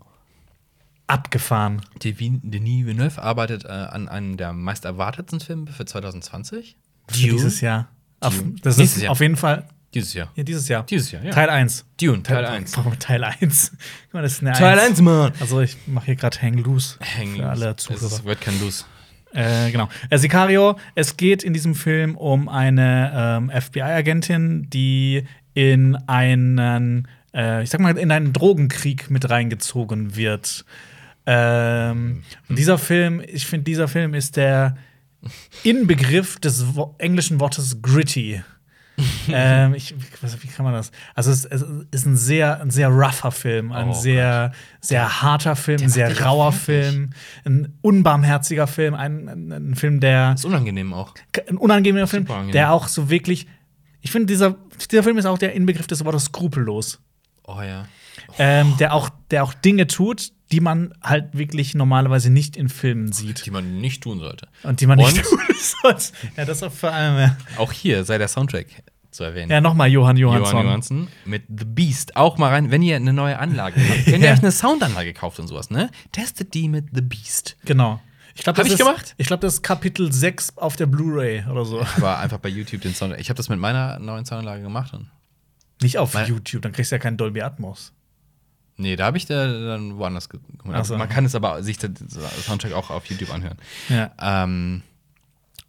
abgefahren. 1.08 1.82
Denis 2.02 2.86
Villeneuve 2.86 3.22
arbeitet 3.22 3.66
äh, 3.66 3.68
an 3.70 4.08
einem 4.08 4.38
der 4.38 4.54
meist 4.54 4.86
erwartetsten 4.86 5.40
Filme 5.40 5.72
für 5.72 5.86
2020. 5.86 6.76
Für 7.08 7.14
dieses 7.18 7.62
Jahr. 7.62 7.88
Auf, 8.22 8.38
Dune. 8.38 8.56
das 8.62 8.78
Nächstes 8.78 8.98
ist 8.98 9.04
Jahr. 9.04 9.12
auf 9.12 9.20
jeden 9.20 9.36
Fall 9.36 9.68
Dieses 9.94 10.14
Jahr. 10.14 10.32
ja, 10.36 10.44
dieses 10.44 10.68
Jahr. 10.68 10.84
Dieses 10.86 11.12
Jahr, 11.12 11.24
ja. 11.24 11.32
Teil 11.32 11.50
1. 11.50 11.86
Dune, 12.02 12.24
Teil 12.24 12.44
1. 12.46 12.76
Warum 12.78 12.98
Teil 12.98 13.24
1? 13.24 13.72
Guck 14.06 14.14
mal, 14.14 14.22
das 14.24 14.34
ist 14.34 14.42
eine 14.42 14.54
Teil 14.54 14.80
1. 14.80 14.90
1, 14.92 15.02
Mann. 15.02 15.32
Also 15.40 15.62
ich 15.62 15.78
mache 15.86 16.06
hier 16.06 16.16
gerade 16.16 16.42
Hang 16.42 16.56
Loose 16.56 16.98
Hang 17.18 17.36
für 17.36 17.48
alle 17.50 17.70
Es 17.72 17.78
Zuhörer. 17.78 18.24
wird 18.24 18.42
kein 18.42 18.60
Los. 18.62 18.88
Äh, 19.36 19.72
genau. 19.72 19.90
Äh, 20.10 20.18
Sicario, 20.18 20.78
es 20.96 21.18
geht 21.18 21.44
in 21.44 21.54
diesem 21.54 21.76
Film 21.76 22.16
um 22.16 22.48
eine 22.48 23.12
ähm, 23.14 23.52
FBI-Agentin, 23.52 24.70
die 24.70 25.24
in 25.54 25.96
einen, 26.08 27.08
äh, 27.34 27.62
ich 27.62 27.70
sag 27.70 27.82
mal, 27.82 27.98
in 27.98 28.12
einen 28.12 28.32
Drogenkrieg 28.32 29.10
mit 29.10 29.30
reingezogen 29.30 30.16
wird. 30.16 30.64
Ähm, 31.26 32.24
und 32.48 32.58
dieser 32.58 32.78
Film, 32.78 33.22
ich 33.28 33.46
finde, 33.46 33.66
dieser 33.66 33.90
Film 33.90 34.14
ist 34.14 34.38
der 34.38 34.78
Inbegriff 35.64 36.40
des 36.40 36.76
Wo 36.76 36.96
englischen 36.98 37.40
Wortes 37.40 37.82
gritty. 37.82 38.42
ähm, 39.28 39.74
ich, 39.74 39.94
was, 40.22 40.42
wie 40.42 40.48
kann 40.48 40.64
man 40.64 40.74
das? 40.74 40.92
Also 41.16 41.32
es, 41.32 41.46
es 41.46 41.66
ist 41.92 42.06
ein 42.06 42.16
sehr, 42.16 42.62
ein 42.62 42.72
sehr 42.72 42.88
rougher 42.90 43.32
Film, 43.32 43.72
ein 43.72 43.90
Oh 43.90 43.94
sehr, 43.94 44.54
sehr 44.80 45.22
harter 45.22 45.56
Film, 45.56 45.82
ein 45.82 45.90
sehr 45.90 46.22
rauer. 46.22 46.52
Film, 46.54 47.10
ein 47.44 47.78
unbarmherziger 47.82 48.68
Film, 48.68 48.94
ein, 48.94 49.28
ein, 49.28 49.52
ein 49.52 49.76
Film, 49.76 50.00
der 50.00 50.34
Ist 50.34 50.46
unangenehm 50.46 50.94
auch. 50.94 51.14
ein 51.50 51.58
unangenehmer 51.58 52.08
Film, 52.08 52.24
Super 52.24 52.36
angenehm. 52.36 52.54
der 52.54 52.72
auch 52.72 52.88
so 52.88 53.10
wirklich. 53.10 53.48
Ich 54.02 54.12
finde, 54.12 54.28
dieser, 54.28 54.56
dieser 54.92 55.04
Film 55.04 55.18
ist 55.18 55.26
auch 55.26 55.38
der 55.40 55.54
Inbegriff 55.54 55.88
des 55.88 56.06
Wortes 56.06 56.26
skrupellos. 56.26 57.00
Oh 57.48 57.62
ja. 57.62 57.88
Ähm, 58.38 58.76
der, 58.80 58.94
auch, 58.94 59.10
der 59.32 59.44
auch 59.44 59.54
Dinge 59.54 59.88
tut, 59.88 60.32
die 60.52 60.60
man 60.60 60.94
halt 61.02 61.38
wirklich 61.38 61.74
normalerweise 61.74 62.30
nicht 62.30 62.56
in 62.58 62.70
Filmen 62.70 63.12
sieht. 63.12 63.46
Die 63.46 63.52
man 63.52 63.80
nicht 63.82 64.04
tun 64.04 64.20
sollte. 64.20 64.48
Und 64.64 64.82
die 64.82 64.88
man 64.88 64.98
nicht 65.00 65.18
Und? 65.18 65.24
tun 65.24 65.40
sollte. 65.82 66.06
Ja, 66.38 66.46
das 66.46 66.58
ist 66.58 66.64
auch 66.64 66.72
vor 66.72 66.92
allem. 66.92 67.18
Ja, 67.18 67.38
Auch 67.58 67.72
hier 67.72 68.04
sei 68.04 68.18
der 68.18 68.28
Soundtrack 68.28 68.68
zu 69.12 69.24
erwähnen. 69.24 69.50
ja 69.50 69.62
nochmal 69.62 69.90
Johann 69.90 70.18
Johansson. 70.18 70.52
Johann 70.54 70.66
Johansson 70.66 71.08
mit 71.24 71.44
The 71.48 71.66
Beast. 71.66 72.16
Auch 72.18 72.38
mal 72.38 72.50
rein, 72.50 72.70
wenn 72.72 72.82
ihr 72.82 72.98
eine 72.98 73.14
neue 73.14 73.40
Anlage 73.40 73.80
habt. 73.80 74.06
Wenn 74.08 74.22
ihr 74.22 74.28
Ja. 74.28 74.34
euch 74.34 74.40
eine 74.40 74.52
Soundanlage 74.52 75.14
kauft 75.14 75.40
und 75.40 75.48
sowas, 75.48 75.70
ne? 75.70 75.90
Testet 76.12 76.54
die 76.54 76.68
mit 76.68 76.88
The 76.94 77.02
Beast. 77.02 77.56
Genau. 77.66 78.02
Ich 78.36 78.44
glaube, 78.44 78.60
Hab 78.60 78.66
ich 78.68 78.74
ist, 78.74 78.80
gemacht? 78.80 79.16
Ich 79.18 79.28
glaube, 79.28 79.40
das 79.42 79.54
ist 79.56 79.62
Kapitel 79.64 80.12
6 80.12 80.58
auf 80.58 80.76
der 80.76 80.88
Blu-ray 80.88 81.46
oder 81.50 81.64
so. 81.64 81.82
Aber 81.96 82.20
einfach 82.20 82.40
bei 82.40 82.50
YouTube 82.50 82.82
den 82.82 82.94
Sound. 82.94 83.16
Ich 83.18 83.30
habe 83.30 83.38
das 83.38 83.48
mit 83.48 83.58
meiner 83.60 83.98
neuen 84.00 84.26
Soundanlage 84.26 84.62
gemacht. 84.62 84.94
Und 84.94 85.10
Nicht 85.82 85.98
auf 85.98 86.14
YouTube, 86.28 86.62
dann 86.62 86.74
kriegst 86.74 86.92
du 86.92 86.96
ja 86.98 87.00
keinen 87.00 87.16
Dolby 87.16 87.42
Atmos. 87.42 87.94
Nee, 88.78 88.96
da 88.96 89.06
habe 89.06 89.18
ich 89.18 89.26
da 89.26 89.46
dann 89.48 89.98
woanders 89.98 90.30
ge- 90.30 90.40
Ach 90.72 90.86
so. 90.86 90.98
Man 90.98 91.10
kann 91.10 91.26
es 91.26 91.36
aber 91.36 91.64
sich 91.64 91.78
den 91.78 91.96
Soundtrack 92.10 92.74
auch 92.74 92.90
auf 92.90 93.06
YouTube 93.08 93.34
anhören. 93.34 93.58
Ja. 93.90 94.12
Ähm, 94.22 94.82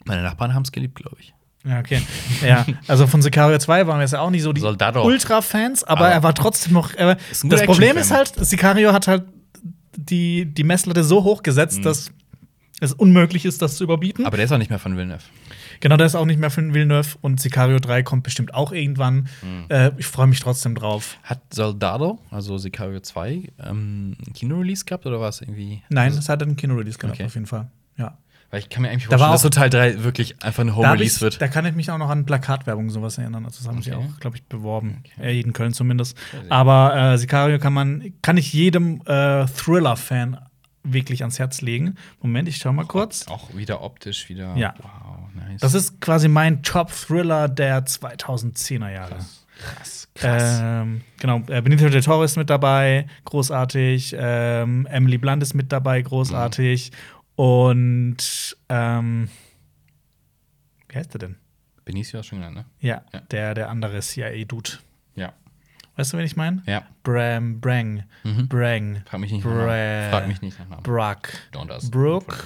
meine 0.04 0.22
Nachbarn 0.22 0.54
haben 0.54 0.62
es 0.62 0.72
geliebt, 0.72 0.96
glaube 0.96 1.16
ich. 1.20 1.32
Ja, 1.64 1.80
okay. 1.80 2.00
ja, 2.46 2.64
also 2.86 3.08
von 3.08 3.22
Sicario 3.22 3.58
2 3.58 3.88
waren 3.88 3.96
wir 3.98 4.02
jetzt 4.02 4.12
ja 4.12 4.20
auch 4.20 4.30
nicht 4.30 4.42
so 4.42 4.52
die. 4.52 4.60
Ultra-Fans, 4.62 5.82
aber, 5.82 6.02
Aber 6.06 6.08
er 6.10 6.22
war 6.22 6.32
trotzdem 6.34 6.74
noch. 6.74 6.94
Ein 6.94 7.16
das 7.44 7.64
Problem 7.64 7.96
ist 7.96 8.12
halt, 8.12 8.32
Sicario 8.36 8.92
hat 8.92 9.08
halt 9.08 9.24
die, 9.96 10.44
die 10.46 10.62
Messlatte 10.62 11.02
so 11.02 11.24
hoch 11.24 11.38
Mhm. 11.40 11.42
gesetzt, 11.42 11.84
dass 11.84 12.12
es 12.80 12.92
unmöglich 12.92 13.44
ist, 13.46 13.62
das 13.62 13.76
zu 13.78 13.84
überbieten. 13.84 14.26
Aber 14.26 14.36
der 14.36 14.44
ist 14.46 14.52
auch 14.52 14.58
nicht 14.58 14.70
mehr 14.70 14.78
von 14.78 14.96
Villeneuve. 14.96 15.22
Genau, 15.80 15.96
das 15.96 16.12
ist 16.12 16.16
auch 16.16 16.24
nicht 16.26 16.38
mehr 16.40 16.50
für 16.50 16.62
Villeneuve 16.72 17.16
und 17.20 17.40
Sicario 17.40 17.78
3 17.78 18.02
kommt 18.02 18.22
bestimmt 18.22 18.54
auch 18.54 18.72
irgendwann. 18.72 19.28
Mhm. 19.42 19.64
Äh, 19.68 19.90
ich 19.98 20.06
freue 20.06 20.26
mich 20.26 20.40
trotzdem 20.40 20.74
drauf. 20.74 21.16
Hat 21.22 21.40
Soldado, 21.52 22.18
also 22.30 22.58
Sicario 22.58 23.00
2, 23.00 23.50
ähm, 23.64 24.16
ein 24.26 24.32
Kino-Release 24.32 24.84
gehabt 24.84 25.06
oder 25.06 25.20
war 25.20 25.28
es 25.28 25.40
irgendwie? 25.40 25.82
Nein, 25.88 26.12
es 26.12 26.28
hat 26.28 26.42
einen 26.42 26.56
Kino-Release 26.56 26.98
gehabt, 26.98 27.16
Okay. 27.16 27.26
auf 27.26 27.34
jeden 27.34 27.46
Fall. 27.46 27.68
Ja. 27.96 28.18
Weil 28.50 28.60
ich 28.60 28.68
kann 28.68 28.82
mir 28.82 28.90
eigentlich 28.90 29.08
Da 29.08 29.18
vorstellen, 29.18 29.32
dass 29.32 29.42
so 29.42 29.48
Teil 29.48 29.70
3 29.70 30.04
wirklich 30.04 30.40
einfach 30.42 30.60
eine 30.60 30.70
Da, 30.70 30.76
Home 30.76 30.86
hab 30.88 30.94
Release 30.94 31.16
ich, 31.16 31.20
wird. 31.22 31.42
da 31.42 31.48
kann 31.48 31.66
ich 31.66 31.74
mich 31.74 31.90
auch 31.90 31.98
noch 31.98 32.08
an 32.10 32.24
Plakatwerbung 32.26 32.90
sowas 32.90 33.18
erinnern. 33.18 33.44
Also 33.44 33.58
das 33.58 33.66
haben 33.68 33.82
sie 33.82 33.92
Okay. 33.92 34.06
auch, 34.14 34.20
glaube 34.20 34.36
ich, 34.36 34.44
beworben. 34.44 35.02
Äh, 35.20 35.40
in 35.40 35.52
Köln 35.52 35.72
zumindest. 35.72 36.16
Aber 36.48 36.94
äh, 36.96 37.18
Sicario 37.18 37.58
kann 37.58 37.72
man, 37.72 38.12
kann 38.22 38.36
ich 38.36 38.52
jedem 38.52 39.02
äh, 39.06 39.46
Thriller-Fan 39.46 40.38
wirklich 40.92 41.22
ans 41.22 41.38
Herz 41.38 41.60
legen. 41.60 41.96
Moment, 42.20 42.48
ich 42.48 42.56
schau 42.56 42.72
mal 42.72 42.86
kurz. 42.86 43.26
Auch 43.28 43.54
wieder 43.54 43.82
optisch 43.82 44.28
wieder. 44.28 44.54
Ja. 44.56 44.74
Wow, 44.78 45.28
nice. 45.34 45.60
Das 45.60 45.74
ist 45.74 46.00
quasi 46.00 46.28
mein 46.28 46.62
Top-Thriller 46.62 47.48
der 47.48 47.84
2010er 47.86 48.90
Jahre. 48.92 49.16
krass. 49.58 50.08
Krass. 50.14 50.58
Ähm, 50.62 51.02
genau, 51.20 51.42
äh, 51.48 51.60
Benito 51.62 51.88
del 51.88 52.02
Toro 52.02 52.22
ist 52.24 52.36
mit 52.36 52.48
dabei, 52.50 53.06
großartig. 53.24 54.14
Ähm, 54.18 54.86
Emily 54.90 55.18
Blunt 55.18 55.42
ist 55.42 55.54
mit 55.54 55.72
dabei, 55.72 56.00
großartig. 56.02 56.92
Und 57.36 58.56
ähm, 58.68 59.28
wie 60.88 60.96
heißt 60.98 61.12
der 61.14 61.18
denn? 61.20 61.36
Benicio 61.84 62.18
hast 62.18 62.26
du 62.26 62.28
schon 62.30 62.38
genannt, 62.40 62.56
ne? 62.56 62.64
Ja, 62.80 63.02
Ja. 63.12 63.20
der, 63.30 63.54
der 63.54 63.68
andere 63.70 64.00
CIA-Dude. 64.00 64.70
Weißt 65.96 66.12
du, 66.12 66.18
wen 66.18 66.24
ich 66.26 66.36
meine? 66.36 66.62
Ja. 66.66 66.82
Bram, 67.02 67.60
Brang, 67.60 68.04
Mhm. 68.24 68.48
Brang, 68.48 69.02
Frag 69.06 69.20
mich 69.20 69.32
nicht 69.32 69.44
nach 69.44 69.52
Bra- 69.52 69.66
Namen. 69.66 70.10
Frag 70.10 70.28
mich 70.28 70.42
nicht 70.42 70.58
nach 70.58 70.68
Namen. 70.68 70.82
Brock, 70.82 71.28
Don't 71.52 71.72
ask. 71.72 71.90
Brooke, 71.90 72.36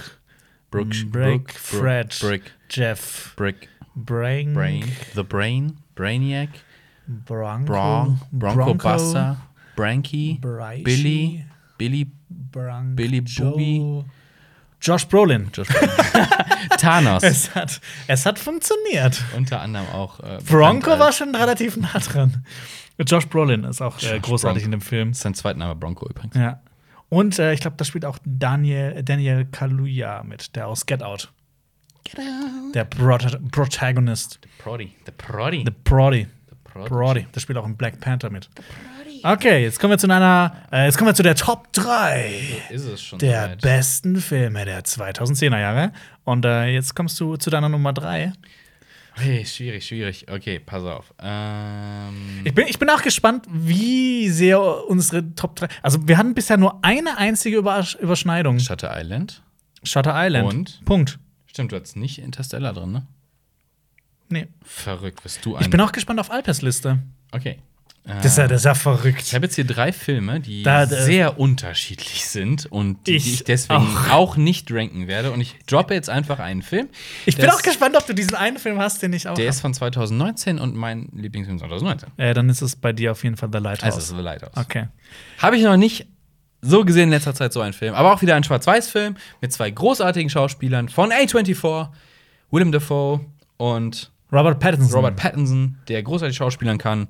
Brook, 0.70 0.90
Brick, 1.10 1.50
Fred, 1.52 2.16
Brick, 2.20 2.52
Jeff, 2.68 3.34
Brick, 3.36 3.68
Brang, 3.96 4.54
Brain, 4.54 4.84
The 5.14 5.24
Brain, 5.24 5.78
Brainiac, 5.96 6.50
Bronco, 7.08 7.64
Bron, 7.66 8.20
Bronco, 8.30 8.56
Bronco, 8.56 8.74
Buster, 8.74 9.36
Branky, 9.76 10.38
Braishi, 10.40 10.84
Billy, 10.84 11.44
Billy, 11.76 12.06
Bronco, 12.30 12.94
Billy 12.94 13.20
Booby. 13.20 14.04
Josh 14.80 15.06
Brolin. 15.06 15.50
Josh 15.52 15.68
Brolin. 15.68 15.90
Thanos. 16.78 17.22
Es 17.22 17.54
hat, 17.54 17.80
es 18.06 18.26
hat 18.26 18.38
funktioniert. 18.38 19.22
Unter 19.36 19.60
anderem 19.60 19.86
auch. 19.88 20.20
Äh, 20.20 20.38
Bronco 20.48 20.98
war 20.98 21.12
schon 21.12 21.34
relativ 21.34 21.76
nah 21.76 21.98
dran. 21.98 22.44
Josh 23.06 23.26
Brolin 23.26 23.64
ist 23.64 23.80
auch 23.80 24.02
äh, 24.02 24.18
großartig 24.20 24.62
Bronco. 24.62 24.64
in 24.64 24.70
dem 24.70 24.80
Film. 24.80 25.14
Sein 25.14 25.34
zweiter 25.34 25.58
Name 25.58 25.74
Bronco 25.74 26.08
übrigens. 26.08 26.34
Ja. 26.34 26.60
Und 27.08 27.38
äh, 27.38 27.52
ich 27.52 27.60
glaube, 27.60 27.76
da 27.76 27.84
spielt 27.84 28.04
auch 28.04 28.18
Daniel, 28.24 29.02
Daniel 29.02 29.44
Kaluuya 29.44 30.22
mit, 30.22 30.54
der 30.54 30.68
aus 30.68 30.86
Get 30.86 31.02
Out. 31.02 31.32
Der 32.74 32.84
Prota 32.84 33.38
Protagonist. 33.52 34.40
Prodi. 34.58 34.94
The 35.06 35.12
Prodi. 35.12 35.64
The 35.64 35.70
Prodi. 35.70 36.26
The 36.48 36.56
Prodi. 36.64 36.88
Prodi. 36.88 37.26
Der 37.34 37.40
spielt 37.40 37.58
auch 37.58 37.66
in 37.66 37.76
Black 37.76 38.00
Panther 38.00 38.30
mit. 38.30 38.48
Okay, 39.22 39.62
jetzt 39.62 39.78
kommen 39.78 39.92
wir 39.92 39.98
zu 39.98 40.06
einer, 40.08 40.52
äh, 40.72 40.86
jetzt 40.86 40.96
kommen 40.98 41.08
wir 41.10 41.14
zu 41.14 41.22
der 41.22 41.34
Top 41.34 41.72
3 41.72 42.62
Ist 42.70 42.84
es 42.84 43.02
schon 43.02 43.18
der 43.18 43.44
soweit. 43.44 43.60
besten 43.60 44.16
Filme 44.20 44.64
der 44.64 44.82
2010er 44.84 45.58
Jahre. 45.60 45.92
Und 46.24 46.44
äh, 46.44 46.66
jetzt 46.68 46.94
kommst 46.94 47.18
du 47.20 47.36
zu 47.36 47.50
deiner 47.50 47.68
Nummer 47.68 47.92
3. 47.92 48.32
Hey, 49.14 49.44
schwierig, 49.44 49.86
schwierig. 49.86 50.26
Okay, 50.30 50.58
pass 50.60 50.82
auf. 50.84 51.12
Ähm, 51.20 52.40
Ich 52.44 52.54
bin, 52.54 52.66
ich 52.68 52.78
bin 52.78 52.88
auch 52.88 53.02
gespannt, 53.02 53.44
wie 53.50 54.28
sehr 54.30 54.60
unsere 54.88 55.34
Top 55.34 55.56
3. 55.56 55.68
Also, 55.82 56.06
wir 56.08 56.16
hatten 56.16 56.32
bisher 56.34 56.56
nur 56.56 56.78
eine 56.84 57.18
einzige 57.18 57.58
Übersch 57.58 57.96
Überschneidung. 57.96 58.58
Shutter 58.60 58.90
Island. 58.98 59.42
Shutter 59.82 60.12
Island. 60.16 60.52
Und? 60.54 60.84
Punkt. 60.84 61.18
Stimmt, 61.46 61.72
du 61.72 61.80
hast 61.80 61.96
nicht 61.96 62.18
Interstellar 62.20 62.72
drin, 62.72 62.92
ne? 62.92 63.06
Nee. 64.28 64.46
Verrückt, 64.62 65.22
bist 65.24 65.44
du 65.44 65.56
ein. 65.56 65.62
Ich 65.62 65.70
bin 65.70 65.80
auch 65.80 65.90
gespannt 65.92 66.20
auf 66.20 66.30
Alpers 66.30 66.62
Liste. 66.62 66.98
Okay. 67.32 67.58
Äh, 68.06 68.14
Das 68.22 68.26
ist 68.32 68.38
ja, 68.38 68.48
das 68.48 68.62
ist 68.62 68.64
ja 68.64 68.74
verrückt. 68.74 69.22
ich 69.22 69.34
habe 69.34 69.44
jetzt 69.46 69.54
hier 69.56 69.66
drei 69.66 69.92
Filme, 69.92 70.40
die 70.40 70.62
Da- 70.62 70.86
da- 70.86 71.02
sehr 71.02 71.38
unterschiedlich 71.38 72.26
sind 72.26 72.66
und 72.66 73.06
die, 73.06 73.16
Ich 73.16 73.24
die 73.24 73.30
ich 73.34 73.44
deswegen 73.44 73.86
auch. 74.08 74.10
auch. 74.10 74.36
nicht 74.36 74.72
ranken 74.72 75.06
werde. 75.06 75.30
Und 75.32 75.40
ich 75.40 75.56
droppe 75.66 75.92
jetzt 75.94 76.08
einfach 76.08 76.38
einen 76.38 76.62
Film. 76.62 76.88
Ich 77.26 77.36
bin 77.36 77.50
auch 77.50 77.60
gespannt, 77.62 77.96
ob 77.96 78.06
du 78.06 78.14
diesen 78.14 78.34
einen 78.36 78.58
Film 78.58 78.78
hast, 78.78 79.02
den 79.02 79.12
ich 79.12 79.28
auch 79.28 79.34
Der 79.34 79.46
hab. 79.46 79.50
ist 79.50 79.60
von 79.60 79.74
2019 79.74 80.58
und 80.58 80.74
mein 80.74 81.08
Lieblingsfilm 81.14 81.58
2019. 81.58 82.08
äh, 82.16 82.32
Dann 82.32 82.48
ist 82.48 82.62
es 82.62 82.74
bei 82.76 82.92
dir 82.92 83.12
auf 83.12 83.22
jeden 83.22 83.36
Fall 83.36 83.50
The 83.52 83.58
Lighthouse. 83.58 83.84
Also, 83.84 83.98
es 83.98 84.04
ist 84.10 84.16
The 84.16 84.22
Lighthouse. 84.22 84.56
Okay. 84.56 84.88
Habe 85.38 85.56
ich 85.56 85.62
noch 85.62 85.76
nicht 85.76 86.06
so 86.62 86.84
gesehen 86.84 87.04
in 87.04 87.10
letzter 87.10 87.34
Zeit 87.34 87.52
so 87.52 87.60
einen 87.60 87.72
Film. 87.74 87.94
Aber 87.94 88.12
auch 88.12 88.22
wieder 88.22 88.34
ein 88.34 88.44
Schwarz-Weiß-Film 88.44 89.16
mit 89.40 89.52
zwei 89.52 89.70
großartigen 89.70 90.28
Schauspielern 90.30 90.88
von 90.88 91.10
A24, 91.12 91.88
Willem 92.50 92.72
Dafoe 92.72 93.20
und 93.58 94.10
Robert 94.32 94.60
Pattinson. 94.60 94.94
Robert 94.94 95.16
Pattinson, 95.16 95.78
der 95.88 96.02
großartig 96.02 96.36
schauspielern 96.36 96.78
kann. 96.78 97.08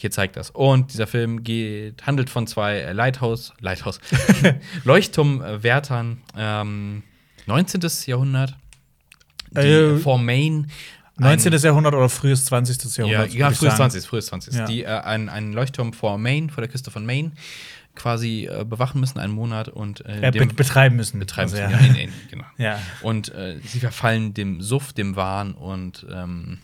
Hier 0.00 0.10
zeigt 0.10 0.36
das. 0.36 0.50
Und 0.50 0.92
dieser 0.92 1.06
Film 1.06 1.44
geht, 1.44 2.06
handelt 2.06 2.30
von 2.30 2.46
zwei 2.46 2.78
äh, 2.78 2.92
Lighthouse, 2.92 3.52
Lighthouse, 3.60 4.00
Leuchtturmwärtern, 4.84 6.22
ähm, 6.36 7.02
19. 7.46 7.80
Jahrhundert, 8.06 8.56
die 9.52 9.58
Äh, 9.60 9.98
vor 9.98 10.18
Maine 10.18 10.66
19. 11.18 11.52
Jahrhundert 11.52 11.92
oder 11.94 12.08
frühes 12.08 12.46
20. 12.46 12.96
ja, 12.96 13.04
Jahrhundert. 13.04 13.34
ja 13.34 13.50
ich 13.50 13.58
frühes 13.58 13.76
sagen. 13.76 13.90
20. 13.90 14.06
Frühes 14.06 14.26
20. 14.26 14.54
Ja. 14.54 14.64
Die 14.64 14.84
äh, 14.84 14.86
einen, 14.86 15.28
einen 15.28 15.52
Leuchtturm 15.52 15.92
vor 15.92 16.16
Maine, 16.16 16.48
vor 16.48 16.62
der 16.62 16.68
Küste 16.70 16.90
von 16.90 17.04
Maine, 17.04 17.32
quasi 17.94 18.48
äh, 18.50 18.64
bewachen 18.64 19.00
müssen 19.00 19.18
einen 19.18 19.34
Monat 19.34 19.68
und 19.68 20.04
äh, 20.06 20.28
Äh, 20.28 20.30
be 20.30 20.46
betreiben 20.46 20.96
müssen. 20.96 21.18
betreiben 21.18 21.52
Also, 21.52 21.62
müssen. 21.62 21.72
ja. 21.72 21.78
Ja, 21.78 21.86
in, 21.86 22.08
in, 22.08 22.12
genau. 22.30 22.44
ja. 22.56 22.78
Und 23.02 23.34
äh, 23.34 23.58
sie 23.64 23.80
verfallen 23.80 24.32
dem 24.32 24.62
Suff, 24.62 24.94
dem 24.94 25.14
Wahn 25.16 25.52
und 25.52 26.06
ähm, 26.10 26.58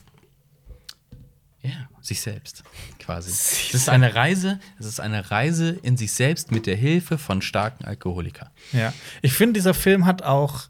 ja, 1.67 1.89
sich 2.01 2.21
selbst 2.21 2.63
quasi. 2.99 3.31
Sich 3.33 3.69
Es 3.69 3.75
ist 3.75 3.89
eine 3.89 4.15
Reise, 4.15 4.59
es 4.79 4.87
ist 4.87 5.01
eine 5.01 5.31
Reise 5.31 5.71
in 5.83 5.97
sich 5.97 6.13
selbst 6.13 6.53
mit 6.53 6.67
der 6.67 6.77
Hilfe 6.77 7.19
von 7.19 7.43
starken 7.43 7.85
Alkoholikern. 7.85 8.49
Ja. 8.73 8.93
Ich 9.23 9.33
finde, 9.33 9.55
dieser 9.55 9.75
Film 9.75 10.07
hat 10.07 10.23
auch 10.23 10.69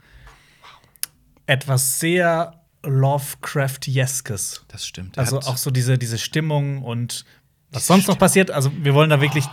etwas 1.47 2.01
sehr 2.01 2.61
Lovecraft-jeskes. 2.83 4.65
Das 4.69 4.87
stimmt. 4.87 5.19
Also 5.19 5.39
auch 5.41 5.57
so 5.57 5.71
diese, 5.71 5.99
diese 5.99 6.19
Stimmung 6.19 6.83
und 6.83 7.25
was 7.73 7.87
sonst 7.87 8.07
noch 8.07 8.19
passiert. 8.19 8.51
Also, 8.51 8.71
wir 8.83 8.95
wollen 8.95 9.11
da 9.11 9.21
wirklich. 9.21 9.45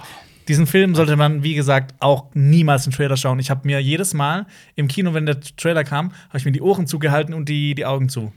Diesen 0.49 0.67
Film 0.67 0.93
sollte 0.93 1.15
man, 1.15 1.41
wie 1.41 1.53
gesagt, 1.53 1.95
auch 1.99 2.25
niemals 2.33 2.85
im 2.85 2.91
Trailer 2.91 3.15
schauen. 3.15 3.39
Ich 3.39 3.49
habe 3.49 3.61
mir 3.65 3.79
jedes 3.79 4.13
Mal 4.13 4.45
im 4.75 4.89
Kino, 4.89 5.13
wenn 5.13 5.25
der 5.25 5.39
Trailer 5.39 5.85
kam, 5.85 6.11
habe 6.27 6.37
ich 6.37 6.43
mir 6.43 6.51
die 6.51 6.61
Ohren 6.61 6.85
zugehalten 6.85 7.33
und 7.33 7.47
die, 7.47 7.75
die 7.75 7.85
Augen 7.85 8.09
zu. 8.09 8.33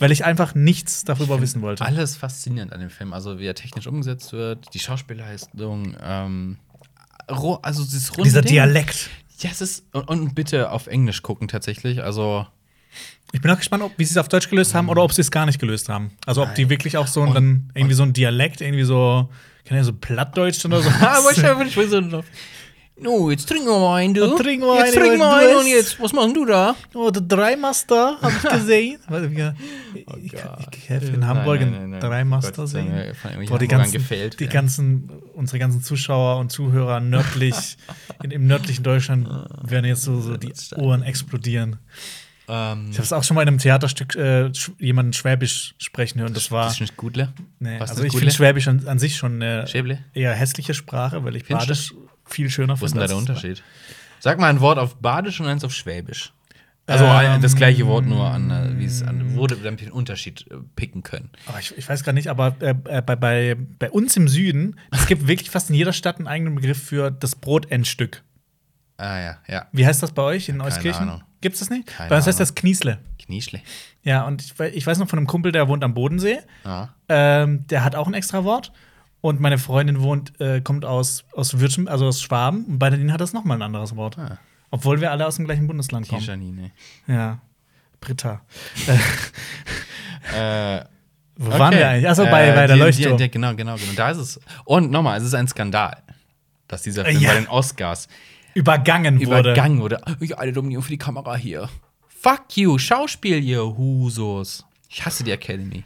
Weil 0.00 0.10
ich 0.12 0.24
einfach 0.24 0.54
nichts 0.54 1.04
darüber 1.04 1.40
wissen 1.40 1.62
wollte. 1.62 1.84
alles 1.84 2.16
faszinierend 2.16 2.72
an 2.72 2.80
dem 2.80 2.90
Film. 2.90 3.12
Also 3.12 3.38
wie 3.38 3.46
er 3.46 3.54
technisch 3.54 3.86
umgesetzt 3.86 4.32
wird, 4.32 4.74
die 4.74 4.78
Schauspielleistung, 4.78 5.96
ähm, 6.02 6.58
also 7.26 7.84
dieses 7.84 8.10
runde 8.12 8.24
Dieser 8.24 8.42
Ding. 8.42 8.52
Dialekt. 8.52 9.10
Ja, 9.40 9.50
es 9.50 9.60
ist 9.60 9.84
und, 9.92 10.08
und 10.08 10.34
bitte 10.34 10.70
auf 10.70 10.86
Englisch 10.86 11.22
gucken 11.22 11.48
tatsächlich. 11.48 12.02
Also 12.02 12.46
Ich 13.32 13.40
bin 13.40 13.50
auch 13.50 13.58
gespannt, 13.58 13.82
ob, 13.82 13.92
wie 13.98 14.04
sie 14.04 14.12
es 14.12 14.16
auf 14.16 14.28
Deutsch 14.28 14.48
gelöst 14.48 14.74
haben 14.74 14.88
oder 14.88 15.02
ob 15.02 15.12
sie 15.12 15.20
es 15.20 15.30
gar 15.30 15.46
nicht 15.46 15.58
gelöst 15.58 15.88
haben. 15.88 16.12
Also 16.24 16.42
ob 16.42 16.54
die 16.54 16.70
wirklich 16.70 16.96
auch 16.96 17.06
so 17.06 17.22
ein, 17.22 17.34
dann 17.34 17.70
irgendwie 17.74 17.94
so 17.94 18.02
ein 18.02 18.12
Dialekt, 18.12 18.60
irgendwie 18.60 18.84
so, 18.84 19.28
kann 19.64 19.76
ja 19.76 19.84
so 19.84 19.92
Plattdeutsch 19.92 20.64
oder 20.64 20.80
so. 20.80 20.88
Aber 21.00 21.32
ich 21.32 21.44
habe 21.44 21.64
nicht 21.64 21.74
so 21.74 22.00
drauf. 22.00 22.24
No, 22.98 23.30
jetzt 23.30 23.46
trinken 23.46 23.66
wir 23.66 23.78
mal 23.78 23.96
einen, 23.96 24.14
du. 24.14 24.24
Und 24.24 24.38
trinken 24.42 24.64
wir 24.66 24.74
jetzt 24.78 24.96
einen, 24.96 25.04
trinken 25.06 25.18
wir 25.18 25.26
was 25.26 25.34
einen 25.42 25.52
du 25.52 25.58
und 25.60 25.66
jetzt, 25.66 26.00
was 26.00 26.12
machst 26.14 26.34
du 26.36 26.46
da? 26.46 26.74
Oh, 26.94 27.10
der 27.10 27.20
Dreimaster 27.22 28.16
habe 28.22 28.32
ich 28.42 28.50
gesehen. 28.58 28.98
Warte, 29.08 29.30
wir- 29.30 29.54
ich, 29.94 30.06
ich, 30.32 30.32
ich 30.32 30.88
helfe 30.88 31.12
in 31.12 31.26
Hamburg 31.26 31.60
Nein, 31.60 31.72
nein, 31.72 31.90
nein. 31.90 32.00
Dreimaster 32.00 32.52
Gott 32.52 32.68
sehen. 32.70 32.90
Boah, 33.48 33.58
die 33.58 33.68
ganzen, 33.68 33.92
gefällt 33.92 34.34
die 34.40 34.44
werden. 34.44 34.52
ganzen, 34.52 35.10
unsere 35.34 35.58
ganzen 35.58 35.82
Zuschauer 35.82 36.38
und 36.38 36.50
Zuhörer 36.50 37.00
nördlich, 37.00 37.76
in, 38.22 38.30
im 38.30 38.46
nördlichen 38.46 38.82
Deutschland 38.82 39.28
werden 39.62 39.84
jetzt 39.84 40.02
so, 40.02 40.20
so 40.22 40.38
die 40.38 40.52
Ohren 40.76 41.02
explodieren. 41.02 41.76
Ähm, 42.48 42.86
Ich 42.90 42.96
habe 42.96 43.04
es 43.04 43.12
auch 43.12 43.24
schon 43.24 43.34
mal 43.34 43.42
in 43.42 43.48
einem 43.48 43.58
Theaterstück 43.58 44.14
äh, 44.14 44.44
sch- 44.46 44.70
jemanden 44.78 45.12
Schwäbisch 45.12 45.74
sprechen 45.78 46.20
hören. 46.20 46.32
Das 46.32 46.50
war. 46.50 46.64
das 46.66 46.74
ist 46.74 46.80
nicht 46.80 46.96
Gudle. 46.96 47.32
Nee, 47.58 47.78
also 47.78 48.02
ich 48.04 48.12
finde 48.16 48.32
Schwäbisch 48.32 48.68
an, 48.68 48.86
an 48.86 48.98
sich 48.98 49.16
schon 49.16 49.42
eine 49.42 49.66
Schäble? 49.66 49.98
eher 50.14 50.32
hässliche 50.32 50.72
Sprache, 50.72 51.24
weil 51.24 51.36
ich 51.36 51.44
Findest 51.44 51.90
du? 51.90 51.94
Badisch 51.94 52.05
viel 52.26 52.50
schöner 52.50 52.80
Wo 52.80 52.84
ist 52.84 52.92
finde. 52.92 53.06
denn 53.06 53.16
da 53.16 53.22
der 53.24 53.34
Unterschied? 53.34 53.62
Sag 54.20 54.38
mal 54.38 54.48
ein 54.50 54.60
Wort 54.60 54.78
auf 54.78 54.96
Badisch 54.96 55.40
und 55.40 55.46
eins 55.46 55.64
auf 55.64 55.72
Schwäbisch. 55.72 56.32
Also 56.88 57.04
Ähm, 57.04 57.10
ein- 57.10 57.40
das 57.42 57.56
gleiche 57.56 57.86
Wort 57.86 58.06
nur 58.06 58.24
an, 58.30 58.50
äh, 58.50 58.78
wie 58.78 58.84
es 58.84 59.02
an, 59.02 59.34
wurde 59.34 59.56
damit 59.56 59.80
wir 59.80 59.88
den 59.88 59.92
Unterschied 59.92 60.46
äh, 60.50 60.54
picken 60.76 61.02
können. 61.02 61.30
Oh, 61.48 61.56
ich, 61.58 61.76
ich 61.76 61.88
weiß 61.88 62.04
gar 62.04 62.12
nicht, 62.12 62.28
aber 62.28 62.54
äh, 62.60 62.74
äh, 62.84 63.02
bei, 63.02 63.16
bei, 63.16 63.56
bei 63.78 63.90
uns 63.90 64.16
im 64.16 64.28
Süden, 64.28 64.78
es 64.92 65.06
gibt 65.06 65.26
wirklich 65.26 65.50
fast 65.50 65.68
in 65.70 65.74
jeder 65.76 65.92
Stadt 65.92 66.18
einen 66.18 66.28
eigenen 66.28 66.54
Begriff 66.54 66.80
für 66.82 67.10
das 67.10 67.34
Brotendstück. 67.34 68.22
Ah 68.98 69.18
ja, 69.20 69.36
ja. 69.48 69.66
Wie 69.72 69.84
heißt 69.86 70.02
das 70.02 70.12
bei 70.12 70.22
euch 70.22 70.48
in 70.48 70.58
Keine 70.58 70.68
Euskirchen? 70.68 71.02
Ahnung. 71.08 71.22
Gibt 71.40 71.54
es 71.54 71.60
das 71.60 71.70
nicht? 71.70 71.86
Keine 71.88 72.08
bei 72.08 72.16
uns 72.16 72.26
heißt 72.26 72.40
das 72.40 72.54
Kniesle. 72.54 72.98
Knieschle. 73.18 73.60
Ja, 74.02 74.22
und 74.24 74.40
ich, 74.42 74.58
ich 74.74 74.86
weiß 74.86 74.98
noch 74.98 75.08
von 75.08 75.18
einem 75.18 75.26
Kumpel, 75.26 75.52
der 75.52 75.68
wohnt 75.68 75.82
am 75.84 75.92
Bodensee. 75.92 76.38
Ja. 76.64 76.94
Ähm, 77.08 77.66
der 77.66 77.82
hat 77.84 77.94
auch 77.96 78.06
ein 78.06 78.14
extra 78.14 78.44
Wort. 78.44 78.72
Und 79.26 79.40
meine 79.40 79.58
Freundin 79.58 80.00
wohnt, 80.02 80.40
äh, 80.40 80.60
kommt 80.60 80.84
aus, 80.84 81.24
aus 81.32 81.58
Württemberg, 81.58 81.92
also 81.92 82.06
aus 82.06 82.22
Schwaben. 82.22 82.64
Und 82.64 82.78
bei 82.78 82.90
denen 82.90 83.12
hat 83.12 83.20
das 83.20 83.32
nochmal 83.32 83.58
ein 83.58 83.62
anderes 83.62 83.96
Wort. 83.96 84.16
Ah. 84.18 84.38
Obwohl 84.70 85.00
wir 85.00 85.10
alle 85.10 85.26
aus 85.26 85.36
dem 85.36 85.46
gleichen 85.46 85.66
Bundesland 85.66 86.08
kommen. 86.08 86.22
Janine. 86.22 86.70
Ja. 87.06 87.38
Britta. 88.00 88.40
Äh, 90.34 90.84
Wo 91.36 91.50
waren 91.58 91.72
wir 91.74 91.88
eigentlich? 91.88 92.08
Achso, 92.08 92.24
bei, 92.24 92.48
Äh, 92.48 92.52
bei 92.54 92.66
der 92.66 92.76
die- 92.76 92.82
Leuchtturm. 92.82 93.16
Die, 93.16 93.24
die, 93.24 93.30
genau, 93.30 93.54
genau, 93.54 93.76
genau. 93.76 93.92
Da 93.94 94.10
ist 94.10 94.18
es. 94.18 94.40
Und 94.64 94.90
nochmal, 94.90 95.18
es 95.18 95.24
ist 95.24 95.34
ein 95.34 95.46
Skandal, 95.46 96.02
dass 96.66 96.82
dieser 96.82 97.04
Film 97.04 97.20
Ja. 97.20 97.28
bei 97.30 97.34
den 97.36 97.48
Oscars 97.48 98.08
übergangen 98.54 99.20
wurde. 99.24 99.50
übergangen 99.50 99.80
wurde. 99.80 100.00
Ja, 100.20 100.38
eine 100.38 100.52
Nominierung 100.52 100.82
für 100.82 100.90
die 100.90 100.98
Kamera 100.98 101.36
hier. 101.36 101.68
Fuck 102.08 102.56
you, 102.56 102.78
Schauspiel, 102.78 103.42
ihr 103.44 103.62
Husos. 103.64 104.64
Ich 104.88 105.04
hasse 105.04 105.22
die 105.24 105.30
Academy. 105.30 105.84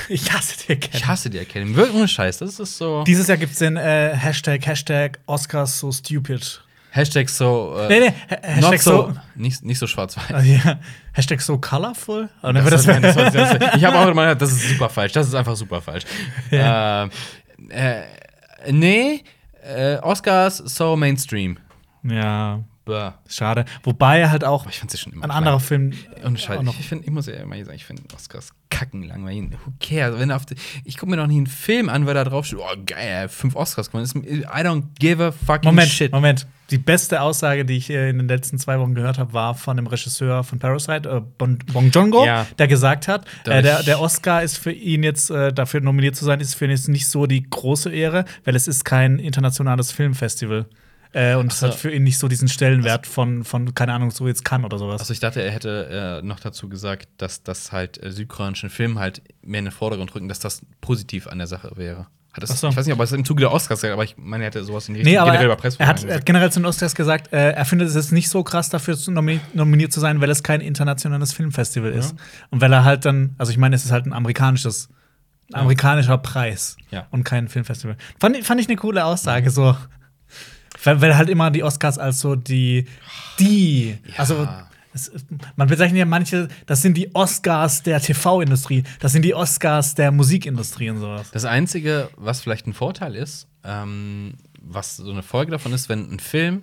Ich 0.08 0.32
hasse 0.32 0.54
die 0.66 0.72
Academy. 0.72 0.96
Ich 0.96 1.06
hasse 1.06 1.30
die 1.30 1.38
Academy. 1.38 1.74
Wirklich 1.76 1.96
ohne 1.96 2.08
Scheiß. 2.08 2.38
Das 2.38 2.58
ist 2.60 2.78
so. 2.78 3.04
Dieses 3.04 3.26
Jahr 3.28 3.36
gibt 3.38 3.52
es 3.52 3.58
den 3.58 3.76
äh, 3.76 4.14
Hashtag, 4.14 4.66
Hashtag 4.66 5.18
Oscars 5.26 5.78
so 5.78 5.90
stupid. 5.92 6.62
Hashtag 6.90 7.28
so. 7.28 7.76
Äh, 7.78 7.88
Nee, 7.88 8.00
nee, 8.00 8.14
Ha- 8.30 8.38
Hashtag 8.42 8.80
so. 8.80 8.90
so. 8.90 9.14
Nicht, 9.34 9.62
nicht 9.64 9.78
so 9.78 9.86
schwarz-weiß. 9.86 10.32
Also, 10.32 10.50
ja, 10.50 10.78
Hashtag 11.12 11.40
so 11.42 11.58
colorful? 11.58 12.28
Oder 12.42 12.54
Das 12.62 12.84
das, 12.84 13.00
das 13.02 13.14
das 13.14 13.34
war- 13.60 13.76
ich 13.76 13.84
habe 13.84 13.98
auch 13.98 14.08
immer 14.08 14.22
gedacht, 14.26 14.42
das 14.42 14.52
ist 14.52 14.68
super 14.70 14.88
falsch. 14.88 15.12
Das 15.12 15.26
ist 15.28 15.34
einfach 15.34 15.54
super 15.56 15.82
falsch. 15.82 16.04
Ähm, 16.50 17.10
äh, 17.68 18.02
nee, 18.70 19.22
äh, 19.62 19.96
Oscars 19.98 20.56
so 20.58 20.96
Mainstream. 20.96 21.58
ja, 22.04 22.60
Bäh. 22.88 23.10
schade. 23.28 23.64
Wobei 23.84 24.28
halt 24.28 24.42
auch 24.44 24.62
Aber 24.62 24.70
ich 24.70 24.78
fand 24.78 24.90
sie 24.90 24.98
schon 24.98 25.12
immer 25.12 25.24
ein 25.24 25.30
anderer 25.30 25.60
Film. 25.60 25.92
Und 26.24 26.40
Scheiße, 26.40 26.58
auch 26.58 26.62
noch- 26.64 26.78
ich, 26.80 26.88
find, 26.88 27.04
ich 27.04 27.10
muss 27.12 27.26
ja 27.26 27.34
immer 27.34 27.56
sagen, 27.64 27.76
ich 27.76 27.84
finde 27.84 28.02
Oscars 28.14 28.50
kacken 28.70 29.02
langweilig. 29.04 29.52
Who 29.64 29.72
cares? 29.80 30.18
Wenn 30.18 30.30
er 30.30 30.36
auf 30.36 30.46
die, 30.46 30.56
ich 30.84 30.96
gucke 30.96 31.10
mir 31.10 31.16
doch 31.16 31.26
nicht 31.26 31.36
einen 31.36 31.46
Film 31.46 31.88
an, 31.88 32.06
weil 32.06 32.14
da 32.14 32.24
drauf 32.24 32.46
steht, 32.46 32.58
oh 32.58 32.76
geil, 32.86 33.28
fünf 33.28 33.54
Oscars 33.56 33.90
gewonnen. 33.90 34.04
Ist- 34.04 34.16
I 34.16 34.62
don't 34.64 34.84
give 34.98 35.22
a 35.24 35.30
fucking 35.32 35.68
Moment, 35.68 35.88
shit. 35.90 36.12
Moment. 36.12 36.46
Die 36.70 36.76
beste 36.76 37.22
Aussage, 37.22 37.64
die 37.64 37.78
ich 37.78 37.88
äh, 37.88 38.10
in 38.10 38.18
den 38.18 38.28
letzten 38.28 38.58
zwei 38.58 38.78
Wochen 38.78 38.94
gehört 38.94 39.16
habe, 39.18 39.32
war 39.32 39.54
von 39.54 39.78
dem 39.78 39.86
Regisseur 39.86 40.44
von 40.44 40.58
Parasite, 40.58 41.08
äh, 41.08 41.22
bon, 41.38 41.58
Bong 41.72 41.90
Joon-ho, 41.90 42.26
Ja. 42.26 42.46
der 42.58 42.68
gesagt 42.68 43.08
hat, 43.08 43.24
äh, 43.46 43.62
der, 43.62 43.78
ich- 43.80 43.86
der 43.86 44.00
Oscar 44.00 44.42
ist 44.42 44.58
für 44.58 44.70
ihn 44.72 45.02
jetzt, 45.02 45.30
äh, 45.30 45.50
dafür 45.50 45.80
nominiert 45.80 46.14
zu 46.16 46.26
sein, 46.26 46.40
ist 46.40 46.54
für 46.54 46.66
ihn 46.66 46.70
jetzt 46.72 46.88
nicht 46.88 47.08
so 47.08 47.24
die 47.26 47.42
große 47.48 47.90
Ehre, 47.90 48.26
weil 48.44 48.54
es 48.54 48.68
ist 48.68 48.84
kein 48.84 49.18
internationales 49.18 49.92
Filmfestival. 49.92 50.66
Äh, 51.12 51.34
und 51.36 51.52
es 51.52 51.60
so. 51.60 51.68
hat 51.68 51.74
für 51.74 51.90
ihn 51.90 52.02
nicht 52.02 52.18
so 52.18 52.28
diesen 52.28 52.48
Stellenwert 52.48 53.06
von, 53.06 53.42
von, 53.44 53.74
keine 53.74 53.94
Ahnung, 53.94 54.10
so 54.10 54.26
jetzt 54.28 54.44
kann 54.44 54.64
oder 54.64 54.78
sowas. 54.78 55.00
Also 55.00 55.12
ich 55.12 55.20
dachte, 55.20 55.40
er 55.42 55.50
hätte 55.50 56.20
äh, 56.22 56.26
noch 56.26 56.38
dazu 56.40 56.68
gesagt, 56.68 57.08
dass 57.16 57.42
das 57.42 57.72
halt 57.72 58.02
äh, 58.02 58.10
südkoreanischen 58.12 58.68
Film 58.70 58.98
halt 58.98 59.22
mehr 59.42 59.60
in 59.60 59.64
den 59.66 59.72
Vordergrund 59.72 60.14
rücken, 60.14 60.28
dass 60.28 60.38
das 60.38 60.60
positiv 60.80 61.26
an 61.26 61.38
der 61.38 61.46
Sache 61.46 61.72
wäre. 61.76 62.06
Hat 62.34 62.42
das, 62.42 62.60
so. 62.60 62.68
Ich 62.68 62.76
weiß 62.76 62.84
nicht, 62.84 62.92
ob 62.92 63.00
er 63.00 63.04
es 63.04 63.12
im 63.12 63.24
Zuge 63.24 63.40
der 63.40 63.50
Oscars 63.52 63.80
gesagt 63.80 63.94
aber 63.94 64.04
ich 64.04 64.16
meine, 64.18 64.44
er 64.44 64.48
hätte 64.48 64.62
sowas 64.62 64.86
in 64.86 64.94
die 64.94 65.02
Nee, 65.02 65.12
generell 65.12 65.36
er, 65.36 65.44
über 65.46 65.56
Presse 65.56 65.80
er, 65.80 65.86
hat, 65.86 66.04
er 66.04 66.16
hat 66.16 66.26
generell 66.26 66.52
zu 66.52 66.60
den 66.60 66.66
Oscars 66.66 66.94
gesagt, 66.94 67.32
äh, 67.32 67.52
er 67.52 67.64
findet 67.64 67.88
es 67.88 67.94
jetzt 67.94 68.12
nicht 68.12 68.28
so 68.28 68.44
krass 68.44 68.68
dafür 68.68 68.96
zu 68.98 69.10
nomi 69.10 69.40
nominiert 69.54 69.92
zu 69.92 70.00
sein, 70.00 70.20
weil 70.20 70.28
es 70.28 70.42
kein 70.42 70.60
internationales 70.60 71.32
Filmfestival 71.32 71.90
ist. 71.92 72.14
Und 72.50 72.60
weil 72.60 72.72
er 72.72 72.84
halt 72.84 73.06
dann, 73.06 73.34
also 73.38 73.50
ich 73.50 73.56
meine, 73.58 73.74
es 73.76 73.86
ist 73.86 73.92
halt 73.92 74.04
ein 74.04 74.12
amerikanisches, 74.12 74.90
ein 75.50 75.54
amerikanischer 75.62 76.18
Preis 76.18 76.76
Ja. 76.90 77.06
und 77.10 77.24
kein 77.24 77.48
Filmfestival. 77.48 77.96
Fand, 78.20 78.36
ich- 78.36 78.44
fand 78.46 78.60
ich 78.60 78.68
eine 78.68 78.76
coole 78.76 79.04
Aussage, 79.06 79.48
so. 79.50 79.74
Weil, 80.84 81.00
weil 81.00 81.16
halt 81.16 81.28
immer 81.28 81.50
die 81.50 81.62
Oscars 81.62 81.98
als 81.98 82.20
so 82.20 82.36
die, 82.36 82.86
die, 83.38 83.98
also 84.16 84.46
es, 84.92 85.10
man 85.56 85.68
bezeichnet 85.68 85.98
ja 85.98 86.06
manche, 86.06 86.48
das 86.66 86.82
sind 86.82 86.96
die 86.96 87.14
Oscars 87.14 87.82
der 87.82 88.00
TV-Industrie, 88.00 88.84
das 89.00 89.12
sind 89.12 89.22
die 89.22 89.34
Oscars 89.34 89.94
der 89.94 90.10
Musikindustrie 90.10 90.90
und 90.90 90.98
sowas. 90.98 91.30
Das 91.30 91.44
Einzige, 91.44 92.10
was 92.16 92.40
vielleicht 92.40 92.66
ein 92.66 92.74
Vorteil 92.74 93.14
ist, 93.14 93.48
ähm, 93.64 94.34
was 94.60 94.96
so 94.96 95.10
eine 95.10 95.22
Folge 95.22 95.52
davon 95.52 95.72
ist, 95.72 95.88
wenn 95.88 96.10
ein 96.10 96.20
Film 96.20 96.62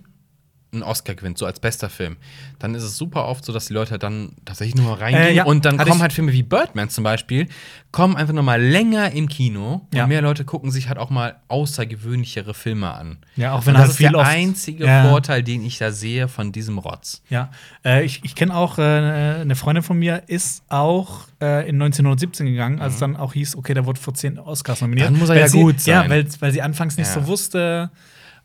einen 0.76 0.84
Oscar 0.84 1.16
gewinnt, 1.16 1.38
so 1.38 1.46
als 1.46 1.60
bester 1.60 1.90
Film, 1.90 2.18
dann 2.60 2.76
ist 2.76 2.84
es 2.84 2.98
super 2.98 3.26
oft 3.26 3.44
so, 3.44 3.52
dass 3.54 3.66
die 3.66 3.74
Leute 3.74 3.98
dann 3.98 4.34
tatsächlich 4.46 4.76
nur 4.76 5.00
reingehen 5.00 5.28
Äh, 5.28 5.34
ja, 5.34 5.46
und 5.46 5.66
dann 5.66 5.80
hatte 5.80 5.90
kommen 5.90 6.02
halt 6.02 6.14
Filme 6.14 6.32
wie 6.34 6.44
Birdman 6.44 6.90
zum 6.90 7.04
Beispiel, 7.04 7.48
kommen 7.92 8.16
einfach 8.16 8.34
noch 8.34 8.44
mal 8.44 8.62
länger 8.62 9.12
im 9.12 9.28
Kino 9.28 9.88
Ja. 9.94 10.04
und 10.04 10.10
mehr 10.10 10.22
Leute 10.22 10.46
gucken 10.46 10.70
sich 10.72 10.88
halt 10.90 10.98
auch 10.98 11.10
mal 11.10 11.38
außergewöhnlichere 11.48 12.54
Filme 12.54 12.94
an. 12.94 13.18
Ja, 13.36 13.54
auch 13.54 13.60
Und 13.60 13.68
wenn 13.68 13.74
das 13.76 13.82
halt 13.84 13.92
ist 13.92 14.00
der 14.02 14.20
einzige 14.20 14.86
Ja. 14.86 15.10
Vorteil, 15.10 15.44
den 15.44 15.64
ich 15.66 15.78
da 15.78 15.92
sehe 15.92 16.28
von 16.28 16.52
diesem 16.52 16.78
Rotz. 16.78 17.22
Ja, 17.30 17.50
äh, 17.84 18.04
ich, 18.04 18.22
ich 18.24 18.36
kenne 18.36 18.56
auch 18.56 18.78
äh, 18.78 18.82
eine 18.82 19.56
Freundin 19.56 19.84
von 19.84 19.98
mir, 19.98 20.24
ist 20.28 20.64
auch 20.70 21.28
äh, 21.42 21.68
in 21.70 21.76
1917 21.82 22.46
gegangen, 22.48 22.82
als 22.82 23.00
dann 23.00 23.16
auch 23.16 23.34
hieß, 23.34 23.56
okay, 23.56 23.74
der 23.74 23.86
wurde 23.86 24.00
vor 24.00 24.14
zehn 24.14 24.38
Oscars 24.40 24.82
nominiert. 24.82 25.10
Mhm. 25.10 25.14
Dann 25.16 25.20
muss 25.22 25.30
er 25.30 25.36
Weil 25.36 25.42
ja 25.42 25.48
sie, 25.48 25.60
gut 25.62 25.80
sein. 25.82 25.94
Ja, 26.04 26.10
weil, 26.10 26.26
weil 26.40 26.52
sie 26.52 26.62
anfangs 26.62 26.98
nicht 26.98 27.08
so 27.10 27.26
wusste. 27.28 27.90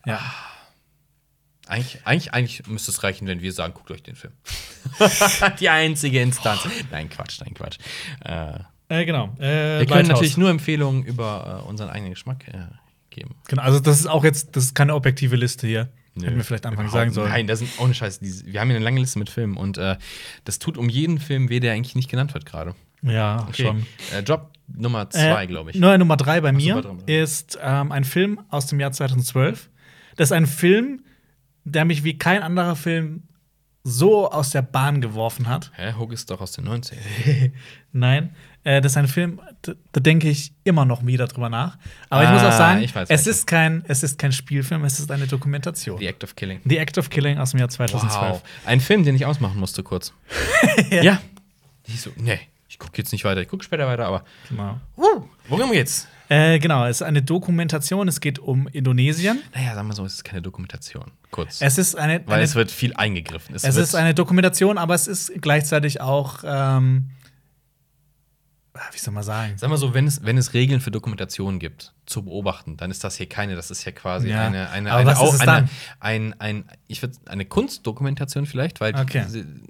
Ja. 0.07 0.19
Eigentlich, 1.71 1.99
eigentlich, 2.05 2.35
eigentlich 2.35 2.67
müsste 2.67 2.91
es 2.91 3.03
reichen, 3.03 3.27
wenn 3.29 3.41
wir 3.41 3.53
sagen, 3.53 3.75
guckt 3.75 3.91
euch 3.91 4.03
den 4.03 4.17
Film. 4.17 4.33
die 5.61 5.69
einzige 5.69 6.21
Instanz. 6.21 6.61
Nein, 6.91 7.09
Quatsch, 7.09 7.41
nein, 7.41 7.55
Quatsch. 7.55 7.79
Äh, 8.25 8.59
Äh, 8.89 9.05
genau. 9.07 9.27
Äh, 9.39 9.41
Wir 9.41 9.87
können 9.87 9.89
Lighthouse. 9.91 10.09
natürlich 10.09 10.37
nur 10.37 10.51
Empfehlungen 10.51 11.05
über 11.05 11.63
äh, 11.65 11.69
unseren 11.69 11.91
eigenen 11.91 12.11
Geschmack 12.13 12.49
äh, 12.49 12.55
geben. 13.11 13.37
Genau, 13.47 13.63
also 13.63 13.79
das 13.79 14.01
ist 14.01 14.07
auch 14.09 14.25
jetzt, 14.25 14.57
das 14.57 14.65
ist 14.65 14.75
keine 14.75 14.95
objektive 14.97 15.37
Liste 15.37 15.67
hier. 15.69 15.89
Nö, 16.17 16.27
Hätten 16.27 16.37
wir 16.39 16.45
vielleicht 16.45 16.65
überhaupt- 16.65 16.91
sagen 16.91 17.13
sollen. 17.13 17.31
Nein, 17.31 17.47
das 17.47 17.61
sind 17.61 17.71
ohne 17.79 17.95
Scheiß. 17.95 18.21
Wir 18.21 18.61
haben 18.61 18.67
hier 18.69 18.75
eine 18.77 18.85
lange 18.85 18.99
Liste 18.99 19.21
mit 19.21 19.31
Filmen 19.31 19.57
und 19.57 19.79
äh, 19.79 19.97
das 20.45 20.59
tut 20.59 20.77
um 20.77 20.89
jeden 20.89 21.21
Film 21.21 21.49
weh, 21.51 21.61
der 21.61 21.73
eigentlich 21.75 21.95
nicht 21.95 22.11
genannt 22.11 22.35
wird 22.35 22.47
gerade. 22.47 22.75
Ja, 23.03 23.47
schon. 23.57 23.87
Äh, 24.13 24.21
Job 24.23 24.51
Nummer 24.67 25.09
zwei, 25.09 25.47
glaube 25.47 25.71
ich. 25.71 25.77
Nur 25.79 25.97
Nummer 25.97 26.17
drei 26.17 26.41
bei 26.41 26.51
so, 26.51 26.57
mir 26.57 26.83
drei. 26.83 26.97
ist 27.23 27.59
ähm, 27.63 27.93
ein 27.93 28.03
Film 28.05 28.41
aus 28.49 28.67
dem 28.67 28.81
Jahr 28.81 28.91
2012. 28.91 29.71
Das 30.17 30.29
ist 30.29 30.33
ein 30.33 30.47
Film, 30.49 31.05
der 31.65 31.85
mich 31.85 32.05
wie 32.05 32.17
kein 32.19 32.43
anderer 32.43 32.77
Film 32.77 33.23
so 33.83 34.31
aus 34.31 34.51
der 34.51 34.63
Bahn 34.63 35.01
geworfen 35.01 35.49
hat. 35.49 35.73
Hä, 35.75 35.95
Hook 35.99 36.13
ist 36.13 36.31
doch 36.31 36.41
aus 36.41 36.53
den 36.53 36.65
90 36.65 36.99
Nein, 37.93 38.35
äh, 38.63 38.81
das 38.83 38.93
ist 38.93 38.97
ein 38.99 39.09
Film, 39.09 39.41
da, 39.63 40.01
denke 40.01 40.29
ich 40.29 40.53
immer 40.65 40.85
noch 40.85 41.07
wieder 41.07 41.27
drüber 41.27 41.49
nach. 41.49 41.79
Aber 42.11 42.23
ich 42.23 42.29
Ah, 42.29 42.33
muss 42.35 42.43
auch 42.43 42.53
sagen, 42.53 42.83
ich 42.83 42.95
weiß, 42.95 43.09
es, 43.09 43.27
ist 43.27 43.47
kein, 43.47 43.83
es 43.89 44.03
ist 44.03 44.19
kein 44.19 44.33
Spielfilm, 44.33 44.85
es 44.85 45.01
ist 45.01 45.11
eine 45.11 45.27
Dokumentation. 45.27 45.99
The 45.99 46.07
Act 46.07 46.25
of 46.25 46.37
Killing. 46.37 46.61
The 46.67 46.77
Act 46.77 46.99
of 46.99 47.09
Killing 47.09 47.39
aus 47.39 47.53
dem 47.53 47.61
Jahr 47.61 47.71
2012. 47.71 48.33
Wow. 48.33 48.43
Ein 48.67 48.81
Film, 48.81 49.03
den 49.05 49.17
ich 49.17 49.25
ausmachen 49.25 49.59
musste 49.59 49.83
kurz. 49.83 50.13
ja. 50.91 51.21
Ich 51.87 52.03
so, 52.03 52.11
nee, 52.17 52.39
ich 52.69 52.79
gucke 52.79 52.99
jetzt 52.99 53.13
nicht 53.13 53.25
weiter. 53.25 53.41
Ich 53.41 53.49
gucke 53.49 53.65
später 53.65 53.87
weiter, 53.87 54.07
aber. 54.07 54.25
Genau. 54.51 54.79
Uh, 54.97 55.23
worum 55.49 55.73
geht's? 55.73 56.07
Äh, 56.31 56.61
genau, 56.61 56.87
es 56.87 56.99
ist 56.99 57.03
eine 57.03 57.23
Dokumentation, 57.23 58.07
es 58.07 58.21
geht 58.21 58.39
um 58.39 58.69
Indonesien. 58.69 59.41
Naja, 59.53 59.75
sagen 59.75 59.89
wir 59.89 59.95
so, 59.95 60.05
es 60.05 60.15
ist 60.15 60.25
keine 60.25 60.41
Dokumentation. 60.43 61.11
Kurz. 61.33 61.61
Es 61.61 61.77
ist 61.77 61.97
eine, 61.97 62.25
Weil 62.27 62.35
eine 62.37 62.45
es 62.45 62.55
wird 62.55 62.71
viel 62.71 62.95
eingegriffen. 62.95 63.53
Es 63.57 63.65
wird, 63.65 63.77
ist 63.77 63.97
eine 63.97 64.15
Dokumentation, 64.15 64.79
aber 64.79 64.95
es 64.95 65.09
ist 65.09 65.33
gleichzeitig 65.43 66.01
auch, 66.01 66.45
ähm, 66.45 67.11
wie 68.93 68.99
soll 68.99 69.13
man 69.13 69.25
sagen? 69.25 69.55
Sag 69.57 69.71
mal 69.71 69.77
so, 69.77 69.93
wenn 69.93 70.07
es, 70.07 70.25
wenn 70.25 70.39
es 70.39 70.55
Regeln 70.55 70.81
für 70.81 70.93
Dokumentationen 70.93 71.59
gibt, 71.59 71.95
zu 72.07 72.23
beobachten, 72.23 72.77
dann 72.77 72.93
ist 72.93 73.03
das 73.03 73.17
hier 73.17 73.29
keine, 73.29 73.57
das 73.57 73.73
ist 73.73 73.85
ja 73.85 73.91
quasi 73.91 74.29
Ja. 74.29 74.47
eine, 74.47 74.71
eine, 74.71 74.95
eine, 74.95 75.11
es 75.11 75.41
eine, 75.41 75.69
ein, 75.99 76.41
ein, 76.41 76.65
ich 76.87 77.03
würde 77.03 77.17
eine 77.27 77.45
Kunstdokumentation 77.45 78.47
vielleicht, 78.47 78.81
weil 78.81 78.95
Okay. 78.95 79.25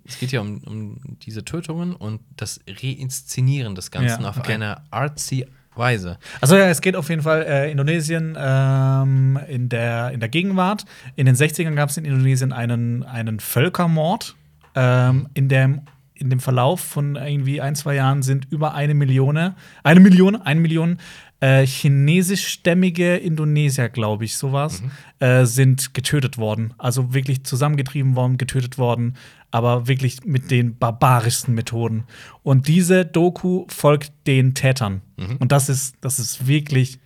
es 0.04 0.18
geht 0.18 0.30
ja 0.32 0.42
um, 0.42 0.58
um 0.64 1.00
diese 1.22 1.42
Tötungen 1.42 1.96
und 1.96 2.20
das 2.36 2.60
Reinszenieren 2.68 3.74
des 3.74 3.90
Ganzen 3.90 4.24
Ja, 4.24 4.28
auf 4.28 4.36
okay. 4.36 4.52
eine 4.52 4.82
artsy 4.92 5.46
Weise. 5.80 6.18
Also 6.40 6.56
ja, 6.56 6.68
es 6.68 6.80
geht 6.80 6.94
auf 6.94 7.08
jeden 7.08 7.22
Fall 7.22 7.42
äh, 7.42 7.70
Indonesien 7.72 8.36
ähm, 8.38 9.40
in, 9.48 9.68
der, 9.68 10.12
in 10.12 10.20
der 10.20 10.28
Gegenwart. 10.28 10.84
In 11.16 11.26
den 11.26 11.34
60ern 11.34 11.74
gab 11.74 11.88
es 11.88 11.96
in 11.96 12.04
Indonesien 12.04 12.52
einen, 12.52 13.02
einen 13.02 13.40
Völkermord. 13.40 14.36
Ähm, 14.76 15.26
in, 15.34 15.48
dem, 15.48 15.80
in 16.14 16.30
dem 16.30 16.38
Verlauf 16.38 16.80
von 16.80 17.16
irgendwie 17.16 17.60
ein, 17.60 17.74
zwei 17.74 17.96
Jahren 17.96 18.22
sind 18.22 18.46
über 18.50 18.74
eine 18.74 18.94
Million, 18.94 19.54
eine 19.82 20.00
Million, 20.00 20.36
eine 20.36 20.60
Million 20.60 20.98
äh, 21.40 21.66
chinesischstämmige 21.66 23.16
Indonesier, 23.16 23.88
glaube 23.88 24.24
ich, 24.24 24.36
sowas, 24.36 24.82
äh, 25.18 25.44
sind 25.44 25.94
getötet 25.94 26.38
worden. 26.38 26.74
Also 26.78 27.14
wirklich 27.14 27.44
zusammengetrieben 27.44 28.14
worden, 28.14 28.36
getötet 28.36 28.78
worden, 28.78 29.16
aber 29.50 29.88
wirklich 29.88 30.24
mit 30.24 30.50
den 30.50 30.76
barbarischsten 30.76 31.54
Methoden. 31.54 32.04
Und 32.42 32.68
diese 32.68 33.04
Doku 33.04 33.64
folgt 33.68 34.12
den 34.26 34.54
Tätern. 34.54 35.00
Und 35.38 35.52
das 35.52 35.68
ist, 35.68 35.96
das 36.00 36.18
ist 36.18 36.46
wirklich 36.46 37.00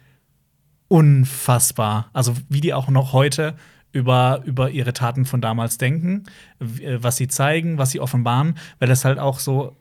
unfassbar. 0.89 2.11
Also, 2.13 2.35
wie 2.49 2.61
die 2.61 2.75
auch 2.75 2.89
noch 2.89 3.13
heute 3.13 3.55
über, 3.93 4.43
über 4.45 4.71
ihre 4.71 4.93
Taten 4.93 5.25
von 5.25 5.41
damals 5.41 5.79
denken, 5.79 6.25
äh, 6.61 6.99
was 7.01 7.17
sie 7.17 7.29
zeigen, 7.29 7.79
was 7.79 7.93
sie 7.93 8.01
offenbaren, 8.01 8.59
weil 8.79 8.89
das 8.89 9.05
halt 9.05 9.19
auch 9.19 9.39
so, 9.39 9.77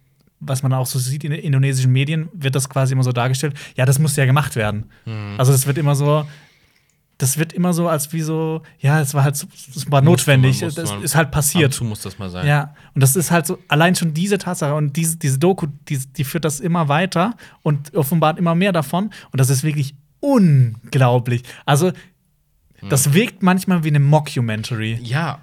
was 0.46 0.64
man 0.64 0.74
auch 0.74 0.86
so 0.86 1.00
sieht 1.00 1.24
in 1.24 1.32
den 1.32 1.40
indonesischen 1.42 1.92
Medien, 1.92 2.30
wird 2.34 2.56
das 2.56 2.70
quasi 2.70 2.94
immer 2.94 3.04
so 3.04 3.12
dargestellt, 3.12 3.56
ja, 3.76 3.86
das 3.86 4.00
muss 4.00 4.16
ja 4.16 4.26
gemacht 4.26 4.56
werden. 4.56 4.86
Also, 5.38 5.52
das 5.52 5.66
wird 5.68 5.78
immer 5.78 5.96
so. 5.96 6.26
Das 7.20 7.38
wird 7.38 7.54
immer 7.54 7.74
so, 7.74 7.88
als 7.88 8.12
wie 8.12 8.22
so, 8.22 8.64
ja, 8.80 9.00
es 9.00 9.14
war 9.14 9.24
halt, 9.24 9.36
es 9.36 9.48
war 9.92 10.02
notwendig, 10.02 10.62
man- 10.62 10.74
das 10.74 10.92
ist 11.04 11.16
halt 11.16 11.30
passiert. 11.32 11.72
zu 11.72 11.86
muss 11.86 12.02
das 12.02 12.18
mal 12.18 12.30
sein. 12.30 12.46
Ja, 12.48 12.74
und 12.96 13.02
das 13.02 13.16
ist 13.16 13.30
halt 13.30 13.46
so, 13.46 13.60
allein 13.68 13.96
schon 13.96 14.14
diese 14.16 14.40
Tatsache 14.40 14.74
und 14.74 14.98
diese, 14.98 15.18
diese 15.18 15.38
Doku, 15.38 15.68
die, 15.88 16.00
die 16.00 16.24
führt 16.24 16.44
das 16.44 16.60
immer 16.60 16.88
weiter 16.90 17.36
und 17.62 17.94
offenbart 17.96 18.40
immer 18.40 18.56
mehr 18.56 18.72
davon. 18.72 19.12
Und 19.32 19.40
das 19.40 19.52
ist 19.52 19.64
wirklich 19.64 19.94
unglaublich. 20.20 21.44
Also, 21.66 21.92
das 22.90 23.14
wirkt 23.14 23.44
manchmal 23.44 23.84
wie 23.84 23.90
eine 23.90 24.00
Mockumentary. 24.00 25.00
Ja, 25.02 25.40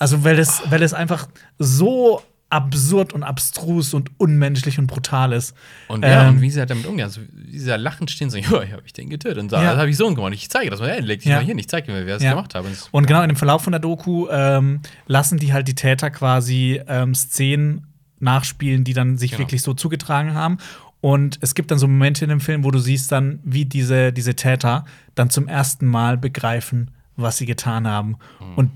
Also, 0.00 0.24
weil 0.24 0.38
es, 0.38 0.62
weil 0.68 0.82
es 0.82 0.92
einfach 0.94 1.28
so 1.58 2.20
absurd 2.50 3.12
und 3.12 3.22
abstrus 3.22 3.92
und 3.94 4.10
unmenschlich 4.18 4.78
und 4.78 4.86
brutal 4.86 5.32
ist. 5.32 5.54
Und 5.88 6.02
ja, 6.04 6.24
Ähm, 6.28 6.36
und 6.36 6.40
wie 6.40 6.50
sie 6.50 6.60
halt 6.60 6.70
damit 6.70 6.86
umgehen. 6.86 7.04
Also, 7.04 7.20
wie 7.32 7.58
sie 7.58 7.66
da 7.66 7.76
lachend 7.76 8.10
stehen, 8.10 8.30
so, 8.30 8.36
ja, 8.38 8.62
ich 8.62 8.72
habe 8.72 8.82
ich 8.86 8.92
den 8.94 9.10
getötet. 9.10 9.38
Und 9.38 9.50
so, 9.50 9.56
Ja. 9.56 9.64
das 9.72 9.78
habe 9.78 9.90
ich 9.90 9.96
so 9.96 10.12
gemacht. 10.14 10.32
Ich 10.32 10.48
zeige 10.48 10.70
das 10.70 10.80
mal, 10.80 10.88
hey, 10.90 11.00
leg 11.00 11.20
dich 11.20 11.28
Ja. 11.28 11.36
mal 11.36 11.44
hin, 11.44 11.58
ich 11.58 11.68
zeige 11.68 11.88
dir 11.88 11.92
mal, 11.92 12.06
wer 12.06 12.16
es 12.16 12.22
Ja. 12.22 12.30
gemacht 12.30 12.54
hat. 12.54 12.64
Und 12.64 12.72
es- 12.72 12.88
Und 12.90 13.06
genau 13.06 13.22
in 13.22 13.28
dem 13.28 13.36
Verlauf 13.36 13.62
von 13.62 13.72
der 13.72 13.80
Doku 13.80 14.28
ähm, 14.30 14.80
lassen 15.06 15.38
die 15.38 15.52
halt 15.52 15.68
die 15.68 15.74
Täter 15.74 16.10
quasi 16.10 16.80
ähm, 16.88 17.14
Szenen 17.14 17.86
nachspielen, 18.18 18.82
die 18.84 18.94
dann 18.94 19.16
sich 19.18 19.32
Genau. 19.32 19.40
wirklich 19.40 19.62
so 19.62 19.74
zugetragen 19.74 20.34
haben. 20.34 20.58
Und 21.00 21.38
es 21.42 21.54
gibt 21.54 21.70
dann 21.70 21.78
so 21.78 21.86
Momente 21.86 22.24
in 22.24 22.30
dem 22.30 22.40
Film, 22.40 22.64
wo 22.64 22.70
du 22.72 22.78
siehst 22.80 23.12
dann, 23.12 23.38
wie 23.44 23.64
diese, 23.66 24.12
diese 24.12 24.34
Täter 24.34 24.84
dann 25.14 25.30
zum 25.30 25.46
ersten 25.46 25.86
Mal 25.86 26.16
begreifen, 26.18 26.90
was 27.14 27.36
sie 27.38 27.46
getan 27.46 27.86
haben. 27.86 28.16
Mhm. 28.40 28.54
Und 28.56 28.70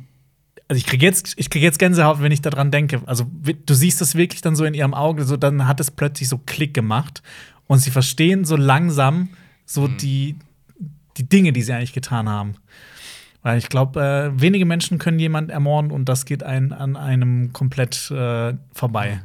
also 0.73 0.79
ich 0.79 0.87
kriege 0.87 1.05
jetzt, 1.05 1.35
ich 1.37 1.51
krieg 1.51 1.61
jetzt 1.63 1.79
Gänsehaut, 1.79 2.23
wenn 2.23 2.33
ich 2.33 2.41
daran 2.41 2.71
denke. 2.71 3.03
Also 3.05 3.27
du 3.67 3.75
siehst 3.75 4.01
das 4.01 4.15
wirklich 4.15 4.41
dann 4.41 4.57
so 4.57 4.65
in 4.65 4.73
ihrem 4.73 4.95
Auge, 4.95 5.25
so 5.25 5.37
dann 5.37 5.67
hat 5.67 5.81
es 5.81 5.91
plötzlich 5.91 6.31
so 6.31 6.39
Klick 6.39 6.73
gemacht 6.73 7.23
und 7.67 7.79
sie 7.81 7.91
verstehen 7.91 8.47
so 8.47 8.57
langsam 8.57 9.29
so 9.67 9.83
Mhm. 9.83 9.97
die, 9.99 10.37
die 11.19 11.29
Dinge, 11.29 11.53
die 11.53 11.61
sie 11.61 11.75
eigentlich 11.75 11.93
getan 11.93 12.27
haben. 12.27 12.55
Weil 13.43 13.59
ich 13.59 13.69
glaube, 13.69 14.01
äh, 14.35 14.41
wenige 14.41 14.65
Menschen 14.65 14.99
können 14.99 15.19
jemanden 15.19 15.51
ermorden 15.51 15.91
und 15.91 16.09
das 16.09 16.25
geht 16.25 16.43
ein, 16.43 16.73
an 16.73 16.97
einem 16.97 17.53
komplett 17.53 18.11
äh, 18.11 18.55
vorbei. 18.73 19.21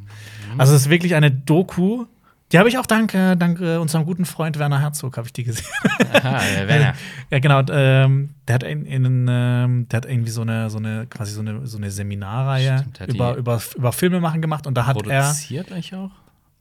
Also 0.57 0.73
es 0.75 0.81
ist 0.81 0.89
wirklich 0.89 1.15
eine 1.15 1.31
Doku. 1.31 2.07
Die 2.53 2.57
habe 2.59 2.69
ich 2.69 2.77
auch 2.77 2.85
dank, 2.85 3.13
äh, 3.13 3.35
dank 3.35 3.59
äh, 3.59 3.75
unserem 3.75 4.05
guten 4.05 4.23
Freund 4.25 4.57
Werner 4.57 4.79
Herzog, 4.79 5.17
habe 5.17 5.27
ich 5.27 5.33
die 5.33 5.43
gesehen. 5.43 5.65
Aha, 6.13 6.39
der 6.55 6.67
Werner. 6.69 6.93
ja, 7.29 7.39
genau. 7.39 7.61
Ähm, 7.69 8.29
der 8.47 8.55
hat 8.55 8.63
in, 8.63 8.85
in, 8.85 9.27
ähm, 9.29 9.87
der 9.89 9.97
hat 9.97 10.05
irgendwie 10.05 10.29
so 10.31 10.43
eine, 10.43 10.69
so 10.69 10.77
eine, 10.77 11.07
quasi 11.07 11.33
so 11.33 11.41
eine, 11.41 11.67
so 11.67 11.77
eine 11.77 11.91
Seminarreihe 11.91 12.85
Stimmt, 12.95 13.13
über, 13.15 13.35
über, 13.35 13.61
über 13.75 13.91
Filme 13.91 14.21
machen 14.21 14.41
gemacht 14.41 14.65
und 14.65 14.75
da 14.75 14.85
hat 14.85 14.95
er. 14.95 15.03
Produziert 15.03 15.71
eigentlich 15.73 15.93
auch? 15.93 16.11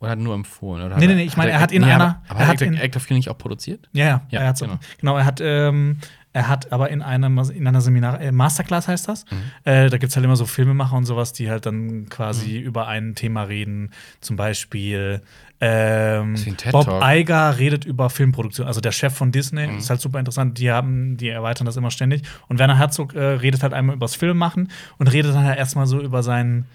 Oder 0.01 0.11
hat 0.11 0.19
nur 0.19 0.35
empfohlen? 0.35 0.85
Oder 0.85 0.99
Nee, 0.99 1.07
nee, 1.07 1.15
nee, 1.15 1.23
ich 1.25 1.37
meine, 1.37 1.53
er 1.53 1.61
hat 1.61 1.71
in 1.73 1.83
nee, 1.83 1.91
einer- 1.91 2.05
Aber, 2.05 2.23
aber 2.29 2.41
er 2.41 2.47
hat 2.49 2.55
hat 2.55 2.63
Act, 2.63 2.71
in- 2.73 2.77
Act 2.79 2.97
of 2.97 3.07
Killing 3.07 3.27
auch 3.29 3.39
produziert? 3.39 3.89
Ja, 3.93 4.05
ja, 4.05 4.23
Ja, 4.31 4.41
er 4.41 4.49
hat 4.49 4.59
so, 4.59 4.67
genau. 4.67 4.79
genau. 4.99 5.17
er 5.17 5.25
hat, 5.25 5.41
ähm, 5.41 5.99
er 6.37 6.49
hat 6.49 6.71
aber 6.71 6.91
in 6.91 7.01
einem 7.01 7.39
in 7.51 7.67
einer 7.67 7.81
Seminar 7.81 8.21
äh, 8.21 8.31
Masterclass 8.31 8.89
heißt 8.89 9.09
das. 9.09 9.25
Mhm. 9.31 9.37
Äh, 9.65 9.89
da 9.89 9.97
gibt 9.97 10.11
es 10.11 10.17
halt 10.17 10.25
immer 10.25 10.37
so 10.37 10.45
Filmemacher 10.45 10.95
und 10.97 11.07
sowas, 11.07 11.33
die 11.33 11.49
halt 11.51 11.65
dann 11.65 12.09
quasi 12.11 12.59
Mhm. 12.61 12.67
über 12.67 12.87
ein 12.89 13.15
Thema 13.15 13.45
reden. 13.45 13.91
Zum 14.21 14.37
Beispiel 14.37 15.23
ähm, 15.63 16.35
Bob 16.71 16.85
Talk. 16.85 17.03
Iger 17.03 17.59
redet 17.59 17.87
über 17.87 18.11
Filmproduktion, 18.11 18.67
also 18.67 18.83
der 18.83 18.93
Chef 18.93 19.15
von 19.15 19.33
Disney. 19.33 19.67
Mhm. 19.67 19.79
Ist 19.79 19.89
halt 19.89 20.03
super 20.03 20.19
interessant. 20.19 20.59
Die 20.59 20.71
haben, 20.71 21.17
die 21.17 21.29
erweitern 21.31 21.65
das 21.65 21.77
immer 21.79 21.91
ständig. 21.91 22.23
Und 22.49 22.59
Werner 22.59 22.77
Herzog 22.79 23.15
äh, 23.15 23.19
redet 23.21 23.63
halt 23.63 23.73
einmal 23.73 23.97
übers 23.97 24.15
Filmmachen 24.15 24.71
und 24.99 25.09
redet 25.09 25.35
dann 25.35 25.45
halt 25.45 25.59
erstmal 25.59 25.87
so 25.87 26.01
über 26.03 26.23
seinen 26.23 26.67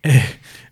äh, 0.00 0.18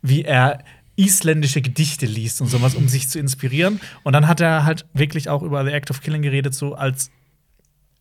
wie 0.00 0.22
er 0.22 0.64
isländische 0.96 1.60
Gedichte 1.62 2.04
liest 2.06 2.40
und 2.40 2.48
sowas, 2.48 2.74
um 2.74 2.88
sich 2.88 3.08
zu 3.08 3.18
inspirieren. 3.18 3.80
Und 4.02 4.12
dann 4.14 4.26
hat 4.26 4.40
er 4.40 4.64
halt 4.64 4.86
wirklich 4.92 5.28
auch 5.28 5.42
über 5.42 5.64
The 5.64 5.70
Act 5.72 5.90
of 5.90 6.00
Killing 6.02 6.22
geredet, 6.22 6.54
so 6.54 6.74
als 6.74 7.10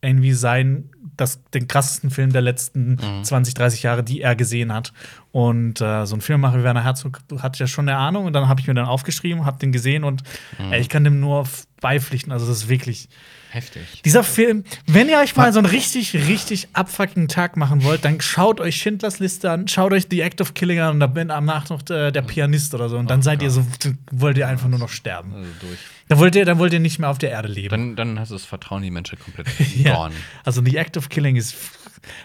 irgendwie 0.02 0.32
sein, 0.32 0.90
das, 1.16 1.42
den 1.50 1.68
krassesten 1.68 2.10
Film 2.10 2.32
der 2.32 2.40
letzten 2.42 2.98
20, 3.22 3.54
30 3.54 3.82
Jahre, 3.82 4.02
die 4.02 4.22
er 4.22 4.34
gesehen 4.34 4.72
hat. 4.72 4.92
Und 5.32 5.80
äh, 5.80 6.06
so 6.06 6.16
ein 6.16 6.20
Filmemacher 6.20 6.58
wie 6.58 6.64
Werner 6.64 6.84
Herzog 6.84 7.20
hat 7.38 7.58
ja 7.58 7.66
schon 7.66 7.88
eine 7.88 7.98
Ahnung. 7.98 8.24
Und 8.24 8.32
dann 8.32 8.48
habe 8.48 8.60
ich 8.60 8.66
mir 8.66 8.74
dann 8.74 8.86
aufgeschrieben, 8.86 9.44
habe 9.44 9.58
den 9.58 9.72
gesehen 9.72 10.04
und 10.04 10.22
ey, 10.70 10.80
ich 10.80 10.88
kann 10.88 11.04
dem 11.04 11.20
nur 11.20 11.46
beipflichten. 11.80 12.32
Also, 12.32 12.46
das 12.46 12.62
ist 12.62 12.68
wirklich. 12.68 13.08
Heftig. 13.52 14.02
Dieser 14.04 14.22
Film, 14.22 14.62
wenn 14.86 15.08
ihr 15.08 15.18
euch 15.18 15.34
mal 15.34 15.52
so 15.52 15.58
einen 15.58 15.66
richtig, 15.66 16.14
richtig 16.14 16.68
abfucking 16.72 17.26
Tag 17.28 17.56
machen 17.56 17.82
wollt, 17.82 18.04
dann 18.04 18.20
schaut 18.20 18.60
euch 18.60 18.76
Schindlers 18.76 19.18
Liste 19.18 19.50
an, 19.50 19.66
schaut 19.66 19.92
euch 19.92 20.06
The 20.08 20.20
Act 20.20 20.40
of 20.40 20.54
Killing 20.54 20.78
an 20.78 20.90
und 20.94 21.00
da 21.00 21.08
bin 21.08 21.30
am 21.32 21.44
Nach 21.46 21.68
noch 21.68 21.82
der, 21.82 22.12
der 22.12 22.22
Pianist 22.22 22.74
oder 22.74 22.88
so. 22.88 22.96
Und 22.96 23.10
dann 23.10 23.22
seid 23.22 23.42
ihr 23.42 23.50
so, 23.50 23.66
wollt 24.12 24.38
ihr 24.38 24.46
einfach 24.46 24.68
nur 24.68 24.78
noch 24.78 24.88
sterben. 24.88 25.34
Also 25.34 25.50
durch. 25.60 25.78
Dann 26.08 26.18
wollt 26.18 26.36
ihr, 26.36 26.44
dann 26.44 26.58
wollt 26.58 26.72
ihr 26.72 26.80
nicht 26.80 26.98
mehr 27.00 27.10
auf 27.10 27.18
der 27.18 27.30
Erde 27.30 27.48
leben. 27.48 27.70
Dann, 27.70 27.96
dann 27.96 28.20
hast 28.20 28.30
du 28.30 28.34
das 28.36 28.44
Vertrauen 28.44 28.78
in 28.82 28.84
die 28.84 28.90
Menschheit 28.92 29.18
komplett 29.20 29.48
Ja. 29.76 29.96
gone. 29.96 30.14
Also 30.44 30.64
The 30.64 30.76
Act 30.76 30.96
of 30.96 31.08
Killing 31.08 31.36
ist 31.36 31.56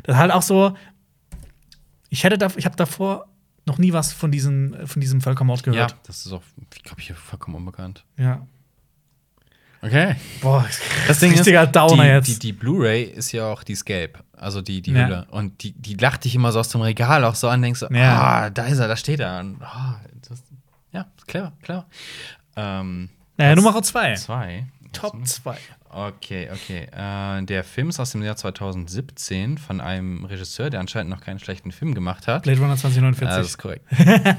das 0.04 0.16
ist 0.16 0.20
halt 0.20 0.32
auch 0.32 0.42
so. 0.44 0.76
Ich 2.10 2.24
hätte 2.24 2.38
da, 2.38 2.48
ich 2.56 2.66
habe 2.66 2.76
davor 2.76 3.28
noch 3.66 3.78
nie 3.78 3.94
was 3.94 4.14
von, 4.14 4.32
diesen, 4.32 4.88
von 4.88 5.02
diesem 5.02 5.22
Völkermord 5.22 5.66
Ja, 5.66 5.72
gehört. 5.72 5.96
das 6.08 6.26
ist 6.26 6.32
auch, 6.32 6.44
ich 6.76 6.84
glaube, 6.84 7.02
hier 7.02 7.16
vollkommen 7.16 7.56
unbekannt. 7.58 8.06
Ja. 8.16 8.46
Okay. 9.86 10.16
Boah, 10.42 10.66
Das 11.08 11.20
Ding 11.20 11.32
richtiger 11.32 11.64
ist, 11.64 11.76
Downer 11.76 12.04
die, 12.04 12.10
jetzt. 12.10 12.28
Die, 12.28 12.40
die 12.40 12.54
Blu-ray 12.54 13.04
ist 13.04 13.32
ja 13.32 13.46
auch 13.52 13.64
die 13.64 13.76
Scape, 13.76 14.14
also 14.36 14.62
die, 14.62 14.82
die 14.82 14.92
Ja. 14.92 15.06
Hülle. 15.06 15.28
Und 15.30 15.62
die, 15.64 15.74
die 15.74 15.94
lacht 15.96 16.24
dich 16.24 16.34
immer 16.36 16.52
so 16.52 16.60
aus 16.60 16.70
dem 16.70 16.82
Regal 16.82 17.24
auch 17.24 17.36
so 17.36 17.48
an, 17.50 17.62
denkst 17.62 17.80
so, 17.82 17.88
Ja. 17.92 18.20
ah, 18.22 18.50
da 18.50 18.66
ist 18.66 18.80
er, 18.80 18.88
da 18.88 18.98
steht 18.98 19.20
er. 19.20 19.40
Und, 19.42 19.62
ah, 19.62 20.00
das, 20.28 20.42
ja, 20.92 21.06
clever, 21.28 21.52
clever. 21.62 21.86
Ähm, 22.56 23.10
naja, 23.38 23.56
Nummer 23.56 23.82
zwei. 23.84 24.16
Zwei. 24.16 24.66
Top 24.94 25.16
2. 25.28 25.58
Okay, 25.90 26.50
okay. 26.54 26.88
Äh, 26.92 27.44
der 27.46 27.64
Film 27.66 27.90
ist 27.90 28.00
aus 28.00 28.12
dem 28.12 28.24
Jahr 28.24 28.36
2017 28.38 29.58
von 29.58 29.82
einem 29.82 30.24
Regisseur, 30.26 30.70
der 30.70 30.80
anscheinend 30.80 31.10
noch 31.12 31.20
keinen 31.22 31.40
schlechten 31.40 31.72
Film 31.74 31.94
gemacht 31.94 32.28
hat. 32.28 32.44
Blade 32.44 32.60
Runner 32.60 32.72
Ah, 32.72 32.76
das 32.76 32.82
2049. 32.82 33.46
ist 33.46 33.58
korrekt. 33.58 33.86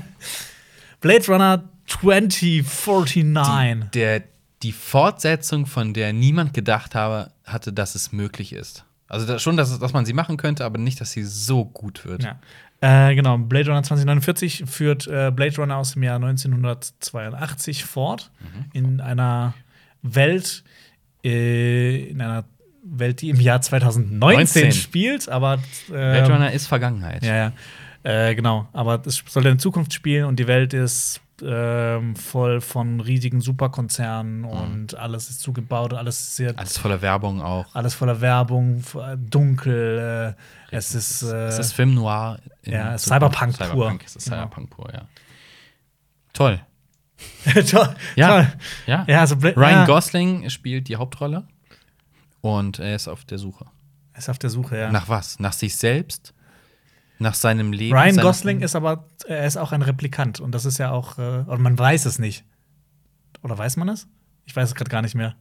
Blade 1.00 1.26
Runner 1.28 1.62
2049. 1.86 3.90
Der, 3.94 4.22
die 4.62 4.72
Fortsetzung, 4.72 5.66
von 5.66 5.92
der 5.94 6.12
niemand 6.12 6.54
gedacht 6.54 6.94
habe, 6.94 7.30
hatte, 7.44 7.72
dass 7.72 7.94
es 7.94 8.12
möglich 8.12 8.52
ist. 8.52 8.84
Also 9.08 9.26
da, 9.26 9.38
schon, 9.38 9.56
dass, 9.56 9.78
dass 9.78 9.92
man 9.92 10.04
sie 10.06 10.12
machen 10.14 10.36
könnte, 10.36 10.64
aber 10.64 10.78
nicht, 10.78 11.00
dass 11.00 11.12
sie 11.12 11.22
so 11.22 11.64
gut 11.64 12.04
wird. 12.04 12.24
Ja. 12.24 12.40
Äh, 12.80 13.14
genau, 13.14 13.38
Blade 13.38 13.68
Runner 13.70 13.82
2049 13.82 14.64
führt 14.66 15.06
äh, 15.06 15.30
Blade 15.30 15.56
Runner 15.56 15.76
aus 15.76 15.92
dem 15.92 16.02
Jahr 16.02 16.16
1982 16.16 17.84
fort 17.84 18.30
Mhm. 18.40 18.64
in 18.72 19.00
einer 19.00 19.54
Welt, 20.02 20.64
äh, 21.24 22.06
in 22.10 22.20
einer 22.20 22.44
Welt, 22.82 23.20
die 23.20 23.30
im 23.30 23.40
Jahr 23.40 23.60
2019 23.60 24.20
19. 24.62 24.72
spielt, 24.72 25.28
aber 25.28 25.54
äh, 25.88 25.90
Blade 25.90 26.32
Runner 26.32 26.52
ist 26.52 26.66
Vergangenheit. 26.66 27.24
ja, 27.24 27.36
ja. 27.36 27.52
Äh, 28.08 28.34
genau, 28.36 28.68
aber 28.72 29.02
es 29.04 29.24
soll 29.26 29.46
in 29.46 29.58
Zukunft 29.58 29.92
spielen 29.92 30.26
und 30.26 30.38
die 30.38 30.46
Welt 30.46 30.72
ist 30.74 31.20
ähm, 31.42 32.14
voll 32.14 32.60
von 32.60 33.00
riesigen 33.00 33.40
Superkonzernen 33.40 34.44
und 34.44 34.94
alles 34.94 35.28
ist 35.28 35.40
zugebaut, 35.40 35.92
alles 35.92 36.20
ist 36.20 36.36
sehr 36.36 36.56
Alles 36.56 36.78
voller 36.78 37.02
Werbung 37.02 37.42
auch. 37.42 37.66
alles 37.74 37.94
voller 37.94 38.20
Werbung, 38.20 38.78
f- 38.78 38.96
dunkel. 39.16 40.34
Äh, 40.70 40.74
es 40.76 40.94
ist, 40.94 41.22
äh, 41.24 41.48
es 41.48 41.58
ist 41.58 41.72
Film 41.72 41.94
Noir. 41.94 42.38
ja, 42.64 42.96
Zukunft. 42.96 43.00
Cyberpunk 43.06 43.58
pur. 43.58 43.66
Cyberpunk, 43.66 44.02
es 44.06 44.16
ist 44.16 44.24
Genau. 44.26 44.36
Cyberpunk 44.36 44.70
pur, 44.70 44.92
ja. 44.94 45.02
Toll. 46.32 46.60
toll, 47.70 47.94
Ja. 48.14 48.28
toll. 48.28 48.52
Ja. 48.86 49.04
Ja, 49.08 49.20
also 49.20 49.34
Ryan 49.36 49.56
ja. 49.56 49.84
Gosling 49.86 50.48
spielt 50.50 50.86
die 50.88 50.96
Hauptrolle. 50.96 51.44
Und 52.40 52.78
er 52.78 52.94
ist 52.94 53.08
auf 53.08 53.24
der 53.24 53.38
Suche. 53.38 53.66
Er 54.12 54.18
ist 54.18 54.28
auf 54.28 54.38
der 54.38 54.50
Suche, 54.50 54.78
ja. 54.78 54.92
Nach 54.92 55.08
was? 55.08 55.38
Nach 55.40 55.52
sich 55.52 55.74
selbst? 55.76 56.32
Nach 57.18 57.34
seinem 57.34 57.72
Leben? 57.72 57.96
Ryan 57.96 58.16
Gosling 58.18 58.60
ist 58.60 58.76
aber, 58.76 59.06
er 59.26 59.46
ist 59.46 59.56
auch 59.56 59.72
ein 59.72 59.82
Replikant 59.82 60.40
und 60.40 60.52
das 60.52 60.64
ist 60.64 60.78
ja 60.78 60.90
auch, 60.90 61.18
äh, 61.18 61.44
und 61.46 61.62
man 61.62 61.78
weiß 61.78 62.04
es 62.06 62.18
nicht. 62.18 62.44
Oder 63.42 63.56
weiß 63.56 63.76
man 63.76 63.88
es? 63.88 64.06
Ich 64.44 64.54
weiß 64.54 64.68
es 64.68 64.74
gerade 64.74 64.90
gar 64.90 65.02
nicht 65.02 65.14
mehr. 65.14 65.34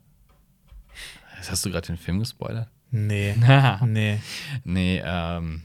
Hast 1.49 1.65
du 1.65 1.69
gerade 1.71 1.87
den 1.87 1.97
Film 1.97 2.19
gespoilert? 2.19 2.69
Nee. 2.91 3.35
nee. 3.85 4.19
nee, 4.63 5.01
ähm. 5.05 5.63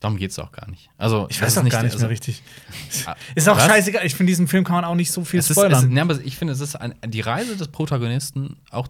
Darum 0.00 0.16
geht's 0.16 0.36
auch 0.40 0.50
gar 0.50 0.68
nicht. 0.68 0.90
Also, 0.98 1.28
Ich 1.30 1.40
weiß 1.40 1.58
auch 1.58 1.68
gar 1.68 1.84
nicht 1.84 1.92
also- 1.92 2.00
mehr 2.00 2.10
richtig. 2.10 2.42
Ah, 3.06 3.14
Ist 3.36 3.48
auch 3.48 3.56
was? 3.56 3.66
scheißegal. 3.66 4.04
Ich 4.04 4.16
finde, 4.16 4.32
diesen 4.32 4.48
Film 4.48 4.64
kann 4.64 4.74
man 4.74 4.84
auch 4.84 4.96
nicht 4.96 5.12
so 5.12 5.24
viel 5.24 5.38
Es 5.38 5.46
ist, 5.48 5.50
es, 5.56 5.62
spoilern. 5.62 5.88
nee, 5.88 6.00
aber 6.00 6.20
ich 6.20 6.36
finde, 6.36 6.52
es 6.54 6.60
ist 6.60 6.74
ein, 6.74 6.94
die 7.06 7.20
Reise 7.20 7.56
des 7.56 7.68
Protagonisten 7.68 8.56
auch 8.70 8.88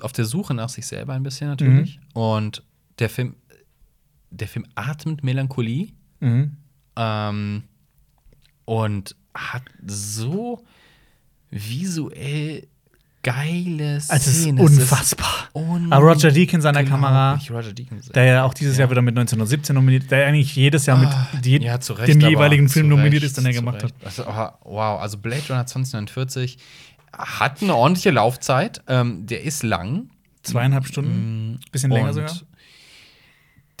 auf 0.00 0.12
der 0.12 0.26
Suche 0.26 0.52
nach 0.52 0.68
sich 0.68 0.86
selber 0.86 1.14
ein 1.14 1.22
bisschen 1.22 1.48
natürlich. 1.48 1.98
Mhm. 1.98 2.20
Und 2.20 2.62
der 2.98 3.08
Film, 3.08 3.36
der 4.34 4.48
Film 4.48 4.66
atmet 4.74 5.22
Melancholie 5.24 5.88
mhm. 6.20 6.56
ähm, 6.96 7.62
und 8.64 9.16
hat 9.34 9.62
so 9.86 10.62
visuell 11.50 12.66
geile 13.22 13.94
Also, 13.94 14.12
es 14.12 14.26
ist 14.26 14.42
Szenen. 14.42 14.60
unfassbar. 14.60 15.48
un- 15.54 15.92
Aber 15.92 16.04
Roger 16.06 16.30
Deakins 16.30 16.64
an 16.66 16.74
der 16.74 16.84
Kamera, 16.84 17.32
Unglaublich, 17.32 17.50
Roger 17.50 17.72
Deakins. 17.72 18.08
der 18.10 18.24
ja 18.24 18.44
auch 18.44 18.52
dieses 18.54 18.76
Jahr 18.76 18.90
wieder 18.90 19.00
mit 19.02 19.12
1917 19.16 19.74
nominiert, 19.74 20.10
der 20.10 20.26
eigentlich 20.26 20.54
jedes 20.54 20.84
Jahr 20.86 20.98
mit 20.98 21.08
die, 21.44 21.58
Ah, 21.60 21.62
ja, 21.62 21.94
Recht, 21.94 22.08
dem 22.08 22.20
jeweiligen 22.20 22.68
Film 22.68 22.86
zu 22.86 22.90
nominiert 22.90 23.22
Recht, 23.22 23.24
ist, 23.24 23.38
den 23.38 23.46
er 23.46 23.52
gemacht 23.54 23.76
hat. 23.82 23.84
Recht. 23.84 24.04
Also, 24.04 24.24
ah, 24.26 24.58
wow, 24.64 25.00
also 25.00 25.16
Blade 25.18 25.42
Runner 25.48 25.64
2049 25.66 26.58
hat 27.16 27.62
eine 27.62 27.74
ordentliche 27.74 28.10
Laufzeit. 28.10 28.82
Ähm, 28.88 29.26
der 29.26 29.42
ist 29.42 29.62
lang. 29.62 30.10
Zweieinhalb 30.42 30.86
Stunden, 30.86 31.60
bisschen 31.72 31.90
länger 31.90 32.12
sogar. 32.12 32.30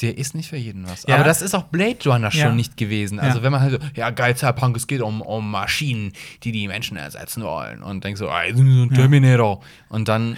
Der 0.00 0.18
ist 0.18 0.34
nicht 0.34 0.48
für 0.48 0.56
jeden 0.56 0.88
was. 0.88 1.04
Ja. 1.06 1.14
Aber 1.16 1.24
das 1.24 1.40
ist 1.40 1.54
auch 1.54 1.64
Blade 1.64 1.98
Runner 2.06 2.30
schon 2.32 2.40
Ja. 2.40 2.52
nicht 2.54 2.76
gewesen. 2.76 3.20
Also, 3.20 3.38
Ja. 3.38 3.44
wenn 3.44 3.52
man 3.52 3.60
halt 3.60 3.72
so, 3.72 3.78
ja, 3.94 4.10
geil, 4.10 4.36
Cyberpunk, 4.36 4.76
es 4.76 4.86
geht 4.88 5.00
um, 5.00 5.20
um 5.22 5.50
Maschinen, 5.50 6.12
die 6.42 6.50
die 6.50 6.66
Menschen 6.66 6.96
ersetzen 6.96 7.44
wollen. 7.44 7.82
Und 7.82 8.02
denkt 8.02 8.18
so, 8.18 8.28
ah, 8.28 8.42
so 8.52 8.62
ein 8.62 8.90
Terminator. 8.92 9.62
Und 9.88 10.08
dann. 10.08 10.36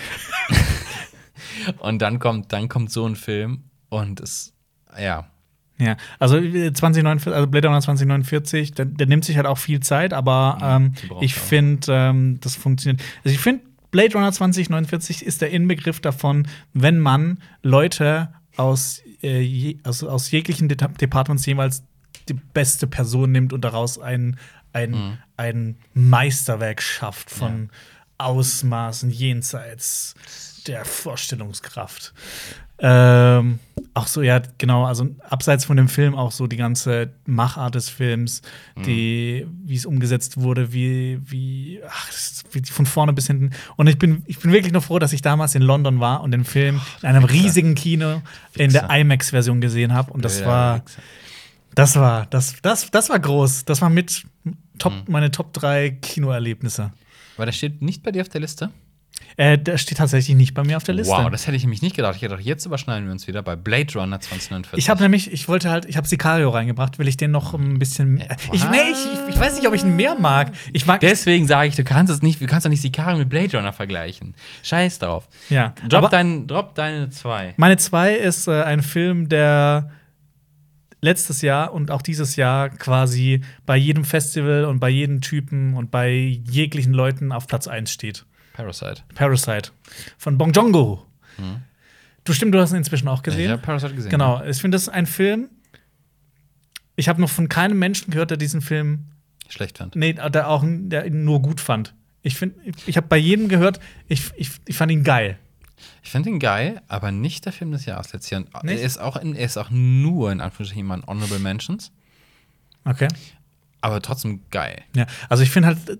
und 1.78 2.02
dann 2.02 2.18
kommt, 2.18 2.52
dann 2.52 2.68
kommt 2.68 2.90
so 2.92 3.06
ein 3.06 3.16
Film 3.16 3.64
und 3.88 4.20
es, 4.20 4.52
ja. 4.98 5.26
Ja, 5.78 5.96
also 6.18 6.38
äh, 6.38 6.72
2049, 6.72 7.30
also 7.34 7.46
Blade 7.46 7.68
Runner 7.68 7.80
2049, 7.82 8.72
der, 8.72 8.86
der 8.86 9.06
nimmt 9.06 9.26
sich 9.26 9.36
halt 9.36 9.46
auch 9.46 9.58
viel 9.58 9.80
Zeit, 9.80 10.14
aber 10.14 10.58
ähm, 10.62 10.94
ich 11.20 11.34
finde, 11.34 11.86
ähm, 11.92 12.38
das 12.40 12.56
funktioniert. 12.56 13.02
Also 13.24 13.34
ich 13.34 13.40
finde, 13.40 13.62
Blade 13.90 14.14
Runner 14.14 14.32
2049 14.32 15.22
ist 15.24 15.42
der 15.42 15.50
Inbegriff 15.50 16.00
davon, 16.00 16.48
wenn 16.72 16.98
man 16.98 17.42
Leute 17.62 18.30
aus, 18.56 19.02
äh, 19.22 19.40
je, 19.40 19.78
also 19.82 20.08
aus 20.08 20.30
jeglichen 20.30 20.68
De 20.68 20.76
Departments 20.76 21.46
jeweils 21.46 21.82
die 22.28 22.34
beste 22.34 22.86
Person 22.86 23.32
nimmt 23.32 23.52
und 23.52 23.62
daraus 23.62 23.98
ein, 23.98 24.36
ein, 24.72 24.90
Mhm. 24.90 25.18
ein 25.36 25.76
Meisterwerk 25.94 26.82
schafft 26.82 27.30
von 27.30 27.70
Ausmaßen 28.18 29.10
jenseits 29.10 30.14
der 30.66 30.84
Vorstellungskraft. 30.84 32.12
Ähm, 32.78 33.58
auch 33.94 34.06
so, 34.06 34.20
ja, 34.20 34.42
genau, 34.58 34.84
also 34.84 35.08
abseits 35.28 35.64
von 35.64 35.78
dem 35.78 35.88
Film 35.88 36.14
auch 36.14 36.30
so 36.30 36.46
die 36.46 36.56
ganze 36.56 37.10
Machart 37.24 37.74
des 37.74 37.88
Films, 37.88 38.42
die, 38.84 39.46
wie 39.64 39.74
es 39.74 39.86
umgesetzt 39.86 40.38
wurde, 40.38 40.74
wie, 40.74 41.18
wie, 41.24 41.80
ach, 41.88 42.10
von 42.70 42.84
vorne 42.84 43.14
bis 43.14 43.28
hinten. 43.28 43.50
Und 43.76 43.86
ich 43.86 43.98
bin, 43.98 44.22
ich 44.26 44.40
bin 44.40 44.52
wirklich 44.52 44.74
noch 44.74 44.84
froh, 44.84 44.98
dass 44.98 45.14
ich 45.14 45.22
damals 45.22 45.54
in 45.54 45.62
London 45.62 46.00
war 46.00 46.22
und 46.22 46.32
den 46.32 46.44
Film 46.44 46.80
in 47.00 47.08
einem 47.08 47.22
Wichser. 47.22 47.34
riesigen 47.34 47.74
Kino 47.74 48.20
in 48.54 48.72
der 48.72 48.82
Wichser. 48.82 48.96
IMAX-Version 48.98 49.60
gesehen 49.62 49.94
habe. 49.94 50.12
Und 50.12 50.24
das 50.24 50.44
war, 50.44 50.84
Wichser. 50.84 51.02
das 51.74 51.96
war, 51.96 52.26
das, 52.26 52.56
das, 52.60 52.90
das 52.90 53.08
war 53.08 53.18
groß. 53.18 53.64
Das 53.64 53.80
war 53.80 53.88
mit 53.88 54.24
Top, 54.78 54.92
meine 55.08 55.30
Top 55.30 55.54
3 55.54 55.90
Kinoerlebnisse. 56.02 56.92
Aber 57.36 57.46
das 57.46 57.56
steht 57.56 57.80
nicht 57.80 58.02
bei 58.02 58.12
dir 58.12 58.20
auf 58.20 58.28
der 58.28 58.42
Liste? 58.42 58.70
Äh, 59.38 59.58
der 59.58 59.76
steht 59.76 59.98
tatsächlich 59.98 60.34
nicht 60.34 60.54
bei 60.54 60.64
mir 60.64 60.78
auf 60.78 60.84
der 60.84 60.94
Liste. 60.94 61.12
Wow, 61.12 61.30
das 61.30 61.46
hätte 61.46 61.56
ich 61.56 61.62
nämlich 61.62 61.82
nicht 61.82 61.94
gedacht. 61.94 62.16
Ich 62.16 62.22
hätte 62.22 62.30
gedacht, 62.30 62.46
jetzt 62.46 62.64
überschneiden 62.64 63.04
wir 63.04 63.12
uns 63.12 63.26
wieder 63.26 63.42
bei 63.42 63.54
Blade 63.54 63.92
Runner 63.94 64.18
2049. 64.18 64.78
Ich 64.78 64.88
habe 64.88 65.02
nämlich, 65.02 65.30
ich 65.30 65.46
wollte 65.46 65.68
halt, 65.70 65.84
ich 65.84 65.98
habe 65.98 66.06
Sicario 66.06 66.48
reingebracht, 66.48 66.98
will 66.98 67.06
ich 67.06 67.18
den 67.18 67.32
noch 67.32 67.52
ein 67.52 67.78
bisschen. 67.78 68.22
Ich, 68.52 68.64
nee, 68.70 68.78
ich, 68.90 69.28
ich, 69.28 69.34
ich 69.34 69.40
weiß 69.40 69.56
nicht, 69.56 69.68
ob 69.68 69.74
ich 69.74 69.82
ihn 69.82 69.94
mehr 69.94 70.14
mag. 70.18 70.52
Ich 70.72 70.86
mag. 70.86 71.00
Deswegen 71.00 71.46
sage 71.46 71.68
ich, 71.68 71.76
du 71.76 71.84
kannst 71.84 72.10
es 72.10 72.22
nicht, 72.22 72.40
du 72.40 72.46
kannst 72.46 72.64
doch 72.64 72.70
nicht 72.70 72.80
Sicario 72.80 73.18
mit 73.18 73.28
Blade 73.28 73.54
Runner 73.58 73.74
vergleichen. 73.74 74.34
Scheiß 74.62 75.00
drauf. 75.00 75.28
ja. 75.50 75.74
Drop, 75.86 76.04
Aber 76.04 76.08
dein, 76.08 76.46
drop 76.46 76.74
deine 76.74 77.10
zwei. 77.10 77.52
meine 77.58 77.76
zwei 77.76 78.14
ist 78.14 78.48
äh, 78.48 78.62
ein 78.62 78.82
Film, 78.82 79.28
der 79.28 79.90
letztes 81.02 81.42
Jahr 81.42 81.74
und 81.74 81.90
auch 81.90 82.02
dieses 82.02 82.36
Jahr 82.36 82.70
quasi 82.70 83.42
bei 83.66 83.76
jedem 83.76 84.04
Festival 84.04 84.64
und 84.64 84.80
bei 84.80 84.88
jedem 84.88 85.20
Typen 85.20 85.74
und 85.74 85.90
bei 85.90 86.10
jeglichen 86.10 86.94
Leuten 86.94 87.32
auf 87.32 87.46
Platz 87.46 87.68
1 87.68 87.90
steht. 87.90 88.24
Parasite. 88.56 89.02
Parasite 89.14 89.70
von 90.18 90.38
Bong 90.38 90.52
Joon-ho. 90.52 91.04
Du 92.24 92.32
stimmt, 92.32 92.54
du 92.54 92.60
hast 92.60 92.70
ihn 92.72 92.78
inzwischen 92.78 93.06
auch 93.08 93.18
Ich 93.18 93.22
gesehen. 93.24 93.50
habe 93.50 93.62
Parasite 93.62 93.94
gesehen. 93.94 94.10
Genau, 94.10 94.42
ich 94.42 94.58
finde, 94.60 94.76
das 94.76 94.82
ist 94.82 94.88
ein 94.88 95.06
Film. 95.06 95.48
Ich 96.96 97.08
habe 97.08 97.20
noch 97.20 97.28
von 97.28 97.48
keinem 97.48 97.78
Menschen 97.78 98.10
gehört, 98.10 98.30
der 98.30 98.38
diesen 98.38 98.62
Film 98.62 99.06
Schlecht 99.48 99.78
fand. 99.78 99.94
Nee, 99.94 100.14
der 100.14 100.48
auch 100.48 100.64
der 100.66 101.06
ihn 101.06 101.24
nur 101.24 101.40
gut 101.40 101.60
fand. 101.60 101.94
Ich 102.22 102.34
finde, 102.36 102.56
ich 102.86 102.96
habe 102.96 103.06
bei 103.06 103.16
jedem 103.18 103.48
gehört, 103.48 103.78
ich, 104.08 104.32
ich, 104.36 104.50
ich 104.66 104.76
fand 104.76 104.90
ihn 104.90 105.04
geil. 105.04 105.38
Ich 106.02 106.10
finde 106.10 106.30
ihn 106.30 106.40
geil, 106.40 106.80
aber 106.88 107.12
nicht 107.12 107.44
der 107.44 107.52
Film 107.52 107.70
des 107.70 107.84
Jahres 107.84 108.12
letztes 108.12 108.30
Jahr. 108.30 108.44
Er 108.64 108.80
ist, 108.80 108.98
auch 108.98 109.16
in, 109.16 109.36
er 109.36 109.44
ist 109.44 109.56
auch 109.58 109.68
nur 109.70 110.32
in 110.32 110.40
Anführungsstrichen 110.40 110.86
mal 110.86 110.94
ein 110.98 111.06
Honorable 111.06 111.38
Mentions, 111.38 111.92
Okay. 112.84 113.08
aber 113.82 114.00
trotzdem 114.00 114.40
geil. 114.50 114.82
Ja, 114.96 115.06
also 115.28 115.42
ich 115.42 115.50
finde 115.50 115.68
halt, 115.68 115.98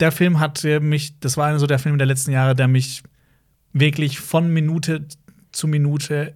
der 0.00 0.12
Film 0.12 0.40
hat 0.40 0.64
mich, 0.64 1.18
das 1.20 1.36
war 1.36 1.46
einer 1.46 1.58
so 1.58 1.66
der 1.66 1.78
Film 1.78 1.98
der 1.98 2.06
letzten 2.06 2.32
Jahre, 2.32 2.54
der 2.54 2.68
mich 2.68 3.02
wirklich 3.72 4.20
von 4.20 4.52
Minute 4.52 5.06
zu 5.52 5.66
Minute 5.66 6.34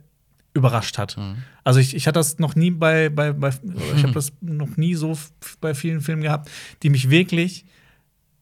überrascht 0.54 0.98
hat. 0.98 1.16
Also 1.64 1.80
ich, 1.80 1.94
ich 1.94 2.06
hatte 2.06 2.18
das 2.18 2.38
noch 2.38 2.54
nie 2.54 2.70
bei, 2.70 3.08
bei, 3.08 3.32
bei 3.32 3.50
ich 3.94 4.02
habe 4.02 4.14
das 4.14 4.32
noch 4.40 4.76
nie 4.76 4.94
so 4.94 5.18
bei 5.60 5.74
vielen 5.74 6.00
Filmen 6.00 6.22
gehabt, 6.22 6.50
die 6.82 6.90
mich 6.90 7.10
wirklich 7.10 7.66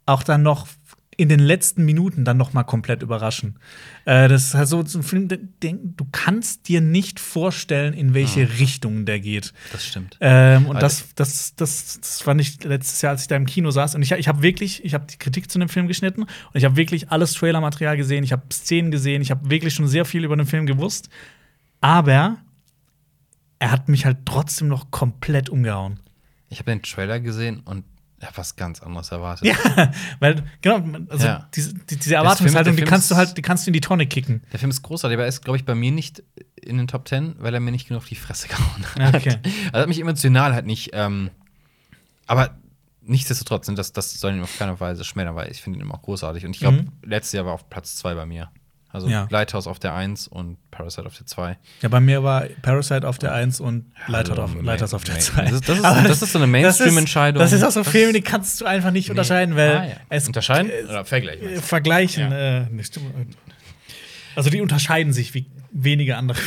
auch 0.07 0.23
dann 0.23 0.43
noch 0.43 0.69
in 1.17 1.29
den 1.29 1.41
letzten 1.41 1.85
Minuten 1.85 2.25
dann 2.25 2.37
noch 2.37 2.53
mal 2.53 2.65
komplett 2.65 3.03
überraschen. 3.03 3.59
Äh, 4.05 4.29
das 4.29 4.45
ist 4.45 4.55
halt 4.55 4.69
so, 4.69 4.81
ein 4.81 5.03
Film, 5.03 5.29
du 5.29 6.07
kannst 6.13 6.69
dir 6.69 6.81
nicht 6.81 7.21
vorstellen, 7.21 7.95
in 7.95 8.15
welche 8.15 8.59
Richtung 8.59 9.07
der 9.07 9.21
geht. 9.21 9.53
Das 9.73 9.85
stimmt. 9.87 10.17
Ähm, 10.21 10.67
und 10.67 10.83
das, 10.83 11.15
das, 11.15 11.55
das, 11.57 12.01
das 12.01 12.23
fand 12.23 12.41
ich 12.41 12.63
letztes 12.65 13.03
Jahr, 13.03 13.13
als 13.13 13.23
ich 13.23 13.29
da 13.29 13.37
im 13.37 13.47
Kino 13.47 13.71
saß. 13.71 13.95
Und 13.95 14.03
ich, 14.03 14.13
ich 14.13 14.29
habe 14.29 14.43
wirklich, 14.43 14.85
ich 14.85 14.95
habe 14.95 15.07
die 15.11 15.19
Kritik 15.19 15.51
zu 15.51 15.59
dem 15.59 15.69
Film 15.69 15.89
geschnitten 15.89 16.23
und 16.23 16.31
ich 16.55 16.65
habe 16.65 16.77
wirklich 16.77 17.11
alles 17.11 17.35
Trailermaterial 17.35 17.97
gesehen. 17.97 18.25
Ich 18.25 18.33
habe 18.33 18.43
Szenen 18.53 18.91
gesehen. 18.91 19.23
Ich 19.23 19.31
habe 19.31 19.51
wirklich 19.51 19.75
schon 19.75 19.89
sehr 19.89 20.05
viel 20.05 20.25
über 20.25 20.37
den 20.37 20.47
Film 20.47 20.67
gewusst. 20.67 21.09
Aber 21.81 22.39
er 23.59 23.71
hat 23.71 23.89
mich 23.89 24.05
halt 24.05 24.19
trotzdem 24.25 24.69
noch 24.69 24.91
komplett 24.91 25.49
umgehauen. 25.49 26.01
Ich 26.49 26.59
habe 26.59 26.71
den 26.71 26.83
Trailer 26.83 27.21
gesehen 27.21 27.61
und 27.65 27.85
habe 28.27 28.37
was 28.37 28.57
ganz 28.57 28.83
anderes 28.83 29.11
erwartet. 29.11 29.47
Ja, 29.47 29.93
weil, 30.21 30.43
genau, 30.63 30.83
also 31.09 31.27
Ja. 31.27 31.49
diese, 31.55 31.75
die- 31.75 31.97
diese 31.97 32.15
Erwartungshaltung, 32.17 32.77
die 32.77 32.83
kannst 32.85 33.11
du 33.11 33.17
halt, 33.17 33.37
die 33.37 33.43
kannst 33.43 33.67
du 33.67 33.71
in 33.71 33.73
die 33.73 33.81
Tonne 33.81 34.07
kicken. 34.07 34.43
Der 34.53 34.59
Film 34.59 34.71
ist 34.71 34.83
großartig, 34.83 35.15
aber 35.17 35.23
er 35.25 35.29
ist, 35.29 35.43
glaube 35.43 35.57
ich, 35.59 35.65
bei 35.65 35.75
mir 35.75 35.93
nicht 35.93 36.23
in 36.57 36.79
den 36.79 36.87
Top 36.89 37.07
10, 37.09 37.37
weil 37.39 37.53
er 37.55 37.61
mir 37.61 37.71
nicht 37.73 37.89
genug 37.89 38.03
auf 38.03 38.09
die 38.09 38.15
Fresse 38.15 38.49
gehauen 38.49 38.85
hat. 38.97 39.15
Okay. 39.15 39.37
Also 39.73 39.81
hat 39.83 39.89
mich 39.89 40.01
emotional 40.01 40.55
halt 40.55 40.67
nicht. 40.67 40.91
Ähm, 40.95 41.31
aber 42.27 42.55
nichtsdestotrotz, 43.03 43.67
das, 43.75 43.93
das 43.93 44.19
soll 44.19 44.33
ihn 44.35 44.43
auf 44.43 44.59
keiner 44.59 44.79
Weise 44.81 45.05
schmälern, 45.05 45.35
weil 45.35 45.51
ich 45.51 45.61
finde 45.63 45.79
ihn 45.79 45.83
immer 45.83 45.95
auch 45.95 46.03
großartig. 46.03 46.47
Und 46.47 46.53
ich 46.53 46.61
glaube, 46.61 46.79
Mhm. 46.83 46.93
letztes 47.03 47.33
Jahr 47.33 47.45
war 47.47 47.53
auf 47.53 47.69
Platz 47.69 47.97
2 47.97 48.15
bei 48.15 48.25
mir. 48.27 48.51
Also 48.95 49.09
Ja. 49.09 49.27
Lighthouse 49.29 49.67
auf 49.67 49.81
der 49.81 49.93
1 49.95 50.29
und 50.29 50.57
Parasite 50.71 51.05
auf 51.07 51.17
der 51.17 51.27
2. 51.27 51.59
Ja, 51.83 51.89
bei 51.89 51.99
mir 52.01 52.23
war 52.23 52.43
Parasite 52.63 53.07
auf 53.09 53.19
der 53.19 53.33
1 53.33 53.59
und 53.61 53.93
Lighthouse 54.07 54.39
auf, 54.39 54.51
Hallo, 54.53 54.63
Lighthouse 54.63 54.95
auf 54.95 55.03
der 55.03 55.15
Main- 55.15 55.23
2. 55.23 55.43
Das 55.43 55.53
ist- 55.53 55.69
das 55.69 55.77
ist- 55.79 55.85
das 55.85 56.23
ist 56.23 56.33
so 56.33 56.39
eine 56.39 56.47
Mainstream-Entscheidung. 56.47 57.41
Das 57.41 57.53
ist, 57.53 57.61
das 57.61 57.71
ist 57.71 57.77
auch 57.81 57.85
so 57.85 57.91
Filme, 57.91 58.11
ist- 58.11 58.17
die 58.17 58.21
kannst 58.23 58.61
du 58.61 58.67
einfach 58.67 58.93
nicht 58.93 59.11
unterscheiden, 59.11 59.57
weil 59.57 59.77
Ah, 59.77 59.85
ja. 59.87 59.97
es 60.11 60.29
Unterscheiden? 60.29 60.71
äh, 60.71 60.85
Oder 60.89 61.05
vergleichen? 61.05 61.49
äh, 61.49 61.61
vergleichen. 61.61 62.31
Ja. 62.31 62.59
Äh, 62.63 62.71
nicht, 62.71 63.01
also 64.37 64.49
die 64.51 64.61
unterscheiden 64.61 65.13
sich 65.13 65.35
wie 65.35 65.51
wenige 65.73 66.17
andere. 66.17 66.39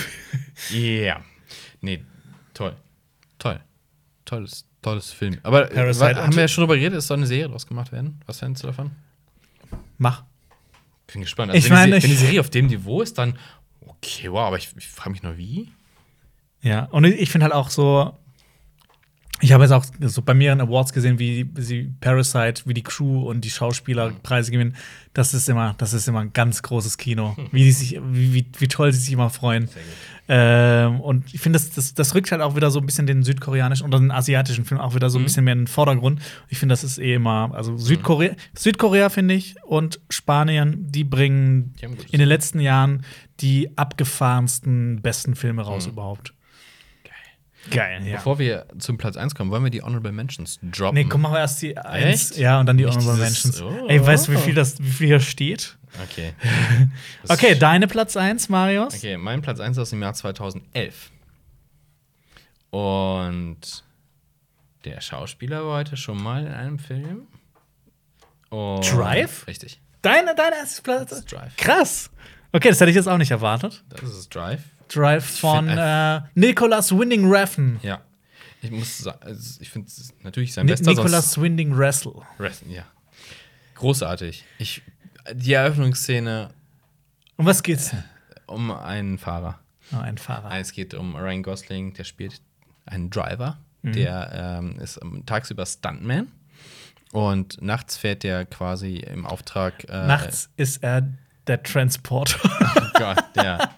Ja. 0.71 1.21
Nee, 1.81 2.03
toll. 2.53 2.75
Toll. 3.39 3.59
Tolles, 4.25 4.65
tolles 4.81 5.11
Film. 5.11 5.37
Aber 5.43 5.69
äh, 5.69 5.75
Parasite 5.75 6.15
haben 6.15 6.33
wir 6.33 6.41
ja 6.43 6.47
schon 6.47 6.61
darüber 6.63 6.77
geredet, 6.77 6.97
es 6.99 7.07
soll 7.07 7.17
eine 7.17 7.27
Serie 7.27 7.49
draus 7.49 7.67
gemacht 7.67 7.91
werden? 7.91 8.21
Was 8.25 8.39
fändest 8.39 8.63
du 8.63 8.67
davon? 8.67 8.91
Mach. 9.97 10.23
Bin 11.11 11.21
gespannt. 11.21 11.53
Ich 11.55 11.63
wenn, 11.65 11.69
die, 11.69 11.73
meine, 11.73 11.97
ich- 11.97 12.03
wenn 12.03 12.09
die 12.11 12.15
Serie 12.17 12.39
auf 12.39 12.49
dem 12.49 12.67
Niveau 12.67 13.01
ist, 13.01 13.17
dann 13.17 13.37
okay, 13.85 14.31
wow, 14.31 14.41
aber 14.47 14.57
ich, 14.57 14.69
ich 14.77 14.87
frage 14.87 15.11
mich 15.11 15.23
nur, 15.23 15.37
wie? 15.37 15.69
Ja, 16.61 16.85
und 16.85 17.05
ich 17.05 17.29
finde 17.29 17.45
halt 17.45 17.53
auch 17.53 17.69
so, 17.69 18.17
ich 19.39 19.51
habe 19.51 19.63
jetzt 19.63 19.71
auch 19.71 19.85
so 20.01 20.21
bei 20.23 20.33
mehreren 20.33 20.59
Awards 20.61 20.91
gesehen, 20.93 21.19
wie 21.19 21.47
sie 21.57 21.93
Parasite, 22.01 22.63
wie 22.65 22.73
die 22.73 22.81
Crew 22.83 23.29
und 23.29 23.41
die 23.41 23.51
Schauspieler 23.51 24.11
Preise 24.23 24.51
gewinnen. 24.51 24.75
Das 25.13 25.33
ist 25.35 25.47
immer, 25.47 25.75
das 25.77 25.93
ist 25.93 26.07
immer 26.07 26.21
ein 26.21 26.33
ganz 26.33 26.63
großes 26.63 26.97
Kino. 26.97 27.35
Wie 27.51 27.63
die 27.63 27.71
sich, 27.71 27.99
wie, 28.01 28.33
wie, 28.33 28.45
wie 28.57 28.67
toll 28.67 28.91
sie 28.91 28.99
sich 28.99 29.13
immer 29.13 29.29
freuen. 29.29 29.69
Ähm, 30.29 30.99
und 30.99 31.33
ich 31.33 31.39
finde, 31.39 31.57
das, 31.57 31.69
das, 31.71 31.93
das 31.93 32.13
rückt 32.13 32.31
halt 32.31 32.41
auch 32.41 32.55
wieder 32.55 32.69
so 32.69 32.79
ein 32.79 32.85
bisschen 32.85 33.07
den 33.07 33.23
südkoreanischen 33.23 33.85
oder 33.87 33.97
den 33.99 34.11
asiatischen 34.11 34.65
Film 34.65 34.81
auch 34.81 34.93
wieder 34.93 35.09
so 35.09 35.17
ein 35.19 35.23
bisschen 35.23 35.45
mehr 35.45 35.53
in 35.53 35.59
den 35.61 35.67
Vordergrund. 35.67 36.21
Ich 36.49 36.57
finde, 36.59 36.73
das 36.73 36.83
ist 36.83 36.97
eh 36.97 37.13
immer, 37.13 37.51
also 37.53 37.77
Südkorea, 37.77 38.35
Südkorea 38.53 39.09
finde 39.09 39.35
ich 39.35 39.55
und 39.63 39.99
Spanien, 40.09 40.91
die 40.91 41.03
bringen 41.05 41.73
Die 41.81 41.85
in 42.11 42.19
den 42.19 42.27
letzten 42.27 42.59
Jahren 42.59 43.05
die 43.39 43.77
abgefahrensten, 43.77 45.01
besten 45.01 45.35
Filme 45.35 45.61
raus 45.61 45.87
überhaupt. 45.87 46.33
Geil, 47.71 48.01
ja. 48.05 48.15
Bevor 48.15 48.39
wir 48.39 48.65
zum 48.79 48.97
Platz 48.97 49.17
1 49.17 49.35
kommen, 49.35 49.51
wollen 49.51 49.63
wir 49.63 49.69
die 49.71 49.81
Honorable 49.81 50.11
Mentions 50.13 50.59
droppen. 50.71 50.95
Nee, 50.95 51.03
komm, 51.09 51.21
machen 51.21 51.33
wir 51.33 51.39
erst 51.39 51.61
die 51.61 51.77
eins, 51.77 52.31
Echt? 52.31 52.39
ja, 52.39 52.59
und 52.59 52.65
dann 52.65 52.77
die 52.77 52.85
Nicht 52.85 52.95
Honorable 52.97 53.25
dieses- 53.25 53.45
Mentions. 53.59 53.61
Oh. 53.83 53.87
Ey, 53.89 54.05
weißt 54.05 54.27
du, 54.27 54.31
wie 54.33 54.37
viel, 54.37 54.53
das, 54.53 54.79
wie 54.79 54.89
viel 54.89 55.07
hier 55.07 55.19
steht? 55.19 55.76
Okay. 56.03 56.33
Okay, 57.29 57.55
deine 57.55 57.87
Platz 57.87 58.15
1, 58.15 58.49
Marius. 58.49 58.95
Okay, 58.95 59.17
mein 59.17 59.41
Platz 59.41 59.59
1 59.59 59.77
ist 59.77 59.81
aus 59.81 59.89
dem 59.89 60.01
Jahr 60.01 60.13
2011. 60.13 61.11
Und 62.69 63.83
der 64.85 65.01
Schauspieler 65.01 65.65
war 65.65 65.79
heute 65.79 65.97
schon 65.97 66.21
mal 66.21 66.45
in 66.45 66.53
einem 66.53 66.79
Film. 66.79 67.27
Und 68.49 68.89
Drive? 68.89 69.47
Richtig. 69.47 69.81
Deine, 70.01 70.35
deine 70.35 70.55
erste 70.57 70.81
Platz. 70.81 71.25
Drive. 71.25 71.55
Krass. 71.57 72.09
Okay, 72.53 72.69
das 72.69 72.79
hätte 72.79 72.91
ich 72.91 72.95
jetzt 72.95 73.07
auch 73.07 73.17
nicht 73.17 73.31
erwartet. 73.31 73.83
Das 73.89 74.03
ist 74.03 74.33
Drive. 74.33 74.61
Drive 74.87 75.25
von 75.39 75.67
äh, 75.67 76.21
Nicholas 76.35 76.97
Winding 76.97 77.29
Refn. 77.29 77.79
Ja. 77.83 78.01
Ich 78.61 78.71
muss 78.71 78.97
sagen, 78.99 79.19
also 79.21 79.61
ich 79.61 79.69
finde 79.69 79.87
es 79.87 80.13
natürlich 80.23 80.53
sein 80.53 80.65
Ni 80.65 80.71
bester. 80.71 80.89
Nicholas 80.89 81.39
Winding 81.39 81.77
Wrestle. 81.77 82.21
Wrestling, 82.37 82.71
ja. 82.71 82.85
Großartig. 83.75 84.43
Ich, 84.57 84.81
die 85.33 85.53
Eröffnungsszene 85.53 86.49
Um 87.37 87.45
was 87.45 87.63
geht's? 87.63 87.89
denn? 87.91 88.03
um 88.47 88.71
einen 88.71 89.17
Fahrer. 89.17 89.59
Oh, 89.93 89.97
ein 89.99 90.17
Fahrer. 90.17 90.57
Es 90.57 90.71
geht 90.71 90.93
um 90.93 91.15
Ryan 91.15 91.43
Gosling, 91.43 91.93
der 91.93 92.03
spielt 92.05 92.41
einen 92.85 93.09
Driver, 93.09 93.57
Mhm. 93.83 93.93
der 93.93 94.31
ähm, 94.59 94.79
ist 94.79 94.99
ähm, 95.01 95.23
tagsüber 95.25 95.65
Stuntman 95.65 96.27
und 97.11 97.61
nachts 97.61 97.95
fährt 97.97 98.23
der 98.23 98.45
quasi 98.45 98.97
im 98.97 99.25
Auftrag. 99.25 99.83
Äh, 99.89 100.07
Nachts 100.07 100.49
ist 100.57 100.81
er 100.83 101.07
der 101.47 101.61
Transporter. 101.63 102.39
Oh 102.77 102.99
Gott, 102.99 103.23
ja. 103.35 103.69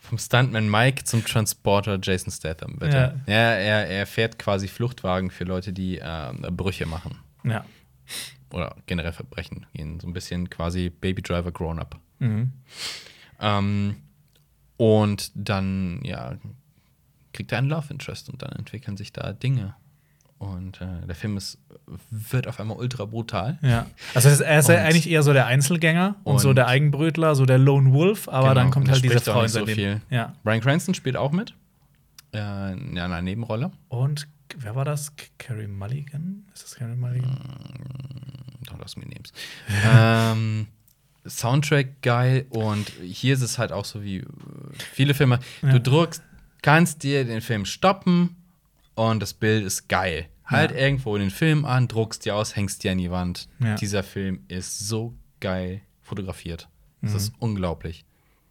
Vom 0.00 0.16
Stuntman 0.18 0.70
Mike 0.70 1.02
zum 1.04 1.24
Transporter 1.24 1.98
Jason 2.00 2.30
Statham, 2.32 2.76
bitte. 2.78 3.20
Ja. 3.26 3.32
er, 3.34 3.88
er 3.88 4.06
fährt 4.06 4.38
quasi 4.38 4.68
Fluchtwagen 4.68 5.30
für 5.32 5.42
Leute, 5.44 5.72
die 5.72 5.98
äh, 5.98 6.32
Brüche 6.52 6.86
machen. 6.86 7.18
Ja. 7.42 7.64
Oder 8.52 8.76
generell 8.86 9.12
Verbrechen 9.12 9.66
gehen. 9.72 10.00
So 10.00 10.06
ein 10.06 10.12
bisschen 10.12 10.50
quasi 10.50 10.90
Baby 10.90 11.22
Driver 11.22 11.52
Grown 11.52 11.78
Up. 11.78 11.98
Mhm. 12.18 12.52
Ähm, 13.40 13.96
und 14.76 15.32
dann, 15.34 16.00
ja, 16.04 16.36
kriegt 17.32 17.52
er 17.52 17.58
einen 17.58 17.68
Love 17.68 17.86
Interest 17.90 18.28
und 18.28 18.42
dann 18.42 18.52
entwickeln 18.52 18.96
sich 18.96 19.12
da 19.12 19.32
Dinge. 19.32 19.74
Und 20.38 20.80
äh, 20.80 21.06
der 21.06 21.14
Film 21.14 21.36
ist, 21.36 21.58
wird 22.10 22.48
auf 22.48 22.58
einmal 22.60 22.78
ultra 22.78 23.04
brutal. 23.04 23.58
Ja. 23.60 23.84
Also 24.14 24.42
er 24.42 24.58
ist 24.58 24.70
ja 24.70 24.76
eigentlich 24.76 25.08
eher 25.08 25.22
so 25.22 25.34
der 25.34 25.44
Einzelgänger 25.44 26.16
und, 26.24 26.34
und, 26.34 26.38
so 26.38 26.54
der 26.54 26.66
Eigenbrötler, 26.66 27.34
so 27.34 27.44
der 27.44 27.58
Lone 27.58 27.92
Wolf, 27.92 28.26
aber 28.26 28.48
genau, 28.48 28.54
dann 28.54 28.70
kommt 28.70 28.88
halt 28.88 29.04
dieser 29.04 29.20
Frau 29.20 29.42
in 29.42 29.48
so 29.48 29.66
viel. 29.66 30.00
Ja. 30.08 30.34
Brian 30.42 30.62
Cranston 30.62 30.94
spielt 30.94 31.16
auch 31.18 31.32
mit. 31.32 31.54
Äh, 32.32 32.72
in 32.72 32.98
einer 32.98 33.20
Nebenrolle. 33.20 33.70
Und 33.88 34.28
wer 34.56 34.74
war 34.74 34.86
das? 34.86 35.12
Carrie 35.36 35.66
Mulligan? 35.66 36.46
Ist 36.54 36.64
das 36.64 36.74
Carrie 36.76 36.96
Mulligan? 36.96 37.38
Doch, 38.70 38.78
lass 38.78 38.96
mich 38.96 39.06
nehmen. 39.06 39.24
ähm, 39.84 40.66
Soundtrack 41.26 42.02
geil 42.02 42.46
und 42.50 42.90
hier 43.02 43.34
ist 43.34 43.42
es 43.42 43.58
halt 43.58 43.72
auch 43.72 43.84
so 43.84 44.02
wie 44.02 44.24
viele 44.92 45.14
Filme. 45.14 45.38
Ja. 45.62 45.72
Du 45.72 45.80
drückst, 45.80 46.22
kannst 46.62 47.02
dir 47.02 47.24
den 47.24 47.40
Film 47.40 47.64
stoppen 47.66 48.36
und 48.94 49.20
das 49.20 49.34
Bild 49.34 49.64
ist 49.64 49.88
geil. 49.88 50.28
Halt 50.44 50.72
ja. 50.72 50.78
irgendwo 50.78 51.16
den 51.16 51.30
Film 51.30 51.64
an, 51.64 51.88
druckst 51.88 52.24
dir 52.24 52.34
aus, 52.34 52.56
hängst 52.56 52.82
dir 52.82 52.92
an 52.92 52.98
die 52.98 53.10
Wand. 53.10 53.48
Ja. 53.60 53.76
Dieser 53.76 54.02
Film 54.02 54.44
ist 54.48 54.80
so 54.80 55.14
geil 55.40 55.82
fotografiert. 56.02 56.68
Das 57.02 57.12
mhm. 57.12 57.16
ist 57.16 57.32
unglaublich. 57.38 58.04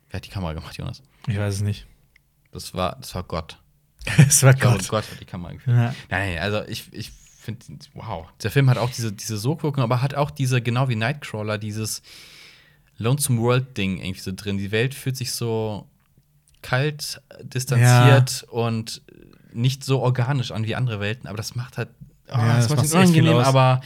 Wer 0.10 0.18
hat 0.18 0.26
die 0.26 0.30
Kamera 0.30 0.54
gemacht, 0.54 0.78
Jonas? 0.78 1.04
Ich 1.28 1.38
weiß 1.38 1.56
es 1.56 1.62
nicht. 1.62 1.88
Das 2.52 2.74
war, 2.74 2.98
das 3.00 3.14
war 3.16 3.24
Gott. 3.24 3.60
Es 4.28 4.44
war 4.44 4.54
Gott. 4.54 4.88
Gott 4.88 5.04
hat 5.12 5.20
die 5.20 5.26
Kamera 5.26 5.54
geführt. 5.54 5.76
Ja. 5.76 5.94
Nein, 6.10 6.40
also 6.40 6.64
ich, 6.68 6.92
ich 6.94 7.12
finde, 7.58 7.86
wow. 7.94 8.28
Der 8.42 8.52
Film 8.52 8.70
hat 8.70 8.78
auch 8.78 8.90
diese, 8.90 9.12
diese 9.12 9.38
Sogwirkung, 9.38 9.84
aber 9.84 10.02
hat 10.02 10.16
auch 10.16 10.32
diese, 10.32 10.62
genau 10.62 10.90
wie 10.90 10.96
Nightcrawler, 10.96 11.58
dieses 11.58 12.02
Lonesome 12.98 13.40
World-Ding 13.42 13.98
irgendwie 14.00 14.20
so 14.20 14.32
drin. 14.36 14.58
Die 14.58 14.72
Welt 14.72 14.94
fühlt 14.94 15.18
sich 15.18 15.32
so 15.32 15.88
kalt, 16.62 17.22
distanziert 17.42 18.42
ja. 18.42 18.50
und 18.50 19.02
nicht 19.54 19.84
so 19.84 20.00
organisch 20.00 20.52
an 20.52 20.66
wie 20.66 20.76
andere 20.76 21.00
Welten, 21.00 21.28
aber 21.28 21.38
das 21.38 21.56
macht 21.56 21.78
halt, 21.78 21.90
oh, 22.28 22.38
ja, 22.38 22.58
das, 22.58 22.68
das 22.68 22.78
macht 22.78 22.94
unangenehm, 22.94 23.38
aber 23.38 23.82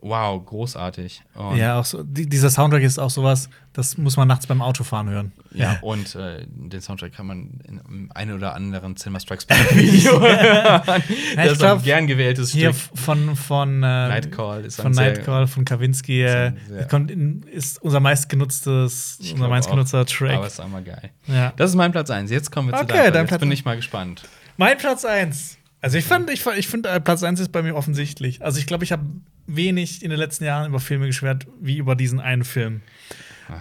wow, 0.00 0.44
großartig. 0.44 1.22
Und 1.34 1.56
ja, 1.56 1.78
auch 1.78 1.84
so, 1.84 2.02
die, 2.02 2.28
dieser 2.28 2.50
Soundtrack 2.50 2.82
ist 2.82 2.98
auch 2.98 3.10
sowas, 3.10 3.48
das 3.72 3.98
muss 3.98 4.16
man 4.16 4.28
nachts 4.28 4.46
beim 4.46 4.62
Autofahren 4.62 5.08
hören. 5.08 5.32
Ja, 5.52 5.78
und 5.82 6.14
äh, 6.14 6.46
den 6.48 6.80
Soundtrack 6.80 7.12
kann 7.12 7.26
man 7.26 7.60
in 7.64 7.80
einem 7.80 8.10
einen 8.14 8.32
oder 8.34 8.54
anderen 8.54 8.96
Cinema 8.96 9.20
Strikes 9.20 9.44
Back 9.46 9.74
Video 9.74 10.20
hören. 10.20 11.02
das 11.36 11.52
ist 11.52 11.62
ein 11.62 11.82
gern 11.82 12.06
gewähltes 12.06 12.50
hier 12.50 12.72
Stück. 12.72 12.98
von 12.98 13.36
von 13.36 13.82
äh, 13.82 14.08
Nightcall 14.08 14.64
ist 14.64 14.80
von 14.80 14.92
Nightcall 14.92 15.46
von 15.46 15.64
Kavinsky 15.64 16.22
äh, 16.22 16.52
in, 16.90 17.42
ist 17.42 17.82
unser 17.82 18.00
meistgenutztes 18.00 19.18
unser 19.32 19.48
meistgenutzter 19.48 20.06
Track. 20.06 20.36
Aber 20.36 20.46
ist 20.46 20.60
einmal 20.60 20.82
geil. 20.82 21.10
Ja. 21.26 21.52
Das 21.56 21.70
ist 21.70 21.76
mein 21.76 21.92
Platz 21.92 22.10
1. 22.10 22.30
Jetzt 22.30 22.50
kommen 22.52 22.68
wir 22.68 22.74
okay, 22.74 22.86
zu 22.86 23.12
deinem 23.12 23.26
Platz. 23.26 23.30
Jetzt 23.30 23.40
bin 23.40 23.52
ich 23.52 23.64
mal 23.64 23.76
gespannt. 23.76 24.22
Mein 24.56 24.76
Platz 24.76 25.04
1. 25.04 25.57
Also 25.80 25.98
ich 25.98 26.04
fand, 26.04 26.28
ich, 26.30 26.44
ich 26.46 26.68
finde, 26.68 26.88
äh, 26.88 27.00
Platz 27.00 27.22
1 27.22 27.38
ist 27.40 27.52
bei 27.52 27.62
mir 27.62 27.74
offensichtlich. 27.76 28.42
Also 28.42 28.58
ich 28.58 28.66
glaube, 28.66 28.84
ich 28.84 28.92
habe 28.92 29.04
wenig 29.46 30.02
in 30.02 30.10
den 30.10 30.18
letzten 30.18 30.44
Jahren 30.44 30.68
über 30.68 30.80
Filme 30.80 31.06
geschwert, 31.06 31.46
wie 31.60 31.78
über 31.78 31.94
diesen 31.94 32.20
einen 32.20 32.44
Film. 32.44 32.82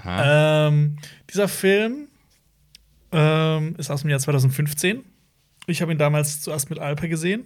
Ähm, 0.06 0.98
dieser 1.30 1.48
Film 1.48 2.07
ähm, 3.11 3.76
ist 3.77 3.89
aus 3.89 4.02
dem 4.02 4.10
Jahr 4.10 4.19
2015. 4.19 5.03
Ich 5.68 5.81
habe 5.81 5.91
ihn 5.91 5.98
damals 5.98 6.41
zuerst 6.41 6.69
mit 6.69 6.80
Alper 6.80 7.07
gesehen. 7.07 7.45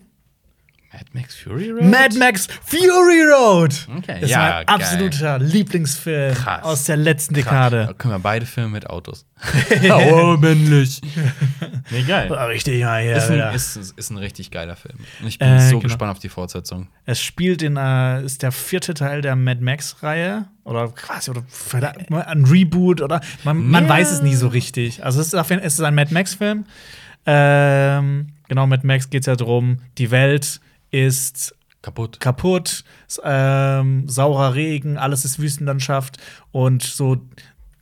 Mad 0.94 1.06
Max 1.14 1.36
Fury 1.36 1.72
Road? 1.72 1.84
Mad 1.86 2.18
Max 2.18 2.48
Fury 2.66 3.24
Road! 3.24 3.88
Okay, 3.98 4.20
das 4.20 4.30
ja, 4.30 4.60
ist 4.60 4.68
mein 4.68 4.68
absoluter 4.68 5.40
Lieblingsfilm 5.40 6.36
Krass. 6.36 6.64
aus 6.64 6.84
der 6.84 6.98
letzten 6.98 7.34
Dekade. 7.34 7.86
Da 7.88 7.94
können 7.94 8.14
wir 8.14 8.20
beide 8.20 8.46
Filme 8.46 8.70
mit 8.70 8.90
Autos. 8.90 9.26
oh, 9.90 10.38
männlich. 10.38 11.02
Nee, 11.90 12.04
geil. 12.04 12.32
Richtig, 12.32 12.80
ja, 12.80 13.00
ja. 13.00 13.18
Ist 13.18 13.30
ein, 13.30 13.54
ist, 13.54 13.76
ist 13.76 14.10
ein 14.12 14.18
richtig 14.18 14.50
geiler 14.50 14.78
Film. 14.78 14.98
Ich 15.28 15.38
bin 15.38 15.48
äh, 15.48 15.60
so 15.60 15.72
genau. 15.72 15.82
gespannt 15.82 16.12
auf 16.12 16.20
die 16.20 16.30
Fortsetzung. 16.30 16.88
Es 17.06 17.20
spielt 17.20 17.62
in, 17.62 17.76
äh, 17.76 18.24
ist 18.24 18.44
der 18.44 18.54
vierte 18.54 18.94
Teil 18.94 19.22
der 19.22 19.36
Mad 19.36 19.62
Max-Reihe. 19.62 20.46
Oder 20.64 20.88
quasi, 20.90 21.32
oder 21.32 21.44
ein 22.28 22.46
Reboot, 22.46 23.02
oder 23.02 23.20
man, 23.44 23.68
man 23.68 23.90
weiß 23.90 24.12
es 24.12 24.22
nie 24.22 24.36
so 24.36 24.48
richtig. 24.48 25.04
Also, 25.04 25.20
es 25.20 25.34
ist, 25.34 25.52
es 25.52 25.74
ist 25.74 25.82
ein 25.82 25.96
Mad 25.96 26.14
Max-Film. 26.14 26.66
Ähm, 27.26 28.28
genau, 28.48 28.68
Mad 28.68 28.88
Max 28.88 29.10
geht 29.10 29.24
es 29.24 29.28
ja 29.28 29.36
darum, 29.36 29.80
die 29.98 30.12
Welt 30.12 30.62
ist 30.92 31.56
kaputt. 31.82 32.20
Kaputt, 32.20 32.84
ähm, 33.24 34.08
saurer 34.08 34.56
Regen, 34.56 34.98
alles 34.98 35.26
ist 35.26 35.40
Wüstenlandschaft 35.40 36.18
und 36.52 36.84
so. 36.84 37.18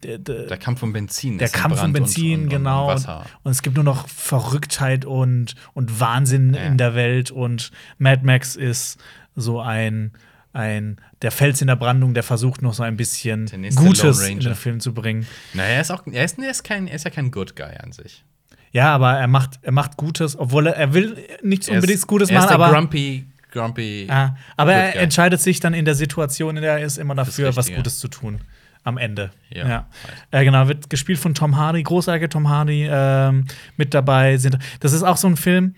Der 0.01 0.57
Kampf 0.57 0.81
um 0.81 0.93
Benzin. 0.93 1.37
Der 1.39 1.49
Kampf 1.49 1.83
um 1.83 1.91
Benzin, 1.91 2.33
und, 2.33 2.43
und, 2.43 2.49
genau. 2.49 2.91
Und, 2.93 3.05
und, 3.43 3.51
es 3.51 3.61
gibt 3.61 3.75
nur 3.75 3.83
noch 3.83 4.07
Verrücktheit 4.07 5.03
und, 5.03 5.55
und 5.73 5.99
Wahnsinn 5.99 6.53
ja. 6.53 6.61
in 6.61 6.77
der 6.77 6.95
Welt. 6.95 7.31
Und 7.31 7.71
Mad 7.97 8.23
Max 8.23 8.55
ist 8.55 8.97
so 9.35 9.59
ein, 9.59 10.13
ein 10.53 11.01
der 11.21 11.31
Fels 11.31 11.59
in 11.59 11.67
der 11.67 11.75
Brandung, 11.75 12.13
der 12.13 12.23
versucht 12.23 12.61
noch 12.61 12.73
so 12.73 12.83
ein 12.83 12.95
bisschen 12.95 13.47
Gutes 13.75 14.21
in 14.21 14.39
den 14.39 14.55
Film 14.55 14.79
zu 14.79 14.93
bringen. 14.93 15.27
Naja, 15.53 15.69
er 15.75 15.81
ist 15.81 15.91
auch 15.91 16.03
er 16.09 16.23
ist, 16.23 16.39
er 16.39 16.49
ist, 16.49 16.63
kein, 16.63 16.87
er 16.87 16.95
ist 16.95 17.03
ja 17.03 17.11
kein 17.11 17.29
Good 17.29 17.57
Guy 17.57 17.75
an 17.83 17.91
sich. 17.91 18.23
Ja, 18.71 18.93
aber 18.93 19.13
er 19.13 19.27
macht, 19.27 19.59
er 19.61 19.71
macht 19.71 19.97
Gutes, 19.97 20.37
obwohl 20.37 20.67
er, 20.67 20.75
er 20.75 20.93
will 20.93 21.17
nichts 21.41 21.67
er 21.67 21.75
unbedingt 21.75 22.05
Gutes 22.07 22.29
machen. 22.29 22.37
Er 22.37 22.45
ist 22.45 22.49
der 22.49 22.55
aber 22.55 22.73
grumpy, 22.73 23.25
grumpy. 23.51 24.05
Ja, 24.07 24.35
aber 24.57 24.73
er 24.73 24.91
guy. 24.91 25.01
entscheidet 25.01 25.41
sich 25.41 25.59
dann 25.59 25.73
in 25.73 25.85
der 25.85 25.95
Situation, 25.95 26.55
in 26.57 26.61
der 26.61 26.77
er 26.77 26.85
ist, 26.85 26.97
immer 26.97 27.15
dafür, 27.15 27.55
was 27.55 27.73
Gutes 27.73 27.99
zu 27.99 28.07
tun. 28.07 28.41
Am 28.83 28.97
Ende. 28.97 29.31
Ja. 29.49 29.67
ja. 29.67 29.87
Äh, 30.31 30.45
genau, 30.45 30.67
wird 30.69 30.89
gespielt 30.89 31.19
von 31.19 31.33
Tom 31.33 31.57
Hardy, 31.57 31.83
großartiger 31.83 32.29
Tom 32.29 32.47
Hardy 32.47 32.87
ähm, 32.89 33.45
mit 33.75 33.93
dabei. 33.93 34.37
Sind, 34.37 34.57
das 34.79 34.93
ist 34.93 35.03
auch 35.03 35.17
so 35.17 35.27
ein 35.27 35.35
Film, 35.35 35.75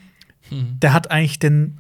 mhm. 0.52 0.80
der 0.80 0.94
hat 0.94 1.10
eigentlich 1.10 1.40
den 1.40 1.80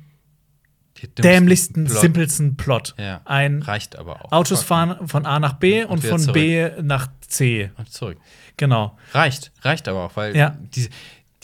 dämlichsten, 1.17 1.85
Plot. 1.85 1.99
simpelsten 1.99 2.57
Plot. 2.57 2.95
Ja. 2.97 3.21
Ein 3.25 3.61
Reicht 3.61 3.97
aber 3.97 4.25
auch. 4.25 4.31
Autos 4.31 4.63
fahren 4.63 5.07
von 5.07 5.25
A 5.25 5.39
nach 5.39 5.53
B 5.53 5.83
und, 5.83 5.91
und 5.91 6.05
von 6.05 6.19
zurück. 6.19 6.33
B 6.33 6.69
nach 6.81 7.07
C. 7.21 7.71
Und 7.77 7.91
zurück. 7.91 8.17
Genau. 8.61 8.95
Reicht, 9.13 9.51
reicht 9.63 9.87
aber 9.87 10.05
auch, 10.05 10.15
weil 10.15 10.37
ja. 10.37 10.55
die, 10.75 10.87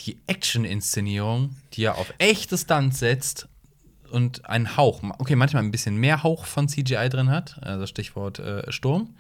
die 0.06 0.20
Action-Inszenierung, 0.28 1.56
die 1.74 1.86
er 1.86 1.98
auf 1.98 2.14
echte 2.20 2.56
Stunts 2.60 3.00
setzt 3.00 3.48
und 4.12 4.48
einen 4.48 4.78
Hauch, 4.78 5.02
okay, 5.18 5.36
manchmal 5.36 5.64
ein 5.64 5.72
bisschen 5.72 5.98
mehr 5.98 6.22
Hauch 6.22 6.46
von 6.46 6.70
CGI 6.70 7.10
drin 7.10 7.32
hat, 7.32 7.58
also 7.64 7.88
Stichwort 7.88 8.38
äh, 8.38 8.72
Sturm. 8.72 9.16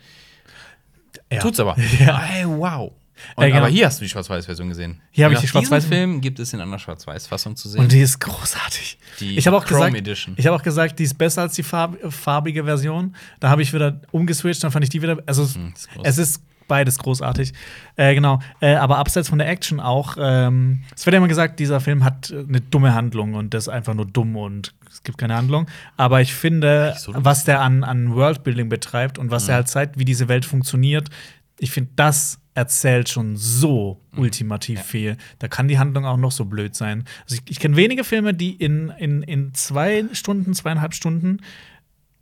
Ja. 1.31 1.39
Tut's 1.39 1.59
aber. 1.59 1.75
Ja. 1.99 2.21
Hey, 2.21 2.45
wow. 2.47 2.93
Und, 3.35 3.45
äh, 3.45 3.47
genau. 3.47 3.61
Aber 3.61 3.69
hier 3.69 3.87
hast 3.87 3.99
du 3.99 4.05
die 4.05 4.09
Schwarz-Weiß-Version 4.09 4.69
gesehen. 4.69 5.01
Hier 5.09 5.25
habe 5.25 5.33
ich 5.33 5.39
die 5.39 5.47
Schwarz-Weiß. 5.47 5.87
Film 5.87 6.21
gibt 6.21 6.37
es 6.37 6.53
in 6.53 6.61
einer 6.61 6.77
Schwarz-Weiß-Fassung 6.77 7.55
zu 7.55 7.67
sehen. 7.67 7.81
Und 7.81 7.91
die 7.91 8.01
ist 8.01 8.19
großartig. 8.19 8.99
Die 9.19 9.39
ich 9.39 9.47
habe 9.47 9.57
auch 9.57 9.65
Chrome 9.65 9.85
gesagt, 9.85 9.97
Edition. 9.97 10.35
ich 10.37 10.45
habe 10.45 10.55
auch 10.55 10.61
gesagt, 10.61 10.99
die 10.99 11.03
ist 11.03 11.17
besser 11.17 11.41
als 11.41 11.55
die 11.55 11.63
farb 11.63 11.97
farbige 12.13 12.63
Version. 12.65 13.15
Da 13.39 13.49
habe 13.49 13.63
ich 13.63 13.73
wieder 13.73 13.99
umgeswitcht, 14.11 14.63
dann 14.63 14.69
fand 14.69 14.83
ich 14.83 14.91
die 14.91 15.01
wieder. 15.01 15.17
Also 15.25 15.47
hm, 15.51 15.73
ist 15.73 15.89
es 16.03 16.17
ist 16.19 16.43
beides 16.67 16.97
großartig. 16.99 17.53
Äh, 17.95 18.13
genau. 18.13 18.39
Äh, 18.59 18.75
aber 18.75 18.97
abseits 18.97 19.29
von 19.29 19.39
der 19.39 19.49
Action 19.49 19.79
auch. 19.79 20.17
Ähm, 20.19 20.83
es 20.95 21.05
wird 21.05 21.13
ja 21.13 21.17
immer 21.17 21.27
gesagt, 21.27 21.59
dieser 21.59 21.79
Film 21.79 22.03
hat 22.03 22.31
eine 22.31 22.61
dumme 22.61 22.93
Handlung 22.93 23.33
und 23.33 23.53
das 23.53 23.63
ist 23.63 23.69
einfach 23.69 23.93
nur 23.93 24.05
dumm 24.05 24.35
und 24.35 24.73
es 24.89 25.03
gibt 25.03 25.17
keine 25.17 25.35
Handlung. 25.35 25.67
Aber 25.95 26.21
ich 26.21 26.33
finde, 26.33 26.95
so 26.97 27.13
was 27.15 27.43
der 27.43 27.61
an, 27.61 27.83
an 27.83 28.13
Worldbuilding 28.13 28.69
betreibt 28.69 29.17
und 29.17 29.31
was 29.31 29.45
mhm. 29.45 29.49
er 29.51 29.55
halt 29.55 29.67
zeigt, 29.67 29.97
wie 29.97 30.05
diese 30.05 30.27
Welt 30.27 30.45
funktioniert, 30.45 31.09
ich 31.59 31.71
finde, 31.71 31.91
das 31.95 32.39
erzählt 32.53 33.07
schon 33.07 33.37
so 33.37 34.01
mhm. 34.11 34.19
ultimativ 34.19 34.79
ja. 34.79 34.83
viel. 34.83 35.17
Da 35.39 35.47
kann 35.47 35.67
die 35.67 35.77
Handlung 35.77 36.05
auch 36.05 36.17
noch 36.17 36.31
so 36.31 36.45
blöd 36.45 36.75
sein. 36.75 37.03
Also 37.23 37.35
ich, 37.35 37.51
ich 37.51 37.59
kenne 37.59 37.75
wenige 37.75 38.03
Filme, 38.03 38.33
die 38.33 38.51
in, 38.51 38.89
in, 38.97 39.21
in 39.21 39.53
zwei 39.53 40.05
Stunden, 40.13 40.53
zweieinhalb 40.55 40.95
Stunden 40.95 41.37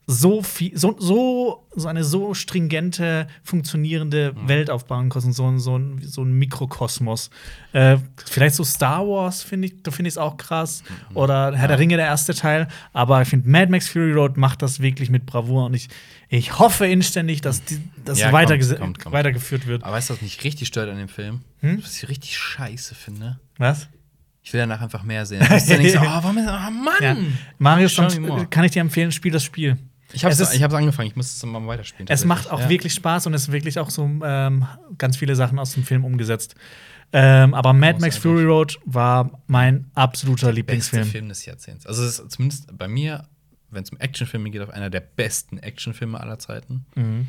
so 0.07 0.43
viel, 0.43 0.77
so, 0.77 0.95
so, 0.99 1.67
so 1.75 1.87
eine 1.87 2.03
so 2.03 2.35
stringente, 2.35 3.27
funktionierende 3.43 4.33
mhm. 4.33 4.47
Welt 4.47 4.69
aufbauen 4.69 5.09
können, 5.09 5.33
so, 5.33 5.57
so, 5.57 5.77
ein, 5.77 5.99
so 6.03 6.23
ein 6.23 6.33
Mikrokosmos. 6.33 7.31
Äh, 7.73 7.97
vielleicht 8.23 8.55
so 8.55 8.63
Star 8.63 9.07
Wars, 9.07 9.41
finde 9.41 9.67
ich, 9.67 9.81
da 9.81 9.89
finde 9.89 10.09
ich 10.09 10.13
es 10.13 10.17
auch 10.19 10.37
krass. 10.37 10.83
Mhm. 11.09 11.17
Oder 11.17 11.53
Herr 11.53 11.63
ja. 11.63 11.67
der 11.67 11.79
Ringe, 11.79 11.97
der 11.97 12.05
erste 12.05 12.35
Teil. 12.35 12.67
Aber 12.93 13.21
ich 13.23 13.29
finde, 13.29 13.49
Mad 13.49 13.71
Max 13.71 13.89
Fury 13.89 14.13
Road 14.13 14.37
macht 14.37 14.61
das 14.61 14.79
wirklich 14.79 15.09
mit 15.09 15.25
Bravour 15.25 15.65
und 15.65 15.73
ich, 15.73 15.89
ich 16.29 16.59
hoffe 16.59 16.85
inständig, 16.85 17.41
dass 17.41 17.63
das 18.03 18.19
ja, 18.19 18.31
weiter 18.31 18.55
weitergeführt 19.11 19.65
wird. 19.65 19.83
Aber 19.83 19.93
weißt 19.93 20.11
du, 20.11 20.13
was 20.13 20.21
mich 20.21 20.43
richtig 20.43 20.67
stört 20.67 20.89
an 20.89 20.97
dem 20.97 21.09
Film? 21.09 21.41
Hm? 21.61 21.83
Was 21.83 21.97
ich 21.97 22.07
richtig 22.09 22.37
scheiße 22.37 22.93
finde? 22.93 23.39
Was? 23.57 23.87
Ich 24.43 24.53
will 24.53 24.59
danach 24.59 24.81
einfach 24.81 25.01
mehr 25.01 25.25
sehen. 25.25 25.39
Du 25.39 25.47
denkst, 25.47 25.95
oh, 25.99 26.01
warum 26.01 26.37
oh 26.37 26.71
Mann! 26.71 26.93
Ja. 27.01 27.17
Marius, 27.57 27.95
kann 28.51 28.63
ich 28.63 28.71
dir 28.71 28.81
empfehlen, 28.81 29.11
spiel 29.11 29.31
das 29.31 29.43
Spiel. 29.43 29.79
Ich 30.15 30.23
habe 30.23 30.33
Es 30.33 30.53
ich 30.53 30.63
hab's 30.63 30.73
angefangen, 30.73 31.09
ich 31.09 31.15
muss 31.15 31.35
es 31.35 31.43
mal 31.45 31.65
weiterspielen. 31.67 32.07
Es 32.09 32.25
macht 32.25 32.49
auch. 32.49 32.59
Ja. 32.61 32.69
wirklich 32.69 32.93
Spaß 32.93 33.27
und 33.27 33.33
es 33.33 33.43
ist 33.43 33.51
wirklich 33.51 33.77
auch 33.79 33.89
so 33.89 34.09
ähm, 34.23 34.65
ganz 34.97 35.17
viele 35.17 35.35
Sachen 35.35 35.59
aus 35.59 35.73
dem 35.73 35.83
Film 35.83 36.05
umgesetzt. 36.05 36.55
Ähm, 37.13 37.53
aber 37.53 37.73
Mad 37.73 37.99
Max. 37.99 38.17
Fury 38.17 38.43
Road 38.45 38.79
war 38.85 39.41
mein 39.47 39.91
absoluter 39.93 40.47
beste 40.47 40.55
Lieblingsfilm. 40.55 41.05
Film 41.05 41.29
des 41.29 41.45
Jahrzehnts. 41.45 41.85
Also 41.85 42.03
es 42.03 42.19
ist 42.19 42.31
zumindest 42.31 42.77
bei 42.77 42.87
mir, 42.87 43.27
wenn 43.69 43.83
es 43.83 43.89
um 43.91 43.99
Actionfilme 43.99 44.49
geht, 44.49 44.61
auf 44.61 44.69
einer 44.69 44.89
der 44.89 45.01
besten 45.01 45.59
Actionfilme 45.59 46.19
aller 46.19 46.39
Zeiten. 46.39 46.85
Mhm. 46.95 47.27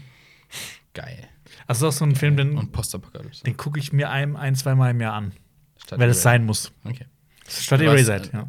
Geil. 0.94 1.28
Also 1.66 1.86
das 1.86 1.94
ist 1.94 2.02
auch 2.02 2.06
so 2.06 2.10
ein 2.10 2.16
Film, 2.16 2.36
den, 2.36 2.56
Und 2.56 2.72
Postapokalypse. 2.72 3.44
den 3.44 3.56
gucke 3.56 3.78
ich 3.78 3.92
mir 3.92 4.10
ein, 4.10 4.36
ein, 4.36 4.54
zweimal 4.54 4.90
im 4.92 5.00
Jahr 5.00 5.12
an, 5.14 5.32
Statt 5.84 5.98
weil 5.98 6.08
es 6.08 6.22
sein 6.22 6.44
muss. 6.44 6.72
Okay. 6.84 7.06
Statt 7.48 7.80
Eraser, 7.80 8.22
ja. 8.32 8.48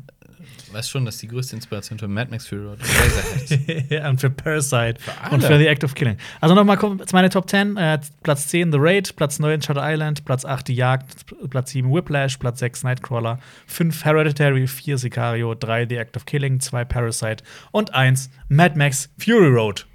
Weißt 0.72 0.90
schon, 0.90 1.06
dass 1.06 1.18
die 1.18 1.28
größte 1.28 1.56
Inspiration 1.56 1.98
für 2.00 2.08
Mad 2.08 2.30
Max 2.32 2.48
Fury 2.48 2.66
Road 2.66 2.80
ja, 3.90 4.10
und 4.10 4.20
für 4.20 4.30
Parasite 4.30 4.96
alle. 5.22 5.34
und 5.34 5.44
für 5.44 5.58
The 5.58 5.68
Act 5.68 5.84
of 5.84 5.96
Killing. 5.96 6.18
Also 6.42 6.56
nochmal 6.56 6.78
meine 7.14 7.30
Top 7.30 7.50
10. 7.50 7.78
Äh, 7.78 8.00
Platz 8.24 8.48
10 8.48 8.72
The 8.72 8.78
Raid, 8.80 9.16
Platz 9.16 9.40
9 9.40 9.62
Shutter 9.62 9.82
Island, 9.84 10.26
Platz 10.26 10.46
8 10.46 10.68
Die 10.68 10.76
Jagd, 10.76 11.26
Platz 11.50 11.72
7 11.72 11.92
Whiplash, 11.94 12.38
Platz 12.38 12.60
6 12.60 12.84
Nightcrawler, 12.84 13.40
5 13.68 14.06
Hereditary, 14.06 14.68
4 14.68 14.98
Sicario, 14.98 15.56
3 15.56 15.86
The 15.88 15.96
Act 15.98 16.18
of 16.18 16.26
Killing, 16.26 16.60
2 16.60 16.86
Parasite 16.86 17.44
und 17.72 17.94
1 17.94 18.30
Mad 18.50 18.76
Max 18.78 19.10
Fury 19.18 19.48
Road. 19.50 19.86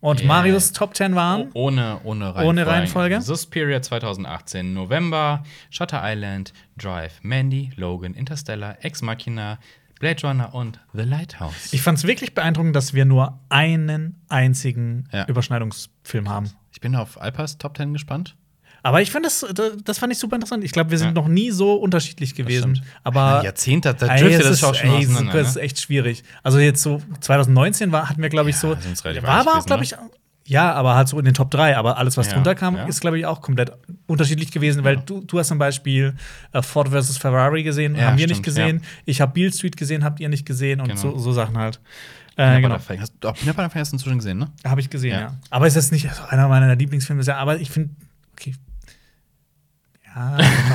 Und 0.00 0.20
Yeah. 0.20 0.28
Marius 0.28 0.72
Top 0.72 0.94
10 0.94 1.16
waren 1.16 1.48
Oh, 1.54 1.66
ohne, 1.66 1.98
ohne 2.04 2.26
Reihenfolge. 2.26 2.46
Ohne 2.48 2.66
Reihenfolge? 2.68 3.20
Suspiria 3.20 3.82
2018, 3.82 4.72
November, 4.72 5.42
Shutter 5.70 6.00
Island, 6.04 6.52
Drive, 6.76 7.14
Mandy, 7.22 7.72
Logan, 7.74 8.14
Interstellar, 8.14 8.76
Ex 8.82 9.02
Machina, 9.02 9.58
Blade 9.98 10.26
Runner 10.26 10.54
und 10.54 10.78
The 10.92 11.02
Lighthouse. 11.02 11.72
Ich 11.72 11.82
fand 11.82 11.98
es 11.98 12.04
wirklich 12.04 12.34
beeindruckend, 12.34 12.74
dass 12.76 12.94
wir 12.94 13.04
nur 13.04 13.40
einen 13.48 14.20
einzigen 14.28 15.08
Ja. 15.12 15.26
Überschneidungsfilm 15.26 16.28
haben. 16.28 16.50
Ich 16.72 16.80
bin 16.80 16.94
auf 16.94 17.20
Alpas 17.20 17.58
Top 17.58 17.76
10 17.76 17.92
gespannt. 17.92 18.36
Aber 18.84 19.02
ich 19.02 19.10
fand 19.10 19.26
das, 19.26 19.44
das 19.84 19.98
fand 19.98 20.12
ich 20.12 20.18
super 20.20 20.36
interessant. 20.36 20.62
Ich 20.62 20.70
glaube, 20.70 20.90
wir 20.92 20.98
sind 20.98 21.08
Ja. 21.08 21.12
noch 21.14 21.26
nie 21.26 21.50
so 21.50 21.74
unterschiedlich 21.74 22.34
gewesen. 22.36 22.80
Aber 23.02 23.42
Jahrzehnte, 23.44 23.92
da 23.92 24.06
Ey, 24.06 24.32
es 24.32 24.42
das 24.44 24.50
ist, 24.52 24.64
auch 24.64 24.74
schon 24.74 24.90
ey, 24.90 25.04
super, 25.04 25.34
es 25.34 25.48
ist 25.48 25.56
ne? 25.56 25.62
echt 25.62 25.80
schwierig. 25.80 26.22
Also 26.44 26.58
jetzt 26.60 26.80
so 26.82 27.02
2019 27.20 27.90
war, 27.90 28.08
hatten 28.08 28.22
wir, 28.22 28.28
glaube 28.28 28.50
ich, 28.50 28.56
Ja, 28.56 28.60
so. 28.60 28.68
relativ 29.04 29.22
war 29.24 29.40
aber 29.40 29.62
glaube 29.64 29.80
ne? 29.80 29.84
ich, 29.84 29.94
ja, 30.48 30.72
aber 30.72 30.94
halt 30.94 31.08
so 31.08 31.18
in 31.18 31.24
den 31.26 31.34
Top 31.34 31.50
3. 31.50 31.76
Aber 31.76 31.98
alles, 31.98 32.16
was 32.16 32.28
Ja, 32.28 32.32
drunter 32.34 32.54
kam, 32.54 32.76
ja. 32.76 32.86
ist, 32.86 33.00
glaube 33.00 33.18
ich, 33.18 33.26
auch 33.26 33.40
komplett 33.42 33.70
unterschiedlich 34.06 34.50
gewesen, 34.50 34.82
weil 34.82 34.96
du, 34.96 35.20
du 35.20 35.38
hast 35.38 35.48
zum 35.48 35.58
Beispiel 35.58 36.14
äh, 36.52 36.62
Ford 36.62 36.88
vs. 36.88 37.18
Ferrari 37.18 37.62
gesehen, 37.62 37.96
haben 37.96 38.16
wir 38.16 38.24
stimmt, 38.24 38.30
nicht 38.30 38.42
gesehen. 38.42 38.82
Ich 39.04 39.20
habe 39.20 39.32
Beale 39.32 39.52
Street 39.52 39.76
gesehen, 39.76 40.04
habt 40.04 40.20
ihr 40.20 40.28
nicht 40.28 40.46
gesehen 40.46 40.80
und 40.80 40.88
Genau. 40.88 41.00
so, 41.00 41.18
so 41.18 41.32
Sachen 41.32 41.58
halt. 41.58 41.80
Äh, 42.36 42.60
genau. 42.60 42.76
Hast, 42.76 42.86
Peanut 42.88 43.10
Butter 43.20 43.54
Falcon 43.56 43.80
hast 43.80 43.92
du 43.92 43.96
inzwischen 43.96 44.18
gesehen, 44.18 44.38
ne? 44.38 44.48
habe 44.64 44.80
ich 44.80 44.88
gesehen, 44.88 45.20
ja. 45.20 45.34
Aber 45.50 45.66
es 45.66 45.76
ist 45.76 45.92
nicht 45.92 46.08
also 46.08 46.22
einer 46.28 46.48
meiner 46.48 46.74
Lieblingsfilme, 46.76 47.22
aber 47.36 47.58
ich 47.58 47.70
finde, 47.70 47.90
okay. 48.32 48.54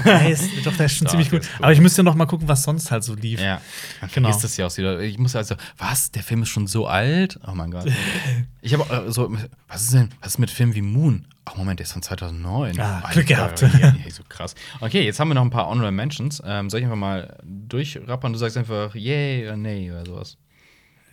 Wobei, 0.03 0.32
ist, 0.32 0.49
doch, 0.65 0.76
der 0.76 0.86
ist 0.88 0.94
schon 0.98 1.06
Doch, 1.06 1.11
ziemlich 1.11 1.30
gut. 1.30 1.41
ist 1.41 1.52
gut. 1.52 1.64
Aber 1.64 1.72
ich 1.74 1.80
müsste 1.82 2.03
noch 2.03 2.15
mal 2.15 2.26
gucken, 2.26 2.48
was 2.48 2.64
sonst 2.64 2.91
halt 2.91 3.03
so 3.03 3.14
lief. 3.15 3.40
Ja. 3.40 3.61
Man 4.02 4.10
Genau. 4.14 4.28
vergisst 4.30 4.44
das 4.44 4.57
ja 4.57 4.68
auch 4.68 4.78
wieder. 4.78 4.99
Ich 5.02 5.18
muss 5.18 5.36
also, 5.36 5.56
was? 5.78 6.11
Der 6.11 6.24
Film 6.24 6.44
ist 6.44 6.49
schon 6.49 6.68
so 6.68 6.88
alt? 6.88 7.40
Oh 7.48 7.52
mein 7.53 7.72
Gott. 7.72 7.86
Ich 8.61 8.74
habe 8.74 9.07
äh, 9.07 9.11
so, 9.11 9.36
was 9.68 9.84
ist 9.84 9.94
denn, 9.94 10.10
was 10.22 10.34
ist 10.34 10.38
mit 10.40 10.49
Filmen 10.52 10.76
wie 10.76 10.82
Moon? 10.82 11.26
Ach 11.45 11.57
Moment, 11.57 11.80
der 11.80 11.86
ist 11.86 11.91
von 11.94 12.02
2009. 12.02 12.80
Ah, 12.80 12.99
Alter, 12.99 13.11
Glück 13.14 13.28
gehabt. 13.28 13.61
Ja, 13.61 13.68
ja, 13.80 13.94
so 14.10 14.24
krass. 14.30 14.56
Okay, 14.80 15.03
jetzt 15.03 15.20
haben 15.20 15.28
wir 15.28 15.36
noch 15.36 15.41
ein 15.41 15.49
paar 15.49 15.68
Honorable 15.68 15.91
Mentions. 15.91 16.41
Ähm, 16.45 16.70
soll 16.70 16.80
ich 16.80 16.86
einfach 16.86 16.95
mal 16.98 17.38
durchrappern? 17.44 18.32
Du 18.32 18.40
sagst 18.40 18.56
einfach 18.57 18.95
yay 18.95 19.45
oder 19.45 19.57
nee 19.57 19.91
oder 19.91 20.06
sowas. 20.06 20.38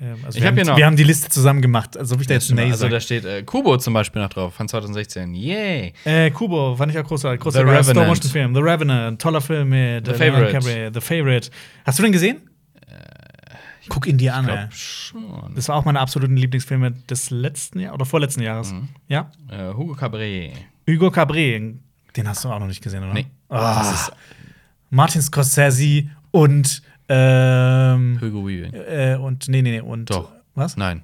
Ähm, 0.01 0.17
Also 0.25 0.39
Ich 0.39 0.43
wir, 0.43 0.49
hab 0.49 0.55
hier 0.55 0.63
haben, 0.63 0.69
noch- 0.71 0.77
wir 0.79 0.87
haben 0.87 0.97
die 0.97 1.05
Liste 1.05 1.29
zusammen 1.29 1.61
gemacht, 1.63 1.97
also 1.97 2.15
ob 2.15 2.21
ich 2.21 2.27
da 2.27 2.35
jetzt 2.35 2.51
nee 2.53 2.71
also 2.71 2.89
da 2.89 3.01
steht 3.01 3.25
äh, 3.25 3.43
Kubo 3.43 3.77
zum 3.77 3.93
Beispiel 3.95 4.23
noch 4.23 4.31
drauf, 4.31 4.55
von 4.55 4.67
2016. 4.69 5.35
Yay! 5.35 5.93
Äh, 6.05 6.31
Kubo, 6.31 6.75
fand 6.77 6.93
ich 6.93 6.99
auch 6.99 7.05
großartig. 7.05 7.41
The 7.41 7.43
Großartiger 7.45 7.73
Revenant. 7.79 7.97
Stop-Motion-Film. 7.97 8.55
The 8.55 8.61
Revenant, 8.61 9.21
toller 9.21 9.41
Film 9.41 9.69
mit 9.71 10.07
The 10.07 10.13
äh, 10.13 10.15
Favorite. 10.15 10.47
DiCaprio. 10.59 10.91
The 10.95 11.01
Favorite. 11.01 11.51
Hast 11.85 11.99
du 11.99 12.03
den 12.03 12.13
gesehen? 12.13 12.39
Guck 13.89 14.07
ihn 14.07 14.19
dir 14.19 14.35
an, 14.37 14.45
ey. 14.47 14.53
glaube 14.55 14.73
schon. 14.73 15.53
Das 15.57 15.69
war 15.69 15.77
auch 15.77 15.85
meine 15.85 15.99
absoluten 16.01 16.37
Lieblingsfilme 16.37 16.93
des 16.93 17.31
letzten 17.31 17.81
Jahr 17.81 17.95
oder 17.95 18.05
vorletzten 18.05 18.43
Jahres. 18.43 18.73
Mhm. 18.73 18.89
Ja. 19.09 19.31
Äh, 19.49 19.73
Hugo 19.75 19.95
Cabret. 19.95 20.53
Hugo 20.89 21.11
Cabret, 21.11 21.75
den 22.17 22.29
hast 22.29 22.45
du 22.45 22.51
auch 22.51 22.61
noch 22.61 22.69
nicht 22.69 22.83
gesehen, 22.83 23.03
oder? 23.03 23.15
Nee. 23.15 23.27
Das 23.49 23.93
ist 24.03 24.13
Martin 24.91 25.23
Scorsese 25.23 26.05
und 26.31 26.83
ähm, 27.11 28.19
Hugo 28.21 28.47
Weaving. 28.47 28.73
äh, 28.73 29.19
und 29.21 29.49
nee, 29.49 29.63
nee, 29.63 29.73
nee, 29.73 29.81
und 29.81 30.11
Doch. 30.11 30.31
was? 30.55 30.77
Nein. 30.77 31.03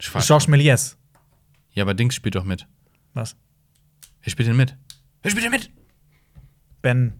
Schwarz. 0.00 0.26
Georges 0.26 0.48
Méliès. 0.48 0.96
Ja, 1.72 1.84
aber 1.84 1.94
Dings 1.94 2.14
spielt 2.14 2.34
doch 2.34 2.44
mit. 2.44 2.66
Was? 3.14 3.36
Wer 4.22 4.30
spielt 4.30 4.48
denn 4.48 4.56
mit? 4.56 4.76
Wer 5.22 5.30
spielt 5.30 5.44
denn 5.44 5.52
mit? 5.52 5.70
Ben. 6.82 7.12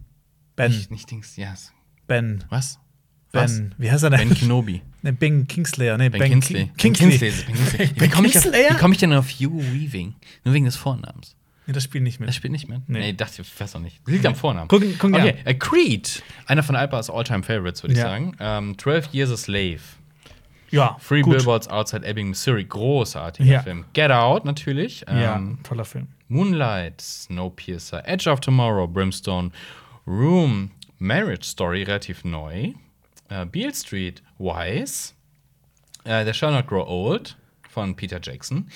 Ben. 0.55 0.71
Nicht, 0.71 0.91
nicht 0.91 1.09
Dings, 1.11 1.35
ja. 1.37 1.51
yes. 1.51 1.71
Ben. 2.07 2.43
Was? 2.49 2.79
Was? 3.31 3.57
Ben. 3.57 3.75
Wie 3.77 3.91
heißt 3.91 4.03
er 4.03 4.09
denn? 4.11 4.29
Ben 4.29 4.37
Kenobi. 4.37 4.81
Ne, 5.03 5.13
Ben 5.13 5.47
Kingslayer, 5.47 5.95
nee, 5.97 6.09
Ben, 6.09 6.19
Ben, 6.19 6.31
Kingsley. 6.31 6.71
King- 6.75 6.91
Kingsley. 6.93 7.29
Ben 7.29 7.45
Kingsley. 7.45 7.45
Ben 7.45 7.55
Kingsley. 7.87 8.01
Wie 8.01 8.09
komme 8.09 8.27
ich, 8.27 8.77
komm 8.79 8.91
ich 8.93 8.97
denn 8.97 9.13
auf 9.13 9.29
Hugo 9.29 9.59
Weaving? 9.59 10.15
Nur 10.43 10.53
wegen 10.55 10.65
des 10.65 10.75
Vornamens. 10.75 11.35
Nee, 11.67 11.73
das 11.73 11.83
spielt 11.83 12.03
nicht 12.03 12.19
mit. 12.19 12.33
spielt 12.33 12.51
nicht 12.53 12.67
mit? 12.69 12.87
Nee. 12.87 12.99
Nee, 12.99 13.13
dachte 13.13 13.41
ich, 13.41 13.59
weiß 13.61 13.75
auch 13.75 13.79
nicht. 13.81 13.99
Liegt 14.07 14.25
am 14.25 14.35
Vornamen. 14.35 14.67
Guck, 14.69 14.81
guck 14.97 15.11
dir 15.11 15.19
Okay, 15.19 15.35
an. 15.45 15.59
Creed. 15.59 16.23
Einer 16.45 16.63
von 16.63 16.75
Alpas 16.75 17.09
All-Time 17.09 17.43
Favorites, 17.43 17.83
würde 17.83 17.93
ich 17.93 17.99
Ja. 17.99 18.05
sagen. 18.05 18.35
Ähm, 18.39 18.77
12 18.77 19.13
Years 19.13 19.31
a 19.31 19.37
Slave. 19.37 19.79
Ja, 20.69 20.97
Free 20.99 21.21
gut. 21.21 21.35
Billboards 21.37 21.67
Outside 21.67 22.05
Ebbing, 22.05 22.29
Missouri. 22.29 22.63
Großartiger 22.65 23.45
Ja. 23.51 23.61
Film. 23.61 23.85
Get 23.93 24.11
Out, 24.11 24.43
natürlich. 24.45 25.05
Ja, 25.07 25.35
Ähm, 25.35 25.59
toller 25.63 25.85
Film. 25.85 26.07
Moonlight, 26.29 26.99
Snowpiercer, 27.01 28.05
Edge 28.07 28.29
of 28.29 28.39
Tomorrow, 28.41 28.85
Brimstone, 28.87 29.51
Room, 30.05 30.71
Marriage 30.99 31.45
Story, 31.45 31.83
relativ 31.83 32.23
neu. 32.25 32.73
Äh, 33.29 33.45
Beale 33.45 33.73
Street, 33.73 34.21
Wise. 34.39 35.13
Äh, 36.03 36.25
The 36.25 36.33
Shall 36.33 36.51
Not 36.51 36.67
Grow 36.67 36.85
Old 36.87 37.37
von 37.69 37.95
Peter 37.95 38.19
Jackson. 38.21 38.69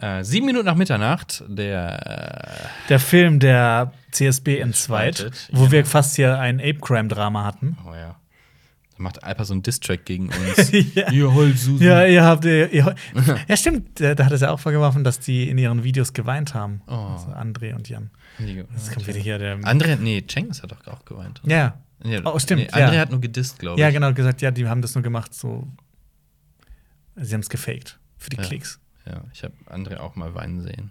Äh, 0.00 0.22
Sieben 0.24 0.46
Minuten 0.46 0.66
nach 0.66 0.76
Mitternacht, 0.76 1.42
der 1.48 2.70
Der 2.88 3.00
Film 3.00 3.40
der 3.40 3.92
CSB 4.12 4.58
entzweit, 4.60 5.30
wo 5.52 5.60
genau. 5.60 5.72
wir 5.72 5.86
fast 5.86 6.16
hier 6.16 6.38
ein 6.38 6.60
Ape-Crime-Drama 6.60 7.44
hatten. 7.44 7.76
Oh 7.84 7.92
ja. 7.94 8.16
Da 8.96 9.02
macht 9.02 9.22
Alpa 9.24 9.44
so 9.44 9.54
einen 9.54 9.62
Distrack 9.62 10.04
gegen 10.04 10.28
uns. 10.56 10.70
Ja. 10.94 11.10
Ihr 11.10 11.32
Heulsusen. 11.34 11.84
Ja, 11.86 12.04
ihr 12.06 12.22
habt. 12.24 12.44
Ihr, 12.44 12.72
ihr, 12.72 12.94
ja, 13.48 13.56
stimmt. 13.56 14.00
Da, 14.00 14.24
hat 14.24 14.32
es 14.32 14.40
ja 14.40 14.50
auch 14.50 14.60
vorgeworfen, 14.60 15.02
dass 15.04 15.18
die 15.20 15.48
in 15.48 15.58
ihren 15.58 15.82
Videos 15.84 16.12
geweint 16.12 16.54
haben. 16.54 16.80
Oh. 16.86 16.92
Also 16.92 17.28
André 17.28 17.74
und 17.74 17.88
Jan. 17.88 18.10
Die- 18.38 18.64
Jetzt 18.72 18.92
kommt 18.92 19.06
wieder 19.08 19.18
hier 19.18 19.38
der. 19.38 19.58
André, 19.60 19.96
nee, 19.96 20.24
Cengiz 20.26 20.62
hat 20.62 20.70
doch 20.72 20.86
auch 20.86 21.04
geweint. 21.04 21.40
oder? 21.44 21.54
Ja. 21.56 21.74
Nee, 22.04 22.20
Oh, 22.24 22.38
stimmt, 22.38 22.62
Nee, 22.62 22.68
André 22.70 22.94
ja. 22.94 23.00
hat 23.00 23.10
nur 23.10 23.20
gedisst, 23.20 23.58
glaube 23.58 23.76
ich. 23.76 23.80
Ja, 23.80 23.90
genau, 23.90 24.12
gesagt, 24.12 24.40
ja, 24.42 24.52
die 24.52 24.68
haben 24.68 24.80
das 24.82 24.94
nur 24.94 25.02
gemacht, 25.02 25.34
so. 25.34 25.66
Sie 27.16 27.34
haben 27.34 27.40
es 27.40 27.48
gefaked. 27.50 27.98
Für 28.16 28.30
die 28.30 28.36
Ja. 28.36 28.42
Klicks. 28.44 28.78
Ja, 29.08 29.22
ich 29.32 29.42
habe 29.42 29.54
André 29.70 29.98
auch 29.98 30.16
mal 30.16 30.34
weinen 30.34 30.60
sehen. 30.60 30.90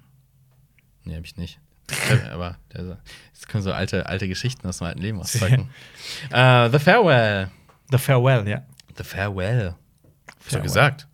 Nee, 1.03 1.15
habe 1.15 1.25
ich 1.25 1.37
nicht. 1.37 1.59
Aber 2.31 2.57
der, 2.73 2.97
jetzt 3.33 3.47
können 3.47 3.63
so 3.63 3.71
alte, 3.71 4.07
alte 4.07 4.27
Geschichten 4.27 4.67
aus 4.67 4.79
dem 4.79 4.87
alten 4.87 5.01
Leben 5.01 5.19
auspacken. 5.19 5.69
äh, 6.31 6.69
The 6.69 6.79
Farewell. 6.79 7.49
The 7.91 7.97
Farewell, 7.97 8.47
ja. 8.47 8.63
The 8.97 9.03
Farewell. 9.03 9.75
Hast 10.43 10.55
du 10.55 10.61
gesagt? 10.61 11.07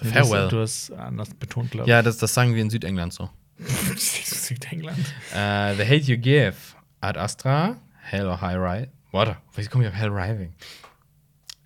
The 0.00 0.08
Farewell. 0.08 0.48
Du 0.48 0.60
hast 0.60 0.92
anders 0.92 1.30
betont, 1.34 1.70
glaube 1.70 1.88
Ja, 1.88 2.02
das, 2.02 2.18
das 2.18 2.34
sagen 2.34 2.54
wir 2.54 2.62
in 2.62 2.70
Südengland 2.70 3.12
so. 3.12 3.30
ich. 3.58 4.26
Südengland. 4.26 4.98
Äh, 5.32 5.74
the 5.74 5.84
Hate 5.84 6.04
You 6.04 6.18
Give. 6.18 6.54
Ad 7.00 7.18
Astra. 7.18 7.78
Hell 8.02 8.26
or 8.26 8.40
High 8.40 8.56
Ride. 8.56 8.92
Warte, 9.10 9.38
wie 9.54 9.64
komme 9.66 9.84
ich 9.84 9.90
auf 9.90 9.96
Hell 9.96 10.10
Rising? 10.10 10.52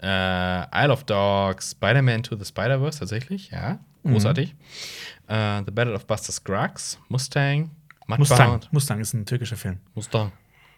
Äh, 0.00 0.84
Isle 0.84 0.92
of 0.92 1.04
Dogs. 1.04 1.72
Spider-Man 1.72 2.22
to 2.22 2.36
the 2.36 2.44
Spider-Verse, 2.44 3.00
tatsächlich. 3.00 3.50
Ja, 3.50 3.80
großartig. 4.04 4.54
Äh, 5.28 5.62
the 5.64 5.70
Battle 5.70 5.94
of 5.94 6.06
Buster 6.06 6.32
Scruggs. 6.32 6.98
Mustang. 7.08 7.70
Mudbound. 8.06 8.18
Mustang. 8.18 8.60
Mustang 8.72 9.00
ist 9.00 9.14
ein 9.14 9.24
türkischer 9.24 9.56
Film. 9.56 9.78
Mustang. 9.94 10.32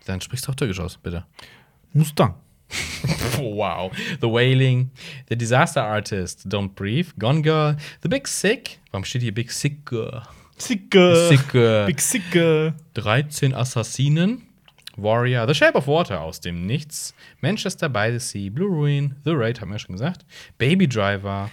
Dann 0.04 0.20
sprichst 0.20 0.46
du 0.46 0.52
auch 0.52 0.56
Türkisch 0.56 0.80
aus, 0.80 0.96
bitte. 0.98 1.24
Mustang. 1.92 2.34
Wow. 3.38 3.90
The 4.20 4.28
Wailing, 4.28 4.90
The 5.28 5.36
Disaster 5.36 5.82
Artist, 5.82 6.46
Don't 6.46 6.74
Breathe, 6.74 7.08
Gone 7.18 7.42
Girl, 7.42 7.76
The 8.02 8.08
Big 8.08 8.28
Sick. 8.28 8.78
Warum 8.92 9.04
steht 9.04 9.22
hier 9.22 9.34
Big 9.34 9.50
Sick 9.50 9.84
Girl? 9.84 10.22
Sicke. 10.56 11.28
Sick 11.28 11.48
Girl. 11.48 11.86
Big 11.86 12.00
Sicke. 12.00 12.74
13 12.94 13.54
Assassinen, 13.54 14.42
Warrior, 14.96 15.46
The 15.46 15.54
Shape 15.54 15.76
of 15.76 15.86
Water 15.86 16.20
aus 16.20 16.40
dem 16.40 16.66
Nichts, 16.66 17.14
Manchester 17.40 17.88
by 17.88 18.10
the 18.12 18.20
Sea, 18.20 18.50
Blue 18.50 18.68
Ruin, 18.68 19.16
The 19.24 19.32
Raid, 19.32 19.60
haben 19.60 19.70
wir 19.70 19.76
ja 19.76 19.78
schon 19.80 19.94
gesagt, 19.94 20.24
Baby 20.58 20.86
Driver, 20.86 21.50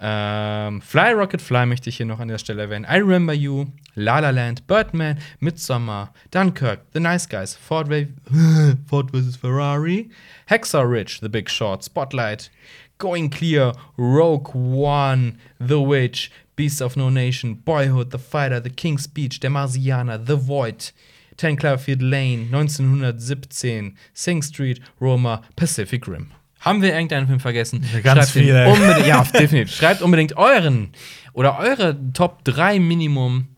ähm, 0.00 0.80
Fly 0.80 1.12
Rocket 1.12 1.42
Fly 1.42 1.66
möchte 1.66 1.90
ich 1.90 1.96
hier 1.96 2.06
noch 2.06 2.20
an 2.20 2.28
der 2.28 2.38
Stelle 2.38 2.62
erwähnen, 2.62 2.86
I 2.88 2.98
Remember 2.98 3.34
You, 3.34 3.66
La 3.94 4.20
La 4.20 4.30
Land, 4.30 4.66
Birdman, 4.66 5.18
Midsommar, 5.40 6.12
Dunkirk, 6.30 6.80
The 6.92 7.00
Nice 7.00 7.28
Guys, 7.28 7.56
Ford, 7.56 7.88
Ford 8.86 9.10
vs. 9.10 9.36
Ferrari, 9.36 10.10
Hacksaw 10.48 10.88
Ridge, 10.88 11.18
The 11.20 11.28
Big 11.28 11.50
Short, 11.50 11.82
Spotlight, 11.82 12.50
Going 12.98 13.28
Clear, 13.30 13.72
Rogue 13.96 14.54
One, 14.54 15.38
The 15.58 15.80
Witch, 15.80 16.30
Beast 16.54 16.80
of 16.80 16.96
No 16.96 17.08
Nation, 17.10 17.54
Boyhood, 17.54 18.10
The 18.10 18.18
Fighter, 18.18 18.60
The 18.60 18.70
King's 18.70 19.04
Speech, 19.04 19.40
Der 19.40 19.50
Marsianer, 19.50 20.24
The 20.24 20.36
Void, 20.36 20.92
10 21.36 21.56
Cloverfield 21.56 22.02
Lane, 22.02 22.50
1917, 22.50 23.96
Sing 24.12 24.42
Street, 24.42 24.80
Roma, 25.00 25.42
Pacific 25.56 26.06
Rim. 26.06 26.32
Haben 26.60 26.82
wir 26.82 26.92
irgendeinen 26.92 27.26
Film 27.26 27.40
vergessen? 27.40 27.80
Ganz 28.02 28.30
Schreibt 28.30 28.30
viele. 28.30 28.68
Unbedingt, 28.68 29.06
ja, 29.06 29.22
definitiv. 29.38 29.74
Schreibt 29.74 30.02
unbedingt 30.02 30.36
euren 30.36 30.90
oder 31.32 31.58
eure 31.58 31.96
Top 32.12 32.44
3 32.44 32.80
Minimum 32.80 33.48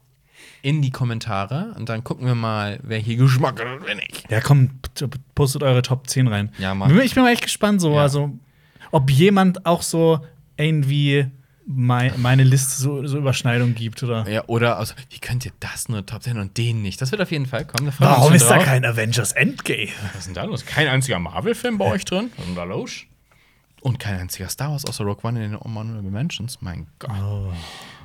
in 0.62 0.82
die 0.82 0.90
Kommentare 0.90 1.74
und 1.78 1.88
dann 1.88 2.04
gucken 2.04 2.26
wir 2.26 2.34
mal, 2.34 2.78
wer 2.82 2.98
hier 2.98 3.16
Geschmack 3.16 3.58
hat 3.60 3.80
und 3.80 3.86
wer 3.86 3.94
nicht. 3.94 4.30
Ja, 4.30 4.40
komm, 4.42 4.70
postet 5.34 5.62
eure 5.62 5.80
Top 5.80 6.06
10 6.08 6.28
rein. 6.28 6.50
Ja, 6.58 6.74
mach. 6.74 6.90
Ich 6.90 7.14
bin 7.14 7.22
mal 7.22 7.32
echt 7.32 7.42
gespannt, 7.42 7.80
so, 7.80 7.94
Ja. 7.94 8.02
also, 8.02 8.38
ob 8.90 9.10
jemand 9.10 9.64
auch 9.64 9.80
so 9.80 10.20
irgendwie 10.58 11.26
mei 11.72 12.12
meine 12.16 12.42
Liste 12.42 12.80
so, 12.80 13.06
so 13.06 13.18
Überschneidung 13.18 13.74
gibt, 13.74 14.02
oder? 14.02 14.28
Ja, 14.28 14.44
oder 14.46 14.78
also, 14.78 14.94
wie 15.10 15.18
könnt 15.18 15.46
ihr 15.46 15.52
das 15.60 15.88
nur 15.88 16.04
Top 16.04 16.22
10 16.22 16.38
und 16.38 16.56
den 16.58 16.82
nicht? 16.82 17.00
Das 17.00 17.12
wird 17.12 17.22
auf 17.22 17.30
jeden 17.30 17.46
Fall 17.46 17.64
kommen. 17.64 17.92
Da 17.98 18.06
Warum 18.06 18.32
ist 18.32 18.50
da 18.50 18.56
drauf. 18.56 18.64
kein 18.64 18.84
Avengers 18.84 19.32
Endgame? 19.32 19.88
Was 20.12 20.20
ist 20.20 20.26
denn 20.26 20.34
da 20.34 20.44
los? 20.44 20.66
Kein 20.66 20.88
einziger 20.88 21.18
Marvel-Film 21.18 21.78
bei 21.78 21.84
euch 21.86 22.04
drin? 22.04 22.30
Was 22.32 22.40
ist 22.40 22.48
denn 22.48 22.56
da 22.56 22.64
los? 22.64 22.92
Und 23.82 23.98
kein 23.98 24.18
einziger 24.18 24.48
Star 24.48 24.72
Wars 24.72 24.84
außer 24.84 25.04
Rogue 25.04 25.22
One 25.22 25.42
in 25.42 25.52
den 25.52 25.60
Honorable 25.60 26.10
Mentions. 26.10 26.60
Mein 26.60 26.86
Gott. 26.98 27.10
Oh. 27.12 27.52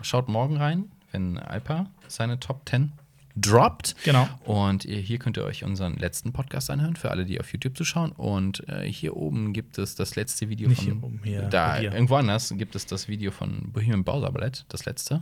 Schaut 0.01 0.29
morgen 0.29 0.57
rein, 0.57 0.91
wenn 1.11 1.37
Alpa 1.37 1.87
seine 2.07 2.39
Top 2.39 2.61
10 2.69 2.93
droppt. 3.35 3.95
Genau. 4.03 4.27
Und 4.45 4.83
hier 4.83 5.19
könnt 5.19 5.37
ihr 5.37 5.43
euch 5.45 5.63
unseren 5.63 5.95
letzten 5.97 6.31
Podcast 6.33 6.69
anhören, 6.69 6.95
für 6.95 7.11
alle, 7.11 7.25
die 7.25 7.39
auf 7.39 7.51
YouTube 7.51 7.75
zuschauen. 7.77 8.11
Und 8.13 8.67
äh, 8.69 8.83
hier 8.89 9.15
oben 9.17 9.53
gibt 9.53 9.77
es 9.77 9.95
das 9.95 10.15
letzte 10.15 10.49
Video 10.49 10.69
Nicht 10.69 10.83
von. 10.83 10.85
hier 10.93 11.03
oben, 11.03 11.19
hier, 11.23 11.41
da, 11.43 11.79
dir. 11.79 11.91
irgendwo 11.93 12.15
anders 12.15 12.53
gibt 12.57 12.75
es 12.75 12.85
das 12.85 13.07
Video 13.07 13.31
von 13.31 13.71
Bohemian 13.71 14.03
Bowser 14.03 14.31
Ballett, 14.31 14.65
das 14.69 14.85
letzte. 14.85 15.21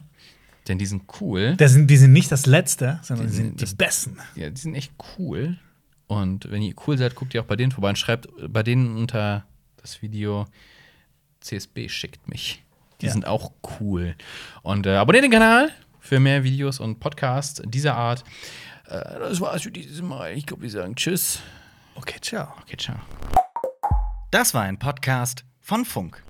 Denn 0.68 0.78
die 0.78 0.86
sind 0.86 1.04
cool. 1.20 1.56
Das 1.58 1.74
sind, 1.74 1.90
die 1.90 1.98
sind 1.98 2.14
nicht 2.14 2.32
das 2.32 2.46
Letzte, 2.46 3.00
sondern 3.04 3.28
Die 3.28 3.34
sind 3.34 3.46
sind 3.48 3.60
die 3.60 3.64
das- 3.66 3.76
Besten. 3.76 4.18
Ja, 4.36 4.50
die 4.50 4.62
sind 4.62 4.76
echt 4.76 4.94
cool. 5.18 5.58
Und 6.08 6.50
wenn 6.52 6.62
ihr 6.62 6.74
cool 6.88 6.98
seid, 6.98 7.16
guckt 7.16 7.34
ihr 7.34 7.42
auch 7.42 7.46
bei 7.46 7.56
denen 7.56 7.72
vorbei 7.72 7.90
und 7.90 7.98
schreibt 7.98 8.28
bei 8.50 8.64
denen 8.64 8.96
unter 8.96 9.46
das 9.78 10.02
Video 10.02 10.46
CSB 11.42 11.90
schickt 11.90 12.30
mich. 12.30 12.64
Die 13.02 13.08
Ja. 13.08 13.12
sind 13.12 13.28
auch 13.28 13.52
cool. 13.82 14.16
Und 14.62 14.86
äh, 14.86 14.96
abonniert 14.96 15.26
den 15.26 15.32
Kanal 15.32 15.70
für 16.04 16.20
mehr 16.20 16.44
Videos 16.44 16.82
und 16.82 17.00
Podcasts 17.00 17.62
dieser 17.66 17.96
Art. 17.96 18.26
Äh, 18.88 19.20
das 19.20 19.40
war's 19.40 19.64
für 19.64 19.72
dieses 19.72 20.02
Mal. 20.02 20.34
Ich 20.34 20.46
glaube, 20.46 20.62
wir 20.62 20.70
sagen 20.70 20.96
Tschüss. 20.96 21.40
Okay, 21.96 22.20
ciao. 22.22 22.54
Okay, 22.62 22.76
ciao. 22.78 22.98
Das 24.30 24.54
war 24.54 24.64
ein 24.64 24.78
Podcast 24.78 25.46
von 25.62 25.86
Funk. 25.86 26.22